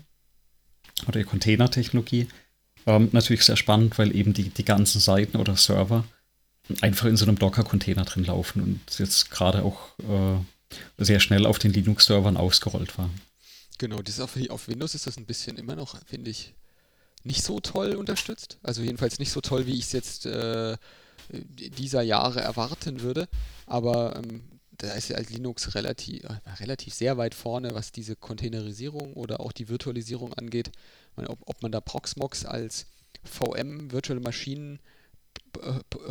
oder 1.07 1.19
die 1.19 1.25
Containertechnologie 1.25 2.27
ähm, 2.85 3.09
natürlich 3.11 3.43
sehr 3.43 3.57
spannend, 3.57 3.97
weil 3.97 4.15
eben 4.15 4.33
die, 4.33 4.49
die 4.49 4.65
ganzen 4.65 4.99
Seiten 4.99 5.37
oder 5.37 5.55
Server 5.55 6.03
einfach 6.81 7.07
in 7.07 7.17
so 7.17 7.25
einem 7.25 7.37
Docker-Container 7.37 8.05
drin 8.05 8.25
laufen 8.25 8.61
und 8.61 8.99
jetzt 8.99 9.31
gerade 9.31 9.63
auch 9.63 9.79
äh, 9.99 11.03
sehr 11.03 11.19
schnell 11.19 11.45
auf 11.45 11.59
den 11.59 11.73
Linux-Servern 11.73 12.37
ausgerollt 12.37 12.97
war. 12.97 13.09
Genau, 13.77 14.01
das 14.01 14.19
auf, 14.19 14.37
auf 14.49 14.67
Windows 14.67 14.95
ist 14.95 15.07
das 15.07 15.17
ein 15.17 15.25
bisschen 15.25 15.57
immer 15.57 15.75
noch, 15.75 15.97
finde 16.05 16.29
ich, 16.29 16.53
nicht 17.23 17.43
so 17.43 17.59
toll 17.59 17.95
unterstützt. 17.95 18.57
Also 18.63 18.81
jedenfalls 18.81 19.19
nicht 19.19 19.31
so 19.31 19.41
toll, 19.41 19.65
wie 19.65 19.77
ich 19.77 19.85
es 19.85 19.91
jetzt 19.91 20.25
äh, 20.25 20.77
dieser 21.29 22.01
Jahre 22.01 22.41
erwarten 22.41 23.01
würde. 23.01 23.27
Aber 23.65 24.15
ähm, 24.15 24.43
da 24.77 24.93
ist 24.93 25.09
ja 25.09 25.19
Linux 25.19 25.75
relativ, 25.75 26.23
äh, 26.23 26.39
relativ 26.59 26.93
sehr 26.93 27.17
weit 27.17 27.35
vorne, 27.35 27.73
was 27.73 27.91
diese 27.91 28.15
Containerisierung 28.15 29.13
oder 29.13 29.39
auch 29.39 29.51
die 29.51 29.69
Virtualisierung 29.69 30.33
angeht. 30.33 30.71
Meine, 31.15 31.29
ob, 31.29 31.39
ob, 31.45 31.61
man 31.61 31.71
da 31.71 31.81
Proxmox 31.81 32.45
als 32.45 32.87
VM, 33.23 33.91
Virtual 33.91 34.19
Maschinen 34.19 34.79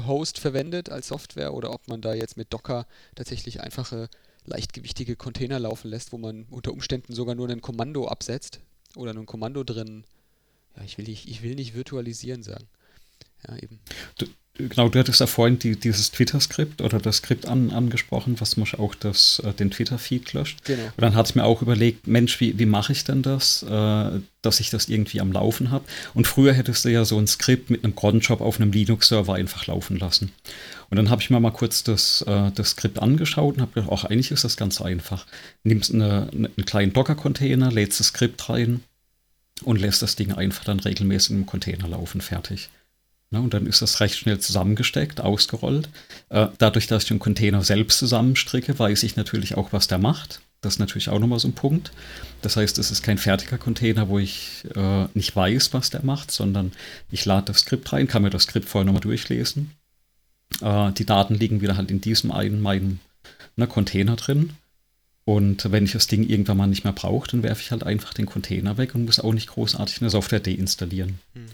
Host 0.07 0.39
verwendet 0.39 0.91
als 0.91 1.09
Software 1.09 1.55
oder 1.55 1.73
ob 1.73 1.89
man 1.89 2.01
da 2.01 2.15
jetzt 2.15 2.37
mit 2.37 2.53
Docker 2.53 2.87
tatsächlich 3.15 3.61
einfache, 3.61 4.09
leichtgewichtige 4.45 5.17
Container 5.17 5.59
laufen 5.59 5.89
lässt, 5.89 6.13
wo 6.13 6.19
man 6.19 6.47
unter 6.51 6.73
Umständen 6.73 7.15
sogar 7.15 7.35
nur 7.35 7.49
ein 7.49 7.61
Kommando 7.61 8.09
absetzt 8.09 8.61
oder 8.97 9.13
ein 9.13 9.27
Kommando 9.27 9.65
drin. 9.65 10.05
Ja, 10.77 10.85
ich 10.85 10.99
will 10.99 11.07
nicht, 11.07 11.29
ich 11.29 11.43
will 11.43 11.55
nicht 11.55 11.75
virtualisieren 11.75 12.43
sagen. 12.43 12.69
Ja, 13.47 13.57
eben. 13.57 13.81
Du, 14.19 14.27
Genau, 14.55 14.89
du 14.89 14.99
hattest 14.99 15.21
ja 15.21 15.27
vorhin 15.27 15.59
die, 15.59 15.77
dieses 15.77 16.11
Twitter-Skript 16.11 16.83
oder 16.83 16.99
das 16.99 17.19
Skript 17.19 17.47
an, 17.47 17.71
angesprochen, 17.71 18.41
was 18.41 18.57
muss 18.57 18.75
auch 18.75 18.95
das, 18.95 19.41
äh, 19.45 19.55
den 19.55 19.71
Twitter-Feed 19.71 20.33
löscht. 20.33 20.65
Genau. 20.65 20.85
Und 20.85 21.01
dann 21.01 21.15
hat 21.15 21.27
es 21.27 21.35
mir 21.35 21.45
auch 21.45 21.63
überlegt, 21.63 22.07
Mensch, 22.07 22.41
wie, 22.41 22.59
wie 22.59 22.67
mache 22.67 22.93
ich 22.93 23.05
denn 23.05 23.23
das, 23.23 23.63
äh, 23.63 24.21
dass 24.43 24.61
ich 24.61 24.71
das 24.71 24.89
irgendwie 24.89 25.21
am 25.21 25.33
Laufen 25.33 25.71
habe? 25.71 25.85
Und 26.15 26.27
früher 26.27 26.53
hättest 26.53 26.85
du 26.85 26.91
ja 26.91 27.05
so 27.05 27.19
ein 27.19 27.27
Skript 27.27 27.71
mit 27.71 27.85
einem 27.85 27.95
Cronjob 27.95 28.41
auf 28.41 28.61
einem 28.61 28.73
Linux-Server 28.73 29.35
einfach 29.35 29.67
laufen 29.67 29.97
lassen. 29.97 30.33
Und 30.91 30.97
dann 30.97 31.11
habe 31.11 31.23
ich 31.23 31.31
mir 31.31 31.41
mal 31.41 31.53
kurz 31.53 31.83
das, 31.83 32.23
äh, 32.23 32.51
das 32.55 32.71
Skript 32.71 32.99
angeschaut 33.01 33.55
und 33.55 33.63
habe 33.63 33.73
gedacht, 33.73 33.91
auch 33.91 34.05
eigentlich 34.05 34.33
ist 34.33 34.45
das 34.45 34.57
ganz 34.57 34.81
einfach. 34.81 35.27
Nimmst 35.63 35.95
eine, 35.95 36.29
eine, 36.33 36.51
einen 36.57 36.67
kleinen 36.67 36.93
Docker-Container, 36.93 37.71
lädst 37.71 38.01
das 38.01 38.09
Skript 38.09 38.49
rein 38.49 38.83
und 39.63 39.81
lässt 39.81 40.03
das 40.03 40.17
Ding 40.17 40.33
einfach 40.33 40.65
dann 40.65 40.81
regelmäßig 40.81 41.31
im 41.31 41.47
Container 41.47 41.89
laufen, 41.89 42.21
fertig. 42.21 42.69
Ne, 43.33 43.41
und 43.41 43.55
dann 43.55 43.67
ist 43.67 43.81
das 43.81 44.01
recht 44.01 44.17
schnell 44.17 44.41
zusammengesteckt, 44.41 45.21
ausgerollt. 45.21 45.89
Äh, 46.31 46.49
dadurch, 46.59 46.89
dass 46.89 47.05
ich 47.05 47.09
den 47.09 47.21
Container 47.21 47.63
selbst 47.63 47.99
zusammenstricke, 47.99 48.77
weiß 48.77 49.05
ich 49.05 49.15
natürlich 49.15 49.57
auch, 49.57 49.73
was 49.73 49.87
der 49.87 49.99
macht. 49.99 50.41
Das 50.63 50.75
ist 50.75 50.79
natürlich 50.79 51.09
auch 51.09 51.21
nochmal 51.21 51.39
so 51.39 51.49
ein 51.49 51.55
Punkt. 51.55 51.93
Das 52.43 52.57
heißt, 52.57 52.79
es 52.79 52.91
ist 52.91 53.03
kein 53.03 53.19
fertiger 53.19 53.57
Container, 53.57 54.09
wo 54.09 54.19
ich 54.19 54.65
äh, 54.75 55.07
nicht 55.15 55.35
weiß, 55.35 55.73
was 55.73 55.91
der 55.91 56.05
macht, 56.05 56.33
sondern 56.33 56.73
ich 57.11 57.25
lade 57.25 57.47
das 57.47 57.61
Skript 57.61 57.93
rein, 57.93 58.09
kann 58.09 58.23
mir 58.23 58.31
das 58.31 58.43
Skript 58.43 58.69
vorher 58.69 58.85
nochmal 58.85 59.01
durchlesen. 59.01 59.71
Äh, 60.61 60.93
die 60.93 61.07
Daten 61.07 61.35
liegen 61.35 61.61
wieder 61.61 61.77
halt 61.77 61.91
in 61.91 62.01
diesem 62.01 62.33
einen 62.33 62.61
meinen 62.61 63.01
ne, 63.57 63.69
Container 63.69 64.17
drin. 64.17 64.55
Und 65.31 65.71
wenn 65.71 65.85
ich 65.85 65.93
das 65.93 66.09
Ding 66.09 66.29
irgendwann 66.29 66.57
mal 66.57 66.67
nicht 66.67 66.83
mehr 66.83 66.93
brauche, 66.93 67.31
dann 67.31 67.45
werfe 67.45 67.63
ich 67.63 67.71
halt 67.71 67.85
einfach 67.85 68.13
den 68.13 68.27
Container 68.27 68.79
weg 68.79 68.97
und 68.97 69.05
muss 69.05 69.21
auch 69.21 69.33
nicht 69.33 69.47
großartig 69.47 70.01
eine 70.01 70.11
Software 70.11 70.41
deinstallieren. 70.41 71.21
Hm. 71.35 71.47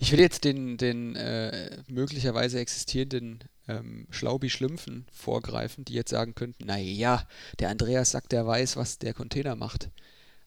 Ich 0.00 0.10
will 0.10 0.18
jetzt 0.18 0.42
den, 0.42 0.78
den 0.78 1.14
äh, 1.14 1.78
möglicherweise 1.86 2.58
existierenden 2.58 3.38
ähm, 3.68 4.08
Schlaubi-Schlümpfen 4.10 5.06
vorgreifen, 5.12 5.84
die 5.84 5.92
jetzt 5.92 6.10
sagen 6.10 6.34
könnten, 6.34 6.66
naja, 6.66 7.24
der 7.60 7.68
Andreas 7.68 8.10
sagt, 8.10 8.32
der 8.32 8.48
weiß, 8.48 8.76
was 8.76 8.98
der 8.98 9.14
Container 9.14 9.54
macht. 9.54 9.90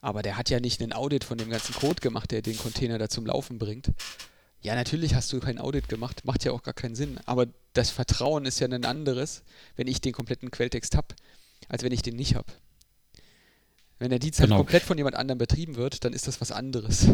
Aber 0.02 0.22
der 0.22 0.36
hat 0.36 0.50
ja 0.50 0.60
nicht 0.60 0.82
einen 0.82 0.92
Audit 0.92 1.24
von 1.24 1.38
dem 1.38 1.50
ganzen 1.50 1.76
Code 1.76 2.02
gemacht, 2.02 2.32
der 2.32 2.42
den 2.42 2.58
Container 2.58 2.98
da 2.98 3.08
zum 3.08 3.26
Laufen 3.26 3.60
bringt. 3.60 3.92
Ja, 4.60 4.76
natürlich 4.76 5.16
hast 5.16 5.32
du 5.32 5.40
kein 5.40 5.58
Audit 5.58 5.88
gemacht, 5.88 6.26
macht 6.26 6.44
ja 6.44 6.52
auch 6.52 6.64
gar 6.64 6.74
keinen 6.74 6.96
Sinn. 6.96 7.18
Aber 7.28 7.48
das 7.72 7.92
Vertrauen 7.92 8.44
ist 8.44 8.60
ja 8.60 8.68
ein 8.68 8.84
anderes, 8.84 9.44
wenn 9.78 9.88
ich 9.88 10.02
den 10.02 10.12
kompletten 10.12 10.52
Quelltext 10.52 10.98
habe, 10.98 11.16
als 11.70 11.84
wenn 11.84 11.94
ich 11.94 12.02
den 12.02 12.18
nicht 12.18 12.36
habe. 12.36 12.52
Wenn 14.04 14.10
der 14.10 14.20
Dienst 14.20 14.42
halt 14.42 14.50
genau. 14.50 14.58
halt 14.58 14.66
komplett 14.66 14.84
von 14.84 14.98
jemand 14.98 15.16
anderem 15.16 15.38
betrieben 15.38 15.78
wird, 15.78 16.04
dann 16.04 16.12
ist 16.12 16.28
das 16.28 16.42
was 16.42 16.52
anderes. 16.52 17.08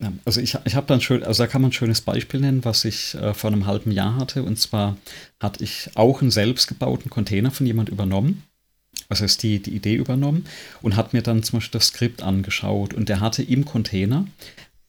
Ja, 0.00 0.12
also 0.24 0.40
ich, 0.40 0.56
ich 0.64 0.76
habe 0.76 0.86
dann 0.86 1.00
schön, 1.00 1.24
also 1.24 1.42
da 1.42 1.48
kann 1.48 1.62
man 1.62 1.70
ein 1.70 1.72
schönes 1.72 2.00
Beispiel 2.00 2.38
nennen, 2.38 2.64
was 2.64 2.84
ich 2.84 3.16
äh, 3.16 3.34
vor 3.34 3.50
einem 3.50 3.66
halben 3.66 3.90
Jahr 3.90 4.14
hatte. 4.14 4.44
Und 4.44 4.56
zwar 4.56 4.96
hatte 5.40 5.64
ich 5.64 5.90
auch 5.96 6.20
einen 6.20 6.30
selbstgebauten 6.30 7.10
Container 7.10 7.50
von 7.50 7.66
jemand 7.66 7.88
übernommen. 7.88 8.44
Was 9.08 9.20
heißt 9.20 9.42
die, 9.42 9.60
die 9.60 9.74
Idee 9.74 9.96
übernommen 9.96 10.46
und 10.80 10.94
hat 10.94 11.12
mir 11.12 11.22
dann 11.22 11.42
zum 11.42 11.56
Beispiel 11.58 11.80
das 11.80 11.88
Skript 11.88 12.22
angeschaut 12.22 12.94
und 12.94 13.08
der 13.08 13.18
hatte 13.18 13.42
im 13.42 13.64
Container 13.64 14.28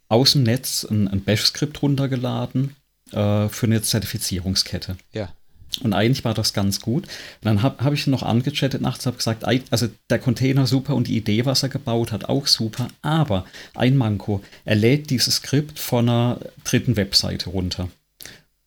aus 0.09 0.33
dem 0.33 0.43
Netz 0.43 0.85
ein, 0.87 1.07
ein 1.07 1.21
Bash-Skript 1.21 1.81
runtergeladen 1.81 2.75
äh, 3.11 3.49
für 3.49 3.65
eine 3.65 3.81
Zertifizierungskette. 3.81 4.97
Ja. 5.13 5.33
Und 5.81 5.93
eigentlich 5.93 6.25
war 6.25 6.33
das 6.33 6.53
ganz 6.53 6.81
gut. 6.81 7.03
Und 7.03 7.11
dann 7.43 7.61
habe 7.61 7.83
hab 7.83 7.93
ich 7.93 8.07
noch 8.07 8.23
angechattet 8.23 8.81
nachts, 8.81 9.05
habe 9.05 9.17
gesagt, 9.17 9.43
also 9.45 9.87
der 10.09 10.19
Container 10.19 10.65
super 10.65 10.95
und 10.95 11.07
die 11.07 11.17
Idee, 11.17 11.45
was 11.45 11.63
er 11.63 11.69
gebaut 11.69 12.11
hat, 12.11 12.25
auch 12.25 12.47
super. 12.47 12.87
Aber 13.01 13.45
ein 13.75 13.95
Manko, 13.95 14.41
er 14.65 14.75
lädt 14.75 15.09
dieses 15.09 15.35
Skript 15.35 15.79
von 15.79 16.09
einer 16.09 16.39
dritten 16.63 16.95
Webseite 16.95 17.49
runter. 17.49 17.89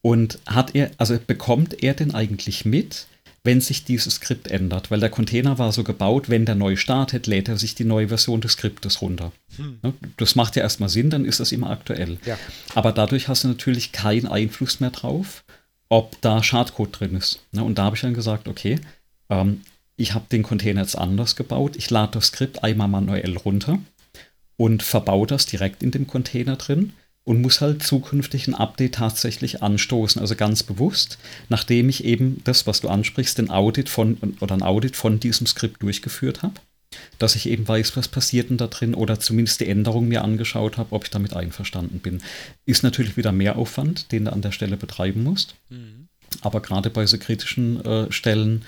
Und 0.03 0.38
hat 0.46 0.74
er, 0.74 0.90
also 0.98 1.18
bekommt 1.26 1.82
er 1.82 1.94
denn 1.94 2.14
eigentlich 2.14 2.64
mit, 2.64 3.07
wenn 3.42 3.61
sich 3.61 3.84
dieses 3.84 4.14
Skript 4.14 4.48
ändert? 4.48 4.90
Weil 4.90 5.01
der 5.01 5.11
Container 5.11 5.59
war 5.59 5.72
so 5.72 5.84
gebaut, 5.84 6.28
wenn 6.28 6.46
der 6.46 6.55
neu 6.55 6.76
startet, 6.76 7.26
lädt 7.26 7.48
er 7.48 7.59
sich 7.59 7.74
die 7.74 7.84
neue 7.84 8.09
Version 8.09 8.40
des 8.40 8.53
Skriptes 8.53 9.03
runter. 9.03 9.32
Hm. 9.57 9.78
Ne? 9.82 9.94
Das 10.16 10.36
macht 10.36 10.57
ja 10.57 10.62
erstmal 10.62 10.88
Sinn, 10.88 11.11
dann 11.11 11.24
ist 11.24 11.40
das 11.40 11.53
immer 11.53 11.70
aktuell. 11.70 12.18
Ja. 12.24 12.38
Aber 12.74 12.92
dadurch 12.92 13.28
hast 13.28 13.44
du 13.44 13.48
natürlich 13.48 13.92
keinen 13.92 14.26
Einfluss 14.26 14.80
mehr 14.80 14.90
drauf, 14.90 15.44
ob 15.91 16.18
da 16.22 16.43
Schadcode 16.43 16.99
drin 16.99 17.16
ist. 17.16 17.41
Ne? 17.53 17.62
Und 17.62 17.76
da 17.76 17.84
habe 17.84 17.97
ich 17.97 18.03
dann 18.03 18.14
gesagt, 18.14 18.49
okay, 18.49 18.78
ähm, 19.28 19.61
ich 19.97 20.14
habe 20.14 20.24
den 20.32 20.43
Container 20.43 20.80
jetzt 20.80 20.97
anders 20.97 21.36
gebaut. 21.36 21.76
Ich 21.76 21.91
lade 21.91 22.12
das 22.12 22.28
Skript 22.28 22.64
einmal 22.64 22.88
manuell 22.88 23.36
runter 23.36 23.78
und 24.57 24.82
verbaue 24.82 25.26
das 25.26 25.45
direkt 25.45 25.82
in 25.82 25.91
dem 25.91 26.07
Container 26.07 26.57
drin 26.57 26.95
und 27.24 27.43
muss 27.43 27.61
halt 27.61 27.82
zukünftig 27.82 28.49
ein 28.49 28.55
Update 28.55 28.95
tatsächlich 28.95 29.62
anstoßen, 29.62 30.20
also 30.20 30.36
ganz 30.36 30.62
bewusst, 30.62 31.18
nachdem 31.49 31.88
ich 31.88 32.05
eben 32.05 32.41
das, 32.45 32.66
was 32.66 32.80
du 32.80 32.88
ansprichst, 32.88 33.36
den 33.36 33.51
Audit 33.51 33.88
von 33.88 34.16
oder 34.41 34.55
ein 34.55 34.62
Audit 34.62 34.97
von 34.97 35.20
diesem 35.20 35.47
Skript 35.47 35.82
durchgeführt 35.82 36.43
habe, 36.43 36.55
dass 37.18 37.36
ich 37.36 37.49
eben 37.49 37.66
weiß, 37.66 37.97
was 37.97 38.09
passiert 38.09 38.51
denn 38.51 38.57
da 38.57 38.66
drin 38.66 38.95
oder 38.95 39.20
zumindest 39.20 39.61
die 39.61 39.68
Änderung 39.68 40.09
mir 40.09 40.22
angeschaut 40.22 40.76
habe, 40.76 40.93
ob 40.93 41.05
ich 41.05 41.11
damit 41.11 41.34
einverstanden 41.34 42.01
bin. 42.01 42.22
Ist 42.66 42.82
natürlich 42.82 43.16
wieder 43.16 43.32
mehr 43.32 43.57
Aufwand, 43.57 44.12
den 44.12 44.24
du 44.24 44.32
an 44.32 44.43
der 44.43 44.53
Stelle 44.53 44.76
betreiben 44.76 45.22
musst. 45.22 45.55
Mhm. 45.68 46.09
Aber 46.43 46.61
gerade 46.61 46.91
bei 46.91 47.07
so 47.07 47.18
kritischen 47.18 47.84
äh, 47.84 48.11
Stellen 48.12 48.64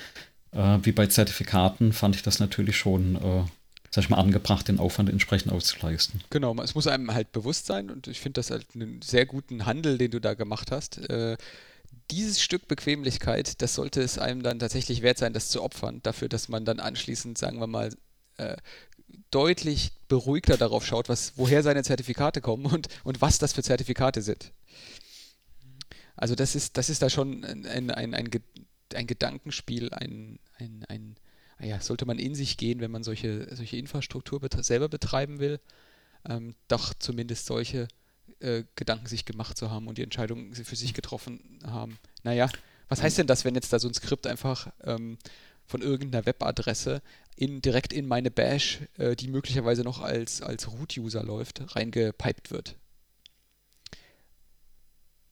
äh, 0.53 0.79
wie 0.83 0.93
bei 0.93 1.07
Zertifikaten 1.07 1.93
fand 1.93 2.17
ich 2.17 2.23
das 2.23 2.39
natürlich 2.39 2.77
schon 2.77 3.17
äh, 3.17 3.45
sag 3.93 4.05
ich 4.05 4.11
mal, 4.11 4.17
angebracht, 4.17 4.69
den 4.69 4.79
Aufwand 4.79 5.11
entsprechend 5.11 5.53
auszuleisten. 5.53 6.23
Genau, 6.31 6.57
es 6.63 6.75
muss 6.75 6.87
einem 6.87 7.13
halt 7.13 7.31
bewusst 7.33 7.67
sein 7.67 7.91
und 7.91 8.09
ich 8.09 8.21
finde 8.21 8.39
das 8.41 8.51
halt 8.51 8.67
einen 8.75 9.03
sehr 9.03 9.27
guten 9.27 9.67
Handel, 9.67 9.99
den 9.99 10.11
du 10.11 10.19
da 10.19 10.33
gemacht 10.33 10.71
hast. 10.71 10.99
Äh, 11.11 11.37
dieses 12.11 12.43
Stück 12.43 12.69
Bequemlichkeit, 12.69 13.61
das 13.61 13.75
sollte 13.75 14.01
es 14.01 14.19
einem 14.19 14.43
dann 14.43 14.59
tatsächlich 14.59 15.03
wert 15.03 15.19
sein, 15.19 15.35
das 15.35 15.51
zu 15.51 15.63
opfern, 15.63 16.01
dafür, 16.03 16.31
dass 16.31 16.49
man 16.49 16.65
dann 16.65 16.81
anschließend, 16.81 17.37
sagen 17.37 17.61
wir 17.61 17.67
mal, 17.67 17.91
äh, 18.37 18.57
deutlich 19.31 19.93
beruhigter 20.09 20.57
darauf 20.57 20.87
schaut, 20.87 21.09
was, 21.09 21.33
woher 21.37 21.63
seine 21.63 21.83
Zertifikate 21.83 22.41
kommen 22.41 22.67
und, 22.67 22.89
und 23.05 23.21
was 23.21 23.39
das 23.39 23.53
für 23.53 23.63
Zertifikate 23.63 24.23
sind. 24.23 24.53
Also 26.17 26.35
das 26.35 26.55
ist, 26.55 26.77
das 26.77 26.91
ist 26.91 27.03
da 27.03 27.11
schon 27.11 27.45
ein, 27.45 27.67
ein, 27.67 27.91
ein, 27.91 28.15
ein, 28.15 29.07
Gedankenspiel, 29.07 29.93
ein, 29.93 30.39
ein, 30.59 30.85
ein 30.89 31.17
ja, 31.61 31.81
sollte 31.81 32.07
man 32.07 32.19
in 32.19 32.35
sich 32.35 32.57
gehen, 32.57 32.81
wenn 32.81 32.91
man 32.91 33.03
solche, 33.03 33.55
solche 33.55 33.77
Infrastruktur 33.77 34.41
bet 34.41 34.65
selber 34.65 34.89
betreiben 34.89 35.39
will, 35.39 35.61
ähm, 36.29 36.55
doch 36.69 36.93
zumindest 36.95 37.47
solche 37.47 37.89
äh, 38.41 38.65
Gedanken 38.77 39.07
sich 39.07 39.25
gemacht 39.25 39.57
zu 39.57 39.71
haben 39.71 39.89
und 39.89 39.99
die 39.99 40.03
Entscheidung 40.03 40.55
für 40.55 40.77
sich 40.77 40.95
getroffen 40.95 41.61
haben. 41.65 41.99
Naja, 42.23 42.49
was 42.89 43.03
heißt 43.03 43.19
denn 43.19 43.27
das, 43.27 43.45
wenn 43.45 43.55
jetzt 43.55 43.73
da 43.73 43.79
so 43.79 43.89
ein 43.89 43.95
Skript 43.95 44.27
einfach 44.27 44.73
ähm, 44.85 45.19
von 45.65 45.81
irgendeiner 45.81 46.27
Webadresse 46.27 47.03
in, 47.37 47.61
direkt 47.61 47.93
in 47.93 48.07
meine 48.07 48.31
Bash, 48.31 48.81
äh, 48.99 49.17
die 49.17 49.29
möglicherweise 49.29 49.83
noch 49.83 50.01
als, 50.01 50.43
als 50.43 50.71
Root-User 50.71 51.23
läuft, 51.23 51.75
reingepiped 51.75 52.51
wird? 52.51 52.77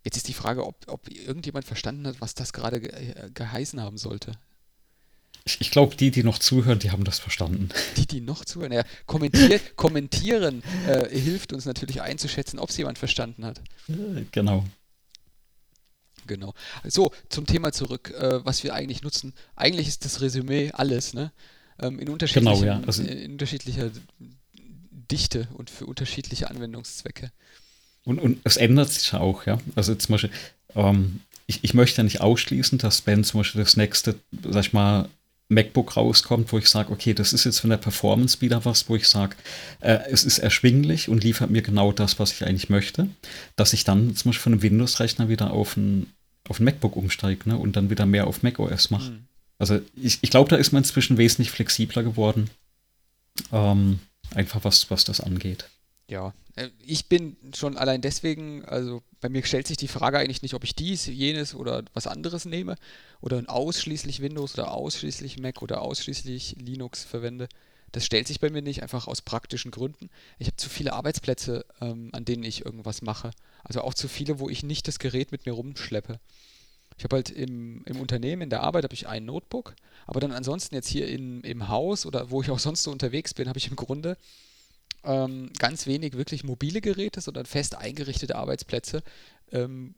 Jetzt 0.05 0.17
ist 0.17 0.29
die 0.29 0.35
Frage, 0.35 0.67
ob, 0.67 0.77
ob 0.89 1.11
irgendjemand 1.11 1.67
verstanden 1.67 2.07
hat, 2.07 2.21
was 2.21 2.35
das 2.35 2.53
gerade 2.53 2.81
ge 2.81 2.91
äh, 2.91 3.31
geheißen 3.33 3.81
haben 3.81 3.99
sollte. 3.99 4.33
Ich, 5.45 5.61
ich 5.61 5.71
glaube, 5.71 5.97
die, 5.97 6.11
die 6.11 6.23
noch 6.23 6.39
zuhören, 6.39 6.79
die 6.79 6.91
haben 6.91 7.05
das 7.05 7.19
verstanden. 7.19 7.71
Die, 7.97 8.07
die 8.07 8.21
noch 8.21 8.45
zuhören, 8.45 8.73
ja. 8.73 8.85
Kommentier, 9.07 9.59
kommentieren 9.77 10.63
äh, 10.87 11.09
hilft 11.09 11.53
uns 11.53 11.65
natürlich 11.65 12.03
einzuschätzen, 12.03 12.59
ob 12.59 12.71
es 12.71 12.77
jemand 12.77 12.99
verstanden 12.99 13.45
hat. 13.45 13.63
Genau. 14.33 14.65
Genau. 16.27 16.55
So, 16.85 17.11
zum 17.29 17.47
Thema 17.47 17.73
zurück, 17.73 18.11
äh, 18.11 18.45
was 18.45 18.63
wir 18.63 18.75
eigentlich 18.75 19.03
nutzen. 19.03 19.33
Eigentlich 19.57 19.89
ist 19.89 20.05
das 20.05 20.21
Resümee 20.21 20.71
alles, 20.73 21.15
ne? 21.15 21.33
Ähm, 21.81 21.99
in, 21.99 22.19
genau, 22.19 22.63
ja. 22.63 22.81
also, 22.87 23.03
in 23.03 23.33
unterschiedlicher 23.33 23.91
Dichte 25.11 25.49
und 25.55 25.71
für 25.71 25.87
unterschiedliche 25.87 26.51
Anwendungszwecke. 26.51 27.31
Und, 28.05 28.19
und 28.19 28.41
es 28.45 28.57
ändert 28.57 28.91
sich 28.91 29.13
auch, 29.15 29.47
ja. 29.47 29.59
Also 29.75 29.95
zum 29.95 30.15
Beispiel, 30.15 30.31
ähm, 30.75 31.21
ich, 31.47 31.65
ich 31.65 31.75
möchte 31.75 31.99
ja 31.99 32.05
nicht 32.05 32.21
ausschließen, 32.21 32.79
dass 32.79 33.03
Ben 33.03 33.25
zum 33.25 33.41
Beispiel 33.41 33.63
das 33.63 33.77
nächste, 33.77 34.15
sag 34.43 34.67
ich 34.67 34.73
mal, 34.73 35.09
MacBook 35.49 35.97
rauskommt, 35.97 36.53
wo 36.53 36.59
ich 36.59 36.69
sage, 36.69 36.93
okay, 36.93 37.13
das 37.13 37.33
ist 37.33 37.45
jetzt 37.45 37.59
von 37.59 37.71
der 37.71 37.77
Performance 37.77 38.41
wieder 38.41 38.65
was, 38.65 38.89
wo 38.89 38.95
ich 38.95 39.09
sage, 39.09 39.35
äh, 39.81 39.99
es 40.09 40.25
ist 40.25 40.39
erschwinglich 40.39 41.09
und 41.09 41.25
liefert 41.25 41.51
mir 41.51 41.63
genau 41.63 41.91
das, 41.91 42.21
was 42.21 42.33
ich 42.33 42.47
eigentlich 42.47 42.71
möchte, 42.71 43.09
dass 43.57 43.73
ich 43.73 43.83
dann 43.83 44.15
zum 44.15 44.31
Beispiel 44.31 44.43
von 44.43 44.53
einem 44.53 44.63
Windows-Rechner 44.63 45.29
wieder 45.29 45.51
auf 45.51 45.77
ein, 45.77 46.07
auf 46.49 46.61
ein 46.61 46.65
MacBook 46.65 46.95
umsteige 46.95 47.49
ne, 47.49 47.59
und 47.59 47.75
dann 47.75 47.91
wieder 47.91 48.07
mehr 48.07 48.29
auf 48.29 48.45
macOS 48.45 48.91
mache. 48.91 49.11
Mhm. 49.11 49.27
Also 49.61 49.79
ich, 49.95 50.19
ich 50.23 50.31
glaube, 50.31 50.49
da 50.49 50.57
ist 50.57 50.73
man 50.73 50.83
inzwischen 50.83 51.19
wesentlich 51.19 51.51
flexibler 51.51 52.03
geworden, 52.03 52.49
ähm, 53.53 54.01
einfach 54.35 54.65
was, 54.65 54.91
was 54.91 55.05
das 55.05 55.21
angeht. 55.21 55.69
Ja, 56.09 56.33
äh, 56.57 56.71
ich 56.83 57.11
bin 57.11 57.37
schon 57.55 57.77
allein 57.77 58.01
deswegen, 58.01 58.65
also 58.65 59.03
bei 59.21 59.29
mir 59.29 59.45
stellt 59.45 59.67
sich 59.67 59.77
die 59.77 59.87
Frage 59.87 60.19
eigentlich 60.19 60.41
nicht, 60.41 60.55
ob 60.55 60.65
ich 60.65 60.75
dies, 60.75 61.05
jenes 61.05 61.55
oder 61.55 61.85
was 61.93 62.07
anderes 62.07 62.47
nehme 62.47 62.77
oder 63.21 63.45
ausschließlich 63.49 64.23
Windows 64.23 64.55
oder 64.55 64.73
ausschließlich 64.73 65.39
Mac 65.39 65.61
oder 65.61 65.83
ausschließlich 65.83 66.57
Linux 66.59 67.05
verwende. 67.05 67.47
Das 67.93 68.07
stellt 68.07 68.29
sich 68.29 68.41
bei 68.41 68.49
mir 68.49 68.63
nicht, 68.63 68.83
einfach 68.83 69.09
aus 69.09 69.21
praktischen 69.21 69.73
Gründen. 69.73 70.09
Ich 70.39 70.47
habe 70.47 70.57
zu 70.57 70.71
viele 70.71 70.95
Arbeitsplätze, 70.95 71.67
ähm, 71.83 72.09
an 72.13 72.25
denen 72.25 72.45
ich 72.45 72.65
irgendwas 72.65 73.03
mache. 73.03 73.33
Also 73.63 73.83
auch 73.83 73.93
zu 73.93 74.09
viele, 74.09 74.39
wo 74.39 74.49
ich 74.49 74.63
nicht 74.63 74.89
das 74.89 75.01
Gerät 75.01 75.33
mit 75.33 75.45
mir 75.45 75.53
rumschleppe. 75.53 76.19
Ich 77.01 77.05
habe 77.05 77.17
halt 77.17 77.31
im, 77.31 77.83
im 77.87 77.99
Unternehmen, 77.99 78.43
in 78.43 78.51
der 78.51 78.63
Arbeit 78.63 78.85
habe 78.85 78.93
ich 78.93 79.09
ein 79.09 79.25
Notebook, 79.25 79.75
aber 80.07 80.21
dann 80.21 80.33
ansonsten 80.33 80.75
jetzt 80.75 80.87
hier 80.87 81.09
in, 81.09 81.41
im 81.45 81.69
Haus 81.69 82.05
oder 82.05 82.31
wo 82.31 82.43
ich 82.43 82.51
auch 82.51 82.59
sonst 82.59 82.83
so 82.83 82.91
unterwegs 82.91 83.33
bin, 83.33 83.49
habe 83.49 83.59
ich 83.59 83.69
im 83.69 83.77
Grunde 83.77 84.19
ähm, 85.03 85.51
ganz 85.59 85.87
wenig 85.87 86.13
wirklich 86.19 86.45
mobile 86.45 86.83
Geräte, 86.83 87.23
sondern 87.23 87.47
fest 87.47 87.75
eingerichtete 87.75 88.37
Arbeitsplätze, 88.37 89.03
ähm, 89.51 89.95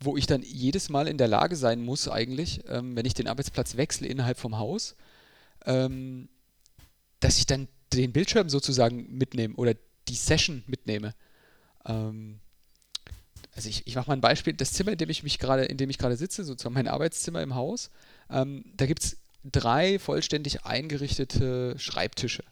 wo 0.00 0.18
ich 0.18 0.26
dann 0.26 0.42
jedes 0.42 0.90
Mal 0.90 1.08
in 1.08 1.16
der 1.16 1.28
Lage 1.28 1.56
sein 1.56 1.82
muss, 1.82 2.08
eigentlich, 2.08 2.60
ähm, 2.68 2.94
wenn 2.94 3.06
ich 3.06 3.14
den 3.14 3.26
Arbeitsplatz 3.26 3.78
wechsle 3.78 4.06
innerhalb 4.06 4.38
vom 4.38 4.58
Haus, 4.58 4.96
ähm, 5.64 6.28
dass 7.20 7.38
ich 7.38 7.46
dann 7.46 7.68
den 7.94 8.12
Bildschirm 8.12 8.50
sozusagen 8.50 9.16
mitnehme 9.16 9.54
oder 9.54 9.72
die 10.08 10.14
Session 10.14 10.62
mitnehme. 10.66 11.14
Ähm, 11.86 12.40
also 13.58 13.70
ich, 13.70 13.84
ich 13.88 13.96
mache 13.96 14.06
mal 14.08 14.16
ein 14.16 14.20
Beispiel, 14.20 14.52
das 14.52 14.72
Zimmer, 14.72 14.92
in 14.92 14.98
dem 14.98 15.10
ich 15.10 15.24
mich 15.24 15.40
gerade, 15.40 15.64
in 15.64 15.78
dem 15.78 15.90
ich 15.90 15.98
gerade 15.98 16.16
sitze, 16.16 16.44
sozusagen 16.44 16.76
mein 16.76 16.86
Arbeitszimmer 16.86 17.42
im 17.42 17.56
Haus, 17.56 17.90
ähm, 18.30 18.64
da 18.76 18.86
gibt 18.86 19.02
es 19.02 19.16
drei 19.42 19.98
vollständig 19.98 20.64
eingerichtete 20.64 21.76
Schreibtische. 21.76 22.44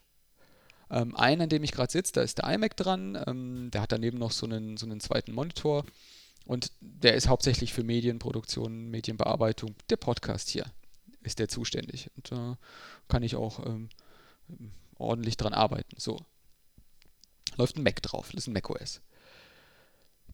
Ähm, 0.90 1.14
einen, 1.14 1.42
an 1.42 1.48
dem 1.48 1.62
ich 1.62 1.70
gerade 1.70 1.92
sitze, 1.92 2.12
da 2.12 2.22
ist 2.22 2.38
der 2.38 2.52
iMac 2.52 2.76
dran. 2.76 3.16
Ähm, 3.24 3.70
der 3.72 3.82
hat 3.82 3.92
daneben 3.92 4.18
noch 4.18 4.32
so 4.32 4.46
einen, 4.46 4.76
so 4.76 4.84
einen 4.84 4.98
zweiten 4.98 5.30
Monitor. 5.32 5.84
Und 6.44 6.72
der 6.80 7.14
ist 7.14 7.28
hauptsächlich 7.28 7.72
für 7.72 7.84
Medienproduktion, 7.84 8.90
Medienbearbeitung. 8.90 9.76
Der 9.90 9.98
Podcast 9.98 10.48
hier 10.48 10.64
ist 11.22 11.38
der 11.38 11.48
zuständig. 11.48 12.10
Und 12.16 12.32
da 12.32 12.52
äh, 12.52 12.56
kann 13.06 13.22
ich 13.22 13.36
auch 13.36 13.64
ähm, 13.64 13.90
ordentlich 14.98 15.36
dran 15.36 15.54
arbeiten. 15.54 15.94
So. 15.98 16.18
Läuft 17.56 17.76
ein 17.76 17.84
Mac 17.84 18.02
drauf, 18.02 18.30
das 18.32 18.42
ist 18.42 18.48
ein 18.48 18.54
macOS. 18.54 19.00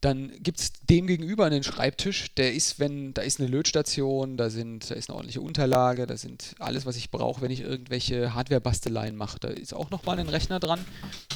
Dann 0.02 0.32
gibt 0.42 0.58
es 0.58 0.72
dem 0.90 1.06
gegenüber 1.06 1.46
einen 1.46 1.62
Schreibtisch, 1.62 2.34
der 2.34 2.52
ist, 2.52 2.80
wenn, 2.80 3.14
da 3.14 3.22
ist 3.22 3.38
eine 3.38 3.48
Lötstation, 3.48 4.36
da, 4.36 4.50
sind, 4.50 4.90
da 4.90 4.96
ist 4.96 5.08
eine 5.08 5.14
ordentliche 5.14 5.40
Unterlage, 5.40 6.08
da 6.08 6.16
sind 6.16 6.56
alles, 6.58 6.86
was 6.86 6.96
ich 6.96 7.12
brauche, 7.12 7.40
wenn 7.40 7.52
ich 7.52 7.60
irgendwelche 7.60 8.34
Hardware-Basteleien 8.34 9.14
mache. 9.14 9.38
Da 9.38 9.46
ist 9.46 9.72
auch 9.72 9.90
nochmal 9.90 10.18
ein 10.18 10.28
Rechner 10.28 10.58
dran, 10.58 10.84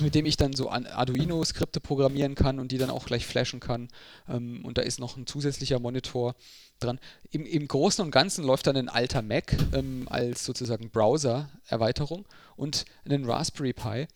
mit 0.00 0.16
dem 0.16 0.26
ich 0.26 0.36
dann 0.36 0.52
so 0.52 0.68
Arduino-Skripte 0.68 1.78
programmieren 1.78 2.34
kann 2.34 2.58
und 2.58 2.72
die 2.72 2.78
dann 2.78 2.90
auch 2.90 3.06
gleich 3.06 3.24
flashen 3.24 3.60
kann. 3.60 3.86
Ähm, 4.28 4.64
und 4.64 4.78
da 4.78 4.82
ist 4.82 4.98
noch 4.98 5.16
ein 5.16 5.28
zusätzlicher 5.28 5.78
Monitor 5.78 6.34
dran. 6.80 6.98
Im, 7.30 7.46
Im 7.46 7.68
Großen 7.68 8.04
und 8.04 8.10
Ganzen 8.10 8.44
läuft 8.44 8.66
dann 8.66 8.76
ein 8.76 8.88
alter 8.88 9.22
Mac 9.22 9.56
ähm, 9.74 10.08
als 10.10 10.44
sozusagen 10.44 10.90
Browser-Erweiterung 10.90 12.26
und 12.56 12.84
einen 13.04 13.26
Raspberry 13.26 13.72
Pi, 13.72 14.08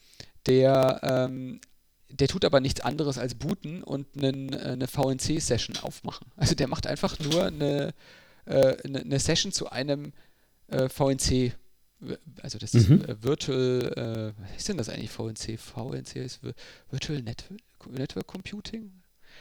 der 0.46 1.00
ähm, 1.04 1.60
der 2.10 2.28
tut 2.28 2.44
aber 2.44 2.60
nichts 2.60 2.80
anderes 2.80 3.18
als 3.18 3.34
booten 3.34 3.82
und 3.82 4.06
einen, 4.16 4.52
äh, 4.52 4.72
eine 4.72 4.86
VNC-Session 4.86 5.76
aufmachen. 5.78 6.26
Also 6.36 6.54
der 6.54 6.68
macht 6.68 6.86
einfach 6.86 7.18
nur 7.18 7.44
eine, 7.44 7.94
äh, 8.46 8.76
eine, 8.84 9.00
eine 9.00 9.18
Session 9.18 9.52
zu 9.52 9.70
einem 9.70 10.12
äh, 10.68 10.88
VNC. 10.88 11.52
Also 12.42 12.58
das 12.58 12.74
ist 12.74 12.88
mhm. 12.88 13.04
Äh, 13.04 13.22
Virtual, 13.22 14.34
äh, 14.36 14.42
was 14.42 14.56
ist 14.56 14.68
denn 14.68 14.78
das 14.78 14.88
eigentlich 14.88 15.10
VNC? 15.10 15.58
VNC 15.58 16.16
ist 16.16 16.40
Virtual 16.90 17.22
Network, 17.22 17.60
Network 17.90 18.26
Computing? 18.26 18.92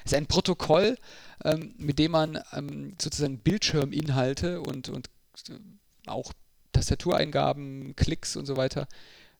Es 0.05 0.11
ist 0.11 0.17
ein 0.17 0.27
Protokoll, 0.27 0.97
ähm, 1.43 1.73
mit 1.77 1.99
dem 1.99 2.11
man 2.11 2.39
ähm, 2.53 2.95
sozusagen 3.01 3.39
Bildschirminhalte 3.39 4.61
und, 4.61 4.89
und 4.89 5.09
auch 6.05 6.31
Tastatureingaben, 6.71 7.95
Klicks 7.95 8.35
und 8.35 8.45
so 8.45 8.55
weiter 8.57 8.87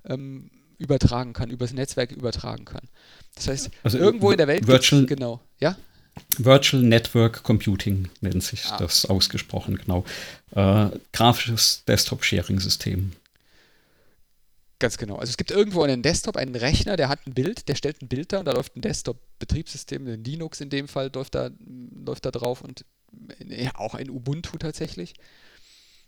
ähm, 0.06 0.50
übertragen 0.80 1.34
kann, 1.34 1.52
übers 1.52 1.74
Netzwerk 1.74 2.12
übertragen 2.12 2.66
kann. 2.66 2.88
Das 3.36 3.48
heißt, 3.48 3.70
also 3.84 3.98
irgendwo 3.98 4.32
in 4.32 4.38
der 4.38 4.48
Welt 4.48 4.66
Virtual, 4.66 5.06
genau, 5.06 5.42
ja? 5.60 5.78
Virtual 6.38 6.82
Network 6.82 7.44
Computing 7.44 8.10
nennt 8.22 8.44
sich 8.44 8.66
ah. 8.66 8.78
das 8.78 9.06
ausgesprochen, 9.06 9.78
genau. 9.78 10.04
Äh, 10.52 10.90
grafisches 11.14 11.84
Desktop-Sharing-System. 11.88 13.12
Ganz 14.80 14.98
genau. 14.98 15.18
Also 15.18 15.32
es 15.32 15.38
gibt 15.38 15.52
irgendwo 15.52 15.84
einen 15.84 16.02
Desktop, 16.02 16.38
einen 16.38 16.56
Rechner, 16.56 16.96
der 16.96 17.10
hat 17.10 17.28
ein 17.28 17.34
Bild, 17.34 17.68
der 17.68 17.76
stellt 17.76 18.02
ein 18.02 18.08
Bild 18.08 18.32
da 18.32 18.40
und 18.40 18.46
da 18.46 18.54
läuft 18.54 18.78
ein 18.78 18.82
Desktop-Betriebssystem, 18.82 20.08
ein 20.08 20.24
Linux 20.24 20.62
in 20.62 20.70
dem 20.70 20.88
Fall 20.88 21.12
läuft 21.14 21.36
da, 21.36 21.50
läuft 22.06 22.26
da 22.26 22.32
drauf 22.32 22.62
und 22.62 22.86
ja, 23.46 23.76
auch 23.76 23.94
ein 23.94 24.10
Ubuntu 24.10 24.58
tatsächlich. 24.58 25.16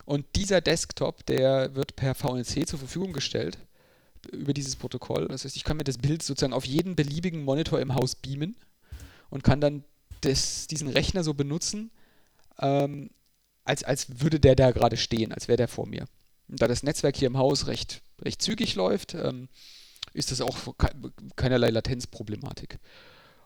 Und 0.05 0.25
dieser 0.35 0.61
Desktop, 0.61 1.25
der 1.25 1.75
wird 1.75 1.95
per 1.95 2.15
VNC 2.15 2.67
zur 2.67 2.79
Verfügung 2.79 3.13
gestellt 3.13 3.57
über 4.31 4.53
dieses 4.53 4.75
Protokoll. 4.75 5.27
Das 5.27 5.45
heißt, 5.45 5.55
ich 5.55 5.63
kann 5.63 5.77
mir 5.77 5.83
das 5.83 5.97
Bild 5.97 6.23
sozusagen 6.23 6.53
auf 6.53 6.65
jeden 6.65 6.95
beliebigen 6.95 7.43
Monitor 7.43 7.79
im 7.79 7.95
Haus 7.95 8.15
beamen 8.15 8.55
und 9.29 9.43
kann 9.43 9.61
dann 9.61 9.83
das, 10.21 10.67
diesen 10.67 10.87
Rechner 10.87 11.23
so 11.23 11.33
benutzen, 11.33 11.91
ähm, 12.59 13.09
als, 13.63 13.83
als 13.83 14.21
würde 14.21 14.39
der 14.39 14.55
da 14.55 14.71
gerade 14.71 14.97
stehen, 14.97 15.31
als 15.31 15.47
wäre 15.47 15.57
der 15.57 15.67
vor 15.67 15.87
mir. 15.87 16.05
Und 16.47 16.61
da 16.61 16.67
das 16.67 16.83
Netzwerk 16.83 17.15
hier 17.15 17.27
im 17.27 17.37
Haus 17.37 17.67
recht, 17.67 18.01
recht 18.21 18.41
zügig 18.41 18.75
läuft, 18.75 19.13
ähm, 19.13 19.47
ist 20.13 20.31
das 20.31 20.41
auch 20.41 20.57
keinerlei 21.35 21.69
Latenzproblematik. 21.69 22.79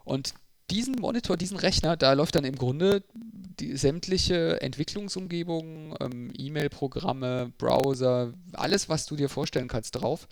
Und 0.03 0.33
diesen 0.71 0.95
Monitor, 0.95 1.37
diesen 1.37 1.57
Rechner, 1.57 1.95
da 1.95 2.13
läuft 2.13 2.35
dann 2.35 2.43
im 2.43 2.55
Grunde 2.55 3.03
die 3.13 3.77
sämtliche 3.77 4.61
Entwicklungsumgebung, 4.61 5.95
ähm, 5.99 6.33
E-Mail-Programme, 6.35 7.53
Browser, 7.57 8.33
alles, 8.53 8.89
was 8.89 9.05
du 9.05 9.15
dir 9.15 9.29
vorstellen 9.29 9.67
kannst, 9.67 9.95
drauf. 9.95 10.27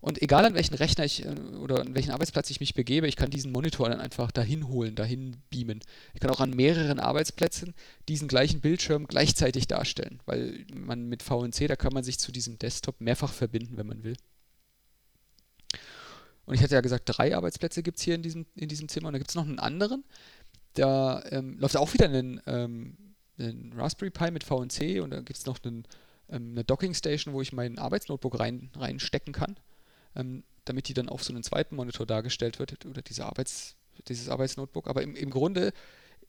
Und 0.00 0.22
egal 0.22 0.46
an 0.46 0.54
welchen 0.54 0.74
Rechner 0.74 1.04
ich 1.04 1.26
äh, 1.26 1.28
oder 1.60 1.80
an 1.80 1.94
welchen 1.94 2.10
Arbeitsplatz 2.10 2.50
ich 2.50 2.60
mich 2.60 2.74
begebe, 2.74 3.06
ich 3.06 3.16
kann 3.16 3.30
diesen 3.30 3.52
Monitor 3.52 3.90
dann 3.90 4.00
einfach 4.00 4.30
dahin 4.30 4.68
holen, 4.68 4.94
dahin 4.94 5.36
beamen. 5.50 5.80
Ich 6.14 6.20
kann 6.20 6.30
auch 6.30 6.40
an 6.40 6.50
mehreren 6.50 6.98
Arbeitsplätzen 6.98 7.74
diesen 8.08 8.26
gleichen 8.26 8.60
Bildschirm 8.60 9.06
gleichzeitig 9.06 9.66
darstellen, 9.66 10.20
weil 10.24 10.64
man 10.74 11.08
mit 11.08 11.22
VNC, 11.22 11.68
da 11.68 11.76
kann 11.76 11.92
man 11.92 12.02
sich 12.02 12.18
zu 12.18 12.32
diesem 12.32 12.58
Desktop 12.58 13.00
mehrfach 13.00 13.32
verbinden, 13.32 13.76
wenn 13.76 13.86
man 13.86 14.02
will. 14.02 14.16
Und 16.46 16.54
ich 16.54 16.62
hatte 16.62 16.74
ja 16.74 16.80
gesagt, 16.80 17.04
drei 17.06 17.36
Arbeitsplätze 17.36 17.82
gibt 17.82 17.98
es 17.98 18.04
hier 18.04 18.14
in 18.14 18.22
diesem, 18.22 18.46
in 18.56 18.68
diesem 18.68 18.88
Zimmer. 18.88 19.08
Und 19.08 19.12
da 19.12 19.18
gibt 19.18 19.30
es 19.30 19.36
noch 19.36 19.46
einen 19.46 19.58
anderen. 19.58 20.02
Da 20.74 21.22
ähm, 21.30 21.58
läuft 21.58 21.76
auch 21.76 21.92
wieder 21.92 22.08
ein, 22.08 22.40
ähm, 22.46 22.96
Raspberry 23.76 24.10
Pi 24.10 24.30
mit 24.30 24.44
VNC 24.44 25.00
und 25.02 25.10
da 25.10 25.20
gibt 25.20 25.38
es 25.38 25.46
noch 25.46 25.58
einen, 25.62 25.84
ähm, 26.28 26.52
eine 26.52 26.64
Docking 26.64 26.94
Station, 26.94 27.32
wo 27.34 27.40
ich 27.40 27.52
mein 27.52 27.78
Arbeitsnotebook 27.78 28.38
rein, 28.38 28.70
reinstecken 28.74 29.32
kann 29.32 29.56
ähm, 30.16 30.44
damit 30.64 30.88
die 30.88 30.94
dann 30.94 31.08
auf 31.08 31.24
so 31.24 31.32
einen 31.32 31.42
zweiten 31.42 31.76
Monitor 31.76 32.06
dargestellt 32.06 32.58
wird 32.58 32.86
oder 32.86 33.02
diese 33.02 33.26
Arbeits, 33.26 33.76
dieses 34.08 34.28
Arbeitsnotebook. 34.28 34.88
Aber 34.88 35.02
im, 35.02 35.16
im 35.16 35.30
Grunde 35.30 35.72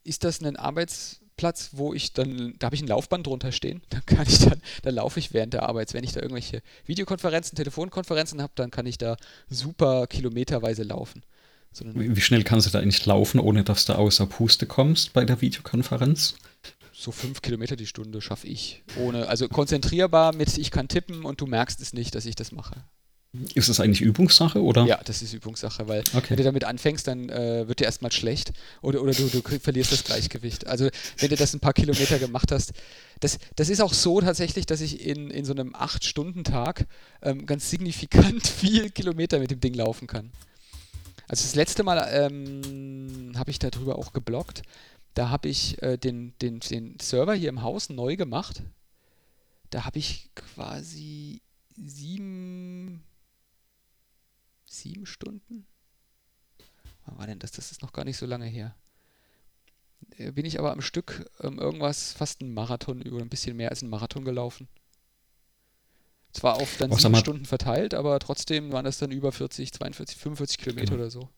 ist 0.03 0.23
das 0.23 0.41
ein 0.41 0.55
Arbeitsplatz, 0.55 1.69
wo 1.73 1.93
ich 1.93 2.13
dann, 2.13 2.55
da 2.57 2.65
habe 2.65 2.75
ich 2.75 2.81
ein 2.81 2.87
Laufband 2.87 3.27
drunter 3.27 3.51
stehen, 3.51 3.81
dann 3.89 4.05
kann 4.05 4.25
ich 4.27 4.39
dann, 4.39 4.61
dann 4.83 4.95
laufe 4.95 5.19
ich 5.19 5.33
während 5.33 5.53
der 5.53 5.63
Arbeit. 5.63 5.93
Wenn 5.93 6.03
ich 6.03 6.13
da 6.13 6.21
irgendwelche 6.21 6.61
Videokonferenzen, 6.85 7.55
Telefonkonferenzen 7.55 8.41
habe, 8.41 8.53
dann 8.55 8.71
kann 8.71 8.85
ich 8.85 8.97
da 8.97 9.17
super 9.49 10.07
kilometerweise 10.07 10.83
laufen. 10.83 11.23
Wie 11.73 12.19
schnell 12.19 12.43
kannst 12.43 12.67
du 12.67 12.71
da 12.71 12.79
eigentlich 12.79 13.05
laufen, 13.05 13.39
ohne 13.39 13.63
dass 13.63 13.85
du 13.85 13.97
außer 13.97 14.25
Puste 14.25 14.65
kommst 14.65 15.13
bei 15.13 15.23
der 15.23 15.39
Videokonferenz? 15.39 16.35
So 16.91 17.11
fünf 17.11 17.41
Kilometer 17.41 17.77
die 17.77 17.87
Stunde 17.87 18.21
schaffe 18.21 18.47
ich. 18.47 18.83
Ohne, 18.97 19.27
also 19.29 19.47
konzentrierbar 19.47 20.35
mit, 20.35 20.57
ich 20.57 20.69
kann 20.69 20.89
tippen 20.89 21.23
und 21.23 21.39
du 21.39 21.47
merkst 21.47 21.79
es 21.79 21.93
nicht, 21.93 22.13
dass 22.13 22.25
ich 22.25 22.35
das 22.35 22.51
mache. 22.51 22.83
Ist 23.53 23.69
das 23.69 23.79
eigentlich 23.79 24.01
Übungssache 24.01 24.61
oder? 24.61 24.85
Ja, 24.85 24.99
das 25.05 25.21
ist 25.21 25.33
Übungssache, 25.33 25.87
weil 25.87 26.03
okay. 26.13 26.31
wenn 26.31 26.37
du 26.37 26.43
damit 26.43 26.65
anfängst, 26.65 27.07
dann 27.07 27.29
äh, 27.29 27.65
wird 27.65 27.79
dir 27.79 27.85
erstmal 27.85 28.11
schlecht 28.11 28.51
oder, 28.81 29.01
oder 29.01 29.13
du, 29.13 29.25
du 29.27 29.41
verlierst 29.41 29.93
das 29.93 30.03
Gleichgewicht. 30.03 30.67
Also 30.67 30.89
wenn 31.17 31.29
du 31.29 31.37
das 31.37 31.53
ein 31.53 31.61
paar 31.61 31.71
Kilometer 31.71 32.19
gemacht 32.19 32.51
hast, 32.51 32.73
das, 33.21 33.37
das 33.55 33.69
ist 33.69 33.79
auch 33.79 33.93
so 33.93 34.19
tatsächlich, 34.19 34.65
dass 34.65 34.81
ich 34.81 35.05
in, 35.05 35.31
in 35.31 35.45
so 35.45 35.53
einem 35.53 35.73
8-Stunden-Tag 35.73 36.85
ähm, 37.21 37.45
ganz 37.45 37.69
signifikant 37.69 38.45
viel 38.47 38.89
Kilometer 38.89 39.39
mit 39.39 39.49
dem 39.49 39.61
Ding 39.61 39.75
laufen 39.75 40.07
kann. 40.07 40.31
Also 41.29 41.43
das 41.43 41.55
letzte 41.55 41.83
Mal 41.83 42.05
ähm, 42.11 43.31
habe 43.37 43.49
ich 43.49 43.59
darüber 43.59 43.97
auch 43.97 44.11
geblockt. 44.11 44.63
Da 45.13 45.29
habe 45.29 45.47
ich 45.47 45.81
äh, 45.81 45.97
den, 45.97 46.33
den, 46.41 46.59
den 46.59 46.97
Server 46.99 47.33
hier 47.33 47.47
im 47.47 47.61
Haus 47.61 47.89
neu 47.89 48.17
gemacht. 48.17 48.61
Da 49.69 49.85
habe 49.85 49.99
ich 49.99 50.29
quasi 50.35 51.41
sieben 51.77 53.03
sieben 54.81 55.05
Stunden? 55.05 55.65
Wann 57.05 57.17
war 57.17 57.27
denn 57.27 57.39
das? 57.39 57.51
Das 57.51 57.71
ist 57.71 57.81
noch 57.81 57.93
gar 57.93 58.05
nicht 58.05 58.17
so 58.17 58.25
lange 58.25 58.45
her. 58.45 58.75
Äh, 60.17 60.31
bin 60.31 60.45
ich 60.45 60.59
aber 60.59 60.71
am 60.71 60.81
Stück 60.81 61.29
ähm, 61.41 61.59
irgendwas, 61.59 62.13
fast 62.13 62.41
ein 62.41 62.53
Marathon 62.53 63.01
oder 63.03 63.23
ein 63.23 63.29
bisschen 63.29 63.57
mehr 63.57 63.69
als 63.69 63.81
ein 63.81 63.89
Marathon 63.89 64.25
gelaufen. 64.25 64.67
Zwar 66.33 66.55
auf 66.55 66.77
dann 66.77 66.93
sieben 66.93 67.15
Stunden 67.15 67.45
verteilt, 67.45 67.93
aber 67.93 68.17
trotzdem 68.19 68.71
waren 68.71 68.85
das 68.85 68.97
dann 68.97 69.11
über 69.11 69.31
40, 69.31 69.73
42, 69.73 70.17
45 70.17 70.57
Kilometer 70.59 70.91
genau. 70.91 71.01
oder 71.01 71.11
so. 71.11 71.29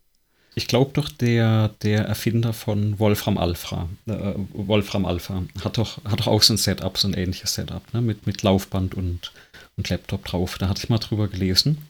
Ich 0.56 0.68
glaube 0.68 0.92
doch, 0.94 1.10
der, 1.10 1.70
der 1.82 2.06
Erfinder 2.06 2.54
von 2.54 3.00
Wolfram 3.00 3.40
Alpha, 3.40 3.90
äh, 4.06 4.34
Wolfram 4.54 5.06
Alpha, 5.06 5.44
hat 5.64 5.80
doch, 5.80 6.04
hat 6.06 6.20
doch 6.20 6.28
auch 6.28 6.44
so 6.44 6.54
ein 6.54 6.58
Setup, 6.58 6.96
so 6.96 7.08
ein 7.08 7.16
ähnliches 7.16 7.56
Setup, 7.56 7.82
ne? 7.92 8.02
mit, 8.02 8.28
mit 8.28 8.44
Laufband 8.44 8.94
und, 8.94 9.32
und 9.78 9.90
Laptop 9.90 10.26
drauf. 10.26 10.60
Da 10.60 10.70
hatte 10.70 10.84
ich 10.84 10.90
mal 10.90 11.00
drüber 11.00 11.28
gelesen. 11.28 11.90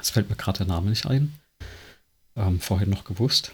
Es 0.00 0.10
fällt 0.10 0.30
mir 0.30 0.36
gerade 0.36 0.58
der 0.58 0.66
Name 0.66 0.90
nicht 0.90 1.06
ein. 1.06 1.34
Ähm, 2.36 2.60
vorhin 2.60 2.90
noch 2.90 3.04
gewusst. 3.04 3.52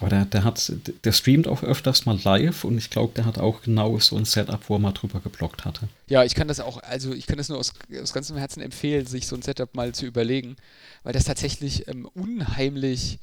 Aber 0.00 0.08
der, 0.08 0.24
der 0.24 0.42
hat, 0.42 0.72
der 1.04 1.12
streamt 1.12 1.46
auch 1.46 1.62
öfters 1.62 2.04
mal 2.04 2.18
live 2.24 2.64
und 2.64 2.78
ich 2.78 2.90
glaube, 2.90 3.14
der 3.14 3.26
hat 3.26 3.38
auch 3.38 3.62
genau 3.62 3.96
so 4.00 4.16
ein 4.16 4.24
Setup, 4.24 4.68
wo 4.68 4.74
er 4.74 4.80
mal 4.80 4.92
drüber 4.92 5.20
geblockt 5.20 5.64
hatte. 5.64 5.88
Ja, 6.08 6.24
ich 6.24 6.34
kann 6.34 6.48
das 6.48 6.58
auch, 6.58 6.82
also 6.82 7.12
ich 7.12 7.26
kann 7.26 7.38
das 7.38 7.48
nur 7.48 7.58
aus, 7.58 7.72
aus 8.02 8.12
ganzem 8.12 8.36
Herzen 8.36 8.60
empfehlen, 8.60 9.06
sich 9.06 9.28
so 9.28 9.36
ein 9.36 9.42
Setup 9.42 9.72
mal 9.74 9.94
zu 9.94 10.04
überlegen, 10.04 10.56
weil 11.04 11.12
das 11.12 11.24
tatsächlich 11.24 11.86
ähm, 11.86 12.06
unheimlich, 12.06 13.20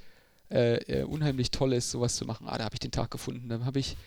äh, 0.49 0.75
äh, 0.75 1.03
unheimlich 1.03 1.51
toll 1.51 1.73
ist, 1.73 1.91
sowas 1.91 2.15
zu 2.15 2.25
machen. 2.25 2.47
Ah, 2.47 2.57
da 2.57 2.63
habe 2.63 2.75
ich 2.75 2.79
den 2.79 2.91
Tag 2.91 3.11
gefunden. 3.11 3.49
Dann 3.49 3.65
habe 3.65 3.79
ich 3.79 3.97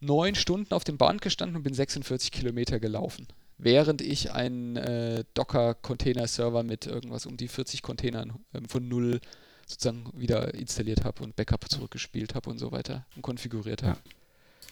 neun 0.00 0.34
Stunden 0.34 0.72
auf 0.72 0.84
dem 0.84 0.96
Bahn 0.96 1.18
gestanden 1.18 1.56
und 1.56 1.62
bin 1.62 1.74
46 1.74 2.32
Kilometer 2.32 2.80
gelaufen 2.80 3.26
während 3.58 4.02
ich 4.02 4.32
einen 4.32 4.76
äh, 4.76 5.24
Docker-Container-Server 5.34 6.62
mit 6.62 6.86
irgendwas 6.86 7.26
um 7.26 7.36
die 7.36 7.48
40 7.48 7.82
Containern 7.82 8.34
ähm, 8.54 8.68
von 8.68 8.86
null 8.88 9.20
sozusagen 9.66 10.12
wieder 10.14 10.54
installiert 10.54 11.04
habe 11.04 11.22
und 11.24 11.34
Backup 11.36 11.68
zurückgespielt 11.68 12.34
habe 12.34 12.50
und 12.50 12.58
so 12.58 12.70
weiter 12.72 13.04
und 13.16 13.22
konfiguriert 13.22 13.82
habe. 13.82 13.98
Ja. 14.04 14.12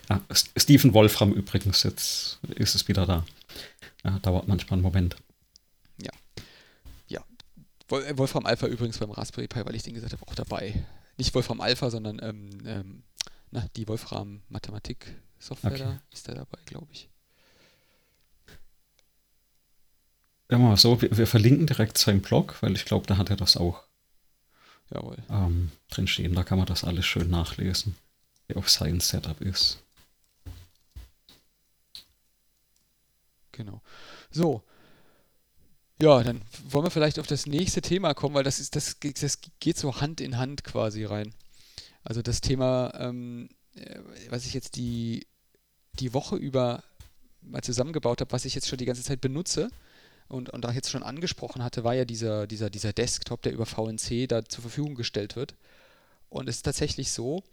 Ah, 0.09 0.21
Stephen 0.57 0.93
Wolfram 0.93 1.33
übrigens, 1.33 1.83
jetzt 1.83 2.39
ist 2.57 2.75
es 2.75 2.89
wieder 2.89 3.07
da. 3.07 3.25
Ja, 4.05 4.19
dauert 4.21 4.47
manchmal 4.47 4.75
einen 4.75 4.83
Moment. 4.83 5.17
Ja. 6.01 6.11
Ja. 7.09 7.25
Äh, 7.91 8.17
Wolfram 8.17 8.47
Alpha 8.47 8.67
übrigens 8.67 8.99
beim 8.99 9.11
Raspberry 9.11 9.49
Pi, 9.49 9.65
weil 9.65 9.75
ich 9.75 9.83
den 9.83 9.95
gesagt 9.95 10.13
habe, 10.13 10.23
auch 10.27 10.35
dabei. 10.35 10.85
Nicht 11.17 11.35
Wolfram 11.35 11.61
Alpha, 11.61 11.91
sondern 11.91 12.21
ähm, 12.23 12.51
ähm, 12.67 13.03
na, 13.51 13.67
die 13.77 13.89
Wolfram 13.89 14.43
Mathematik 14.49 15.15
Software 15.39 15.73
okay. 15.73 15.83
da 15.83 16.03
ist 16.13 16.29
da 16.29 16.35
dabei, 16.35 16.59
glaube 16.67 16.89
ich. 16.93 17.09
Ja, 20.51 20.59
mal 20.59 20.77
so, 20.77 21.01
wir, 21.01 21.17
wir, 21.17 21.27
verlinken 21.27 21.67
direkt 21.67 21.97
seinen 21.97 22.21
Blog, 22.21 22.57
weil 22.61 22.75
ich 22.75 22.85
glaube, 22.85 23.07
da 23.07 23.17
hat 23.17 23.31
er 23.31 23.37
das 23.37 23.57
auch 23.57 23.85
Jawohl. 24.91 25.17
Ähm, 25.31 25.71
drinstehen. 25.91 26.35
Da 26.35 26.45
kann 26.45 26.59
man 26.59 26.67
das 26.67 26.85
alles 26.85 27.07
schön 27.07 27.31
nachlesen, 27.31 27.97
wie 28.47 28.57
auch 28.57 28.69
sein 28.69 29.01
Setup 29.01 29.41
ist. 29.41 29.83
Genau. 33.53 33.81
So. 34.31 34.63
Ja, 36.01 36.23
dann 36.23 36.43
wollen 36.69 36.87
wir 36.87 36.91
vielleicht 36.91 37.19
auf 37.19 37.27
das 37.27 37.47
nächste 37.47 37.81
Thema 37.81 38.15
kommen, 38.15 38.35
weil 38.35 38.45
das 38.45 38.59
ist, 38.59 38.75
das, 38.75 38.97
das 39.01 39.39
geht 39.61 39.79
so 39.79 40.01
Hand 40.01 40.21
in 40.21 40.39
Hand 40.39 40.65
quasi 40.65 41.05
rein. 41.05 41.33
Also 42.03 42.21
das 42.21 42.41
Thema, 42.41 42.93
ähm, 42.99 43.49
äh, 43.77 44.01
was 44.29 44.45
ich 44.45 44.55
jetzt 44.55 44.77
die, 44.77 45.27
die 46.01 46.13
Woche 46.13 46.37
über 46.37 46.83
mal 47.41 47.63
zusammengebaut 47.63 48.21
habe, 48.21 48.33
was 48.33 48.45
ich 48.45 48.55
jetzt 48.55 48.69
schon 48.69 48.79
die 48.79 48.87
ganze 48.87 49.03
Zeit 49.03 49.21
benutze, 49.21 49.71
und, 50.35 50.51
und 50.51 50.65
da 50.65 50.71
ich 50.71 50.75
jetzt 50.75 50.91
schon 50.91 51.05
angesprochen 51.05 51.63
hatte, 51.63 51.85
war 51.85 51.95
ja 51.95 52.05
dieser, 52.05 52.47
dieser, 52.47 52.69
dieser 52.69 52.93
Desktop, 52.93 53.43
der 53.43 53.53
über 53.53 53.67
VNC 53.67 54.29
da 54.29 54.45
zur 54.45 54.63
Verfügung 54.63 54.97
gestellt 54.97 55.37
wird. 55.37 55.55
Und 56.29 56.49
es 56.49 56.57
ist 56.57 56.63
tatsächlich 56.63 57.13
so, 57.13 57.45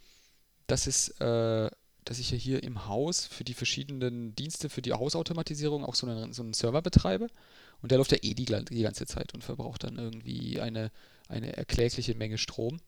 dass 0.66 0.88
es, 0.88 1.10
äh, 1.20 1.70
dass 2.04 2.18
ich 2.18 2.32
ja 2.32 2.38
hier 2.38 2.64
im 2.64 2.88
Haus 2.88 3.28
für 3.28 3.44
die 3.44 3.54
verschiedenen 3.54 4.36
Dienste, 4.36 4.68
für 4.70 4.82
die 4.82 4.94
Hausautomatisierung 4.94 5.86
auch 5.86 5.94
so 5.94 6.08
einen, 6.08 6.34
so 6.34 6.42
einen 6.42 6.54
Server 6.54 6.82
betreibe. 6.82 7.28
Und 7.84 7.92
der 7.92 8.00
läuft 8.00 8.12
ja 8.12 8.18
eh 8.22 8.34
die, 8.34 8.46
die 8.46 8.82
ganze 8.82 9.06
Zeit 9.06 9.34
und 9.36 9.44
verbraucht 9.44 9.84
dann 9.84 9.98
irgendwie 9.98 10.60
eine, 10.60 10.92
eine 11.30 11.56
erklägliche 11.56 12.16
Menge 12.16 12.40
Strom. 12.40 12.80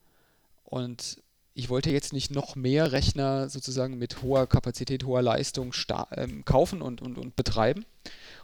Und 0.63 1.17
ich 1.53 1.69
wollte 1.69 1.91
jetzt 1.91 2.13
nicht 2.13 2.31
noch 2.31 2.55
mehr 2.55 2.91
Rechner 2.91 3.47
sozusagen 3.47 3.99
mit 3.99 4.23
hoher 4.23 4.47
Kapazität, 4.47 5.03
hoher 5.03 5.21
Leistung 5.21 5.71
ähm, 6.11 6.43
kaufen 6.45 6.81
und, 6.81 6.99
und, 7.03 7.19
und 7.19 7.35
betreiben 7.35 7.85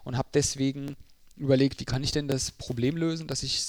und 0.04 0.16
habe 0.16 0.30
deswegen 0.32 0.96
überlegt, 1.40 1.80
wie 1.80 1.86
kann 1.86 2.04
ich 2.04 2.12
denn 2.12 2.28
das 2.28 2.52
Problem 2.52 2.98
lösen, 2.98 3.28
dass 3.28 3.44
ich 3.44 3.66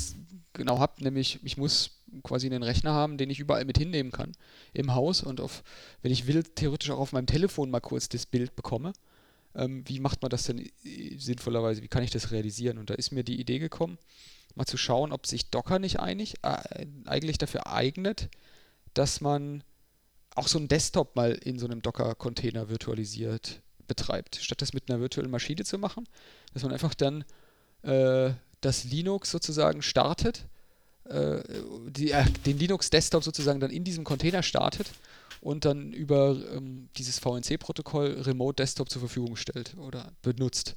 genau 0.52 0.78
habe, 0.78 1.02
nämlich 1.02 1.38
ich 1.42 1.56
muss 1.56 2.02
quasi 2.24 2.46
einen 2.46 2.62
Rechner 2.62 2.92
haben, 2.92 3.16
den 3.16 3.30
ich 3.30 3.38
überall 3.38 3.64
mit 3.64 3.78
hinnehmen 3.78 4.10
kann 4.10 4.32
im 4.72 4.94
Haus 4.94 5.22
und 5.22 5.40
auf, 5.40 5.62
wenn 6.02 6.12
ich 6.12 6.26
will, 6.26 6.42
theoretisch 6.42 6.90
auch 6.90 6.98
auf 6.98 7.12
meinem 7.12 7.26
Telefon 7.26 7.70
mal 7.70 7.80
kurz 7.80 8.08
das 8.08 8.26
Bild 8.26 8.56
bekomme. 8.56 8.92
Ähm, 9.54 9.84
wie 9.86 10.00
macht 10.00 10.22
man 10.22 10.30
das 10.30 10.44
denn 10.44 10.70
sinnvollerweise? 11.16 11.82
Wie 11.82 11.88
kann 11.88 12.02
ich 12.02 12.10
das 12.10 12.32
realisieren? 12.32 12.78
Und 12.78 12.90
da 12.90 12.94
ist 12.94 13.12
mir 13.12 13.24
die 13.24 13.40
Idee 13.40 13.58
gekommen, 13.58 13.98
mal 14.54 14.66
zu 14.66 14.76
schauen, 14.76 15.12
ob 15.12 15.26
sich 15.26 15.50
Docker 15.50 15.78
nicht 15.78 16.00
einig, 16.00 16.34
äh, 16.42 16.86
eigentlich 17.06 17.38
dafür 17.38 17.68
eignet, 17.68 18.28
dass 18.94 19.20
man 19.20 19.62
auch 20.34 20.48
so 20.48 20.58
einen 20.58 20.68
Desktop 20.68 21.16
mal 21.16 21.32
in 21.32 21.58
so 21.58 21.66
einem 21.66 21.82
Docker-Container 21.82 22.68
virtualisiert 22.68 23.62
betreibt, 23.86 24.36
statt 24.36 24.62
das 24.62 24.72
mit 24.72 24.88
einer 24.88 25.00
virtuellen 25.00 25.30
Maschine 25.30 25.64
zu 25.64 25.78
machen, 25.78 26.08
dass 26.52 26.62
man 26.62 26.72
einfach 26.72 26.94
dann 26.94 27.24
äh, 27.82 28.30
das 28.60 28.84
Linux 28.84 29.30
sozusagen 29.30 29.82
startet, 29.82 30.46
äh, 31.04 31.42
die, 31.88 32.12
äh, 32.12 32.24
den 32.46 32.58
Linux-Desktop 32.58 33.24
sozusagen 33.24 33.60
dann 33.60 33.70
in 33.70 33.84
diesem 33.84 34.04
Container 34.04 34.42
startet 34.42 34.88
und 35.40 35.64
dann 35.64 35.92
über 35.92 36.36
ähm, 36.54 36.88
dieses 36.96 37.18
VNC-Protokoll 37.18 38.20
Remote 38.22 38.62
Desktop 38.62 38.90
zur 38.90 39.00
Verfügung 39.00 39.36
stellt 39.36 39.76
oder 39.78 40.12
benutzt. 40.22 40.74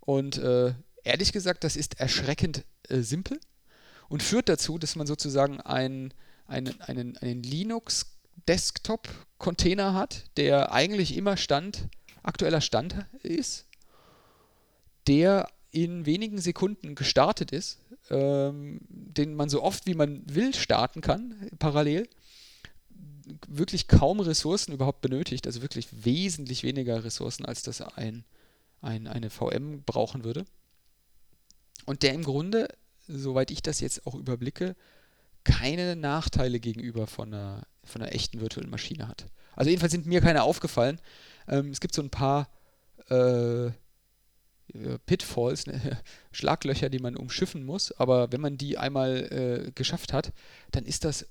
Und 0.00 0.38
äh, 0.38 0.72
ehrlich 1.04 1.32
gesagt, 1.32 1.62
das 1.64 1.76
ist 1.76 2.00
erschreckend 2.00 2.64
äh, 2.88 3.00
simpel 3.00 3.38
und 4.08 4.22
führt 4.22 4.48
dazu, 4.48 4.78
dass 4.78 4.96
man 4.96 5.06
sozusagen 5.06 5.60
ein, 5.60 6.14
einen, 6.46 6.80
einen, 6.80 7.18
einen 7.18 7.42
Linux-Desktop-Container 7.42 9.92
hat, 9.94 10.24
der 10.36 10.72
eigentlich 10.72 11.14
immer 11.16 11.36
Stand, 11.36 11.88
aktueller 12.22 12.62
Stand 12.62 13.04
ist, 13.22 13.66
der 15.06 15.48
in 15.76 16.06
wenigen 16.06 16.38
Sekunden 16.38 16.94
gestartet 16.94 17.52
ist, 17.52 17.78
ähm, 18.08 18.80
den 18.88 19.34
man 19.34 19.50
so 19.50 19.62
oft 19.62 19.84
wie 19.84 19.92
man 19.92 20.22
will 20.26 20.54
starten 20.54 21.02
kann, 21.02 21.50
parallel, 21.58 22.08
wirklich 23.46 23.86
kaum 23.86 24.20
Ressourcen 24.20 24.72
überhaupt 24.72 25.02
benötigt, 25.02 25.46
also 25.46 25.60
wirklich 25.60 25.88
wesentlich 26.06 26.62
weniger 26.62 27.04
Ressourcen, 27.04 27.44
als 27.44 27.62
das 27.62 27.82
ein, 27.82 28.24
ein, 28.80 29.06
eine 29.06 29.28
VM 29.28 29.82
brauchen 29.82 30.24
würde. 30.24 30.46
Und 31.84 32.02
der 32.02 32.14
im 32.14 32.24
Grunde, 32.24 32.68
soweit 33.06 33.50
ich 33.50 33.60
das 33.60 33.80
jetzt 33.80 34.06
auch 34.06 34.14
überblicke, 34.14 34.76
keine 35.44 35.94
Nachteile 35.94 36.58
gegenüber 36.58 37.06
von 37.06 37.34
einer, 37.34 37.66
von 37.84 38.00
einer 38.00 38.14
echten 38.14 38.40
virtuellen 38.40 38.70
Maschine 38.70 39.08
hat. 39.08 39.26
Also 39.54 39.68
jedenfalls 39.68 39.92
sind 39.92 40.06
mir 40.06 40.22
keine 40.22 40.42
aufgefallen. 40.42 41.02
Ähm, 41.48 41.68
es 41.68 41.80
gibt 41.80 41.94
so 41.94 42.00
ein 42.00 42.10
paar 42.10 42.48
äh, 43.10 43.72
Pitfalls, 45.06 45.66
ne, 45.66 46.02
Schlaglöcher, 46.32 46.88
die 46.88 46.98
man 46.98 47.16
umschiffen 47.16 47.64
muss, 47.64 47.92
aber 47.92 48.32
wenn 48.32 48.40
man 48.40 48.58
die 48.58 48.78
einmal 48.78 49.66
äh, 49.66 49.72
geschafft 49.72 50.12
hat, 50.12 50.32
dann 50.70 50.84
ist 50.84 51.04
das 51.04 51.26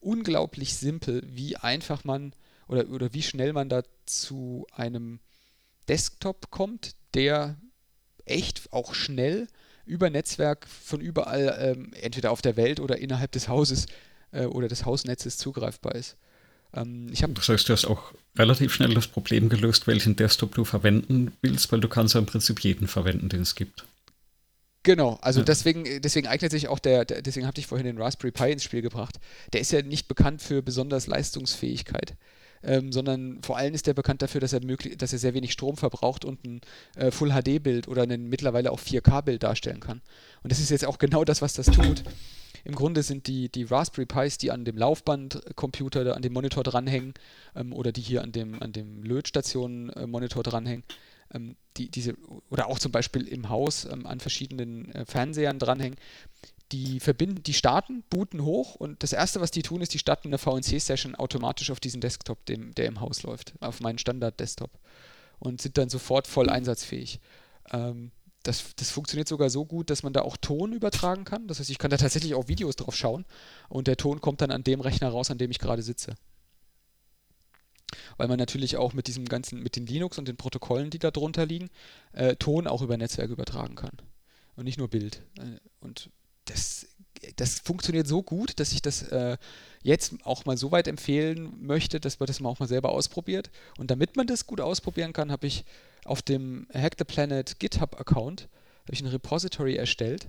unglaublich 0.00 0.76
simpel, 0.76 1.22
wie 1.26 1.56
einfach 1.56 2.04
man 2.04 2.34
oder, 2.68 2.88
oder 2.90 3.12
wie 3.12 3.22
schnell 3.22 3.52
man 3.52 3.68
da 3.68 3.82
zu 4.06 4.66
einem 4.72 5.20
Desktop 5.88 6.50
kommt, 6.50 6.94
der 7.14 7.56
echt 8.24 8.72
auch 8.72 8.94
schnell 8.94 9.48
über 9.84 10.08
Netzwerk 10.08 10.66
von 10.66 11.00
überall, 11.00 11.56
ähm, 11.60 11.92
entweder 11.94 12.30
auf 12.30 12.42
der 12.42 12.56
Welt 12.56 12.80
oder 12.80 12.98
innerhalb 12.98 13.32
des 13.32 13.48
Hauses 13.48 13.86
äh, 14.32 14.46
oder 14.46 14.68
des 14.68 14.84
Hausnetzes 14.84 15.36
zugreifbar 15.36 15.94
ist. 15.94 16.16
Ähm, 16.74 17.08
ich 17.12 17.20
das 17.20 17.48
heißt, 17.48 17.68
du 17.68 17.72
hast 17.72 17.84
auch 17.84 18.12
relativ 18.36 18.74
schnell 18.74 18.94
das 18.94 19.06
Problem 19.06 19.48
gelöst, 19.48 19.86
welchen 19.86 20.16
Desktop 20.16 20.54
du 20.54 20.64
verwenden 20.64 21.32
willst, 21.42 21.70
weil 21.72 21.80
du 21.80 21.88
kannst 21.88 22.14
ja 22.14 22.20
im 22.20 22.26
Prinzip 22.26 22.60
jeden 22.60 22.88
verwenden, 22.88 23.28
den 23.28 23.42
es 23.42 23.54
gibt. 23.54 23.84
Genau, 24.82 25.18
also 25.22 25.40
ja. 25.40 25.46
deswegen, 25.46 25.84
deswegen 26.02 26.26
eignet 26.26 26.50
sich 26.50 26.68
auch 26.68 26.78
der, 26.78 27.06
der 27.06 27.22
deswegen 27.22 27.46
habe 27.46 27.58
ich 27.58 27.66
vorhin 27.66 27.86
den 27.86 27.96
Raspberry 27.96 28.32
Pi 28.32 28.52
ins 28.52 28.64
Spiel 28.64 28.82
gebracht. 28.82 29.18
Der 29.52 29.60
ist 29.60 29.72
ja 29.72 29.80
nicht 29.80 30.08
bekannt 30.08 30.42
für 30.42 30.62
besonders 30.62 31.06
Leistungsfähigkeit 31.06 32.16
ähm, 32.66 32.92
sondern 32.92 33.38
vor 33.42 33.56
allem 33.56 33.74
ist 33.74 33.86
er 33.88 33.94
bekannt 33.94 34.22
dafür, 34.22 34.40
dass 34.40 34.52
er, 34.52 34.60
dass 34.60 35.12
er 35.12 35.18
sehr 35.18 35.34
wenig 35.34 35.52
Strom 35.52 35.76
verbraucht 35.76 36.24
und 36.24 36.44
ein 36.44 36.60
äh, 36.96 37.10
Full-HD-Bild 37.10 37.88
oder 37.88 38.02
ein 38.02 38.28
mittlerweile 38.28 38.72
auch 38.72 38.80
4K-Bild 38.80 39.42
darstellen 39.42 39.80
kann. 39.80 40.00
Und 40.42 40.50
das 40.50 40.60
ist 40.60 40.70
jetzt 40.70 40.86
auch 40.86 40.98
genau 40.98 41.24
das, 41.24 41.42
was 41.42 41.54
das 41.54 41.66
tut. 41.66 42.04
Im 42.64 42.74
Grunde 42.74 43.02
sind 43.02 43.26
die, 43.26 43.48
die 43.48 43.64
Raspberry 43.64 44.06
Pis, 44.06 44.38
die 44.38 44.50
an 44.50 44.64
dem 44.64 44.76
Laufbandcomputer, 44.76 46.16
an 46.16 46.22
dem 46.22 46.32
Monitor 46.32 46.62
dranhängen 46.64 47.14
ähm, 47.54 47.72
oder 47.72 47.92
die 47.92 48.00
hier 48.00 48.22
an 48.22 48.32
dem, 48.32 48.62
an 48.62 48.72
dem 48.72 49.02
Lötstation-Monitor 49.02 50.42
dranhängen, 50.42 50.84
ähm, 51.32 51.56
die, 51.76 51.90
diese, 51.90 52.14
oder 52.50 52.68
auch 52.68 52.78
zum 52.78 52.92
Beispiel 52.92 53.28
im 53.28 53.48
Haus 53.48 53.84
ähm, 53.84 54.06
an 54.06 54.20
verschiedenen 54.20 54.90
äh, 54.92 55.04
Fernsehern 55.04 55.58
dranhängen, 55.58 55.98
die 56.72 57.00
verbinden, 57.00 57.42
die 57.42 57.54
starten, 57.54 58.02
booten 58.08 58.42
hoch 58.42 58.74
und 58.74 59.02
das 59.02 59.12
erste, 59.12 59.40
was 59.40 59.50
die 59.50 59.62
tun, 59.62 59.82
ist, 59.82 59.92
die 59.92 59.98
starten 59.98 60.28
eine 60.28 60.38
VNC-Session 60.38 61.14
automatisch 61.14 61.70
auf 61.70 61.80
diesen 61.80 62.00
Desktop, 62.00 62.44
dem, 62.46 62.74
der 62.74 62.86
im 62.86 63.00
Haus 63.00 63.22
läuft, 63.22 63.54
auf 63.60 63.80
meinen 63.80 63.98
Standard-Desktop 63.98 64.70
und 65.38 65.60
sind 65.60 65.76
dann 65.76 65.90
sofort 65.90 66.26
voll 66.26 66.48
einsatzfähig. 66.48 67.20
Ähm, 67.72 68.10
das, 68.44 68.76
das 68.76 68.90
funktioniert 68.90 69.26
sogar 69.26 69.50
so 69.50 69.64
gut, 69.64 69.90
dass 69.90 70.02
man 70.02 70.12
da 70.12 70.22
auch 70.22 70.36
Ton 70.36 70.72
übertragen 70.72 71.24
kann. 71.24 71.48
Das 71.48 71.58
heißt, 71.58 71.70
ich 71.70 71.78
kann 71.78 71.90
da 71.90 71.96
tatsächlich 71.96 72.34
auch 72.34 72.46
Videos 72.46 72.76
drauf 72.76 72.94
schauen 72.94 73.24
und 73.68 73.88
der 73.88 73.96
Ton 73.96 74.20
kommt 74.20 74.40
dann 74.40 74.50
an 74.50 74.62
dem 74.62 74.80
Rechner 74.80 75.08
raus, 75.08 75.30
an 75.30 75.38
dem 75.38 75.50
ich 75.50 75.58
gerade 75.58 75.82
sitze. 75.82 76.14
Weil 78.16 78.28
man 78.28 78.38
natürlich 78.38 78.76
auch 78.76 78.92
mit 78.92 79.06
diesem 79.06 79.24
ganzen, 79.24 79.62
mit 79.62 79.76
den 79.76 79.86
Linux 79.86 80.18
und 80.18 80.28
den 80.28 80.36
Protokollen, 80.36 80.90
die 80.90 80.98
da 80.98 81.10
drunter 81.10 81.46
liegen, 81.46 81.70
äh, 82.12 82.36
Ton 82.36 82.66
auch 82.66 82.82
über 82.82 82.96
Netzwerk 82.96 83.30
übertragen 83.30 83.76
kann. 83.76 83.96
Und 84.56 84.64
nicht 84.64 84.78
nur 84.78 84.88
Bild. 84.88 85.22
Äh, 85.38 85.58
und 85.80 86.10
das, 86.44 86.86
das 87.36 87.60
funktioniert 87.60 88.06
so 88.06 88.22
gut, 88.22 88.58
dass 88.60 88.72
ich 88.72 88.82
das 88.82 89.02
äh, 89.02 89.36
jetzt 89.82 90.14
auch 90.24 90.44
mal 90.44 90.56
so 90.56 90.72
weit 90.72 90.88
empfehlen 90.88 91.54
möchte, 91.60 92.00
dass 92.00 92.20
man 92.20 92.26
das 92.26 92.40
mal 92.40 92.48
auch 92.48 92.58
mal 92.58 92.68
selber 92.68 92.90
ausprobiert. 92.90 93.50
Und 93.78 93.90
damit 93.90 94.16
man 94.16 94.26
das 94.26 94.46
gut 94.46 94.60
ausprobieren 94.60 95.12
kann, 95.12 95.30
habe 95.30 95.46
ich 95.46 95.64
auf 96.04 96.22
dem 96.22 96.66
Hack 96.72 96.94
the 96.98 97.04
Planet 97.04 97.58
GitHub-Account 97.58 98.48
ein 98.90 99.06
Repository 99.06 99.76
erstellt 99.76 100.28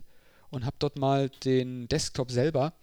und 0.49 0.65
habe 0.65 0.77
dort 0.79 0.97
mal 0.97 1.29
den 1.43 1.87
Desktop 1.87 2.31
selber, 2.31 2.73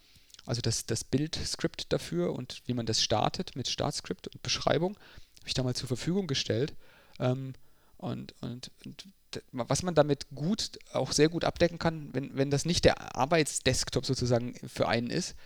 also 0.45 0.61
das, 0.61 0.87
das 0.87 1.05
Bild-Skript 1.05 1.93
dafür 1.93 2.35
und 2.35 2.63
wie 2.67 2.75
man 2.75 2.87
das 2.87 3.03
startet 3.03 3.57
mit 3.57 3.69
Startskript 3.69 4.29
und 4.29 4.43
Beschreibung, 4.43 4.97
habe 5.39 5.49
ich 5.49 5.55
da 5.55 5.63
mal 5.63 5.75
zur 5.75 5.89
Verfügung 5.89 6.27
gestellt. 6.27 6.75
Ähm, 7.19 7.55
und, 7.97 8.35
und, 8.41 8.71
und 8.85 9.07
was 9.53 9.83
man 9.83 9.95
damit 9.95 10.27
gut, 10.35 10.79
auch 10.93 11.13
sehr 11.13 11.29
gut 11.29 11.45
abdecken 11.45 11.79
kann, 11.79 12.09
wenn, 12.13 12.37
wenn 12.37 12.51
das 12.51 12.65
nicht 12.65 12.85
der 12.85 13.17
Arbeitsdesktop 13.17 14.05
sozusagen 14.05 14.55
für 14.67 14.89
einen 14.89 15.11
ist, 15.11 15.37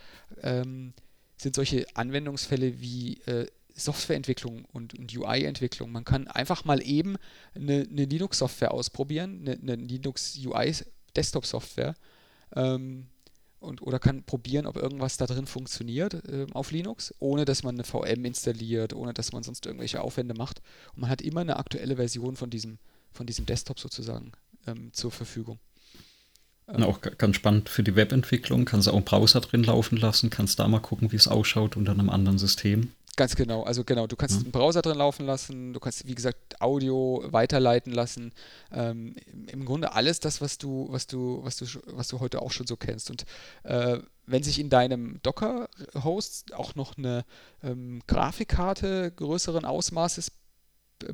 ähm, 0.43 0.95
sind 1.37 1.55
solche 1.55 1.85
Anwendungsfälle 1.95 2.81
wie 2.81 3.21
äh, 3.27 3.47
Softwareentwicklung 3.75 4.65
und, 4.73 4.99
und 4.99 5.15
UI-Entwicklung. 5.17 5.93
Man 5.93 6.05
kann 6.05 6.27
einfach 6.29 6.65
mal 6.65 6.83
eben 6.83 7.17
eine, 7.55 7.87
eine 7.91 8.07
Linux-Software 8.07 8.73
ausprobieren, 8.73 9.43
eine, 9.43 9.59
eine 9.61 9.77
Linux-UI-Desktop-Software 9.77 11.95
ähm, 12.55 13.09
und, 13.61 13.83
oder 13.83 13.99
kann 13.99 14.25
probieren, 14.25 14.67
ob 14.67 14.77
irgendwas 14.77 15.19
da 15.19 15.27
drin 15.27 15.47
funktioniert 15.47 16.15
äh, 16.29 16.47
auf 16.53 16.71
Linux, 16.71 17.15
ohne 17.19 17.45
dass 17.45 17.63
man 17.63 17.75
eine 17.75 17.85
VM 17.85 18.25
installiert, 18.25 18.95
ohne 18.95 19.13
dass 19.13 19.33
man 19.33 19.43
sonst 19.43 19.67
irgendwelche 19.67 20.01
Aufwände 20.01 20.33
macht. 20.35 20.63
Und 20.95 21.03
man 21.03 21.11
hat 21.11 21.21
immer 21.21 21.43
eine 21.43 21.59
aktuelle 21.59 21.97
Version 21.97 22.37
von 22.37 22.49
diesem 22.49 22.79
von 23.17 23.27
diesem 23.27 23.47
Desktop 23.47 23.81
sozusagen 23.81 24.33
ähm, 24.67 24.93
zur 24.93 25.11
Verfügung. 25.11 25.59
Ähm, 26.69 26.83
auch 26.83 27.01
ganz 27.01 27.37
spannend 27.37 27.69
für 27.69 27.83
die 27.83 27.97
Webentwicklung. 27.97 28.65
Kannst 28.65 28.87
du 28.87 28.91
auch 28.91 28.97
einen 28.97 29.05
Browser 29.05 29.41
drin 29.41 29.65
laufen 29.65 29.97
lassen, 29.97 30.31
kannst 30.31 30.59
da 30.59 30.69
mal 30.69 30.81
gucken, 30.81 31.13
wie 31.13 31.17
es 31.17 31.29
ausschaut 31.29 31.77
unter 31.77 31.93
einem 31.93 32.11
anderen 32.11 32.39
System. 32.39 32.93
Ganz 33.17 33.35
genau, 33.35 33.63
also 33.63 33.83
genau, 33.83 34.07
du 34.07 34.15
kannst 34.15 34.37
ja. 34.37 34.43
einen 34.43 34.53
Browser 34.53 34.83
drin 34.83 34.99
laufen 34.99 35.25
lassen, 35.25 35.73
du 35.73 35.81
kannst, 35.81 36.07
wie 36.07 36.15
gesagt, 36.15 36.61
Audio 36.61 37.25
weiterleiten 37.29 37.91
lassen. 37.91 38.33
Ähm, 38.71 39.17
Im 39.47 39.65
Grunde 39.65 39.95
alles 39.95 40.21
das, 40.21 40.43
was 40.43 40.59
du, 40.59 40.89
was 40.91 41.07
du, 41.07 41.41
was 41.43 41.57
du, 41.57 41.65
was 41.87 42.09
du 42.09 42.21
heute 42.21 42.43
auch 42.43 42.53
schon 42.53 42.67
so 42.67 42.77
kennst. 42.77 43.11
Und 43.11 43.25
äh, 43.63 44.01
wenn 44.27 44.43
sich 44.43 44.59
in 44.59 44.69
deinem 44.69 45.23
Docker-Host 45.23 46.53
auch 46.53 46.75
noch 46.75 46.99
eine 46.99 47.25
ähm, 47.63 48.03
Grafikkarte 48.07 49.13
größeren 49.13 49.65
Ausmaßes 49.65 50.31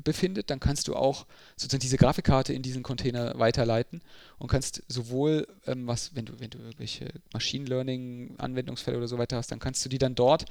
befindet, 0.03 0.49
dann 0.49 0.59
kannst 0.59 0.87
du 0.87 0.95
auch 0.95 1.25
sozusagen 1.55 1.81
diese 1.81 1.97
Grafikkarte 1.97 2.53
in 2.53 2.61
diesen 2.61 2.83
Container 2.83 3.37
weiterleiten 3.37 4.01
und 4.37 4.47
kannst 4.47 4.83
sowohl, 4.87 5.47
ähm, 5.65 5.87
was, 5.87 6.15
wenn 6.15 6.25
du, 6.25 6.39
wenn 6.39 6.49
du 6.49 6.59
irgendwelche 6.59 7.07
Machine 7.33 7.65
Learning 7.65 8.35
Anwendungsfälle 8.37 8.97
oder 8.97 9.07
so 9.07 9.17
weiter 9.17 9.37
hast, 9.37 9.51
dann 9.51 9.59
kannst 9.59 9.83
du 9.83 9.89
die 9.89 9.97
dann 9.97 10.15
dort 10.15 10.45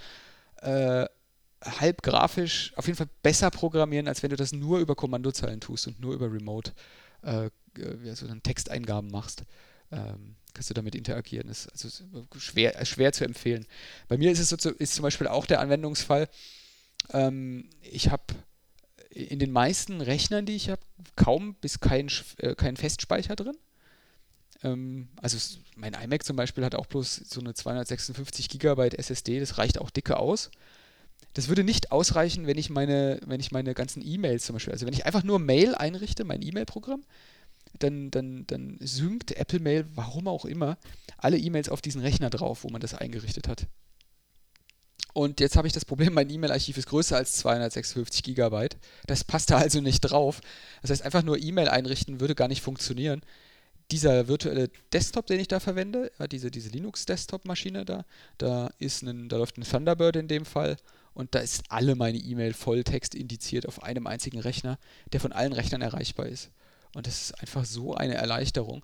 äh, 0.60 1.06
halb 1.64 2.02
grafisch 2.02 2.72
auf 2.76 2.86
jeden 2.86 2.96
Fall 2.96 3.08
besser 3.22 3.50
programmieren, 3.50 4.08
als 4.08 4.22
wenn 4.22 4.30
du 4.30 4.36
das 4.36 4.52
nur 4.52 4.80
über 4.80 4.94
Kommandozeilen 4.94 5.60
tust 5.60 5.86
und 5.86 6.00
nur 6.00 6.14
über 6.14 6.32
Remote 6.32 6.72
äh, 7.22 7.50
also 8.06 8.26
dann 8.26 8.42
Texteingaben 8.42 9.10
machst. 9.10 9.44
Ähm, 9.90 10.36
kannst 10.54 10.70
du 10.70 10.74
damit 10.74 10.94
interagieren. 10.94 11.48
Das 11.48 11.66
ist 11.66 12.02
also 12.02 12.26
schwer, 12.38 12.84
schwer 12.84 13.12
zu 13.12 13.24
empfehlen. 13.24 13.66
Bei 14.08 14.18
mir 14.18 14.30
ist 14.30 14.38
es 14.38 14.48
so, 14.48 14.70
ist 14.70 14.94
zum 14.94 15.02
Beispiel 15.02 15.26
auch 15.28 15.46
der 15.46 15.60
Anwendungsfall, 15.60 16.28
ähm, 17.12 17.68
ich 17.80 18.10
habe 18.10 18.22
in 19.14 19.38
den 19.38 19.52
meisten 19.52 20.00
Rechnern, 20.00 20.46
die 20.46 20.56
ich 20.56 20.70
habe, 20.70 20.80
kaum 21.16 21.54
bis 21.60 21.80
kein, 21.80 22.08
äh, 22.38 22.54
kein 22.54 22.76
Festspeicher 22.76 23.36
drin. 23.36 23.56
Ähm, 24.62 25.08
also 25.20 25.38
mein 25.76 25.94
iMac 25.94 26.24
zum 26.24 26.36
Beispiel 26.36 26.64
hat 26.64 26.74
auch 26.74 26.86
bloß 26.86 27.16
so 27.16 27.40
eine 27.40 27.54
256 27.54 28.48
GB 28.48 28.88
SSD, 28.96 29.40
das 29.40 29.58
reicht 29.58 29.78
auch 29.78 29.90
dicke 29.90 30.16
aus. 30.16 30.50
Das 31.34 31.48
würde 31.48 31.64
nicht 31.64 31.92
ausreichen, 31.92 32.46
wenn 32.46 32.58
ich 32.58 32.70
meine, 32.70 33.20
wenn 33.26 33.40
ich 33.40 33.52
meine 33.52 33.74
ganzen 33.74 34.02
E-Mails 34.04 34.44
zum 34.44 34.54
Beispiel, 34.54 34.72
also 34.72 34.86
wenn 34.86 34.92
ich 34.92 35.06
einfach 35.06 35.22
nur 35.22 35.38
Mail 35.38 35.74
einrichte, 35.74 36.24
mein 36.24 36.42
E-Mail-Programm, 36.42 37.02
dann, 37.78 38.10
dann, 38.10 38.46
dann 38.46 38.76
synkt 38.80 39.32
Apple 39.32 39.60
Mail, 39.60 39.86
warum 39.94 40.28
auch 40.28 40.44
immer, 40.44 40.76
alle 41.16 41.38
E-Mails 41.38 41.68
auf 41.68 41.80
diesen 41.80 42.02
Rechner 42.02 42.28
drauf, 42.28 42.64
wo 42.64 42.68
man 42.68 42.80
das 42.80 42.94
eingerichtet 42.94 43.48
hat. 43.48 43.66
Und 45.12 45.40
jetzt 45.40 45.56
habe 45.56 45.66
ich 45.66 45.72
das 45.72 45.84
Problem, 45.84 46.14
mein 46.14 46.30
E-Mail-Archiv 46.30 46.78
ist 46.78 46.88
größer 46.88 47.16
als 47.16 47.32
256 47.32 48.22
GB. 48.22 48.68
Das 49.06 49.24
passt 49.24 49.50
da 49.50 49.58
also 49.58 49.80
nicht 49.80 50.00
drauf. 50.00 50.40
Das 50.80 50.90
heißt, 50.90 51.02
einfach 51.02 51.22
nur 51.22 51.38
E-Mail 51.38 51.68
einrichten 51.68 52.20
würde 52.20 52.34
gar 52.34 52.48
nicht 52.48 52.62
funktionieren. 52.62 53.22
Dieser 53.90 54.26
virtuelle 54.26 54.70
Desktop, 54.92 55.26
den 55.26 55.38
ich 55.40 55.48
da 55.48 55.60
verwende, 55.60 56.10
diese, 56.30 56.50
diese 56.50 56.70
Linux-Desktop-Maschine 56.70 57.84
da, 57.84 58.04
da, 58.38 58.70
ist 58.78 59.02
ein, 59.02 59.28
da 59.28 59.36
läuft 59.36 59.58
ein 59.58 59.64
Thunderbird 59.64 60.16
in 60.16 60.28
dem 60.28 60.46
Fall 60.46 60.78
und 61.12 61.34
da 61.34 61.40
ist 61.40 61.64
alle 61.68 61.94
meine 61.94 62.16
E-Mail 62.16 62.54
Volltext 62.54 63.14
indiziert 63.14 63.68
auf 63.68 63.82
einem 63.82 64.06
einzigen 64.06 64.38
Rechner, 64.38 64.78
der 65.12 65.20
von 65.20 65.32
allen 65.32 65.52
Rechnern 65.52 65.82
erreichbar 65.82 66.26
ist. 66.26 66.50
Und 66.94 67.06
das 67.06 67.22
ist 67.22 67.40
einfach 67.40 67.66
so 67.66 67.94
eine 67.94 68.14
Erleichterung, 68.14 68.82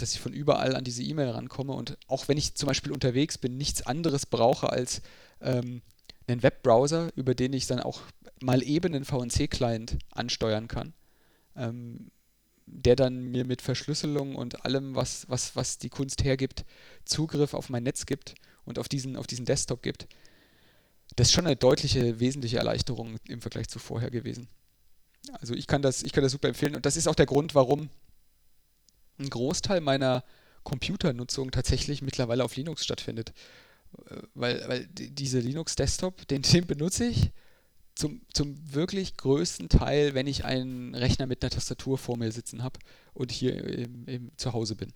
dass 0.00 0.12
ich 0.12 0.20
von 0.20 0.32
überall 0.32 0.76
an 0.76 0.84
diese 0.84 1.02
E-Mail 1.02 1.30
rankomme 1.30 1.72
und 1.72 1.98
auch 2.06 2.28
wenn 2.28 2.38
ich 2.38 2.54
zum 2.54 2.66
Beispiel 2.66 2.92
unterwegs 2.92 3.38
bin, 3.38 3.56
nichts 3.56 3.82
anderes 3.82 4.26
brauche 4.26 4.70
als 4.70 5.02
ähm, 5.40 5.82
einen 6.26 6.42
Webbrowser, 6.42 7.10
über 7.16 7.34
den 7.34 7.52
ich 7.52 7.66
dann 7.66 7.80
auch 7.80 8.02
mal 8.40 8.62
eben 8.62 8.94
einen 8.94 9.04
VNC-Client 9.04 9.98
ansteuern 10.10 10.68
kann, 10.68 10.94
ähm, 11.56 12.10
der 12.66 12.96
dann 12.96 13.24
mir 13.24 13.44
mit 13.44 13.62
Verschlüsselung 13.62 14.36
und 14.36 14.64
allem, 14.64 14.94
was, 14.94 15.28
was, 15.28 15.56
was 15.56 15.78
die 15.78 15.88
Kunst 15.88 16.24
hergibt, 16.24 16.64
Zugriff 17.04 17.52
auf 17.54 17.68
mein 17.68 17.82
Netz 17.82 18.06
gibt 18.06 18.34
und 18.64 18.78
auf 18.78 18.88
diesen, 18.88 19.16
auf 19.16 19.26
diesen 19.26 19.44
Desktop 19.44 19.82
gibt. 19.82 20.06
Das 21.16 21.28
ist 21.28 21.32
schon 21.32 21.46
eine 21.46 21.56
deutliche, 21.56 22.20
wesentliche 22.20 22.58
Erleichterung 22.58 23.16
im 23.28 23.40
Vergleich 23.40 23.68
zu 23.68 23.78
vorher 23.78 24.10
gewesen. 24.10 24.48
Also 25.32 25.54
ich 25.54 25.66
kann 25.66 25.82
das, 25.82 26.02
ich 26.02 26.12
kann 26.12 26.22
das 26.22 26.32
super 26.32 26.48
empfehlen 26.48 26.76
und 26.76 26.86
das 26.86 26.96
ist 26.96 27.08
auch 27.08 27.14
der 27.14 27.26
Grund, 27.26 27.54
warum 27.54 27.90
ein 29.20 29.30
Großteil 29.30 29.80
meiner 29.80 30.24
Computernutzung 30.64 31.50
tatsächlich 31.50 32.02
mittlerweile 32.02 32.44
auf 32.44 32.56
Linux 32.56 32.84
stattfindet 32.84 33.32
weil, 34.34 34.62
weil 34.68 34.86
diese 34.86 35.40
Linux-Desktop, 35.40 36.26
den, 36.28 36.42
den 36.52 36.66
benutze 36.66 37.06
ich 37.06 37.30
zum, 37.94 38.22
zum 38.32 38.56
wirklich 38.72 39.16
größten 39.16 39.68
Teil, 39.68 40.14
wenn 40.14 40.26
ich 40.26 40.44
einen 40.44 40.94
Rechner 40.94 41.26
mit 41.26 41.42
einer 41.42 41.50
Tastatur 41.50 41.98
vor 41.98 42.16
mir 42.16 42.32
sitzen 42.32 42.62
habe 42.62 42.78
und 43.12 43.30
hier 43.32 43.62
im, 43.64 44.06
im, 44.06 44.30
zu 44.36 44.52
Hause 44.52 44.74
bin. 44.74 44.92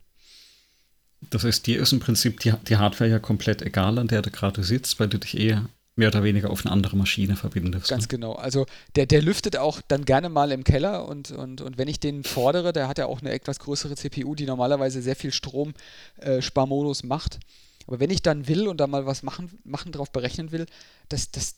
Das 1.31 1.45
heißt, 1.45 1.67
dir 1.67 1.81
ist 1.81 1.93
im 1.93 2.01
Prinzip 2.01 2.41
die, 2.41 2.53
die 2.69 2.77
Hardware 2.77 3.11
ja 3.11 3.19
komplett 3.19 3.63
egal, 3.63 3.99
an 3.99 4.09
der 4.09 4.23
du 4.23 4.31
gerade 4.31 4.63
sitzt, 4.63 5.01
weil 5.01 5.09
du 5.09 5.19
dich 5.19 5.39
eher 5.39 5.69
mehr 5.97 6.09
oder 6.09 6.25
weniger 6.25 6.51
auf 6.51 6.65
eine 6.65 6.73
andere 6.73 6.97
Maschine 6.97 7.37
verbindest. 7.37 7.89
Ganz 7.89 8.05
ne? 8.05 8.09
genau. 8.09 8.33
Also 8.33 8.67
der, 8.97 9.07
der 9.07 9.23
lüftet 9.23 9.57
auch 9.57 9.81
dann 9.87 10.05
gerne 10.05 10.29
mal 10.29 10.51
im 10.51 10.65
Keller 10.65 11.07
und, 11.07 11.31
und, 11.31 11.61
und 11.61 11.79
wenn 11.79 11.89
ich 11.89 12.01
den 12.01 12.25
fordere, 12.25 12.73
der 12.73 12.89
hat 12.89 12.99
ja 12.99 13.07
auch 13.07 13.21
eine 13.21 13.31
etwas 13.31 13.61
größere 13.61 13.95
CPU, 13.95 14.35
die 14.35 14.47
normalerweise 14.47 15.03
sehr 15.03 15.17
viel 15.17 15.33
Stromsparmodus 15.33 17.03
äh, 17.03 17.07
macht. 17.07 17.39
Aber 17.87 18.01
wenn 18.01 18.11
ich 18.11 18.23
dann 18.23 18.49
will 18.49 18.67
und 18.67 18.79
da 18.79 18.87
mal 18.87 19.07
was 19.07 19.23
machen, 19.23 19.59
machen 19.63 19.93
drauf 19.93 20.11
berechnen 20.11 20.53
will, 20.53 20.67
dass 21.09 21.31
das 21.31 21.57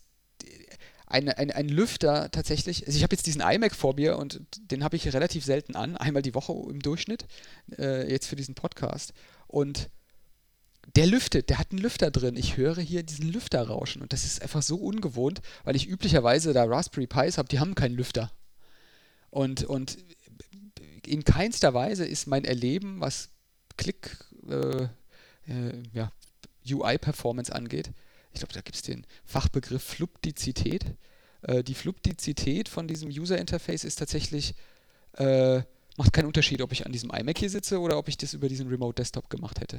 ein, 1.06 1.28
ein, 1.28 1.50
ein 1.52 1.68
Lüfter 1.68 2.30
tatsächlich, 2.30 2.86
also 2.86 2.96
ich 2.96 3.04
habe 3.04 3.14
jetzt 3.14 3.26
diesen 3.26 3.40
iMac 3.40 3.74
vor 3.74 3.94
mir 3.94 4.18
und 4.18 4.40
den 4.56 4.82
habe 4.82 4.96
ich 4.96 5.12
relativ 5.12 5.44
selten 5.44 5.76
an, 5.76 5.96
einmal 5.96 6.22
die 6.22 6.34
Woche 6.34 6.52
im 6.68 6.80
Durchschnitt, 6.80 7.26
äh, 7.78 8.10
jetzt 8.10 8.26
für 8.26 8.36
diesen 8.36 8.56
Podcast. 8.56 9.12
Und 9.46 9.88
der 10.94 11.06
lüftet, 11.06 11.50
der 11.50 11.58
hat 11.58 11.72
einen 11.72 11.80
Lüfter 11.80 12.10
drin. 12.10 12.36
Ich 12.36 12.56
höre 12.56 12.80
hier 12.80 13.02
diesen 13.02 13.30
Lüfter 13.30 13.66
rauschen 13.66 14.02
und 14.02 14.12
das 14.12 14.24
ist 14.24 14.40
einfach 14.40 14.62
so 14.62 14.76
ungewohnt, 14.76 15.42
weil 15.64 15.76
ich 15.76 15.88
üblicherweise 15.88 16.52
da 16.52 16.64
Raspberry 16.64 17.06
Pis 17.06 17.38
habe, 17.38 17.48
die 17.48 17.58
haben 17.58 17.74
keinen 17.74 17.96
Lüfter. 17.96 18.30
Und, 19.30 19.64
und 19.64 19.98
in 21.06 21.24
keinster 21.24 21.74
Weise 21.74 22.06
ist 22.06 22.26
mein 22.26 22.44
Erleben, 22.44 23.00
was 23.00 23.30
Klick, 23.76 24.16
äh, 24.48 24.84
äh, 25.48 25.82
ja, 25.92 26.10
UI-Performance 26.68 27.54
angeht. 27.54 27.90
Ich 28.32 28.40
glaube, 28.40 28.54
da 28.54 28.60
gibt 28.60 28.76
es 28.76 28.82
den 28.82 29.06
Fachbegriff 29.24 29.82
Flupdizität. 29.82 30.84
Äh, 31.42 31.62
die 31.62 31.74
Flupdizität 31.74 32.68
von 32.68 32.88
diesem 32.88 33.08
User-Interface 33.08 33.84
ist 33.84 33.96
tatsächlich, 33.96 34.54
äh, 35.18 35.62
macht 35.96 36.12
keinen 36.12 36.26
Unterschied, 36.26 36.60
ob 36.62 36.72
ich 36.72 36.86
an 36.86 36.92
diesem 36.92 37.10
iMac 37.10 37.38
hier 37.38 37.50
sitze 37.50 37.80
oder 37.80 37.98
ob 37.98 38.08
ich 38.08 38.16
das 38.16 38.34
über 38.34 38.48
diesen 38.48 38.68
Remote-Desktop 38.68 39.30
gemacht 39.30 39.60
hätte. 39.60 39.78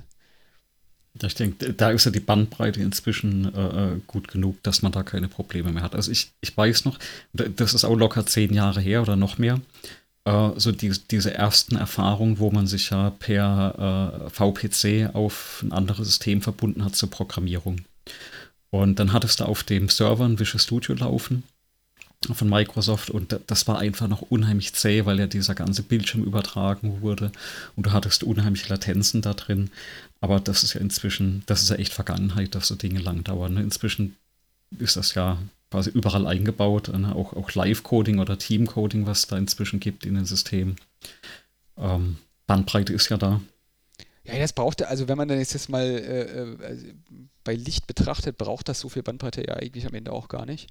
Ich 1.23 1.35
denke, 1.35 1.73
da 1.73 1.89
ist 1.91 2.06
ja 2.06 2.11
die 2.11 2.19
Bandbreite 2.19 2.81
inzwischen 2.81 3.53
äh, 3.53 3.94
äh, 3.94 3.99
gut 4.07 4.27
genug, 4.27 4.61
dass 4.64 4.81
man 4.81 4.91
da 4.91 5.03
keine 5.03 5.27
Probleme 5.27 5.72
mehr 5.72 5.84
hat. 5.84 5.95
Also 5.95 6.11
ich, 6.11 6.31
ich 6.41 6.56
weiß 6.56 6.85
noch, 6.85 6.99
das 7.34 7.73
ist 7.73 7.85
auch 7.85 7.95
locker 7.95 8.26
zehn 8.26 8.53
Jahre 8.53 8.81
her 8.81 9.02
oder 9.02 9.15
noch 9.15 9.38
mehr 9.38 9.60
äh, 10.26 10.52
so 10.57 10.72
die, 10.72 10.91
diese 11.10 11.34
ersten 11.34 11.76
Erfahrungen, 11.76 12.39
wo 12.39 12.52
man 12.52 12.68
sich 12.68 12.89
ja 12.89 13.11
per 13.11 14.26
äh, 14.26 14.30
VPC 14.30 15.15
auf 15.15 15.64
ein 15.64 15.72
anderes 15.72 16.07
System 16.07 16.41
verbunden 16.41 16.84
hat 16.84 16.95
zur 16.95 17.10
Programmierung. 17.10 17.81
Und 18.69 18.99
dann 18.99 19.14
hattest 19.14 19.39
du 19.39 19.45
auf 19.45 19.64
dem 19.64 19.89
Server 19.89 20.26
ein 20.26 20.39
Visual 20.39 20.60
Studio 20.60 20.95
laufen 20.95 21.44
von 22.31 22.49
Microsoft 22.49 23.10
und 23.10 23.39
das 23.48 23.68
war 23.68 23.77
einfach 23.80 24.07
noch 24.07 24.22
unheimlich 24.23 24.73
zäh, 24.73 25.06
weil 25.06 25.19
ja 25.19 25.27
dieser 25.27 25.56
ganze 25.56 25.84
Bildschirm 25.84 26.23
übertragen 26.23 27.02
wurde 27.02 27.31
und 27.76 27.85
du 27.85 27.91
hattest 27.91 28.23
unheimliche 28.23 28.69
Latenzen 28.69 29.22
da 29.22 29.34
drin. 29.34 29.69
Aber 30.19 30.39
das 30.39 30.64
ist 30.64 30.73
ja 30.73 30.81
inzwischen, 30.81 31.44
das 31.45 31.61
ist 31.61 31.69
ja 31.69 31.76
echt 31.76 31.94
Vergangenheit, 31.94 32.56
dass 32.56 32.68
so 32.68 32.76
Dinge 32.76 32.99
lang 32.99 33.23
dauern. 33.23 33.53
Ne? 33.53 33.61
Inzwischen 33.61 34.15
ist 34.80 34.98
das 34.98 35.14
ja 35.14 35.38
quasi 35.69 35.91
überall 35.91 36.26
eingebaut, 36.26 36.89
ne? 36.89 37.15
auch, 37.15 37.34
auch 37.34 37.53
Live-Coding 37.53 38.19
oder 38.19 38.38
Team-Coding, 38.38 39.06
was 39.06 39.27
da 39.27 39.38
inzwischen 39.38 39.80
gibt 39.80 40.06
in 40.06 40.15
den 40.15 40.26
Systemen. 40.26 40.77
Ähm, 41.77 42.18
Bandbreite 42.48 42.94
ist 42.94 43.10
ja 43.10 43.18
da. 43.18 43.41
Ja, 44.23 44.38
das 44.39 44.53
braucht 44.53 44.84
also 44.84 45.07
wenn 45.07 45.18
man 45.18 45.27
dann 45.27 45.39
jetzt 45.39 45.69
mal 45.69 45.85
äh, 45.85 46.22
äh 46.23 46.65
also 46.65 46.85
bei 47.44 47.53
Licht 47.53 47.88
betrachtet, 47.88 48.38
braucht 48.38 48.68
das 48.68 48.80
so 48.80 48.89
viel 48.89 49.03
Bandbreite 49.03 49.45
ja 49.45 49.56
eigentlich 49.56 49.85
am 49.85 49.94
Ende 49.94 50.11
auch 50.11 50.27
gar 50.27 50.45
nicht. 50.45 50.68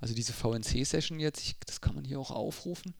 Also 0.00 0.14
diese 0.14 0.32
VNC-Session 0.32 1.20
jetzt, 1.20 1.40
ich, 1.40 1.56
das 1.66 1.80
kann 1.80 1.94
man 1.94 2.04
hier 2.04 2.20
auch 2.20 2.30
aufrufen. 2.30 2.94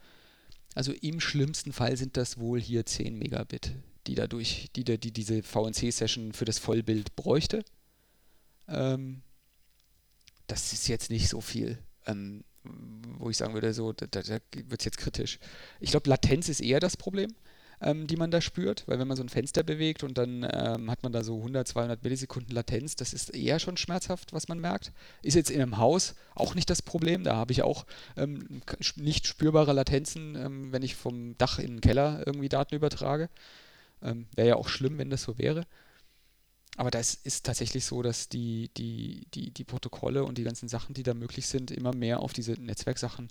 Also 0.74 0.92
im 0.92 1.20
schlimmsten 1.20 1.72
Fall 1.72 1.96
sind 1.96 2.16
das 2.16 2.38
wohl 2.38 2.60
hier 2.60 2.84
10 2.84 3.18
Megabit, 3.18 3.72
die 4.06 4.14
dadurch, 4.14 4.70
die, 4.76 4.84
die 4.84 5.12
diese 5.12 5.42
VNC-Session 5.42 6.32
für 6.32 6.44
das 6.44 6.58
Vollbild 6.58 7.16
bräuchte. 7.16 7.64
Ähm, 8.68 9.22
das 10.46 10.72
ist 10.72 10.88
jetzt 10.88 11.10
nicht 11.10 11.28
so 11.28 11.40
viel, 11.40 11.78
ähm, 12.06 12.44
wo 12.64 13.30
ich 13.30 13.36
sagen 13.36 13.54
würde, 13.54 13.72
so, 13.72 13.92
da, 13.92 14.06
da 14.06 14.38
wird 14.54 14.80
es 14.80 14.84
jetzt 14.84 14.98
kritisch. 14.98 15.38
Ich 15.80 15.90
glaube, 15.90 16.10
Latenz 16.10 16.48
ist 16.48 16.60
eher 16.60 16.80
das 16.80 16.96
Problem, 16.96 17.34
ähm, 17.80 18.06
die 18.06 18.16
man 18.16 18.30
da 18.30 18.40
spürt, 18.40 18.84
weil 18.86 18.98
wenn 18.98 19.08
man 19.08 19.16
so 19.16 19.22
ein 19.22 19.28
Fenster 19.28 19.62
bewegt 19.62 20.02
und 20.02 20.18
dann 20.18 20.46
ähm, 20.50 20.90
hat 20.90 21.02
man 21.02 21.12
da 21.12 21.22
so 21.22 21.36
100, 21.38 21.66
200 21.66 22.02
Millisekunden 22.02 22.54
Latenz, 22.54 22.96
das 22.96 23.12
ist 23.12 23.34
eher 23.34 23.58
schon 23.58 23.76
schmerzhaft, 23.76 24.32
was 24.32 24.48
man 24.48 24.58
merkt. 24.58 24.92
Ist 25.22 25.34
jetzt 25.34 25.50
in 25.50 25.60
einem 25.60 25.78
Haus 25.78 26.14
auch 26.34 26.54
nicht 26.54 26.70
das 26.70 26.82
Problem, 26.82 27.24
da 27.24 27.36
habe 27.36 27.52
ich 27.52 27.62
auch 27.62 27.86
ähm, 28.16 28.62
nicht 28.96 29.26
spürbare 29.26 29.72
Latenzen, 29.72 30.34
ähm, 30.36 30.72
wenn 30.72 30.82
ich 30.82 30.96
vom 30.96 31.36
Dach 31.38 31.58
in 31.58 31.76
den 31.76 31.80
Keller 31.80 32.22
irgendwie 32.26 32.48
Daten 32.48 32.74
übertrage. 32.74 33.28
Ähm, 34.02 34.26
wäre 34.34 34.48
ja 34.48 34.56
auch 34.56 34.68
schlimm, 34.68 34.98
wenn 34.98 35.10
das 35.10 35.22
so 35.22 35.38
wäre. 35.38 35.64
Aber 36.76 36.92
das 36.92 37.14
ist 37.14 37.44
tatsächlich 37.44 37.84
so, 37.84 38.02
dass 38.02 38.28
die, 38.28 38.70
die, 38.76 39.26
die, 39.34 39.50
die 39.50 39.64
Protokolle 39.64 40.24
und 40.24 40.38
die 40.38 40.44
ganzen 40.44 40.68
Sachen, 40.68 40.94
die 40.94 41.02
da 41.02 41.12
möglich 41.12 41.48
sind, 41.48 41.72
immer 41.72 41.92
mehr 41.92 42.20
auf 42.20 42.32
diese 42.32 42.52
Netzwerksachen 42.52 43.28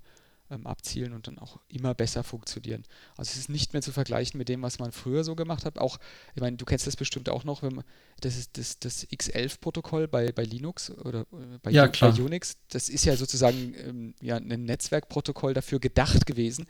ähm, 0.49 0.65
abzielen 0.68 1.14
und 1.14 1.28
dann 1.28 1.40
auch 1.40 1.60
immer 1.68 1.94
besser 1.94 2.24
funktionieren. 2.24 2.84
Also 3.15 3.32
es 3.32 3.38
ist 3.38 3.49
nicht 3.49 3.74
mehr 3.74 3.82
zu 3.82 3.91
vergleichen 3.91 4.38
mit 4.38 4.49
dem, 4.49 4.61
was 4.61 4.80
man 4.80 4.91
früher 4.91 5.24
so 5.24 5.36
gemacht 5.36 5.65
hat. 5.65 5.80
Auch, 5.80 5.98
ich 6.36 6.41
meine, 6.41 6.57
du 6.57 6.65
kennst 6.65 6.88
das 6.88 6.95
bestimmt 6.95 7.30
auch 7.30 7.44
noch, 7.44 7.64
wenn 7.64 7.76
man, 7.76 7.86
das 8.22 8.38
ist 8.38 8.57
das, 8.57 8.80
das 8.80 9.07
X11-Protokoll 9.07 10.07
bei, 10.07 10.32
bei 10.32 10.44
Linux 10.44 10.91
oder 10.91 11.22
äh, 11.22 11.60
bei, 11.61 11.72
ja, 11.72 11.88
bei 11.88 12.10
Unix. 12.10 12.57
Das 12.69 12.90
ist 12.90 13.06
ja 13.06 13.15
sozusagen 13.15 13.74
ähm, 13.76 14.15
ja, 14.22 14.38
ein 14.38 14.65
Netzwerkprotokoll 14.65 15.53
dafür 15.53 15.80
gedacht 15.80 16.26
gewesen, 16.26 16.65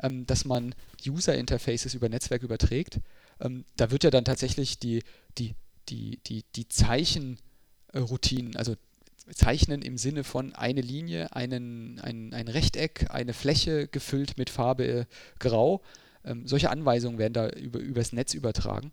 ähm, 0.00 0.26
dass 0.26 0.44
man 0.44 0.74
User-Interfaces 1.06 1.94
über 1.94 2.08
Netzwerk 2.08 2.42
überträgt. 2.42 3.00
Ähm, 3.40 3.64
da 3.76 3.90
wird 3.90 4.04
ja 4.04 4.10
dann 4.10 4.24
tatsächlich 4.24 4.78
die, 4.78 5.02
die 5.38 5.54
die, 5.88 6.20
die, 6.26 6.44
die 6.54 6.68
Zeichenroutinen, 6.68 8.56
also 8.56 8.74
Zeichnen 9.32 9.82
im 9.82 9.96
Sinne 9.96 10.24
von 10.24 10.54
eine 10.54 10.80
Linie, 10.80 11.34
einen, 11.34 11.98
ein, 12.00 12.34
ein 12.34 12.48
Rechteck, 12.48 13.06
eine 13.10 13.32
Fläche 13.32 13.88
gefüllt 13.88 14.36
mit 14.36 14.50
Farbe 14.50 15.06
Grau. 15.38 15.82
Ähm, 16.24 16.46
solche 16.46 16.70
Anweisungen 16.70 17.18
werden 17.18 17.32
da 17.32 17.48
über, 17.48 17.78
übers 17.78 18.12
Netz 18.12 18.34
übertragen. 18.34 18.90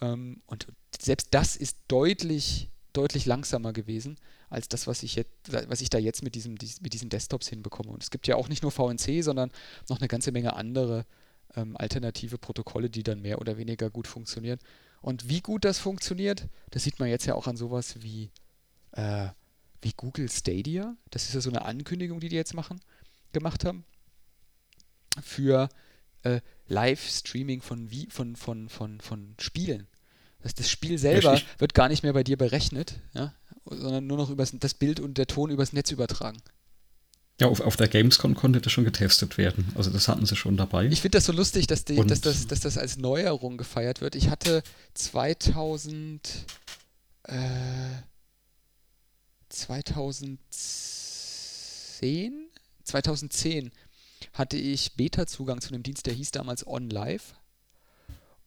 Ähm, 0.00 0.42
und 0.46 0.66
selbst 0.98 1.28
das 1.32 1.56
ist 1.56 1.78
deutlich, 1.88 2.70
deutlich 2.92 3.26
langsamer 3.26 3.72
gewesen 3.72 4.16
als 4.48 4.68
das, 4.68 4.86
was 4.86 5.02
ich, 5.02 5.14
jetzt, 5.14 5.30
was 5.50 5.80
ich 5.80 5.88
da 5.88 5.98
jetzt 5.98 6.22
mit, 6.22 6.34
diesem, 6.34 6.52
mit 6.52 6.92
diesen 6.92 7.08
Desktops 7.08 7.48
hinbekomme. 7.48 7.90
Und 7.90 8.02
es 8.02 8.10
gibt 8.10 8.26
ja 8.26 8.36
auch 8.36 8.48
nicht 8.48 8.62
nur 8.62 8.70
VNC, 8.70 9.22
sondern 9.22 9.50
noch 9.88 9.98
eine 9.98 10.08
ganze 10.08 10.32
Menge 10.32 10.54
andere 10.54 11.06
ähm, 11.56 11.76
alternative 11.76 12.38
Protokolle, 12.38 12.90
die 12.90 13.02
dann 13.02 13.22
mehr 13.22 13.40
oder 13.40 13.56
weniger 13.56 13.90
gut 13.90 14.06
funktionieren. 14.06 14.58
Und 15.00 15.28
wie 15.28 15.40
gut 15.40 15.64
das 15.64 15.78
funktioniert, 15.78 16.48
das 16.70 16.84
sieht 16.84 17.00
man 17.00 17.08
jetzt 17.08 17.26
ja 17.26 17.34
auch 17.34 17.46
an 17.46 17.56
sowas 17.56 18.02
wie, 18.02 18.30
äh, 18.92 19.28
wie 19.82 19.92
Google 19.96 20.30
Stadia. 20.30 20.96
Das 21.10 21.24
ist 21.24 21.34
ja 21.34 21.40
so 21.40 21.50
eine 21.50 21.64
Ankündigung, 21.64 22.20
die 22.20 22.28
die 22.28 22.36
jetzt 22.36 22.54
machen, 22.54 22.80
gemacht 23.32 23.64
haben 23.64 23.84
für 25.22 25.68
äh, 26.22 26.40
Live-Streaming 26.68 27.60
von, 27.60 27.88
von, 28.08 28.36
von, 28.36 28.68
von, 28.68 29.00
von 29.00 29.34
Spielen. 29.38 29.86
Das, 30.40 30.54
das 30.54 30.70
Spiel 30.70 30.98
selber 30.98 31.34
Richtig. 31.34 31.60
wird 31.60 31.74
gar 31.74 31.88
nicht 31.88 32.02
mehr 32.02 32.12
bei 32.12 32.24
dir 32.24 32.36
berechnet, 32.36 33.00
ja, 33.14 33.34
sondern 33.64 34.06
nur 34.06 34.16
noch 34.16 34.30
übers, 34.30 34.52
das 34.58 34.74
Bild 34.74 35.00
und 35.00 35.18
der 35.18 35.26
Ton 35.26 35.50
übers 35.50 35.72
Netz 35.72 35.90
übertragen. 35.90 36.38
Ja, 37.40 37.48
auf, 37.48 37.60
auf 37.60 37.76
der 37.76 37.88
Gamescom 37.88 38.34
konnte 38.34 38.60
das 38.60 38.72
schon 38.72 38.84
getestet 38.84 39.38
werden. 39.38 39.72
Also 39.74 39.90
das 39.90 40.08
hatten 40.08 40.26
sie 40.26 40.36
schon 40.36 40.56
dabei. 40.56 40.86
Ich 40.86 41.00
finde 41.00 41.18
das 41.18 41.26
so 41.26 41.32
lustig, 41.32 41.66
dass, 41.66 41.84
die, 41.84 41.96
dass, 41.96 42.20
das, 42.20 42.46
dass 42.46 42.60
das 42.60 42.78
als 42.78 42.98
Neuerung 42.98 43.56
gefeiert 43.56 44.00
wird. 44.00 44.14
Ich 44.14 44.28
hatte 44.28 44.62
2000 44.94 46.46
äh, 47.24 47.34
2010 49.52 52.48
2010 52.84 53.70
hatte 54.32 54.56
ich 54.56 54.96
Beta-Zugang 54.96 55.60
zu 55.60 55.72
einem 55.72 55.82
Dienst, 55.82 56.06
der 56.06 56.14
hieß 56.14 56.30
damals 56.30 56.66
OnLive. 56.66 57.34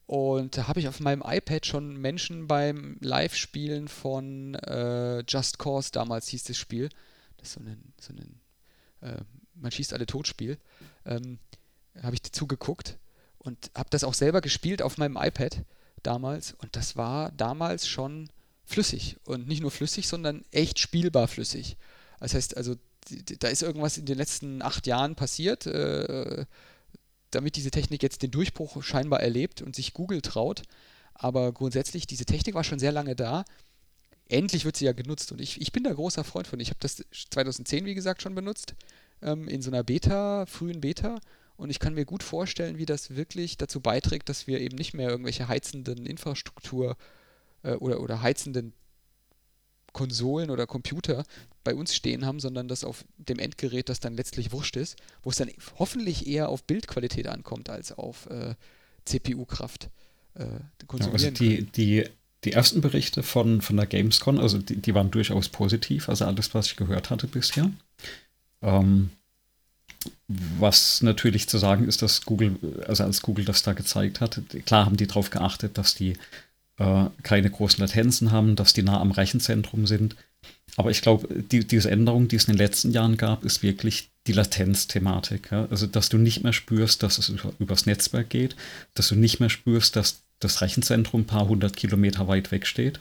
Und 0.07 0.57
da 0.57 0.67
habe 0.67 0.79
ich 0.79 0.87
auf 0.87 0.99
meinem 0.99 1.23
iPad 1.25 1.65
schon 1.65 1.97
Menschen 1.97 2.47
beim 2.47 2.97
Live-Spielen 3.01 3.87
von 3.87 4.53
äh, 4.55 5.23
Just 5.27 5.57
Cause, 5.57 5.91
damals 5.91 6.27
hieß 6.27 6.43
das 6.43 6.57
Spiel, 6.57 6.89
das 7.37 7.49
ist 7.49 7.53
so 7.55 7.59
ein, 7.61 7.93
so 7.99 8.13
ein 8.13 8.39
äh, 9.01 9.21
man 9.55 9.71
schießt 9.71 9.93
alle 9.93 10.05
Totspiel, 10.05 10.57
ähm, 11.05 11.39
habe 12.01 12.15
ich 12.15 12.23
zugeguckt 12.23 12.97
und 13.39 13.71
habe 13.75 13.89
das 13.89 14.03
auch 14.03 14.13
selber 14.13 14.41
gespielt 14.41 14.81
auf 14.81 14.97
meinem 14.97 15.17
iPad 15.17 15.63
damals. 16.03 16.53
Und 16.53 16.75
das 16.75 16.97
war 16.97 17.31
damals 17.31 17.87
schon 17.87 18.29
flüssig. 18.65 19.17
Und 19.25 19.47
nicht 19.47 19.61
nur 19.61 19.71
flüssig, 19.71 20.07
sondern 20.07 20.43
echt 20.51 20.79
spielbar 20.79 21.27
flüssig. 21.27 21.77
Das 22.19 22.33
heißt 22.33 22.57
also, 22.57 22.75
da 23.39 23.47
ist 23.49 23.61
irgendwas 23.61 23.97
in 23.97 24.05
den 24.05 24.17
letzten 24.17 24.61
acht 24.61 24.87
Jahren 24.87 25.15
passiert, 25.15 25.67
äh, 25.67 26.45
damit 27.31 27.55
diese 27.55 27.71
Technik 27.71 28.01
jetzt 28.01 28.23
den 28.23 28.31
Durchbruch 28.31 28.81
scheinbar 28.81 29.21
erlebt 29.21 29.61
und 29.61 29.75
sich 29.75 29.93
Google 29.93 30.21
traut. 30.21 30.63
Aber 31.13 31.51
grundsätzlich, 31.51 32.07
diese 32.07 32.25
Technik 32.25 32.55
war 32.55 32.63
schon 32.63 32.79
sehr 32.79 32.91
lange 32.91 33.15
da. 33.15 33.45
Endlich 34.27 34.65
wird 34.65 34.75
sie 34.75 34.85
ja 34.85 34.93
genutzt 34.93 35.31
und 35.31 35.39
ich, 35.39 35.61
ich 35.61 35.71
bin 35.71 35.83
da 35.83 35.93
großer 35.93 36.23
Freund 36.23 36.47
von. 36.47 36.59
Ich 36.59 36.69
habe 36.69 36.79
das 36.79 37.03
2010, 37.11 37.85
wie 37.85 37.93
gesagt, 37.93 38.21
schon 38.21 38.33
benutzt, 38.33 38.73
ähm, 39.21 39.47
in 39.47 39.61
so 39.61 39.69
einer 39.69 39.83
Beta, 39.83 40.45
frühen 40.47 40.81
Beta. 40.81 41.19
Und 41.57 41.69
ich 41.69 41.79
kann 41.79 41.93
mir 41.93 42.05
gut 42.05 42.23
vorstellen, 42.23 42.77
wie 42.77 42.85
das 42.85 43.15
wirklich 43.15 43.57
dazu 43.57 43.79
beiträgt, 43.79 44.27
dass 44.27 44.47
wir 44.47 44.59
eben 44.59 44.75
nicht 44.75 44.93
mehr 44.93 45.09
irgendwelche 45.09 45.47
heizenden 45.47 46.05
Infrastruktur 46.05 46.97
äh, 47.65 47.73
oder, 47.73 48.01
oder 48.01 48.21
heizenden 48.21 48.73
Konsolen 49.93 50.49
oder 50.49 50.67
Computer 50.67 51.23
bei 51.63 51.73
uns 51.73 51.95
stehen 51.95 52.25
haben, 52.25 52.39
sondern 52.39 52.67
dass 52.67 52.83
auf 52.83 53.05
dem 53.17 53.39
Endgerät 53.39 53.89
das 53.89 53.99
dann 53.99 54.15
letztlich 54.15 54.51
wurscht 54.51 54.75
ist, 54.75 54.97
wo 55.23 55.29
es 55.29 55.37
dann 55.37 55.49
hoffentlich 55.79 56.27
eher 56.27 56.49
auf 56.49 56.63
Bildqualität 56.63 57.27
ankommt 57.27 57.69
als 57.69 57.91
auf 57.93 58.27
äh, 58.29 58.55
CPU-Kraft 59.05 59.89
äh, 60.35 60.45
konsumieren 60.85 61.19
ja, 61.19 61.29
also 61.29 61.29
die, 61.31 61.63
die, 61.63 62.09
die 62.43 62.51
ersten 62.51 62.81
Berichte 62.81 63.23
von, 63.23 63.61
von 63.61 63.77
der 63.77 63.85
Gamescom, 63.85 64.39
also 64.39 64.57
die, 64.57 64.75
die 64.75 64.93
waren 64.93 65.11
durchaus 65.11 65.49
positiv, 65.49 66.09
also 66.09 66.25
alles, 66.25 66.53
was 66.53 66.67
ich 66.67 66.75
gehört 66.75 67.09
hatte 67.09 67.27
bisher. 67.27 67.71
Ähm, 68.61 69.11
was 70.27 71.01
natürlich 71.01 71.47
zu 71.47 71.57
sagen 71.57 71.87
ist, 71.87 72.01
dass 72.01 72.23
Google, 72.25 72.57
also 72.87 73.03
als 73.03 73.21
Google 73.21 73.45
das 73.45 73.63
da 73.63 73.73
gezeigt 73.73 74.21
hat, 74.21 74.41
klar 74.65 74.85
haben 74.85 74.97
die 74.97 75.07
darauf 75.07 75.29
geachtet, 75.29 75.77
dass 75.77 75.95
die 75.95 76.17
äh, 76.77 77.05
keine 77.23 77.49
großen 77.49 77.81
Latenzen 77.81 78.31
haben, 78.31 78.55
dass 78.55 78.73
die 78.73 78.83
nah 78.83 78.99
am 78.99 79.11
Rechenzentrum 79.11 79.87
sind. 79.87 80.15
Aber 80.77 80.91
ich 80.91 81.01
glaube, 81.01 81.27
die, 81.43 81.65
diese 81.65 81.89
Änderung, 81.89 82.27
die 82.27 82.35
es 82.35 82.45
in 82.45 82.53
den 82.53 82.57
letzten 82.57 82.91
Jahren 82.91 83.17
gab, 83.17 83.45
ist 83.45 83.63
wirklich 83.63 84.09
die 84.27 84.33
Latenzthematik. 84.33 85.49
Ja? 85.51 85.67
Also, 85.69 85.87
dass 85.87 86.09
du 86.09 86.17
nicht 86.17 86.43
mehr 86.43 86.53
spürst, 86.53 87.03
dass 87.03 87.17
es 87.17 87.29
über, 87.29 87.53
übers 87.59 87.85
Netzwerk 87.85 88.29
geht, 88.29 88.55
dass 88.93 89.07
du 89.09 89.15
nicht 89.15 89.39
mehr 89.39 89.49
spürst, 89.49 89.95
dass 89.95 90.23
das 90.39 90.61
Rechenzentrum 90.61 91.21
ein 91.21 91.27
paar 91.27 91.47
hundert 91.47 91.77
Kilometer 91.77 92.27
weit 92.27 92.51
weg 92.51 92.67
steht. 92.67 92.99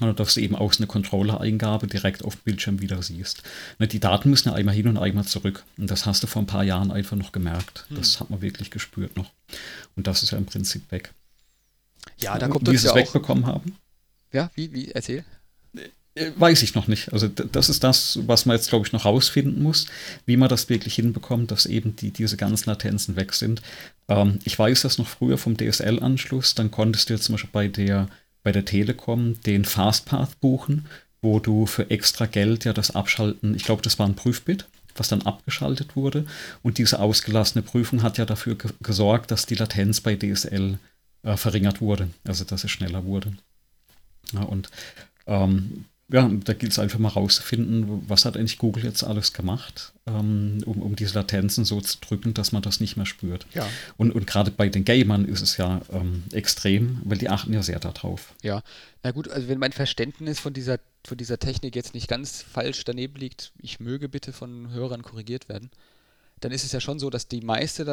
Oder 0.00 0.12
dass 0.12 0.34
du 0.34 0.40
eben 0.40 0.54
aus 0.54 0.78
einer 0.78 0.86
Controller-Eingabe 0.86 1.86
direkt 1.86 2.22
auf 2.22 2.36
dem 2.36 2.42
Bildschirm 2.44 2.80
wieder 2.80 3.02
siehst. 3.02 3.42
Ne, 3.78 3.88
die 3.88 4.00
Daten 4.00 4.28
müssen 4.28 4.48
ja 4.48 4.54
einmal 4.54 4.74
hin 4.74 4.86
und 4.86 4.98
einmal 4.98 5.24
zurück. 5.24 5.64
Und 5.78 5.90
das 5.90 6.04
hast 6.04 6.22
du 6.22 6.26
vor 6.26 6.42
ein 6.42 6.46
paar 6.46 6.64
Jahren 6.64 6.90
einfach 6.90 7.16
noch 7.16 7.32
gemerkt. 7.32 7.86
Hm. 7.88 7.96
Das 7.96 8.20
hat 8.20 8.28
man 8.30 8.42
wirklich 8.42 8.70
gespürt 8.70 9.16
noch. 9.16 9.30
Und 9.96 10.06
das 10.06 10.22
ist 10.22 10.32
ja 10.32 10.38
im 10.38 10.46
Prinzip 10.46 10.90
weg. 10.92 11.12
Ja, 12.18 12.38
da 12.38 12.48
kommt 12.48 12.70
wie 12.70 12.76
sie 12.76 12.88
es 12.88 12.94
wegbekommen 12.94 13.46
haben. 13.46 13.76
Ja, 14.32 14.50
wie, 14.54 14.72
wie, 14.72 14.90
erzähl. 14.90 15.24
Äh, 16.18 16.32
weiß 16.36 16.62
ich 16.62 16.74
noch 16.74 16.88
nicht. 16.88 17.12
Also 17.12 17.28
das 17.28 17.68
ist 17.68 17.84
das, 17.84 18.18
was 18.26 18.46
man 18.46 18.56
jetzt, 18.56 18.68
glaube 18.68 18.86
ich, 18.86 18.92
noch 18.92 19.04
rausfinden 19.04 19.62
muss, 19.62 19.86
wie 20.26 20.36
man 20.36 20.48
das 20.48 20.68
wirklich 20.68 20.94
hinbekommt, 20.94 21.50
dass 21.50 21.66
eben 21.66 21.96
die, 21.96 22.10
diese 22.10 22.36
ganzen 22.36 22.70
Latenzen 22.70 23.16
weg 23.16 23.32
sind. 23.32 23.62
Ähm, 24.08 24.38
ich 24.44 24.58
weiß 24.58 24.82
das 24.82 24.98
noch 24.98 25.08
früher 25.08 25.38
vom 25.38 25.56
DSL-Anschluss, 25.56 26.54
dann 26.54 26.70
konntest 26.70 27.08
du 27.08 27.14
jetzt 27.14 27.24
zum 27.24 27.34
Beispiel 27.34 27.50
bei 27.52 27.68
der, 27.68 28.08
bei 28.42 28.52
der 28.52 28.64
Telekom 28.64 29.40
den 29.42 29.64
Fastpath 29.64 30.40
buchen, 30.40 30.86
wo 31.22 31.40
du 31.40 31.66
für 31.66 31.90
extra 31.90 32.26
Geld 32.26 32.64
ja 32.64 32.72
das 32.72 32.92
Abschalten, 32.92 33.54
ich 33.54 33.64
glaube, 33.64 33.82
das 33.82 33.98
war 33.98 34.06
ein 34.06 34.14
Prüfbit, 34.16 34.66
was 34.96 35.08
dann 35.08 35.22
abgeschaltet 35.22 35.96
wurde. 35.96 36.26
Und 36.62 36.78
diese 36.78 36.98
ausgelassene 36.98 37.62
Prüfung 37.62 38.02
hat 38.02 38.18
ja 38.18 38.24
dafür 38.24 38.56
gesorgt, 38.82 39.30
dass 39.30 39.46
die 39.46 39.54
Latenz 39.54 40.00
bei 40.00 40.16
DSL 40.16 40.78
äh, 41.22 41.36
verringert 41.36 41.80
wurde, 41.80 42.08
also 42.26 42.44
dass 42.44 42.64
es 42.64 42.70
schneller 42.70 43.04
wurde. 43.04 43.32
Ja, 44.32 44.42
und 44.42 44.70
ähm, 45.26 45.84
ja, 46.10 46.26
da 46.26 46.54
gilt 46.54 46.72
es 46.72 46.78
einfach 46.78 46.98
mal 46.98 47.08
rauszufinden, 47.08 48.08
was 48.08 48.24
hat 48.24 48.36
eigentlich 48.36 48.56
Google 48.56 48.82
jetzt 48.84 49.04
alles 49.04 49.34
gemacht, 49.34 49.92
ähm, 50.06 50.62
um, 50.64 50.80
um 50.80 50.96
diese 50.96 51.14
Latenzen 51.14 51.66
so 51.66 51.82
zu 51.82 51.98
drücken, 52.00 52.32
dass 52.32 52.50
man 52.50 52.62
das 52.62 52.80
nicht 52.80 52.96
mehr 52.96 53.04
spürt. 53.04 53.46
Ja. 53.52 53.68
Und, 53.98 54.12
und 54.12 54.26
gerade 54.26 54.50
bei 54.50 54.70
den 54.70 54.86
Gamern 54.86 55.26
ist 55.26 55.42
es 55.42 55.58
ja 55.58 55.82
ähm, 55.92 56.24
extrem, 56.32 57.02
weil 57.04 57.18
die 57.18 57.28
achten 57.28 57.52
ja 57.52 57.62
sehr 57.62 57.78
darauf. 57.78 58.34
Ja, 58.42 58.62
na 59.02 59.10
gut, 59.10 59.28
also 59.28 59.48
wenn 59.48 59.58
mein 59.58 59.72
Verständnis 59.72 60.40
von 60.40 60.54
dieser, 60.54 60.78
von 61.06 61.18
dieser 61.18 61.38
Technik 61.38 61.76
jetzt 61.76 61.92
nicht 61.92 62.08
ganz 62.08 62.40
falsch 62.40 62.84
daneben 62.84 63.16
liegt, 63.16 63.52
ich 63.58 63.78
möge 63.78 64.08
bitte 64.08 64.32
von 64.32 64.70
Hörern 64.70 65.02
korrigiert 65.02 65.50
werden, 65.50 65.70
dann 66.40 66.52
ist 66.52 66.64
es 66.64 66.72
ja 66.72 66.80
schon 66.80 66.98
so, 66.98 67.10
dass 67.10 67.28
die 67.28 67.42
meiste 67.42 67.84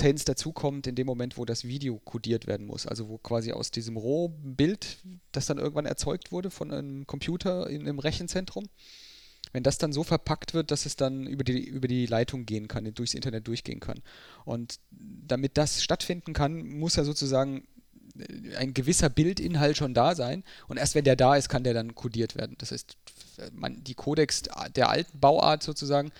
Latenz 0.00 0.24
dazukommt 0.24 0.86
in 0.86 0.94
dem 0.94 1.06
Moment, 1.06 1.36
wo 1.36 1.44
das 1.44 1.64
Video 1.64 1.98
kodiert 1.98 2.46
werden 2.46 2.66
muss. 2.66 2.86
Also 2.86 3.08
wo 3.08 3.18
quasi 3.18 3.52
aus 3.52 3.70
diesem 3.70 3.96
Rohbild, 3.98 4.98
das 5.32 5.46
dann 5.46 5.58
irgendwann 5.58 5.86
erzeugt 5.86 6.32
wurde 6.32 6.50
von 6.50 6.72
einem 6.72 7.06
Computer 7.06 7.68
in 7.68 7.82
einem 7.82 7.98
Rechenzentrum, 7.98 8.68
wenn 9.52 9.62
das 9.62 9.78
dann 9.78 9.92
so 9.92 10.02
verpackt 10.02 10.54
wird, 10.54 10.70
dass 10.70 10.86
es 10.86 10.96
dann 10.96 11.26
über 11.26 11.44
die, 11.44 11.62
über 11.62 11.86
die 11.86 12.06
Leitung 12.06 12.46
gehen 12.46 12.66
kann, 12.66 12.92
durchs 12.94 13.14
Internet 13.14 13.46
durchgehen 13.46 13.80
kann. 13.80 14.00
Und 14.44 14.78
damit 14.90 15.58
das 15.58 15.82
stattfinden 15.82 16.32
kann, 16.32 16.66
muss 16.66 16.96
ja 16.96 17.04
sozusagen 17.04 17.66
äh, 18.18 18.56
ein 18.56 18.72
gewisser 18.72 19.10
Bildinhalt 19.10 19.76
schon 19.76 19.92
da 19.92 20.14
sein. 20.14 20.44
Und 20.68 20.78
erst 20.78 20.94
wenn 20.94 21.04
der 21.04 21.16
da 21.16 21.36
ist, 21.36 21.48
kann 21.50 21.64
der 21.64 21.74
dann 21.74 21.94
kodiert 21.94 22.36
werden. 22.36 22.56
Das 22.58 22.70
heißt, 22.70 22.96
man, 23.52 23.84
die 23.84 23.94
Codex 23.94 24.44
der 24.74 24.88
alten 24.88 25.18
Bauart 25.20 25.62
sozusagen 25.62 26.10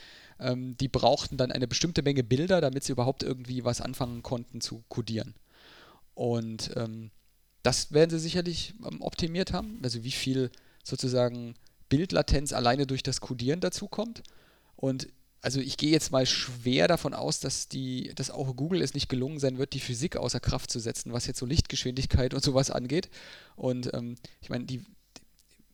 ähm, 0.41 0.77
die 0.79 0.89
brauchten 0.89 1.37
dann 1.37 1.53
eine 1.53 1.69
bestimmte 1.69 2.03
Menge 2.03 2.25
Bilder, 2.25 2.61
damit 2.61 2.85
sie 2.85 2.93
überhaupt 2.93 3.23
irgendwie 3.23 3.65
was 3.65 3.81
anfangen 3.81 4.23
konnten 4.23 4.61
zu 4.61 4.83
codieren. 4.89 5.35
Und 6.15 6.73
ähm, 6.77 7.11
das 7.63 7.93
werden 7.93 8.11
sie 8.11 8.19
sicherlich 8.19 8.75
ähm, 8.85 9.03
optimiert 9.03 9.53
haben, 9.53 9.79
also 9.83 10.03
wie 10.03 10.11
viel 10.11 10.51
sozusagen 10.83 11.55
Bildlatenz 11.89 12.53
alleine 12.53 12.87
durch 12.87 13.03
das 13.03 13.21
Codieren 13.21 13.61
dazukommt. 13.61 14.23
Und 14.77 15.09
also 15.43 15.61
ich 15.61 15.77
gehe 15.77 15.91
jetzt 15.91 16.13
mal 16.13 16.27
schwer 16.27 16.89
davon 16.89 17.15
aus, 17.15 17.41
dass 17.41 17.69
die, 17.69 18.13
dass 18.15 18.31
auch 18.31 18.55
Google 18.57 18.83
es 18.83 18.95
nicht 18.95 19.09
gelungen 19.09 19.39
sein 19.39 19.59
wird, 19.59 19.73
die 19.73 19.81
Physik 19.81 20.17
außer 20.17 20.41
Kraft 20.41 20.71
zu 20.71 20.79
setzen, 20.79 21.13
was 21.13 21.27
jetzt 21.27 21.39
so 21.39 21.47
Lichtgeschwindigkeit 21.47 22.35
und 22.35 22.43
sowas 22.43 22.71
angeht. 22.71 23.09
Und 23.57 23.93
ähm, 23.95 24.17
ich 24.41 24.51
meine, 24.51 24.65
die, 24.65 24.79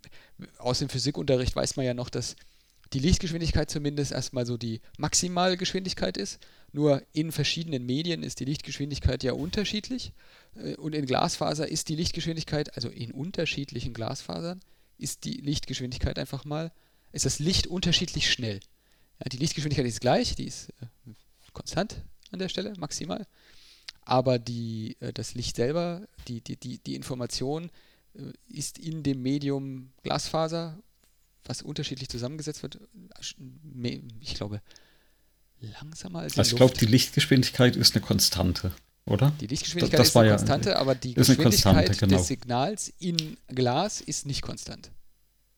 die, 0.04 0.48
aus 0.58 0.78
dem 0.78 0.88
Physikunterricht 0.88 1.56
weiß 1.56 1.76
man 1.76 1.86
ja 1.86 1.94
noch, 1.94 2.10
dass 2.10 2.36
die 2.92 2.98
Lichtgeschwindigkeit 3.00 3.70
zumindest 3.70 4.12
erstmal 4.12 4.46
so 4.46 4.56
die 4.56 4.80
Maximalgeschwindigkeit 4.98 6.16
ist. 6.16 6.38
Nur 6.72 7.02
in 7.12 7.32
verschiedenen 7.32 7.84
Medien 7.84 8.22
ist 8.22 8.40
die 8.40 8.44
Lichtgeschwindigkeit 8.44 9.22
ja 9.22 9.32
unterschiedlich. 9.32 10.12
Äh, 10.54 10.76
und 10.76 10.94
in 10.94 11.06
Glasfaser 11.06 11.68
ist 11.68 11.88
die 11.88 11.96
Lichtgeschwindigkeit, 11.96 12.74
also 12.76 12.88
in 12.88 13.12
unterschiedlichen 13.12 13.92
Glasfasern, 13.92 14.60
ist 14.98 15.24
die 15.24 15.38
Lichtgeschwindigkeit 15.40 16.18
einfach 16.18 16.44
mal, 16.44 16.72
ist 17.12 17.26
das 17.26 17.38
Licht 17.38 17.66
unterschiedlich 17.66 18.30
schnell. 18.30 18.60
Ja, 19.20 19.28
die 19.30 19.38
Lichtgeschwindigkeit 19.38 19.86
ist 19.86 20.00
gleich, 20.00 20.34
die 20.34 20.46
ist 20.46 20.70
äh, 20.80 21.12
konstant 21.52 21.96
an 22.30 22.38
der 22.38 22.48
Stelle, 22.48 22.74
maximal. 22.76 23.26
aber 24.02 24.38
die, 24.38 24.96
äh, 25.00 25.12
das 25.12 25.34
Licht 25.34 25.56
selber, 25.56 26.06
die, 26.28 26.40
die, 26.40 26.56
die, 26.56 26.78
die 26.78 26.94
Information 26.94 27.70
ist 28.48 28.78
in 28.78 29.02
dem 29.02 29.20
Medium 29.20 29.92
Glasfaser, 30.02 30.78
was 31.48 31.62
unterschiedlich 31.62 32.08
zusammengesetzt 32.08 32.62
wird. 32.62 32.78
Ich 34.20 34.34
glaube, 34.34 34.60
langsamer 35.60 36.20
als 36.20 36.38
Also 36.38 36.52
ich 36.52 36.56
glaube, 36.56 36.74
die 36.76 36.86
Lichtgeschwindigkeit 36.86 37.76
ist 37.76 37.94
eine 37.94 38.04
Konstante, 38.04 38.72
oder? 39.04 39.32
Die 39.40 39.46
Lichtgeschwindigkeit 39.46 40.00
das, 40.00 40.12
das 40.12 40.14
ist 40.14 40.16
eine 40.16 40.30
Konstante, 40.30 40.70
ja, 40.70 40.76
aber 40.76 40.94
die 40.94 41.14
Geschwindigkeit 41.14 41.42
Konstante, 41.52 41.96
genau. 41.96 42.16
des 42.16 42.26
Signals 42.26 42.92
in 42.98 43.36
Glas 43.48 44.00
ist 44.00 44.26
nicht 44.26 44.42
konstant. 44.42 44.90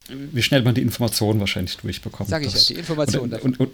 Wie 0.08 0.42
schnell 0.42 0.62
man 0.62 0.74
die 0.74 0.82
Information 0.82 1.38
wahrscheinlich 1.40 1.76
durchbekommt. 1.76 2.30
Sag 2.30 2.42
ich 2.42 2.52
das, 2.52 2.68
ja, 2.68 2.74
die 2.74 2.80
Information. 2.80 3.32
Und, 3.32 3.42
und, 3.42 3.60
und, 3.60 3.70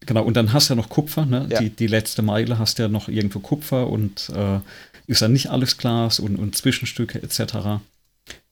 genau, 0.00 0.22
und 0.22 0.34
dann 0.36 0.52
hast 0.52 0.68
du 0.68 0.74
ja 0.74 0.76
noch 0.76 0.90
Kupfer, 0.90 1.24
ne? 1.24 1.46
Ja. 1.50 1.60
Die, 1.60 1.70
die 1.70 1.86
letzte 1.86 2.20
Meile 2.20 2.58
hast 2.58 2.78
du 2.78 2.82
ja 2.82 2.88
noch 2.88 3.08
irgendwo 3.08 3.38
Kupfer 3.38 3.88
und 3.88 4.28
äh, 4.30 4.60
ist 5.06 5.22
ja 5.22 5.28
nicht 5.28 5.48
alles 5.48 5.78
Glas 5.78 6.20
und, 6.20 6.36
und 6.36 6.56
Zwischenstücke 6.56 7.22
etc. 7.22 7.80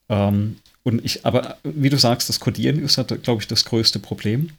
Ähm, 0.09 0.57
und 0.87 1.03
ich, 1.03 1.25
aber 1.25 1.57
wie 1.63 1.89
du 1.89 1.97
sagst, 1.97 2.29
das 2.29 2.39
Codieren 2.39 2.81
ist 2.81 2.95
ja, 2.95 3.03
glaube 3.03 3.41
ich, 3.41 3.47
das 3.49 3.65
größte 3.65 3.99
Problem. 3.99 4.51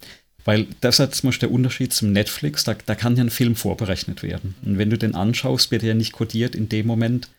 Weil 0.44 0.66
das 0.82 0.98
ist 0.98 1.14
zum 1.14 1.28
Beispiel 1.28 1.48
der 1.48 1.55
Unterschied 1.55 1.94
zum 1.94 2.12
Netflix, 2.12 2.64
da, 2.64 2.76
da 2.84 2.94
kann 2.94 3.16
ja 3.16 3.24
ein 3.24 3.30
Film 3.30 3.56
vorberechnet 3.56 4.22
werden. 4.22 4.55
Und 4.62 4.76
wenn 4.76 4.90
du 4.90 4.98
den 4.98 5.14
anschaust, 5.14 5.70
wird 5.70 5.82
er 5.84 5.90
ja 5.90 5.94
nicht 5.94 6.12
codiert 6.12 6.55
in 6.55 6.68
dem 6.68 6.86
Moment, 6.86 7.30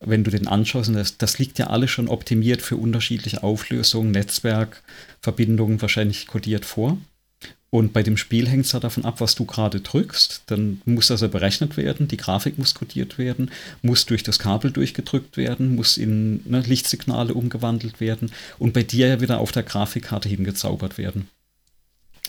wenn 0.00 0.24
du 0.24 0.30
den 0.30 0.48
anschaust. 0.48 0.88
Und 0.88 0.94
das, 0.94 1.18
das 1.18 1.38
liegt 1.38 1.58
ja 1.58 1.66
alles 1.66 1.90
schon 1.90 2.08
optimiert 2.08 2.62
für 2.62 2.78
unterschiedliche 2.78 3.42
Auflösungen, 3.42 4.12
Netzwerkverbindungen 4.12 5.82
wahrscheinlich 5.82 6.26
codiert 6.26 6.64
vor. 6.64 6.96
Und 7.70 7.92
bei 7.92 8.02
dem 8.02 8.16
Spiel 8.16 8.48
hängt 8.48 8.64
es 8.64 8.72
ja 8.72 8.80
davon 8.80 9.04
ab, 9.04 9.20
was 9.20 9.34
du 9.34 9.44
gerade 9.44 9.80
drückst. 9.80 10.44
Dann 10.46 10.80
muss 10.86 11.08
das 11.08 11.20
ja 11.20 11.28
berechnet 11.28 11.76
werden, 11.76 12.08
die 12.08 12.16
Grafik 12.16 12.56
muss 12.56 12.74
codiert 12.74 13.18
werden, 13.18 13.50
muss 13.82 14.06
durch 14.06 14.22
das 14.22 14.38
Kabel 14.38 14.70
durchgedrückt 14.70 15.36
werden, 15.36 15.76
muss 15.76 15.98
in 15.98 16.40
ne, 16.48 16.60
Lichtsignale 16.60 17.34
umgewandelt 17.34 18.00
werden 18.00 18.32
und 18.58 18.72
bei 18.72 18.82
dir 18.82 19.08
ja 19.08 19.20
wieder 19.20 19.38
auf 19.38 19.52
der 19.52 19.64
Grafikkarte 19.64 20.30
hingezaubert 20.30 20.96
werden. 20.96 21.28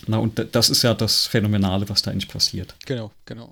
Na, 0.08 0.18
und 0.18 0.46
das 0.54 0.70
ist 0.70 0.82
ja 0.82 0.94
das 0.94 1.26
Phänomenale, 1.28 1.88
was 1.88 2.02
da 2.02 2.12
eigentlich 2.12 2.30
passiert. 2.30 2.76
Genau, 2.86 3.12
genau. 3.26 3.50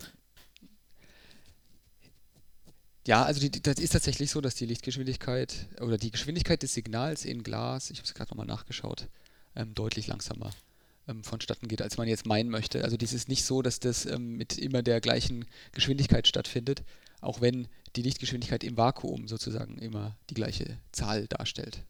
Ja, 3.05 3.23
also 3.23 3.39
die, 3.39 3.61
das 3.61 3.79
ist 3.79 3.91
tatsächlich 3.91 4.31
so, 4.31 4.41
dass 4.41 4.55
die 4.55 4.65
Lichtgeschwindigkeit 4.65 5.67
oder 5.79 5.97
die 5.97 6.11
Geschwindigkeit 6.11 6.61
des 6.61 6.73
Signals 6.73 7.23
in 7.23 7.43
Glas, 7.43 7.89
ich 7.91 7.99
habe 7.99 8.05
es 8.05 8.13
gerade 8.13 8.31
nochmal 8.31 8.45
nachgeschaut, 8.45 9.07
ähm, 9.55 9.73
deutlich 9.73 10.07
langsamer 10.07 10.51
ähm, 11.07 11.23
vonstatten 11.23 11.67
geht, 11.67 11.81
als 11.81 11.97
man 11.97 12.07
jetzt 12.07 12.25
meinen 12.25 12.49
möchte. 12.49 12.83
Also 12.83 12.97
dies 12.97 13.13
ist 13.13 13.29
nicht 13.29 13.45
so, 13.45 13.61
dass 13.61 13.79
das 13.79 14.05
ähm, 14.05 14.37
mit 14.37 14.57
immer 14.57 14.83
der 14.83 15.01
gleichen 15.01 15.45
Geschwindigkeit 15.71 16.27
stattfindet, 16.27 16.83
auch 17.21 17.41
wenn 17.41 17.67
die 17.95 18.01
Lichtgeschwindigkeit 18.01 18.63
im 18.63 18.77
Vakuum 18.77 19.27
sozusagen 19.27 19.77
immer 19.77 20.17
die 20.29 20.35
gleiche 20.35 20.77
Zahl 20.91 21.27
darstellt. 21.27 21.83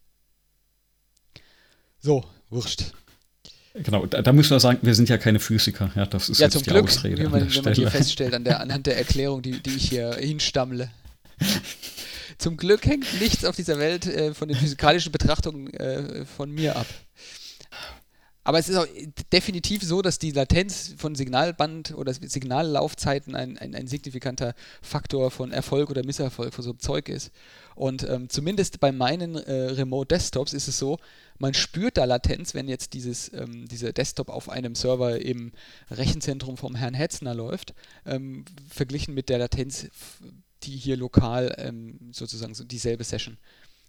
So, 2.00 2.24
wurscht. 2.48 2.92
Genau, 3.74 4.06
da, 4.06 4.22
da 4.22 4.32
müssen 4.32 4.50
wir 4.50 4.60
sagen, 4.60 4.78
wir 4.82 4.94
sind 4.94 5.08
ja 5.08 5.18
keine 5.18 5.38
Physiker. 5.38 5.90
Ja, 5.94 6.06
das 6.06 6.28
ist 6.28 6.38
ja, 6.38 6.46
jetzt 6.46 6.54
zum 6.54 6.62
die 6.62 6.70
Glück, 6.70 6.84
Ausrede. 6.84 7.18
Wie 7.18 7.28
man, 7.28 7.54
wenn 7.54 7.64
man 7.64 7.74
hier 7.74 7.90
feststellt, 7.90 8.34
an 8.34 8.44
der, 8.44 8.60
anhand 8.60 8.86
der 8.86 8.96
Erklärung, 8.96 9.42
die, 9.42 9.60
die 9.60 9.76
ich 9.76 9.88
hier 9.88 10.14
hinstammle. 10.14 10.90
zum 12.38 12.56
Glück 12.56 12.86
hängt 12.86 13.20
nichts 13.20 13.44
auf 13.44 13.56
dieser 13.56 13.78
Welt 13.78 14.06
äh, 14.06 14.34
von 14.34 14.48
den 14.48 14.56
physikalischen 14.56 15.12
Betrachtungen 15.12 15.72
äh, 15.74 16.24
von 16.24 16.50
mir 16.50 16.76
ab. 16.76 16.86
Aber 18.48 18.58
es 18.58 18.70
ist 18.70 18.76
auch 18.76 18.86
definitiv 19.30 19.82
so, 19.82 20.00
dass 20.00 20.18
die 20.18 20.30
Latenz 20.30 20.94
von 20.96 21.14
Signalband 21.14 21.92
oder 21.92 22.14
Signallaufzeiten 22.14 23.34
ein, 23.34 23.58
ein, 23.58 23.74
ein 23.74 23.86
signifikanter 23.86 24.54
Faktor 24.80 25.30
von 25.30 25.52
Erfolg 25.52 25.90
oder 25.90 26.02
Misserfolg 26.02 26.54
für 26.54 26.62
so 26.62 26.70
ein 26.70 26.78
Zeug 26.78 27.10
ist. 27.10 27.30
Und 27.74 28.08
ähm, 28.08 28.30
zumindest 28.30 28.80
bei 28.80 28.90
meinen 28.90 29.34
äh, 29.34 29.52
Remote 29.52 30.14
Desktops 30.14 30.54
ist 30.54 30.66
es 30.66 30.78
so, 30.78 30.98
man 31.36 31.52
spürt 31.52 31.98
da 31.98 32.06
Latenz, 32.06 32.54
wenn 32.54 32.68
jetzt 32.68 32.94
dieses, 32.94 33.30
ähm, 33.34 33.68
dieser 33.68 33.92
Desktop 33.92 34.30
auf 34.30 34.48
einem 34.48 34.74
Server 34.74 35.20
im 35.20 35.52
Rechenzentrum 35.90 36.56
vom 36.56 36.74
Herrn 36.74 36.94
Hetzner 36.94 37.34
läuft, 37.34 37.74
ähm, 38.06 38.46
verglichen 38.70 39.12
mit 39.12 39.28
der 39.28 39.36
Latenz, 39.36 39.88
die 40.62 40.74
hier 40.74 40.96
lokal 40.96 41.54
ähm, 41.58 41.98
sozusagen 42.12 42.54
so 42.54 42.64
dieselbe 42.64 43.04
Session 43.04 43.36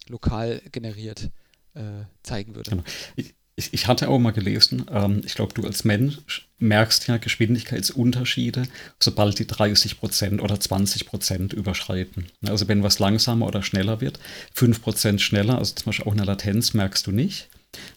lokal 0.09 0.61
generiert 0.73 1.29
äh, 1.75 2.03
zeigen 2.23 2.55
würde. 2.55 2.71
Genau. 2.71 2.83
Ich, 3.15 3.35
ich, 3.73 3.87
hatte 3.87 4.09
auch 4.09 4.19
mal 4.19 4.31
gelesen, 4.31 4.85
ähm, 4.91 5.21
ich 5.25 5.35
glaube, 5.35 5.53
du 5.53 5.65
als 5.65 5.83
Mensch 5.83 6.47
merkst 6.59 7.07
ja 7.07 7.17
Geschwindigkeitsunterschiede, 7.17 8.63
sobald 8.99 9.39
die 9.39 9.45
30% 9.45 10.41
oder 10.41 10.55
20% 10.55 11.53
überschreiten. 11.53 12.27
Also 12.47 12.67
wenn 12.67 12.83
was 12.83 12.99
langsamer 12.99 13.47
oder 13.47 13.63
schneller 13.63 14.01
wird, 14.01 14.19
5% 14.55 15.19
schneller, 15.19 15.57
also 15.57 15.75
zum 15.75 15.85
Beispiel 15.85 16.05
auch 16.07 16.13
eine 16.13 16.25
Latenz 16.25 16.73
merkst 16.73 17.07
du 17.07 17.11
nicht. 17.11 17.49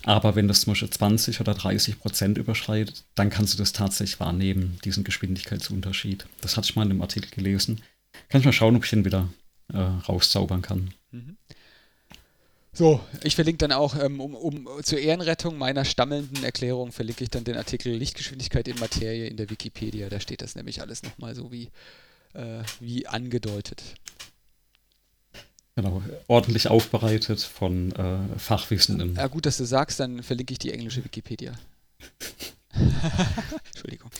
Aber 0.05 0.35
wenn 0.37 0.49
das 0.49 0.63
zum 0.63 0.73
Beispiel 0.73 0.91
20 0.91 1.41
oder 1.41 1.53
30% 1.53 2.39
überschreitet, 2.39 3.05
dann 3.15 3.31
kannst 3.31 3.55
du 3.55 3.59
das 3.59 3.73
tatsächlich 3.73 4.21
wahrnehmen, 4.21 4.79
diesen 4.85 5.03
Geschwindigkeitsunterschied. 5.03 6.27
Das 6.41 6.57
hatte 6.57 6.67
ich 6.69 6.77
mal 6.77 6.85
in 6.85 6.91
einem 6.91 7.03
Artikel 7.03 7.31
gelesen. 7.31 7.81
Kann 8.29 8.41
ich 8.41 8.45
mal 8.45 8.53
schauen, 8.53 8.77
ob 8.77 8.85
ich 8.85 8.93
ihn 8.93 9.05
wieder 9.05 9.29
äh, 9.73 9.79
rauszaubern 9.79 10.63
kann. 10.63 10.93
Mhm. 11.11 11.37
So, 12.75 13.01
ich 13.23 13.35
verlinke 13.35 13.59
dann 13.59 13.73
auch, 13.73 13.95
ähm, 13.97 14.19
um, 14.19 14.35
um, 14.35 14.67
zur 14.83 14.99
Ehrenrettung 14.99 15.59
meiner 15.59 15.85
stammelnden 15.85 16.43
Erklärung, 16.43 16.91
verlinke 16.91 17.23
ich 17.23 17.29
dann 17.29 17.45
den 17.45 17.57
Artikel 17.57 17.93
Lichtgeschwindigkeit 17.93 18.67
in 18.67 18.79
Materie 18.79 19.27
in 19.27 19.37
der 19.37 19.51
Wikipedia. 19.51 20.09
Da 20.09 20.21
steht 20.21 20.41
das 20.41 20.55
nämlich 20.55 20.81
alles 20.81 21.03
nochmal 21.03 21.35
so 21.35 21.53
wie, 21.53 21.69
äh, 22.33 22.63
wie 22.81 23.07
angedeutet. 23.07 23.83
Genau, 25.75 26.03
ordentlich 26.29 26.69
aufbereitet 26.69 27.43
von 27.43 27.93
äh, 27.93 28.39
Fachwissenden. 28.39 29.17
Ja, 29.17 29.27
gut, 29.27 29.45
dass 29.45 29.59
du 29.59 29.65
sagst, 29.65 30.01
dann 30.01 30.23
verlinke 30.23 30.53
ich 30.53 30.59
die 30.59 30.73
englische 30.73 31.05
Wikipedia. 31.05 31.53
Entschuldigung, 33.67 34.11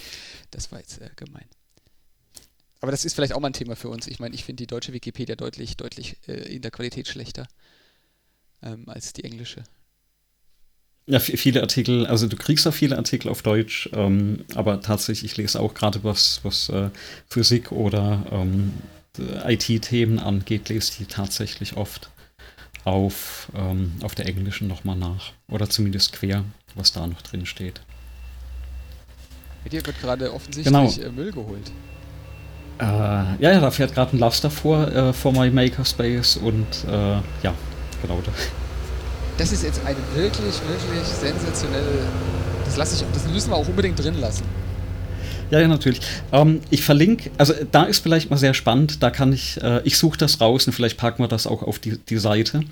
das 0.51 0.71
war 0.71 0.79
jetzt 0.79 1.01
äh, 1.01 1.09
gemein. 1.17 1.47
Aber 2.81 2.91
das 2.91 3.07
ist 3.07 3.15
vielleicht 3.15 3.33
auch 3.33 3.41
mal 3.41 3.49
ein 3.49 3.55
Thema 3.55 3.77
für 3.77 3.89
uns. 3.89 4.07
Ich 4.09 4.19
meine, 4.19 4.35
ich 4.35 4.45
finde 4.45 4.63
die 4.63 4.67
deutsche 4.67 4.93
Wikipedia 4.93 5.37
deutlich, 5.37 5.79
deutlich 5.79 6.17
äh, 6.27 6.55
in 6.55 6.61
der 6.61 6.71
Qualität 6.71 7.09
schlechter 7.09 7.47
ähm, 8.63 8.89
als 8.89 9.13
die 9.13 9.25
englische. 9.25 9.63
Ja, 11.07 11.19
viele 11.19 11.63
Artikel, 11.63 12.07
also 12.07 12.29
du 12.29 12.37
kriegst 12.37 12.67
auch 12.67 12.75
viele 12.75 12.97
Artikel 12.97 13.29
auf 13.29 13.43
Deutsch, 13.43 13.91
ähm, 13.93 14.45
aber 14.55 14.81
tatsächlich, 14.81 15.33
ich 15.33 15.37
lese 15.37 15.59
auch 15.59 15.75
gerade 15.75 16.05
was, 16.05 16.41
was 16.45 16.69
äh, 16.69 16.91
Physik 17.29 17.73
oder 17.73 18.25
ähm, 18.31 18.73
IT-Themen 19.19 20.21
angeht, 20.21 20.69
lese 20.69 20.93
ich 21.01 21.09
tatsächlich 21.09 21.77
oft 21.77 22.11
auf, 22.85 23.49
ähm, 23.55 23.93
auf 24.03 24.15
der 24.15 24.27
englischen 24.27 24.69
nochmal 24.69 24.97
nach. 24.97 25.33
Oder 25.49 25.69
zumindest 25.69 26.13
quer, 26.13 26.45
was 26.75 26.93
da 26.93 27.07
noch 27.07 27.23
drin 27.23 27.47
steht. 27.47 27.81
Mit 29.65 29.73
dir 29.73 29.85
wird 29.85 30.01
gerade 30.01 30.33
offensichtlich 30.33 30.65
genau. 30.65 30.91
Äh, 30.91 31.13
Müll 31.13 31.33
geholt. 31.33 31.73
Äh, 32.79 32.85
ja, 32.85 33.37
ja, 33.39 33.61
da 33.61 33.71
fährt 33.71 33.95
gerade 33.95 34.17
ein 34.17 34.19
Laster 34.19 34.51
vor, 34.51 34.89
äh, 34.89 35.13
vor 35.13 35.33
my 35.33 35.51
Makerspace 35.51 36.37
und 36.37 36.67
äh, 36.89 37.21
ja, 37.43 37.55
genau. 38.03 38.21
Das 39.39 39.53
ist 39.53 39.63
jetzt 39.63 39.81
eine 39.87 39.97
wirklich, 40.15 40.61
wirklich 40.69 41.07
sensationelle. 41.07 42.07
Das, 42.65 42.77
lasse 42.77 42.97
ich, 42.97 43.05
das 43.13 43.27
müssen 43.27 43.51
wir 43.51 43.57
auch 43.57 43.69
unbedingt 43.69 43.99
drin 44.03 44.21
lassen. 44.21 44.45
Ja, 45.53 45.61
ja, 45.61 45.69
natürlich. 45.69 46.01
Ähm, 46.33 46.63
ich 46.71 46.83
verlinke, 46.83 47.31
also 47.37 47.53
da 47.71 47.83
ist 47.83 48.03
vielleicht 48.03 48.31
mal 48.31 48.39
sehr 48.39 48.55
spannend, 48.55 49.03
da 49.03 49.11
kann 49.11 49.35
ich, 49.35 49.63
äh, 49.63 49.83
ich 49.85 49.99
suche 49.99 50.17
das 50.17 50.41
raus 50.41 50.67
und 50.67 50.73
vielleicht 50.73 50.97
packen 50.97 51.23
wir 51.23 51.29
das 51.29 51.47
auch 51.47 51.63
auf 51.63 51.79
die, 51.79 51.99
die 51.99 52.17
Seite. 52.17 52.63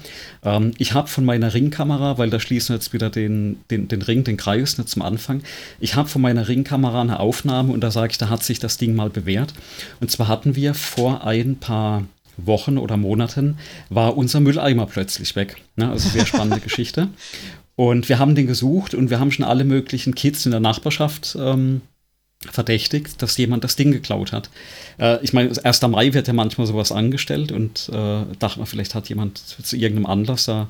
Ähm, 0.42 0.72
ich 0.78 0.94
habe 0.94 1.06
von 1.06 1.26
meiner 1.26 1.52
Ringkamera, 1.52 2.16
weil 2.16 2.30
da 2.30 2.40
schließen 2.40 2.70
wir 2.70 2.76
jetzt 2.76 2.94
wieder 2.94 3.10
den, 3.10 3.58
den, 3.70 3.88
den 3.88 4.00
Ring, 4.00 4.24
den 4.24 4.38
Kreis 4.38 4.78
nicht 4.78 4.88
zum 4.88 5.02
Anfang. 5.02 5.42
Ich 5.78 5.94
habe 5.94 6.08
von 6.08 6.22
meiner 6.22 6.48
Ringkamera 6.48 7.02
eine 7.02 7.20
Aufnahme 7.20 7.70
und 7.70 7.82
da 7.82 7.90
sage 7.90 8.12
ich, 8.12 8.18
da 8.18 8.30
hat 8.30 8.44
sich 8.44 8.60
das 8.60 8.78
Ding 8.78 8.94
mal 8.94 9.10
bewährt. 9.10 9.52
Und 10.00 10.10
zwar 10.10 10.28
hatten 10.28 10.56
wir 10.56 10.72
vor 10.72 11.26
ein 11.26 11.56
paar 11.56 12.04
Wochen 12.46 12.78
oder 12.78 12.96
Monaten 12.96 13.58
war 13.88 14.16
unser 14.16 14.40
Mülleimer 14.40 14.86
plötzlich 14.86 15.36
weg. 15.36 15.56
Ne? 15.76 15.90
Also 15.90 16.08
sehr 16.08 16.26
spannende 16.26 16.60
Geschichte. 16.64 17.08
Und 17.76 18.08
wir 18.08 18.18
haben 18.18 18.34
den 18.34 18.46
gesucht 18.46 18.94
und 18.94 19.10
wir 19.10 19.20
haben 19.20 19.32
schon 19.32 19.44
alle 19.44 19.64
möglichen 19.64 20.14
Kids 20.14 20.44
in 20.44 20.50
der 20.50 20.60
Nachbarschaft 20.60 21.36
ähm, 21.40 21.80
verdächtigt, 22.44 23.20
dass 23.22 23.36
jemand 23.36 23.64
das 23.64 23.76
Ding 23.76 23.92
geklaut 23.92 24.32
hat. 24.32 24.50
Äh, 24.98 25.22
ich 25.22 25.32
meine, 25.32 25.52
1. 25.62 25.82
Mai 25.82 26.12
wird 26.12 26.26
ja 26.26 26.32
manchmal 26.32 26.66
sowas 26.66 26.92
angestellt 26.92 27.52
und 27.52 27.88
äh, 27.92 28.24
dachte 28.38 28.58
man, 28.58 28.66
vielleicht 28.66 28.94
hat 28.94 29.08
jemand 29.08 29.38
zu 29.38 29.76
irgendeinem 29.76 30.06
Anlass 30.06 30.44
da 30.44 30.68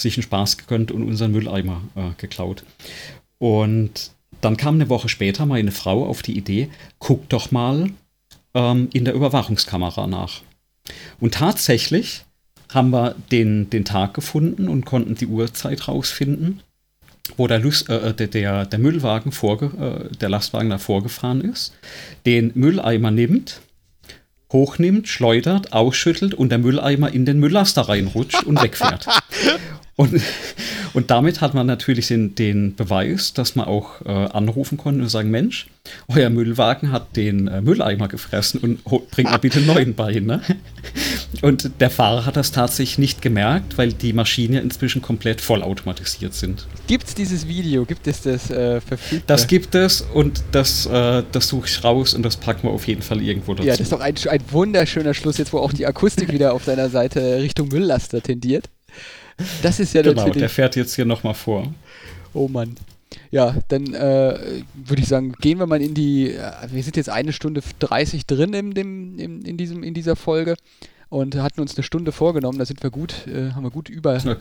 sich 0.00 0.16
einen 0.16 0.22
Spaß 0.22 0.58
gegönnt 0.58 0.92
und 0.92 1.02
unseren 1.02 1.32
Mülleimer 1.32 1.82
äh, 1.96 2.10
geklaut. 2.18 2.64
Und 3.38 4.12
dann 4.40 4.56
kam 4.56 4.74
eine 4.74 4.88
Woche 4.88 5.08
später 5.08 5.46
meine 5.46 5.72
Frau 5.72 6.06
auf 6.06 6.22
die 6.22 6.36
Idee, 6.36 6.68
guck 6.98 7.28
doch 7.28 7.50
mal 7.50 7.90
ähm, 8.54 8.88
in 8.92 9.04
der 9.04 9.14
Überwachungskamera 9.14 10.06
nach. 10.06 10.42
Und 11.20 11.34
tatsächlich 11.34 12.24
haben 12.72 12.90
wir 12.90 13.14
den, 13.30 13.70
den 13.70 13.84
Tag 13.84 14.14
gefunden 14.14 14.68
und 14.68 14.84
konnten 14.84 15.14
die 15.14 15.26
Uhrzeit 15.26 15.88
rausfinden, 15.88 16.60
wo 17.36 17.46
der, 17.46 17.58
Lust, 17.58 17.88
äh, 17.88 18.14
der, 18.14 18.26
der, 18.26 18.66
der, 18.66 18.78
Müllwagen, 18.78 19.32
vorge, 19.32 20.08
äh, 20.10 20.16
der 20.16 20.28
Lastwagen 20.28 20.70
da 20.70 20.78
vorgefahren 20.78 21.40
ist, 21.40 21.72
den 22.26 22.52
Mülleimer 22.54 23.10
nimmt 23.10 23.60
hochnimmt, 24.52 25.08
schleudert, 25.08 25.72
ausschüttelt 25.72 26.34
und 26.34 26.48
der 26.50 26.58
Mülleimer 26.58 27.12
in 27.12 27.26
den 27.26 27.38
Mülllaster 27.38 27.82
reinrutscht 27.82 28.44
und 28.44 28.62
wegfährt. 28.62 29.06
Und, 29.98 30.22
und 30.94 31.10
damit 31.10 31.40
hat 31.40 31.54
man 31.54 31.66
natürlich 31.66 32.06
den, 32.06 32.36
den 32.36 32.76
Beweis, 32.76 33.34
dass 33.34 33.56
man 33.56 33.66
auch 33.66 34.00
äh, 34.06 34.10
anrufen 34.10 34.78
konnte 34.78 35.02
und 35.02 35.08
sagen, 35.08 35.28
Mensch, 35.28 35.66
euer 36.06 36.30
Müllwagen 36.30 36.92
hat 36.92 37.16
den 37.16 37.48
äh, 37.48 37.60
Mülleimer 37.60 38.06
gefressen 38.06 38.60
und 38.60 38.84
bringt 39.10 39.28
mal 39.28 39.38
bitte 39.38 39.58
einen 39.58 39.66
neuen 39.66 39.94
bei. 39.94 40.20
Ne? 40.20 40.40
Und 41.42 41.72
der 41.80 41.90
Fahrer 41.90 42.26
hat 42.26 42.36
das 42.36 42.52
tatsächlich 42.52 42.98
nicht 42.98 43.22
gemerkt, 43.22 43.76
weil 43.76 43.92
die 43.92 44.12
Maschinen 44.12 44.54
ja 44.54 44.60
inzwischen 44.60 45.02
komplett 45.02 45.40
vollautomatisiert 45.40 46.32
sind. 46.32 46.68
Gibt 46.86 47.08
es 47.08 47.16
dieses 47.16 47.48
Video? 47.48 47.84
Gibt 47.84 48.06
es 48.06 48.22
das 48.22 48.52
äh, 48.52 48.80
verfügbar? 48.80 49.24
Das 49.26 49.48
gibt 49.48 49.74
es 49.74 50.02
und 50.02 50.44
das, 50.52 50.86
äh, 50.86 51.24
das 51.32 51.48
suche 51.48 51.66
ich 51.66 51.82
raus 51.82 52.14
und 52.14 52.22
das 52.22 52.36
packen 52.36 52.68
wir 52.68 52.70
auf 52.70 52.86
jeden 52.86 53.02
Fall 53.02 53.20
irgendwo 53.20 53.54
dazu. 53.54 53.66
Ja, 53.66 53.72
das 53.72 53.80
ist 53.80 53.92
doch 53.92 54.00
ein, 54.00 54.14
ein 54.28 54.40
wunderschöner 54.52 55.12
Schluss, 55.12 55.38
jetzt 55.38 55.52
wo 55.52 55.58
auch 55.58 55.72
die 55.72 55.86
Akustik 55.86 56.32
wieder 56.32 56.54
auf 56.54 56.64
deiner 56.64 56.88
Seite 56.88 57.42
Richtung 57.42 57.66
Mülllaster 57.66 58.22
tendiert. 58.22 58.70
Das 59.62 59.78
ist 59.80 59.94
ja 59.94 60.02
genau, 60.02 60.22
natürlich. 60.22 60.38
der 60.38 60.48
fährt 60.48 60.76
jetzt 60.76 60.94
hier 60.94 61.04
nochmal 61.04 61.34
vor. 61.34 61.72
Oh 62.34 62.48
Mann. 62.48 62.76
Ja, 63.30 63.54
dann 63.68 63.94
äh, 63.94 64.62
würde 64.74 65.02
ich 65.02 65.08
sagen, 65.08 65.32
gehen 65.40 65.58
wir 65.58 65.66
mal 65.66 65.80
in 65.80 65.94
die. 65.94 66.32
Äh, 66.32 66.52
wir 66.70 66.82
sind 66.82 66.96
jetzt 66.96 67.08
eine 67.08 67.32
Stunde 67.32 67.62
30 67.78 68.26
drin 68.26 68.52
in, 68.52 68.74
dem, 68.74 69.18
in, 69.18 69.42
in, 69.42 69.56
diesem, 69.56 69.82
in 69.82 69.94
dieser 69.94 70.16
Folge 70.16 70.56
und 71.08 71.36
hatten 71.36 71.60
uns 71.60 71.76
eine 71.76 71.82
Stunde 71.82 72.12
vorgenommen. 72.12 72.58
Da 72.58 72.64
sind 72.64 72.82
wir 72.82 72.90
gut, 72.90 73.26
äh, 73.26 73.52
haben 73.52 73.64
wir 73.64 73.70
gut 73.70 73.88
über. 73.88 74.16
Äh, 74.16 74.36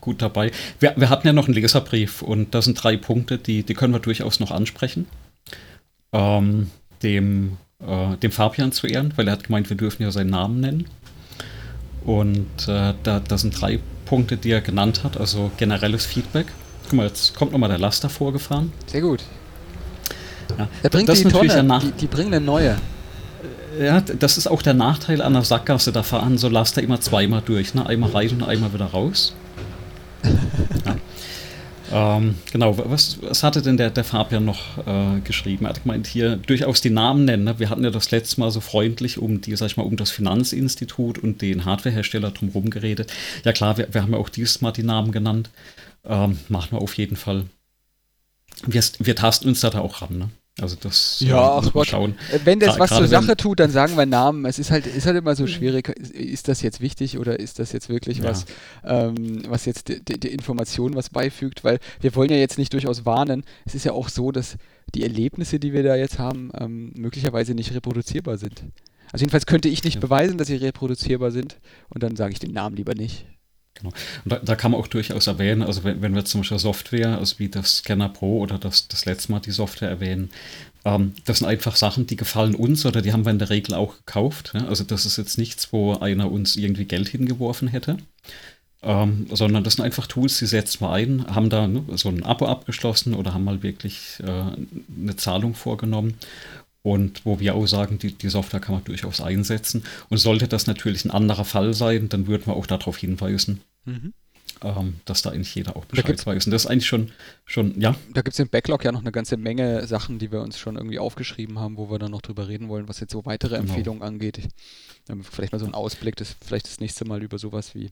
gut 0.00 0.22
dabei. 0.22 0.50
Wir, 0.80 0.94
wir, 0.96 1.10
hatten 1.10 1.26
ja 1.26 1.32
noch 1.32 1.46
einen 1.46 1.54
Leserbrief 1.54 2.22
und 2.22 2.54
da 2.54 2.62
sind 2.62 2.82
drei 2.82 2.96
Punkte, 2.96 3.38
die, 3.38 3.62
die 3.62 3.74
können 3.74 3.92
wir 3.92 4.00
durchaus 4.00 4.40
noch 4.40 4.50
ansprechen. 4.50 5.06
Ähm, 6.12 6.70
dem, 7.02 7.58
äh, 7.80 8.16
dem 8.16 8.30
Fabian 8.30 8.72
zu 8.72 8.86
ehren, 8.86 9.12
weil 9.16 9.28
er 9.28 9.32
hat 9.32 9.44
gemeint, 9.44 9.68
wir 9.68 9.76
dürfen 9.76 10.02
ja 10.02 10.10
seinen 10.10 10.30
Namen 10.30 10.60
nennen. 10.60 10.86
Und 12.04 12.68
äh, 12.68 12.94
da, 13.02 13.20
da 13.20 13.38
sind 13.38 13.60
drei 13.60 13.80
Punkte, 14.06 14.38
die 14.38 14.50
er 14.50 14.62
genannt 14.62 15.04
hat, 15.04 15.18
also 15.18 15.50
generelles 15.58 16.06
Feedback. 16.06 16.46
Guck 16.84 16.92
mal, 16.94 17.06
jetzt 17.06 17.34
kommt 17.34 17.52
nochmal 17.52 17.68
der 17.68 17.78
Laster 17.78 18.08
vorgefahren. 18.08 18.72
Sehr 18.86 19.02
gut. 19.02 19.22
Ja, 20.56 20.68
er 20.82 20.90
bringt 20.90 21.08
das 21.08 21.18
die 21.18 21.28
Tonne, 21.28 21.80
die, 21.82 21.90
die 21.92 22.06
bringen 22.06 22.32
eine 22.32 22.44
neue. 22.44 22.76
Ja, 23.78 24.00
das 24.00 24.38
ist 24.38 24.46
auch 24.46 24.62
der 24.62 24.74
Nachteil 24.74 25.20
an 25.20 25.34
der 25.34 25.42
Sackgasse. 25.42 25.92
Da 25.92 26.02
fahren 26.02 26.38
so 26.38 26.48
Laster 26.48 26.82
immer 26.82 27.00
zweimal 27.00 27.42
durch. 27.44 27.74
Ne? 27.74 27.84
Einmal 27.84 28.10
rein 28.10 28.30
und 28.30 28.44
einmal 28.44 28.72
wieder 28.72 28.86
raus. 28.86 29.34
ja. 30.24 30.96
Ähm, 31.92 32.36
genau, 32.52 32.76
was, 32.78 33.22
was, 33.22 33.42
hatte 33.42 33.62
denn 33.62 33.76
der, 33.76 33.90
der 33.90 34.04
Fabian 34.04 34.44
noch 34.44 34.78
äh, 34.86 35.20
geschrieben? 35.20 35.66
Er 35.66 35.70
hat 35.70 35.82
gemeint, 35.82 36.06
hier 36.06 36.36
durchaus 36.36 36.80
die 36.80 36.90
Namen 36.90 37.24
nennen. 37.24 37.44
Ne? 37.44 37.58
Wir 37.58 37.70
hatten 37.70 37.84
ja 37.84 37.90
das 37.90 38.10
letzte 38.10 38.40
Mal 38.40 38.50
so 38.50 38.60
freundlich 38.60 39.18
um 39.18 39.40
die, 39.40 39.54
sag 39.56 39.66
ich 39.66 39.76
mal, 39.76 39.84
um 39.84 39.96
das 39.96 40.10
Finanzinstitut 40.10 41.18
und 41.18 41.42
den 41.42 41.64
Hardwarehersteller 41.64 42.30
drumherum 42.30 42.70
geredet. 42.70 43.12
Ja 43.44 43.52
klar, 43.52 43.78
wir, 43.78 43.92
wir 43.92 44.02
haben 44.02 44.12
ja 44.12 44.18
auch 44.18 44.28
dieses 44.28 44.60
Mal 44.60 44.72
die 44.72 44.82
Namen 44.82 45.12
genannt. 45.12 45.50
Ähm, 46.04 46.38
machen 46.48 46.72
wir 46.72 46.82
auf 46.82 46.94
jeden 46.94 47.16
Fall. 47.16 47.46
Wir, 48.66 48.82
wir 48.98 49.16
tasten 49.16 49.48
uns 49.48 49.60
da, 49.60 49.70
da 49.70 49.80
auch 49.80 50.02
ran, 50.02 50.18
ne? 50.18 50.28
Also 50.58 50.76
das 50.80 51.20
ja, 51.20 51.58
ach 51.58 51.70
Gott. 51.72 51.88
Schauen. 51.88 52.14
Äh, 52.32 52.38
wenn 52.44 52.60
das 52.60 52.78
was 52.78 52.88
zur 52.88 53.06
Sache 53.06 53.36
tut, 53.36 53.60
dann 53.60 53.70
sagen 53.70 53.96
wir 53.96 54.06
Namen. 54.06 54.46
Es 54.46 54.58
ist 54.58 54.70
halt, 54.70 54.86
ist 54.86 55.06
halt 55.06 55.16
immer 55.16 55.36
so 55.36 55.46
schwierig. 55.46 55.88
Ist 55.88 56.48
das 56.48 56.62
jetzt 56.62 56.80
wichtig 56.80 57.18
oder 57.18 57.38
ist 57.38 57.58
das 57.58 57.72
jetzt 57.72 57.90
wirklich 57.90 58.18
ja. 58.18 58.24
was, 58.24 58.46
ähm, 58.82 59.42
was 59.48 59.66
jetzt 59.66 59.88
die, 59.88 60.18
die, 60.18 60.28
Information 60.28 60.94
was 60.94 61.10
beifügt? 61.10 61.62
Weil 61.62 61.78
wir 62.00 62.14
wollen 62.14 62.30
ja 62.30 62.36
jetzt 62.36 62.56
nicht 62.56 62.72
durchaus 62.72 63.04
warnen. 63.04 63.44
Es 63.66 63.74
ist 63.74 63.84
ja 63.84 63.92
auch 63.92 64.08
so, 64.08 64.32
dass 64.32 64.56
die 64.94 65.02
Erlebnisse, 65.02 65.58
die 65.58 65.74
wir 65.74 65.82
da 65.82 65.94
jetzt 65.94 66.18
haben, 66.18 66.50
ähm, 66.58 66.92
möglicherweise 66.96 67.54
nicht 67.54 67.74
reproduzierbar 67.74 68.38
sind. 68.38 68.64
Also 69.12 69.24
jedenfalls 69.24 69.44
könnte 69.44 69.68
ich 69.68 69.84
nicht 69.84 69.96
ja. 69.96 70.00
beweisen, 70.00 70.38
dass 70.38 70.48
sie 70.48 70.56
reproduzierbar 70.56 71.32
sind 71.32 71.58
und 71.90 72.02
dann 72.02 72.16
sage 72.16 72.32
ich 72.32 72.38
den 72.38 72.52
Namen 72.52 72.76
lieber 72.76 72.94
nicht. 72.94 73.26
Genau. 73.76 73.92
Und 74.24 74.32
da, 74.32 74.38
da, 74.38 74.56
kann 74.56 74.72
man 74.72 74.80
auch 74.80 74.86
durchaus 74.86 75.26
erwähnen, 75.26 75.62
also 75.62 75.84
wenn, 75.84 76.02
wenn 76.02 76.14
wir 76.14 76.24
zum 76.24 76.40
Beispiel 76.40 76.58
Software, 76.58 77.18
also 77.18 77.38
wie 77.38 77.48
das 77.48 77.78
Scanner 77.78 78.08
Pro 78.08 78.38
oder 78.40 78.58
das, 78.58 78.88
das 78.88 79.04
letzte 79.04 79.32
Mal 79.32 79.40
die 79.40 79.50
Software 79.50 79.90
erwähnen, 79.90 80.30
ähm, 80.84 81.12
das 81.24 81.38
sind 81.38 81.48
einfach 81.48 81.76
Sachen, 81.76 82.06
die 82.06 82.16
gefallen 82.16 82.54
uns 82.54 82.86
oder 82.86 83.02
die 83.02 83.12
haben 83.12 83.24
wir 83.24 83.32
in 83.32 83.38
der 83.38 83.50
Regel 83.50 83.74
auch 83.74 83.96
gekauft. 83.98 84.52
Ja? 84.54 84.66
Also 84.66 84.84
das 84.84 85.04
ist 85.04 85.18
jetzt 85.18 85.38
nichts, 85.38 85.72
wo 85.72 85.94
einer 85.94 86.30
uns 86.30 86.56
irgendwie 86.56 86.86
Geld 86.86 87.08
hingeworfen 87.08 87.68
hätte. 87.68 87.98
Ähm, 88.82 89.26
sondern 89.32 89.64
das 89.64 89.74
sind 89.74 89.84
einfach 89.84 90.06
Tools, 90.06 90.38
die 90.38 90.46
setzen 90.46 90.82
wir 90.82 90.92
ein, 90.92 91.26
haben 91.34 91.50
da 91.50 91.66
ne, 91.66 91.82
so 91.94 92.08
ein 92.08 92.22
Abo 92.22 92.46
abgeschlossen 92.46 93.14
oder 93.14 93.34
haben 93.34 93.42
mal 93.42 93.62
wirklich 93.62 94.18
äh, 94.22 94.26
eine 94.26 95.16
Zahlung 95.16 95.54
vorgenommen 95.54 96.14
und 96.86 97.26
wo 97.26 97.40
wir 97.40 97.56
auch 97.56 97.66
sagen, 97.66 97.98
die, 97.98 98.12
die 98.12 98.28
Software 98.28 98.60
kann 98.60 98.76
man 98.76 98.84
durchaus 98.84 99.20
einsetzen. 99.20 99.82
Und 100.08 100.18
sollte 100.18 100.46
das 100.46 100.68
natürlich 100.68 101.04
ein 101.04 101.10
anderer 101.10 101.44
Fall 101.44 101.74
sein, 101.74 102.08
dann 102.08 102.28
würden 102.28 102.46
wir 102.46 102.54
auch 102.54 102.68
darauf 102.68 102.96
hinweisen. 102.96 103.60
Mhm. 103.86 104.14
Ähm, 104.62 105.00
dass 105.04 105.20
da 105.20 105.30
eigentlich 105.30 105.52
jeder 105.52 105.74
auch 105.74 105.84
Bescheid 105.86 106.24
weiß. 106.24 106.46
Und 106.46 106.52
das 106.52 106.62
ist 106.62 106.70
eigentlich 106.70 106.86
schon, 106.86 107.10
schon 107.44 107.80
ja. 107.80 107.96
Da 108.14 108.22
gibt 108.22 108.34
es 108.34 108.38
im 108.38 108.48
Backlog 108.48 108.84
ja 108.84 108.92
noch 108.92 109.00
eine 109.00 109.10
ganze 109.10 109.36
Menge 109.36 109.84
Sachen, 109.88 110.20
die 110.20 110.30
wir 110.30 110.40
uns 110.40 110.60
schon 110.60 110.76
irgendwie 110.76 111.00
aufgeschrieben 111.00 111.58
haben, 111.58 111.76
wo 111.76 111.90
wir 111.90 111.98
dann 111.98 112.12
noch 112.12 112.22
drüber 112.22 112.46
reden 112.46 112.68
wollen, 112.68 112.88
was 112.88 113.00
jetzt 113.00 113.10
so 113.10 113.26
weitere 113.26 113.56
genau. 113.56 113.62
Empfehlungen 113.62 114.04
angeht. 114.04 114.48
vielleicht 115.28 115.52
mal 115.52 115.58
so 115.58 115.64
einen 115.64 115.74
Ausblick, 115.74 116.14
das 116.14 116.36
vielleicht 116.40 116.66
das 116.66 116.78
nächste 116.78 117.04
Mal 117.04 117.20
über 117.20 117.38
sowas 117.38 117.74
wie 117.74 117.90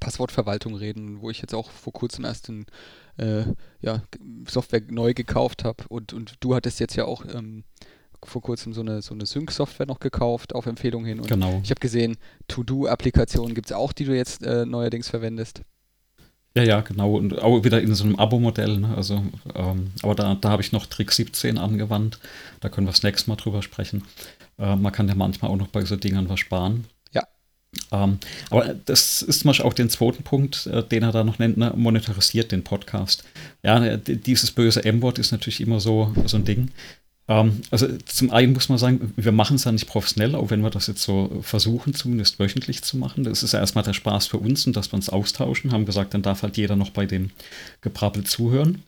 Passwortverwaltung 0.00 0.74
reden, 0.74 1.22
wo 1.22 1.30
ich 1.30 1.40
jetzt 1.40 1.54
auch 1.54 1.70
vor 1.70 1.94
kurzem 1.94 2.26
erst 2.26 2.50
ein, 2.50 2.66
äh, 3.18 3.44
ja, 3.80 4.02
Software 4.48 4.82
neu 4.88 5.14
gekauft 5.14 5.64
habe 5.64 5.84
und, 5.88 6.12
und 6.12 6.34
du 6.40 6.54
hattest 6.54 6.80
jetzt 6.80 6.96
ja 6.96 7.04
auch 7.04 7.24
ähm, 7.24 7.64
vor 8.24 8.42
kurzem 8.42 8.72
so 8.72 8.80
eine, 8.80 9.02
so 9.02 9.14
eine 9.14 9.26
Sync-Software 9.26 9.86
noch 9.86 10.00
gekauft, 10.00 10.54
auf 10.54 10.66
Empfehlung 10.66 11.04
hin. 11.04 11.20
Und 11.20 11.28
genau. 11.28 11.60
Ich 11.62 11.70
habe 11.70 11.80
gesehen, 11.80 12.16
To-Do-Applikationen 12.48 13.54
gibt 13.54 13.66
es 13.66 13.72
auch, 13.72 13.92
die 13.92 14.04
du 14.04 14.16
jetzt 14.16 14.42
äh, 14.42 14.66
neuerdings 14.66 15.08
verwendest. 15.08 15.62
Ja, 16.56 16.62
ja, 16.62 16.80
genau. 16.80 17.14
Und 17.16 17.38
auch 17.38 17.64
wieder 17.64 17.82
in 17.82 17.94
so 17.94 18.04
einem 18.04 18.16
Abo-Modell. 18.16 18.78
Ne? 18.78 18.94
Also, 18.96 19.22
ähm, 19.54 19.92
aber 20.02 20.14
da, 20.14 20.34
da 20.34 20.50
habe 20.50 20.62
ich 20.62 20.72
noch 20.72 20.86
Trick 20.86 21.12
17 21.12 21.58
angewandt. 21.58 22.18
Da 22.60 22.70
können 22.70 22.86
wir 22.86 22.92
das 22.92 23.02
nächste 23.02 23.28
Mal 23.28 23.36
drüber 23.36 23.62
sprechen. 23.62 24.04
Äh, 24.58 24.74
man 24.74 24.92
kann 24.92 25.06
ja 25.06 25.14
manchmal 25.14 25.50
auch 25.50 25.56
noch 25.56 25.68
bei 25.68 25.84
so 25.84 25.96
Dingern 25.96 26.30
was 26.30 26.40
sparen. 26.40 26.86
Ähm, 27.92 28.18
aber 28.50 28.74
das 28.84 29.22
ist 29.22 29.40
zum 29.40 29.48
Beispiel 29.48 29.66
auch 29.66 29.72
den 29.72 29.90
zweiten 29.90 30.22
Punkt, 30.22 30.66
äh, 30.66 30.82
den 30.82 31.02
er 31.02 31.12
da 31.12 31.24
noch 31.24 31.38
nennt, 31.38 31.56
ne? 31.56 31.72
monetarisiert 31.76 32.52
den 32.52 32.64
Podcast. 32.64 33.24
Ja, 33.62 33.96
dieses 33.96 34.50
böse 34.50 34.84
M-Wort 34.84 35.18
ist 35.18 35.32
natürlich 35.32 35.60
immer 35.60 35.80
so, 35.80 36.12
so 36.26 36.36
ein 36.36 36.44
Ding. 36.44 36.70
Ähm, 37.28 37.60
also 37.70 37.88
zum 38.04 38.30
einen 38.30 38.52
muss 38.52 38.68
man 38.68 38.78
sagen, 38.78 39.12
wir 39.16 39.32
machen 39.32 39.56
es 39.56 39.64
ja 39.64 39.72
nicht 39.72 39.86
professionell, 39.86 40.34
auch 40.34 40.50
wenn 40.50 40.60
wir 40.60 40.70
das 40.70 40.86
jetzt 40.86 41.02
so 41.02 41.40
versuchen, 41.42 41.94
zumindest 41.94 42.38
wöchentlich 42.38 42.82
zu 42.82 42.96
machen. 42.96 43.24
Das 43.24 43.42
ist 43.42 43.52
ja 43.52 43.60
erstmal 43.60 43.84
der 43.84 43.94
Spaß 43.94 44.28
für 44.28 44.38
uns 44.38 44.66
und 44.66 44.76
dass 44.76 44.92
wir 44.92 44.96
uns 44.96 45.08
austauschen. 45.08 45.72
Haben 45.72 45.86
gesagt, 45.86 46.14
dann 46.14 46.22
darf 46.22 46.42
halt 46.42 46.56
jeder 46.56 46.76
noch 46.76 46.90
bei 46.90 47.06
dem 47.06 47.30
Gebrabbel 47.80 48.24
zuhören. 48.24 48.82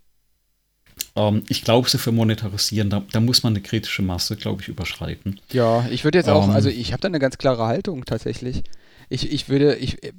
Ähm, 1.17 1.43
ich 1.49 1.63
glaube, 1.63 1.89
so 1.89 1.99
für 1.99 2.13
Monetarisieren, 2.13 2.91
da, 2.91 3.03
da, 3.13 3.21
muss 3.21 3.43
man 3.43 3.53
eine 3.53 3.63
kritische 3.63 4.03
Masse, 4.03 4.37
glaube 4.37 4.63
ich, 4.63 4.69
überschreiten. 4.69 5.41
Ja, 5.53 5.87
ich 5.91 6.05
würde 6.05 6.19
jetzt 6.19 6.29
auch, 6.29 6.45
ähm, 6.45 6.51
also 6.51 6.69
ich 6.69 6.93
habe 6.93 7.01
da 7.01 7.09
eine 7.09 7.19
ganz 7.19 7.39
klare 7.39 7.67
Haltung 7.67 8.05
tatsächlich 8.05 8.63
ich, 9.09 9.33
ich 9.33 9.49
würde, 9.49 9.77
ich, 9.77 10.03
äh, 10.03 10.13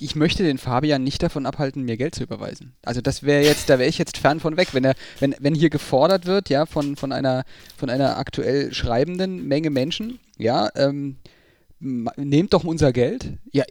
ich 0.00 0.16
möchte 0.16 0.42
den 0.42 0.58
Fabian 0.58 1.02
nicht 1.02 1.22
davon 1.22 1.46
abhalten, 1.46 1.84
mir 1.84 1.96
Geld 1.96 2.14
zu 2.14 2.24
überweisen. 2.24 2.74
Also 2.84 3.00
das 3.00 3.22
wäre 3.22 3.44
jetzt, 3.44 3.70
da 3.70 3.78
wäre 3.78 3.88
ich 3.88 3.98
jetzt 3.98 4.18
fern 4.18 4.40
von 4.40 4.56
weg. 4.56 4.68
Wenn 4.72 4.84
er, 4.84 4.94
wenn, 5.20 5.34
wenn 5.38 5.54
hier 5.54 5.70
gefordert 5.70 6.26
wird, 6.26 6.48
ja, 6.48 6.66
von, 6.66 6.96
von 6.96 7.12
einer, 7.12 7.44
von 7.76 7.88
einer 7.88 8.18
aktuell 8.18 8.72
schreibenden 8.72 9.46
Menge 9.46 9.70
Menschen, 9.70 10.18
ja, 10.38 10.68
ähm, 10.74 11.16
nehmt 11.78 12.52
doch 12.52 12.64
unser 12.64 12.92
Geld. 12.92 13.34
Ja, 13.52 13.64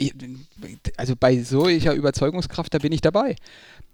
also 0.98 1.16
bei 1.16 1.42
solcher 1.42 1.94
Überzeugungskraft, 1.94 2.74
da 2.74 2.80
bin 2.80 2.92
ich 2.92 3.02
dabei. 3.02 3.36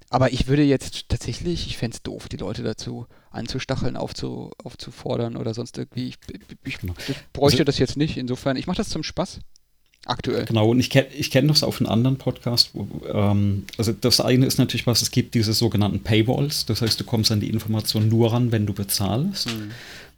Aber 0.10 0.34
ich 0.34 0.48
würde 0.48 0.64
jetzt 0.64 1.08
tatsächlich, 1.08 1.68
ich 1.68 1.78
fände 1.78 1.96
es 1.96 2.04
doof, 2.04 2.28
die 2.28 2.38
Leute 2.38 2.64
dazu 2.64 3.08
anzustacheln, 3.32 3.96
aufzu, 3.96 4.52
aufzufordern 4.62 5.38
oder 5.38 5.54
sonst 5.54 5.78
irgendwie. 5.78 6.10
Ich, 6.10 6.18
ich, 6.66 6.80
ich 6.84 7.16
bräuchte 7.32 7.60
also, 7.60 7.64
das 7.64 7.80
jetzt 7.80 7.96
nicht. 7.96 8.18
Insofern, 8.18 8.58
ich 8.58 8.68
mache 8.68 8.78
das 8.78 8.90
zum 8.90 9.04
Spaß. 9.04 9.40
Aktuell. 10.06 10.46
Genau, 10.46 10.70
und 10.70 10.80
ich 10.80 10.90
kenne 10.90 11.08
ich 11.14 11.30
kenn 11.30 11.48
das 11.48 11.64
auf 11.64 11.80
einem 11.80 11.90
anderen 11.90 12.18
Podcast. 12.18 12.72
Wo, 12.74 12.88
ähm, 13.08 13.66
also 13.78 13.94
das 13.94 14.20
eine 14.20 14.48
ist 14.48 14.58
natürlich, 14.58 14.88
was 14.88 15.02
es 15.02 15.12
gibt, 15.12 15.36
diese 15.36 15.54
sogenannten 15.54 16.02
Paywalls. 16.02 16.66
Das 16.66 16.82
heißt, 16.82 17.00
du 17.00 17.04
kommst 17.04 17.32
an 17.32 17.40
die 17.40 17.50
Information 17.50 18.10
nur 18.10 18.34
ran, 18.34 18.52
wenn 18.52 18.66
du 18.66 18.74
bezahlst. 18.74 19.48
Mhm. 19.48 19.72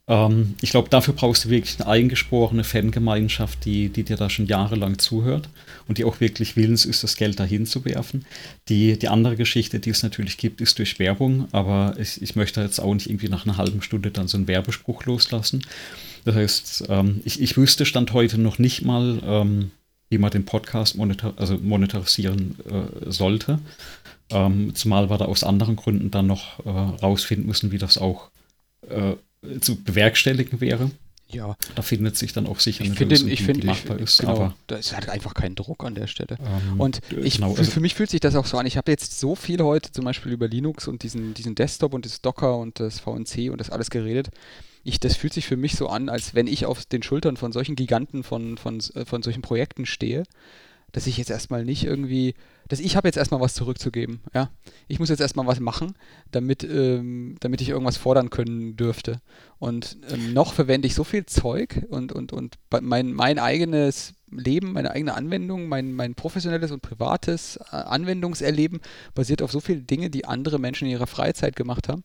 Ähm, 0.08 0.56
ich 0.62 0.72
glaube, 0.72 0.90
dafür 0.90 1.14
brauchst 1.14 1.46
du 1.46 1.50
wirklich 1.50 1.80
eine 1.80 1.90
eingesporene 1.90 2.64
Fangemeinschaft, 2.64 3.64
die, 3.66 3.90
die 3.90 4.04
dir 4.04 4.18
da 4.18 4.30
schon 4.30 4.48
jahrelang 4.48 5.00
zuhört 5.00 5.50
und 5.88 5.98
die 5.98 6.04
auch 6.04 6.20
wirklich 6.20 6.56
willens 6.58 6.86
ist, 6.86 7.04
das 7.04 7.16
Geld 7.16 7.40
dahin 7.40 7.66
zu 7.66 7.86
werfen. 7.86 8.26
Die, 8.68 9.00
die 9.00 9.08
andere 9.08 9.38
Geschichte, 9.38 9.80
die 9.80 9.92
es 9.92 10.04
natürlich 10.04 10.38
gibt, 10.38 10.60
ist 10.60 10.78
durch 10.80 11.00
Werbung, 11.00 11.48
aber 11.52 11.96
ich, 11.98 12.22
ich 12.22 12.36
möchte 12.36 12.62
jetzt 12.62 12.80
auch 12.80 12.94
nicht 12.94 13.10
irgendwie 13.10 13.30
nach 13.30 13.46
einer 13.46 13.58
halben 13.58 13.82
Stunde 13.82 14.12
dann 14.12 14.28
so 14.28 14.38
einen 14.38 14.48
Werbespruch 14.48 15.06
loslassen. 15.06 15.66
Das 16.26 16.36
heißt, 16.36 16.86
ähm, 16.90 17.22
ich, 17.24 17.42
ich 17.42 17.56
wüsste 17.56 17.86
Stand 17.86 18.12
heute 18.14 18.38
noch 18.38 18.60
nicht 18.60 18.84
mal, 18.84 19.22
ähm, 19.26 19.72
wie 20.10 20.18
man 20.18 20.32
den 20.32 20.46
Podcast 20.46 20.96
monetar 20.96 21.34
also 21.38 21.58
monetarisieren 21.58 22.56
äh, 22.70 23.12
sollte. 23.12 23.60
Ähm, 24.30 24.76
zumal 24.76 25.10
wir 25.10 25.18
da 25.18 25.26
aus 25.26 25.44
anderen 25.44 25.76
Gründen 25.76 26.12
dann 26.12 26.28
noch 26.28 26.66
äh, 26.66 26.70
rausfinden 26.70 27.48
müssen, 27.48 27.72
wie 27.72 27.78
das 27.78 27.98
auch 27.98 28.30
äh, 28.90 29.16
zu 29.62 29.76
bewerkstelligen 29.76 30.62
wäre. 30.62 30.92
ja. 31.28 31.56
Da 31.76 31.82
findet 31.82 32.18
sich 32.18 32.34
dann 32.34 32.48
auch 32.48 32.60
sicher 32.60 32.84
ich 32.84 33.00
eine 33.00 33.10
Lösung, 33.10 33.30
ich 33.30 33.44
find, 33.44 33.64
die 33.64 33.68
machbar 33.68 33.98
ich, 33.98 34.04
ist. 34.04 34.20
Genau, 34.20 34.32
aber 34.32 34.56
da 34.68 34.76
ist 34.76 34.94
halt 34.94 35.10
einfach 35.10 35.34
kein 35.34 35.56
Druck 35.56 35.84
an 35.84 35.96
der 35.96 36.08
Stelle. 36.08 36.38
Ähm, 36.40 36.80
und 36.80 37.02
ich, 37.24 37.36
genau, 37.36 37.54
für, 37.54 37.60
also, 37.60 37.72
für, 37.72 37.80
mich 37.80 37.96
fühlt 37.96 38.10
sich 38.10 38.20
das 38.20 38.36
auch 38.36 38.46
so 38.46 38.58
an. 38.58 38.66
Ich 38.66 38.78
habe 38.78 38.92
jetzt 38.92 39.20
so 39.20 39.36
viel 39.36 39.62
heute 39.62 39.92
zum 39.92 40.06
Beispiel 40.06 40.32
über 40.32 40.48
Linux 40.48 40.88
und 40.88 41.04
diesen, 41.04 41.34
diesen 41.34 41.56
Desktop 41.56 41.94
und 41.94 42.06
das 42.06 42.22
Docker 42.22 42.58
und 42.58 42.80
das 42.80 43.00
VNC 43.00 43.52
und 43.52 43.60
das 43.60 43.70
alles 43.70 43.90
geredet. 43.90 44.30
Ich, 44.84 45.00
das 45.00 45.16
fühlt 45.16 45.34
sich 45.34 45.46
für 45.46 45.56
mich 45.56 45.76
so 45.76 45.88
an, 45.88 46.10
als 46.10 46.36
wenn 46.36 46.46
ich 46.46 46.66
auf 46.66 46.86
den 46.86 47.04
Schultern 47.04 47.38
von 47.38 47.54
solchen 47.54 47.76
Giganten 47.76 48.24
von, 48.24 48.58
von, 48.58 48.82
von 48.82 49.24
solchen 49.24 49.42
Projekten 49.42 49.86
stehe 49.86 50.24
dass 50.94 51.08
ich 51.08 51.18
jetzt 51.18 51.32
erstmal 51.32 51.66
nicht 51.66 51.84
irgendwie, 51.84 52.36
dass 52.68 52.80
ich 52.80 52.96
habe 52.96 53.08
jetzt 53.08 53.18
erstmal 53.18 53.42
was 53.42 53.54
zurückzugeben, 53.54 54.22
ja. 54.34 54.50
Ich 54.88 55.00
muss 55.00 55.10
jetzt 55.10 55.20
erstmal 55.20 55.48
was 55.48 55.60
machen, 55.60 55.96
damit, 56.32 56.64
ähm, 56.64 57.36
damit 57.40 57.62
ich 57.62 57.70
irgendwas 57.70 57.98
fordern 57.98 58.30
können 58.30 58.76
dürfte. 58.76 59.22
Und 59.60 59.98
ähm, 60.10 60.34
noch 60.34 60.54
verwende 60.54 60.88
ich 60.88 60.96
so 60.96 61.04
viel 61.04 61.26
Zeug 61.26 61.86
und, 61.90 62.12
und, 62.12 62.34
und 62.34 62.56
mein, 62.82 63.14
mein 63.14 63.40
eigenes 63.40 64.14
Leben, 64.30 64.74
meine 64.74 64.92
eigene 64.92 65.14
Anwendung, 65.14 65.68
mein, 65.68 65.94
mein 65.94 66.16
professionelles 66.16 66.72
und 66.72 66.82
privates 66.82 67.58
äh, 67.72 67.76
Anwendungserleben 67.76 68.82
basiert 69.14 69.42
auf 69.42 69.52
so 69.52 69.60
vielen 69.60 69.88
Dingen, 69.88 70.12
die 70.12 70.26
andere 70.26 70.60
Menschen 70.60 70.86
in 70.86 70.92
ihrer 70.92 71.08
Freizeit 71.08 71.56
gemacht 71.56 71.90
haben, 71.90 72.04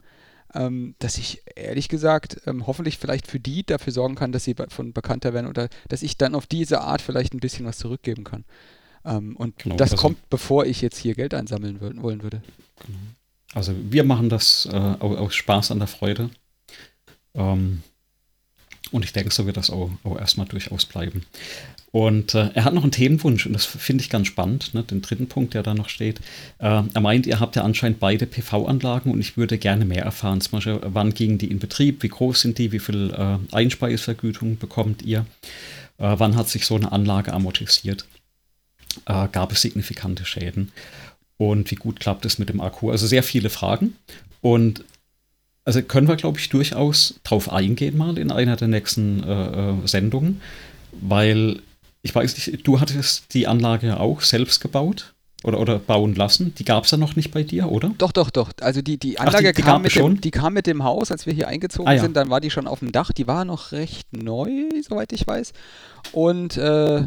ähm, 0.55 0.95
dass 0.99 1.19
ich 1.19 1.43
ehrlich 1.57 1.89
gesagt 1.89 2.43
ähm, 2.47 2.67
hoffentlich 2.67 2.99
vielleicht 2.99 3.27
für 3.27 3.41
die 3.41 3.65
dafür 3.65 3.93
sorgen 3.93 4.15
kann, 4.15 4.33
dass 4.33 4.45
sie 4.45 4.57
von 4.69 4.93
bekannter 4.93 5.35
werden 5.35 5.47
oder 5.47 5.69
dass 5.89 6.03
ich 6.03 6.17
dann 6.17 6.35
auf 6.35 6.47
diese 6.47 6.81
Art 6.81 7.03
vielleicht 7.03 7.35
ein 7.35 7.41
bisschen 7.41 7.67
was 7.67 7.79
zurückgeben 7.79 8.25
kann. 8.25 8.45
Ähm, 9.09 9.37
und 9.37 9.59
genau, 9.59 9.77
das 9.77 9.93
also, 9.93 10.03
kommt, 10.03 10.31
bevor 10.31 10.67
ich 10.67 10.81
jetzt 10.81 10.99
hier 10.99 11.15
Geld 11.15 11.35
einsammeln 11.35 11.81
wollen 11.81 12.23
würde. 12.23 12.43
Genau. 12.87 12.99
Also 13.55 13.73
wir 13.91 14.05
machen 14.05 14.29
das 14.29 14.69
äh, 14.71 14.77
aus 14.77 15.35
Spaß 15.35 15.71
an 15.71 15.79
der 15.79 15.89
Freude. 15.89 16.31
Ähm, 17.35 17.83
und 18.91 19.05
ich 19.05 19.13
denke, 19.13 19.33
so 19.33 19.47
wird 19.47 19.57
das 19.57 19.71
auch, 19.71 19.91
auch 20.05 20.19
erstmal 20.19 20.47
durchaus 20.47 20.87
bleiben. 20.87 21.25
Und 21.91 22.35
äh, 22.35 22.51
er 22.55 22.65
hat 22.65 22.75
noch 22.75 22.83
einen 22.83 22.93
Themenwunsch 22.93 23.47
und 23.47 23.55
das 23.55 23.65
finde 23.65 24.03
ich 24.03 24.11
ganz 24.11 24.27
spannend, 24.27 24.75
ne, 24.75 24.83
den 24.83 25.03
dritten 25.03 25.29
Punkt, 25.29 25.55
der 25.55 25.63
da 25.63 25.75
noch 25.75 25.89
steht. 25.89 26.21
Äh, 26.59 26.83
er 26.93 27.01
meint, 27.01 27.27
ihr 27.27 27.41
habt 27.41 27.57
ja 27.57 27.63
anscheinend 27.63 27.99
beide 28.01 28.27
PV-Anlagen 28.27 29.11
und 29.11 29.21
ich 29.21 29.37
würde 29.37 29.59
gerne 29.59 29.85
mehr 29.85 30.05
erfahren. 30.05 30.41
Zum 30.41 30.53
Beispiel, 30.53 30.81
wann 30.83 31.15
gingen 31.15 31.39
die 31.39 31.51
in 31.51 31.59
Betrieb, 31.59 32.03
wie 32.03 32.09
groß 32.09 32.41
sind 32.41 32.59
die, 32.59 32.73
wie 32.73 32.79
viel 32.79 33.11
äh, 33.11 33.39
Einspeisevergütung 33.55 34.59
bekommt 34.59 35.03
ihr, 35.03 35.21
äh, 35.99 36.15
wann 36.19 36.37
hat 36.37 36.49
sich 36.49 36.67
so 36.67 36.77
eine 36.77 36.93
Anlage 36.93 37.33
amortisiert 37.33 38.07
äh, 39.07 39.29
gab 39.31 39.53
es 39.53 39.63
signifikante 39.63 40.25
Schäden. 40.25 40.73
Und 41.37 41.71
wie 41.71 41.77
gut 41.77 42.01
klappt 42.01 42.25
es 42.25 42.39
mit 42.39 42.49
dem 42.49 42.61
Akku? 42.61 42.91
Also 42.91 43.07
sehr 43.07 43.23
viele 43.23 43.51
Fragen. 43.51 43.97
Und 44.41 44.85
also 45.65 45.83
können 45.83 46.09
wir, 46.09 46.17
glaube 46.17 46.39
ich, 46.39 46.49
durchaus 46.49 47.21
drauf 47.25 47.53
eingehen 47.53 47.97
mal 47.97 48.17
in 48.19 48.33
einer 48.33 48.57
der 48.57 48.69
nächsten 48.69 49.23
äh, 49.23 49.71
äh 49.71 49.75
Sendungen, 49.87 50.41
weil 50.93 51.61
ich 52.03 52.15
weiß 52.15 52.37
nicht, 52.37 52.67
du 52.67 52.81
hattest 52.81 53.35
die 53.35 53.47
Anlage 53.47 54.01
auch 54.01 54.23
selbst 54.23 54.61
gebaut 54.61 55.13
oder, 55.45 55.61
oder 55.61 55.79
bauen 55.79 56.15
lassen. 56.15 56.55
Die 56.59 56.65
gab 56.65 56.85
es 56.85 56.91
ja 56.91 56.99
noch 56.99 57.17
nicht 57.17 57.33
bei 57.33 57.43
dir, 57.43 57.71
oder? 57.71 57.93
Doch, 57.99 58.13
doch, 58.13 58.31
doch. 58.31 58.51
Also 58.61 58.83
die, 58.83 58.99
die 58.99 59.19
Anlage 59.19 59.49
Ach, 59.49 59.53
die, 59.53 59.57
die 59.57 59.63
kam, 59.63 59.83
mit 59.83 59.95
dem, 59.95 60.21
die 60.21 60.31
kam 60.31 60.55
mit 60.55 60.67
dem 60.67 60.85
Haus, 60.85 61.13
als 61.13 61.27
wir 61.27 61.33
hier 61.33 61.49
eingezogen 61.49 61.89
ah, 61.89 61.95
ja. 61.95 62.01
sind. 62.01 62.17
Dann 62.17 62.31
war 62.31 62.41
die 62.41 62.51
schon 62.51 62.67
auf 62.67 62.81
dem 62.81 62.93
Dach. 62.93 63.13
Die 63.13 63.27
war 63.27 63.45
noch 63.45 63.73
recht 63.73 64.09
neu, 64.17 64.69
soweit 64.89 65.13
ich 65.13 65.27
weiß. 65.27 65.53
Und 66.13 66.57
äh, 66.57 67.03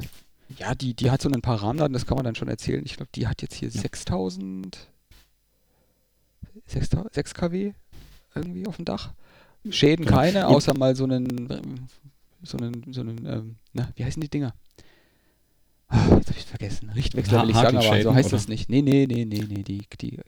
ja, 0.58 0.76
die, 0.76 0.94
die 0.94 1.12
hat 1.12 1.22
so 1.22 1.30
ein 1.30 1.42
paar 1.42 1.62
Rahmendaten, 1.62 1.94
das 1.94 2.06
kann 2.06 2.16
man 2.16 2.26
dann 2.26 2.36
schon 2.36 2.48
erzählen. 2.48 2.84
Ich 2.86 2.96
glaube, 2.96 3.12
die 3.16 3.28
hat 3.28 3.42
jetzt 3.42 3.56
hier 3.56 3.70
ja. 3.70 3.80
6000, 3.80 4.88
6, 6.66 6.90
6 7.12 7.34
kW 7.34 7.74
irgendwie 8.36 8.68
auf 8.68 8.78
dem 8.78 8.86
Dach. 8.86 9.14
Schäden 9.70 10.06
genau. 10.06 10.18
keine, 10.18 10.48
außer 10.48 10.76
mal 10.76 10.96
so 10.96 11.04
einen, 11.04 11.88
so 12.42 12.58
einen, 12.58 12.94
so 12.94 13.02
einen, 13.02 13.26
ähm, 13.26 13.56
na, 13.74 13.90
wie 13.96 14.04
heißen 14.04 14.22
die 14.22 14.30
Dinger? 14.30 14.54
Ah, 15.88 16.16
jetzt 16.16 16.30
habe 16.30 16.40
ich 16.40 16.46
vergessen. 16.46 16.90
Richtwechsel 16.90 17.42
will 17.42 17.50
ich 17.50 17.56
sagen, 17.56 17.78
aber 17.78 18.02
so 18.02 18.14
heißt 18.16 18.30
oder? 18.30 18.38
das 18.38 18.48
nicht. 18.48 18.70
Nee, 18.70 18.82
nee, 18.82 19.06
nee, 19.08 19.26
nee, 19.26 19.44
nee. 19.48 19.62
Die, 19.62 19.82
die, 20.00 20.20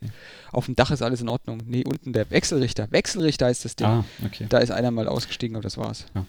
auf 0.51 0.65
dem 0.65 0.75
Dach 0.75 0.91
ist 0.91 1.01
alles 1.01 1.21
in 1.21 1.29
Ordnung. 1.29 1.61
Nee, 1.65 1.85
unten 1.85 2.11
der 2.11 2.29
Wechselrichter. 2.29 2.91
Wechselrichter 2.91 3.49
ist 3.49 3.63
das 3.63 3.77
Ding. 3.77 3.87
Ah, 3.87 4.03
okay. 4.25 4.45
Da 4.49 4.57
ist 4.57 4.71
einer 4.71 4.91
mal 4.91 5.07
ausgestiegen, 5.07 5.55
aber 5.55 5.63
das 5.63 5.77
war's. 5.77 6.05
Ja. 6.13 6.25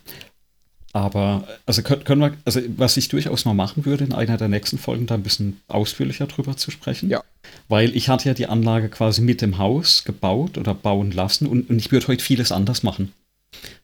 Aber 0.94 1.48
also 1.66 1.82
können, 1.82 2.20
wir, 2.20 2.34
also 2.44 2.60
was 2.76 2.96
ich 2.96 3.08
durchaus 3.08 3.44
mal 3.44 3.52
machen 3.52 3.84
würde, 3.84 4.04
in 4.04 4.12
einer 4.12 4.36
der 4.36 4.46
nächsten 4.46 4.78
Folgen 4.78 5.06
da 5.06 5.16
ein 5.16 5.24
bisschen 5.24 5.60
ausführlicher 5.66 6.28
drüber 6.28 6.56
zu 6.56 6.70
sprechen. 6.70 7.10
Ja. 7.10 7.24
Weil 7.68 7.96
ich 7.96 8.08
hatte 8.08 8.28
ja 8.28 8.34
die 8.34 8.46
Anlage 8.46 8.88
quasi 8.88 9.20
mit 9.20 9.42
dem 9.42 9.58
Haus 9.58 10.04
gebaut 10.04 10.56
oder 10.56 10.72
bauen 10.72 11.10
lassen 11.10 11.48
und, 11.48 11.68
und 11.68 11.78
ich 11.78 11.90
würde 11.90 12.06
heute 12.06 12.22
vieles 12.22 12.52
anders 12.52 12.84
machen. 12.84 13.12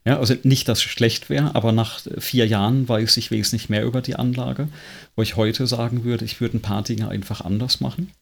Ja, 0.04 0.20
also 0.20 0.34
nicht, 0.44 0.68
dass 0.68 0.78
es 0.78 0.84
schlecht 0.84 1.28
wäre, 1.30 1.56
aber 1.56 1.72
nach 1.72 2.00
vier 2.18 2.46
Jahren 2.46 2.88
weiß 2.88 3.16
ich 3.16 3.32
wesentlich 3.32 3.68
mehr 3.68 3.84
über 3.84 4.02
die 4.02 4.14
Anlage, 4.14 4.68
wo 5.16 5.22
ich 5.22 5.34
heute 5.34 5.66
sagen 5.66 6.04
würde, 6.04 6.24
ich 6.24 6.40
würde 6.40 6.58
ein 6.58 6.62
paar 6.62 6.84
Dinge 6.84 7.08
einfach 7.08 7.40
anders 7.40 7.80
machen. 7.80 8.12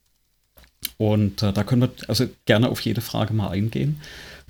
Und 0.97 1.43
äh, 1.43 1.53
da 1.53 1.63
können 1.63 1.83
wir 1.83 1.91
also 2.09 2.27
gerne 2.47 2.71
auf 2.71 2.81
jede 2.81 3.03
Frage 3.03 3.35
mal 3.35 3.51
eingehen. 3.51 4.01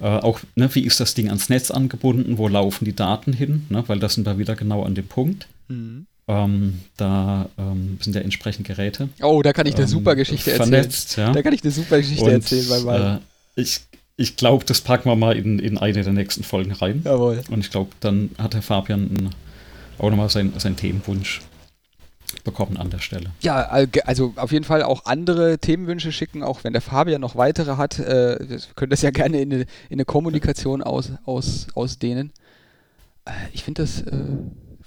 Äh, 0.00 0.06
auch, 0.06 0.40
ne, 0.54 0.72
wie 0.74 0.82
ist 0.82 1.00
das 1.00 1.14
Ding 1.14 1.28
ans 1.28 1.48
Netz 1.48 1.70
angebunden? 1.70 2.38
Wo 2.38 2.48
laufen 2.48 2.84
die 2.84 2.94
Daten 2.94 3.32
hin? 3.32 3.66
Ne, 3.68 3.84
weil 3.86 3.98
das 3.98 4.14
sind 4.14 4.26
wir 4.26 4.38
wieder 4.38 4.54
genau 4.54 4.84
an 4.84 4.94
dem 4.94 5.06
Punkt. 5.06 5.48
Mhm. 5.68 6.06
Ähm, 6.28 6.80
da 6.96 7.48
ähm, 7.58 7.98
sind 8.00 8.14
ja 8.14 8.20
entsprechend 8.20 8.66
Geräte. 8.66 9.08
Oh, 9.22 9.40
da 9.42 9.52
kann 9.52 9.66
ich 9.66 9.74
eine 9.74 9.84
ähm, 9.84 9.88
super 9.88 10.14
Geschichte 10.14 10.50
vernetzt, 10.50 11.10
erzählen. 11.10 11.28
Ja. 11.28 11.32
Da 11.32 11.42
kann 11.42 11.54
ich 11.54 11.62
eine 11.62 11.72
super 11.72 11.98
Geschichte 11.98 12.24
Und, 12.24 12.30
erzählen. 12.30 12.68
Weil, 12.68 12.84
weil 12.84 13.02
äh, 13.56 13.60
ich 13.60 13.80
ich 14.20 14.34
glaube, 14.36 14.64
das 14.64 14.80
packen 14.80 15.08
wir 15.08 15.14
mal 15.14 15.36
in, 15.36 15.60
in 15.60 15.78
eine 15.78 16.02
der 16.02 16.12
nächsten 16.12 16.42
Folgen 16.42 16.72
rein. 16.72 17.02
Jawohl. 17.04 17.40
Und 17.50 17.60
ich 17.60 17.70
glaube, 17.70 17.90
dann 18.00 18.30
hat 18.36 18.52
der 18.52 18.62
Fabian 18.62 19.30
auch 19.96 20.10
nochmal 20.10 20.28
seinen 20.28 20.58
sein 20.58 20.76
Themenwunsch 20.76 21.40
bekommen 22.50 22.76
an 22.76 22.90
der 22.90 22.98
Stelle. 22.98 23.30
Ja, 23.40 23.62
also 24.04 24.34
auf 24.36 24.52
jeden 24.52 24.64
Fall 24.64 24.82
auch 24.82 25.04
andere 25.04 25.58
Themenwünsche 25.58 26.12
schicken, 26.12 26.42
auch 26.42 26.64
wenn 26.64 26.72
der 26.72 26.82
Fabian 26.82 27.20
noch 27.20 27.36
weitere 27.36 27.76
hat. 27.76 27.98
Äh, 27.98 28.38
wir 28.40 28.58
können 28.74 28.90
das 28.90 29.02
ja 29.02 29.10
gerne 29.12 29.40
in 29.40 29.52
eine, 29.52 29.62
in 29.62 29.96
eine 29.96 30.04
Kommunikation 30.04 30.82
aus, 30.82 31.12
aus, 31.24 31.68
ausdehnen. 31.74 32.32
Äh, 33.24 33.32
ich 33.52 33.64
finde 33.64 33.82
das 33.82 34.02
äh, 34.02 34.14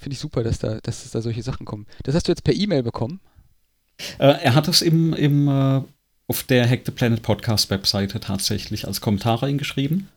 finde 0.01 0.15
ich 0.15 0.19
super, 0.19 0.43
dass 0.43 0.59
da, 0.59 0.79
dass 0.81 1.09
da 1.11 1.21
solche 1.21 1.43
Sachen 1.43 1.65
kommen. 1.65 1.85
Das 2.03 2.15
hast 2.15 2.27
du 2.27 2.31
jetzt 2.31 2.43
per 2.43 2.55
E-Mail 2.55 2.83
bekommen? 2.83 3.21
Äh, 4.17 4.43
er 4.43 4.55
hat 4.55 4.67
es 4.67 4.81
im, 4.81 5.13
im, 5.13 5.47
äh, 5.47 5.81
auf 6.27 6.43
der 6.43 6.67
Hack 6.67 6.81
the 6.85 6.91
Planet 6.91 7.21
Podcast 7.21 7.69
Webseite 7.69 8.19
tatsächlich 8.19 8.87
als 8.87 8.99
Kommentar 8.99 9.43
reingeschrieben. 9.43 10.09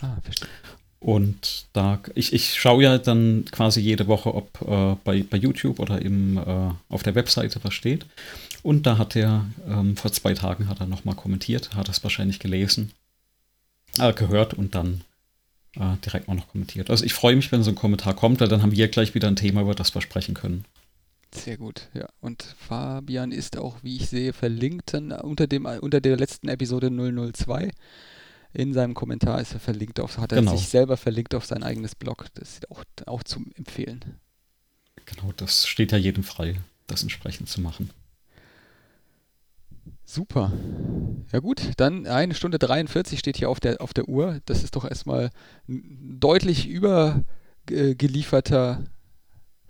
Ah, 0.00 0.16
verstehe. 0.22 0.48
Und 1.00 1.66
da, 1.72 2.00
ich, 2.14 2.32
ich 2.32 2.54
schaue 2.54 2.82
ja 2.82 2.98
dann 2.98 3.44
quasi 3.50 3.80
jede 3.80 4.08
Woche, 4.08 4.34
ob 4.34 4.60
äh, 4.62 4.96
bei, 5.04 5.22
bei 5.22 5.36
YouTube 5.36 5.78
oder 5.78 6.02
im, 6.02 6.38
äh, 6.38 6.70
auf 6.88 7.02
der 7.04 7.14
Webseite 7.14 7.60
was 7.62 7.74
steht. 7.74 8.04
Und 8.62 8.86
da 8.86 8.98
hat 8.98 9.14
er, 9.14 9.46
ähm, 9.68 9.96
vor 9.96 10.12
zwei 10.12 10.34
Tagen 10.34 10.68
hat 10.68 10.80
er 10.80 10.86
nochmal 10.86 11.14
kommentiert, 11.14 11.74
hat 11.74 11.88
das 11.88 12.02
wahrscheinlich 12.02 12.40
gelesen, 12.40 12.92
äh, 13.98 14.12
gehört 14.12 14.54
und 14.54 14.74
dann 14.74 15.02
äh, 15.76 15.96
direkt 16.04 16.26
mal 16.26 16.34
noch 16.34 16.48
kommentiert. 16.48 16.90
Also 16.90 17.04
ich 17.04 17.14
freue 17.14 17.36
mich, 17.36 17.52
wenn 17.52 17.62
so 17.62 17.70
ein 17.70 17.76
Kommentar 17.76 18.14
kommt, 18.14 18.40
weil 18.40 18.48
dann 18.48 18.62
haben 18.62 18.72
wir 18.72 18.88
gleich 18.88 19.14
wieder 19.14 19.28
ein 19.28 19.36
Thema, 19.36 19.60
über 19.60 19.76
das 19.76 19.94
wir 19.94 20.02
sprechen 20.02 20.34
können. 20.34 20.64
Sehr 21.32 21.58
gut, 21.58 21.88
ja. 21.94 22.08
Und 22.20 22.42
Fabian 22.58 23.32
ist 23.32 23.58
auch, 23.58 23.76
wie 23.82 23.96
ich 23.96 24.08
sehe, 24.08 24.32
verlinkt 24.32 24.94
unter, 24.94 25.46
dem, 25.46 25.66
unter 25.66 26.00
der 26.00 26.16
letzten 26.16 26.48
Episode 26.48 26.90
002 26.90 27.70
in 28.52 28.72
seinem 28.72 28.94
Kommentar 28.94 29.40
ist 29.40 29.54
er 29.54 29.60
verlinkt 29.60 30.00
auf, 30.00 30.18
hat 30.18 30.32
er 30.32 30.38
genau. 30.38 30.56
sich 30.56 30.68
selber 30.68 30.96
verlinkt 30.96 31.34
auf 31.34 31.44
sein 31.44 31.62
eigenes 31.62 31.94
Blog. 31.94 32.26
Das 32.34 32.54
ist 32.54 32.70
auch, 32.70 32.82
auch 33.06 33.22
zum 33.22 33.52
Empfehlen. 33.54 34.16
Genau, 35.04 35.32
das 35.36 35.66
steht 35.66 35.92
ja 35.92 35.98
jedem 35.98 36.24
frei, 36.24 36.56
das 36.86 37.02
entsprechend 37.02 37.48
zu 37.48 37.60
machen. 37.60 37.90
Super. 40.04 40.52
Ja 41.32 41.38
gut, 41.40 41.72
dann 41.76 42.06
eine 42.06 42.34
Stunde 42.34 42.58
43 42.58 43.18
steht 43.18 43.36
hier 43.36 43.50
auf 43.50 43.60
der, 43.60 43.82
auf 43.82 43.92
der 43.92 44.08
Uhr. 44.08 44.40
Das 44.46 44.64
ist 44.64 44.74
doch 44.74 44.86
erstmal 44.86 45.28
ein 45.68 46.16
deutlich 46.18 46.66
übergelieferter 46.66 48.84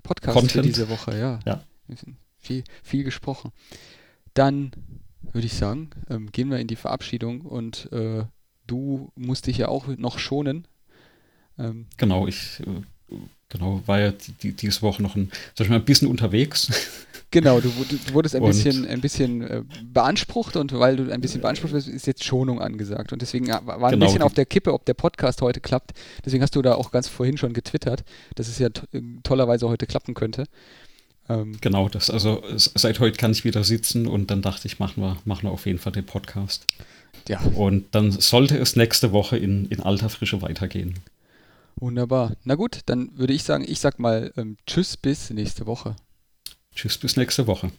Podcast 0.04 0.34
Content. 0.34 0.52
für 0.52 0.62
diese 0.62 0.88
Woche. 0.88 1.18
Ja. 1.18 1.40
ja. 1.44 1.64
Viel, 2.38 2.62
viel 2.84 3.02
gesprochen. 3.02 3.50
Dann 4.34 4.70
würde 5.32 5.46
ich 5.46 5.54
sagen, 5.54 5.90
ähm, 6.08 6.30
gehen 6.30 6.50
wir 6.50 6.58
in 6.58 6.68
die 6.68 6.76
Verabschiedung 6.76 7.40
und 7.40 7.90
äh, 7.92 8.24
du 8.68 9.10
musst 9.16 9.48
dich 9.48 9.58
ja 9.58 9.68
auch 9.68 9.88
noch 9.88 10.20
schonen. 10.20 10.68
Ähm, 11.58 11.86
genau, 11.96 12.28
ich 12.28 12.60
äh, 12.60 13.16
genau, 13.48 13.82
war 13.86 14.00
ja 14.00 14.12
die, 14.42 14.52
diese 14.52 14.82
Woche 14.82 15.02
noch 15.02 15.16
ein, 15.16 15.30
sag 15.54 15.64
ich 15.64 15.70
mal, 15.70 15.76
ein 15.76 15.84
bisschen 15.84 16.08
unterwegs. 16.08 16.70
Genau, 17.30 17.60
du, 17.60 17.68
du 17.68 18.14
wurdest 18.14 18.34
ein 18.34 18.40
und 18.40 18.48
bisschen, 18.48 18.86
ein 18.86 19.02
bisschen 19.02 19.42
äh, 19.42 19.62
beansprucht 19.84 20.56
und 20.56 20.72
weil 20.78 20.96
du 20.96 21.12
ein 21.12 21.20
bisschen 21.20 21.42
beansprucht 21.42 21.74
wirst, 21.74 21.86
ist 21.86 22.06
jetzt 22.06 22.24
Schonung 22.24 22.58
angesagt. 22.58 23.12
Und 23.12 23.20
deswegen 23.20 23.48
war 23.48 23.60
ein 23.68 23.90
genau, 23.90 24.06
bisschen 24.06 24.22
auf 24.22 24.32
der 24.32 24.46
Kippe, 24.46 24.72
ob 24.72 24.86
der 24.86 24.94
Podcast 24.94 25.42
heute 25.42 25.60
klappt. 25.60 25.92
Deswegen 26.24 26.42
hast 26.42 26.56
du 26.56 26.62
da 26.62 26.76
auch 26.76 26.90
ganz 26.90 27.06
vorhin 27.06 27.36
schon 27.36 27.52
getwittert, 27.52 28.02
dass 28.34 28.48
es 28.48 28.58
ja 28.58 28.70
tollerweise 29.24 29.68
heute 29.68 29.86
klappen 29.86 30.14
könnte. 30.14 30.44
Ähm, 31.28 31.58
genau, 31.60 31.90
das, 31.90 32.08
also 32.08 32.42
seit 32.56 32.98
heute 32.98 33.18
kann 33.18 33.32
ich 33.32 33.44
wieder 33.44 33.62
sitzen 33.62 34.06
und 34.06 34.30
dann 34.30 34.40
dachte 34.40 34.66
ich, 34.66 34.78
machen 34.78 35.02
wir, 35.02 35.18
machen 35.26 35.42
wir 35.42 35.50
auf 35.50 35.66
jeden 35.66 35.78
Fall 35.78 35.92
den 35.92 36.06
Podcast. 36.06 36.66
Ja. 37.28 37.40
Und 37.54 37.94
dann 37.94 38.10
sollte 38.10 38.58
es 38.58 38.74
nächste 38.76 39.12
Woche 39.12 39.36
in, 39.36 39.66
in 39.66 39.80
alter 39.80 40.08
Frische 40.08 40.42
weitergehen. 40.42 40.94
Wunderbar. 41.76 42.32
Na 42.44 42.54
gut, 42.54 42.80
dann 42.86 43.16
würde 43.16 43.34
ich 43.34 43.44
sagen, 43.44 43.64
ich 43.66 43.80
sag 43.80 43.98
mal 43.98 44.32
ähm, 44.36 44.56
Tschüss 44.66 44.96
bis 44.96 45.30
nächste 45.30 45.66
Woche. 45.66 45.94
Tschüss 46.74 46.98
bis 46.98 47.16
nächste 47.16 47.46
Woche. 47.46 47.70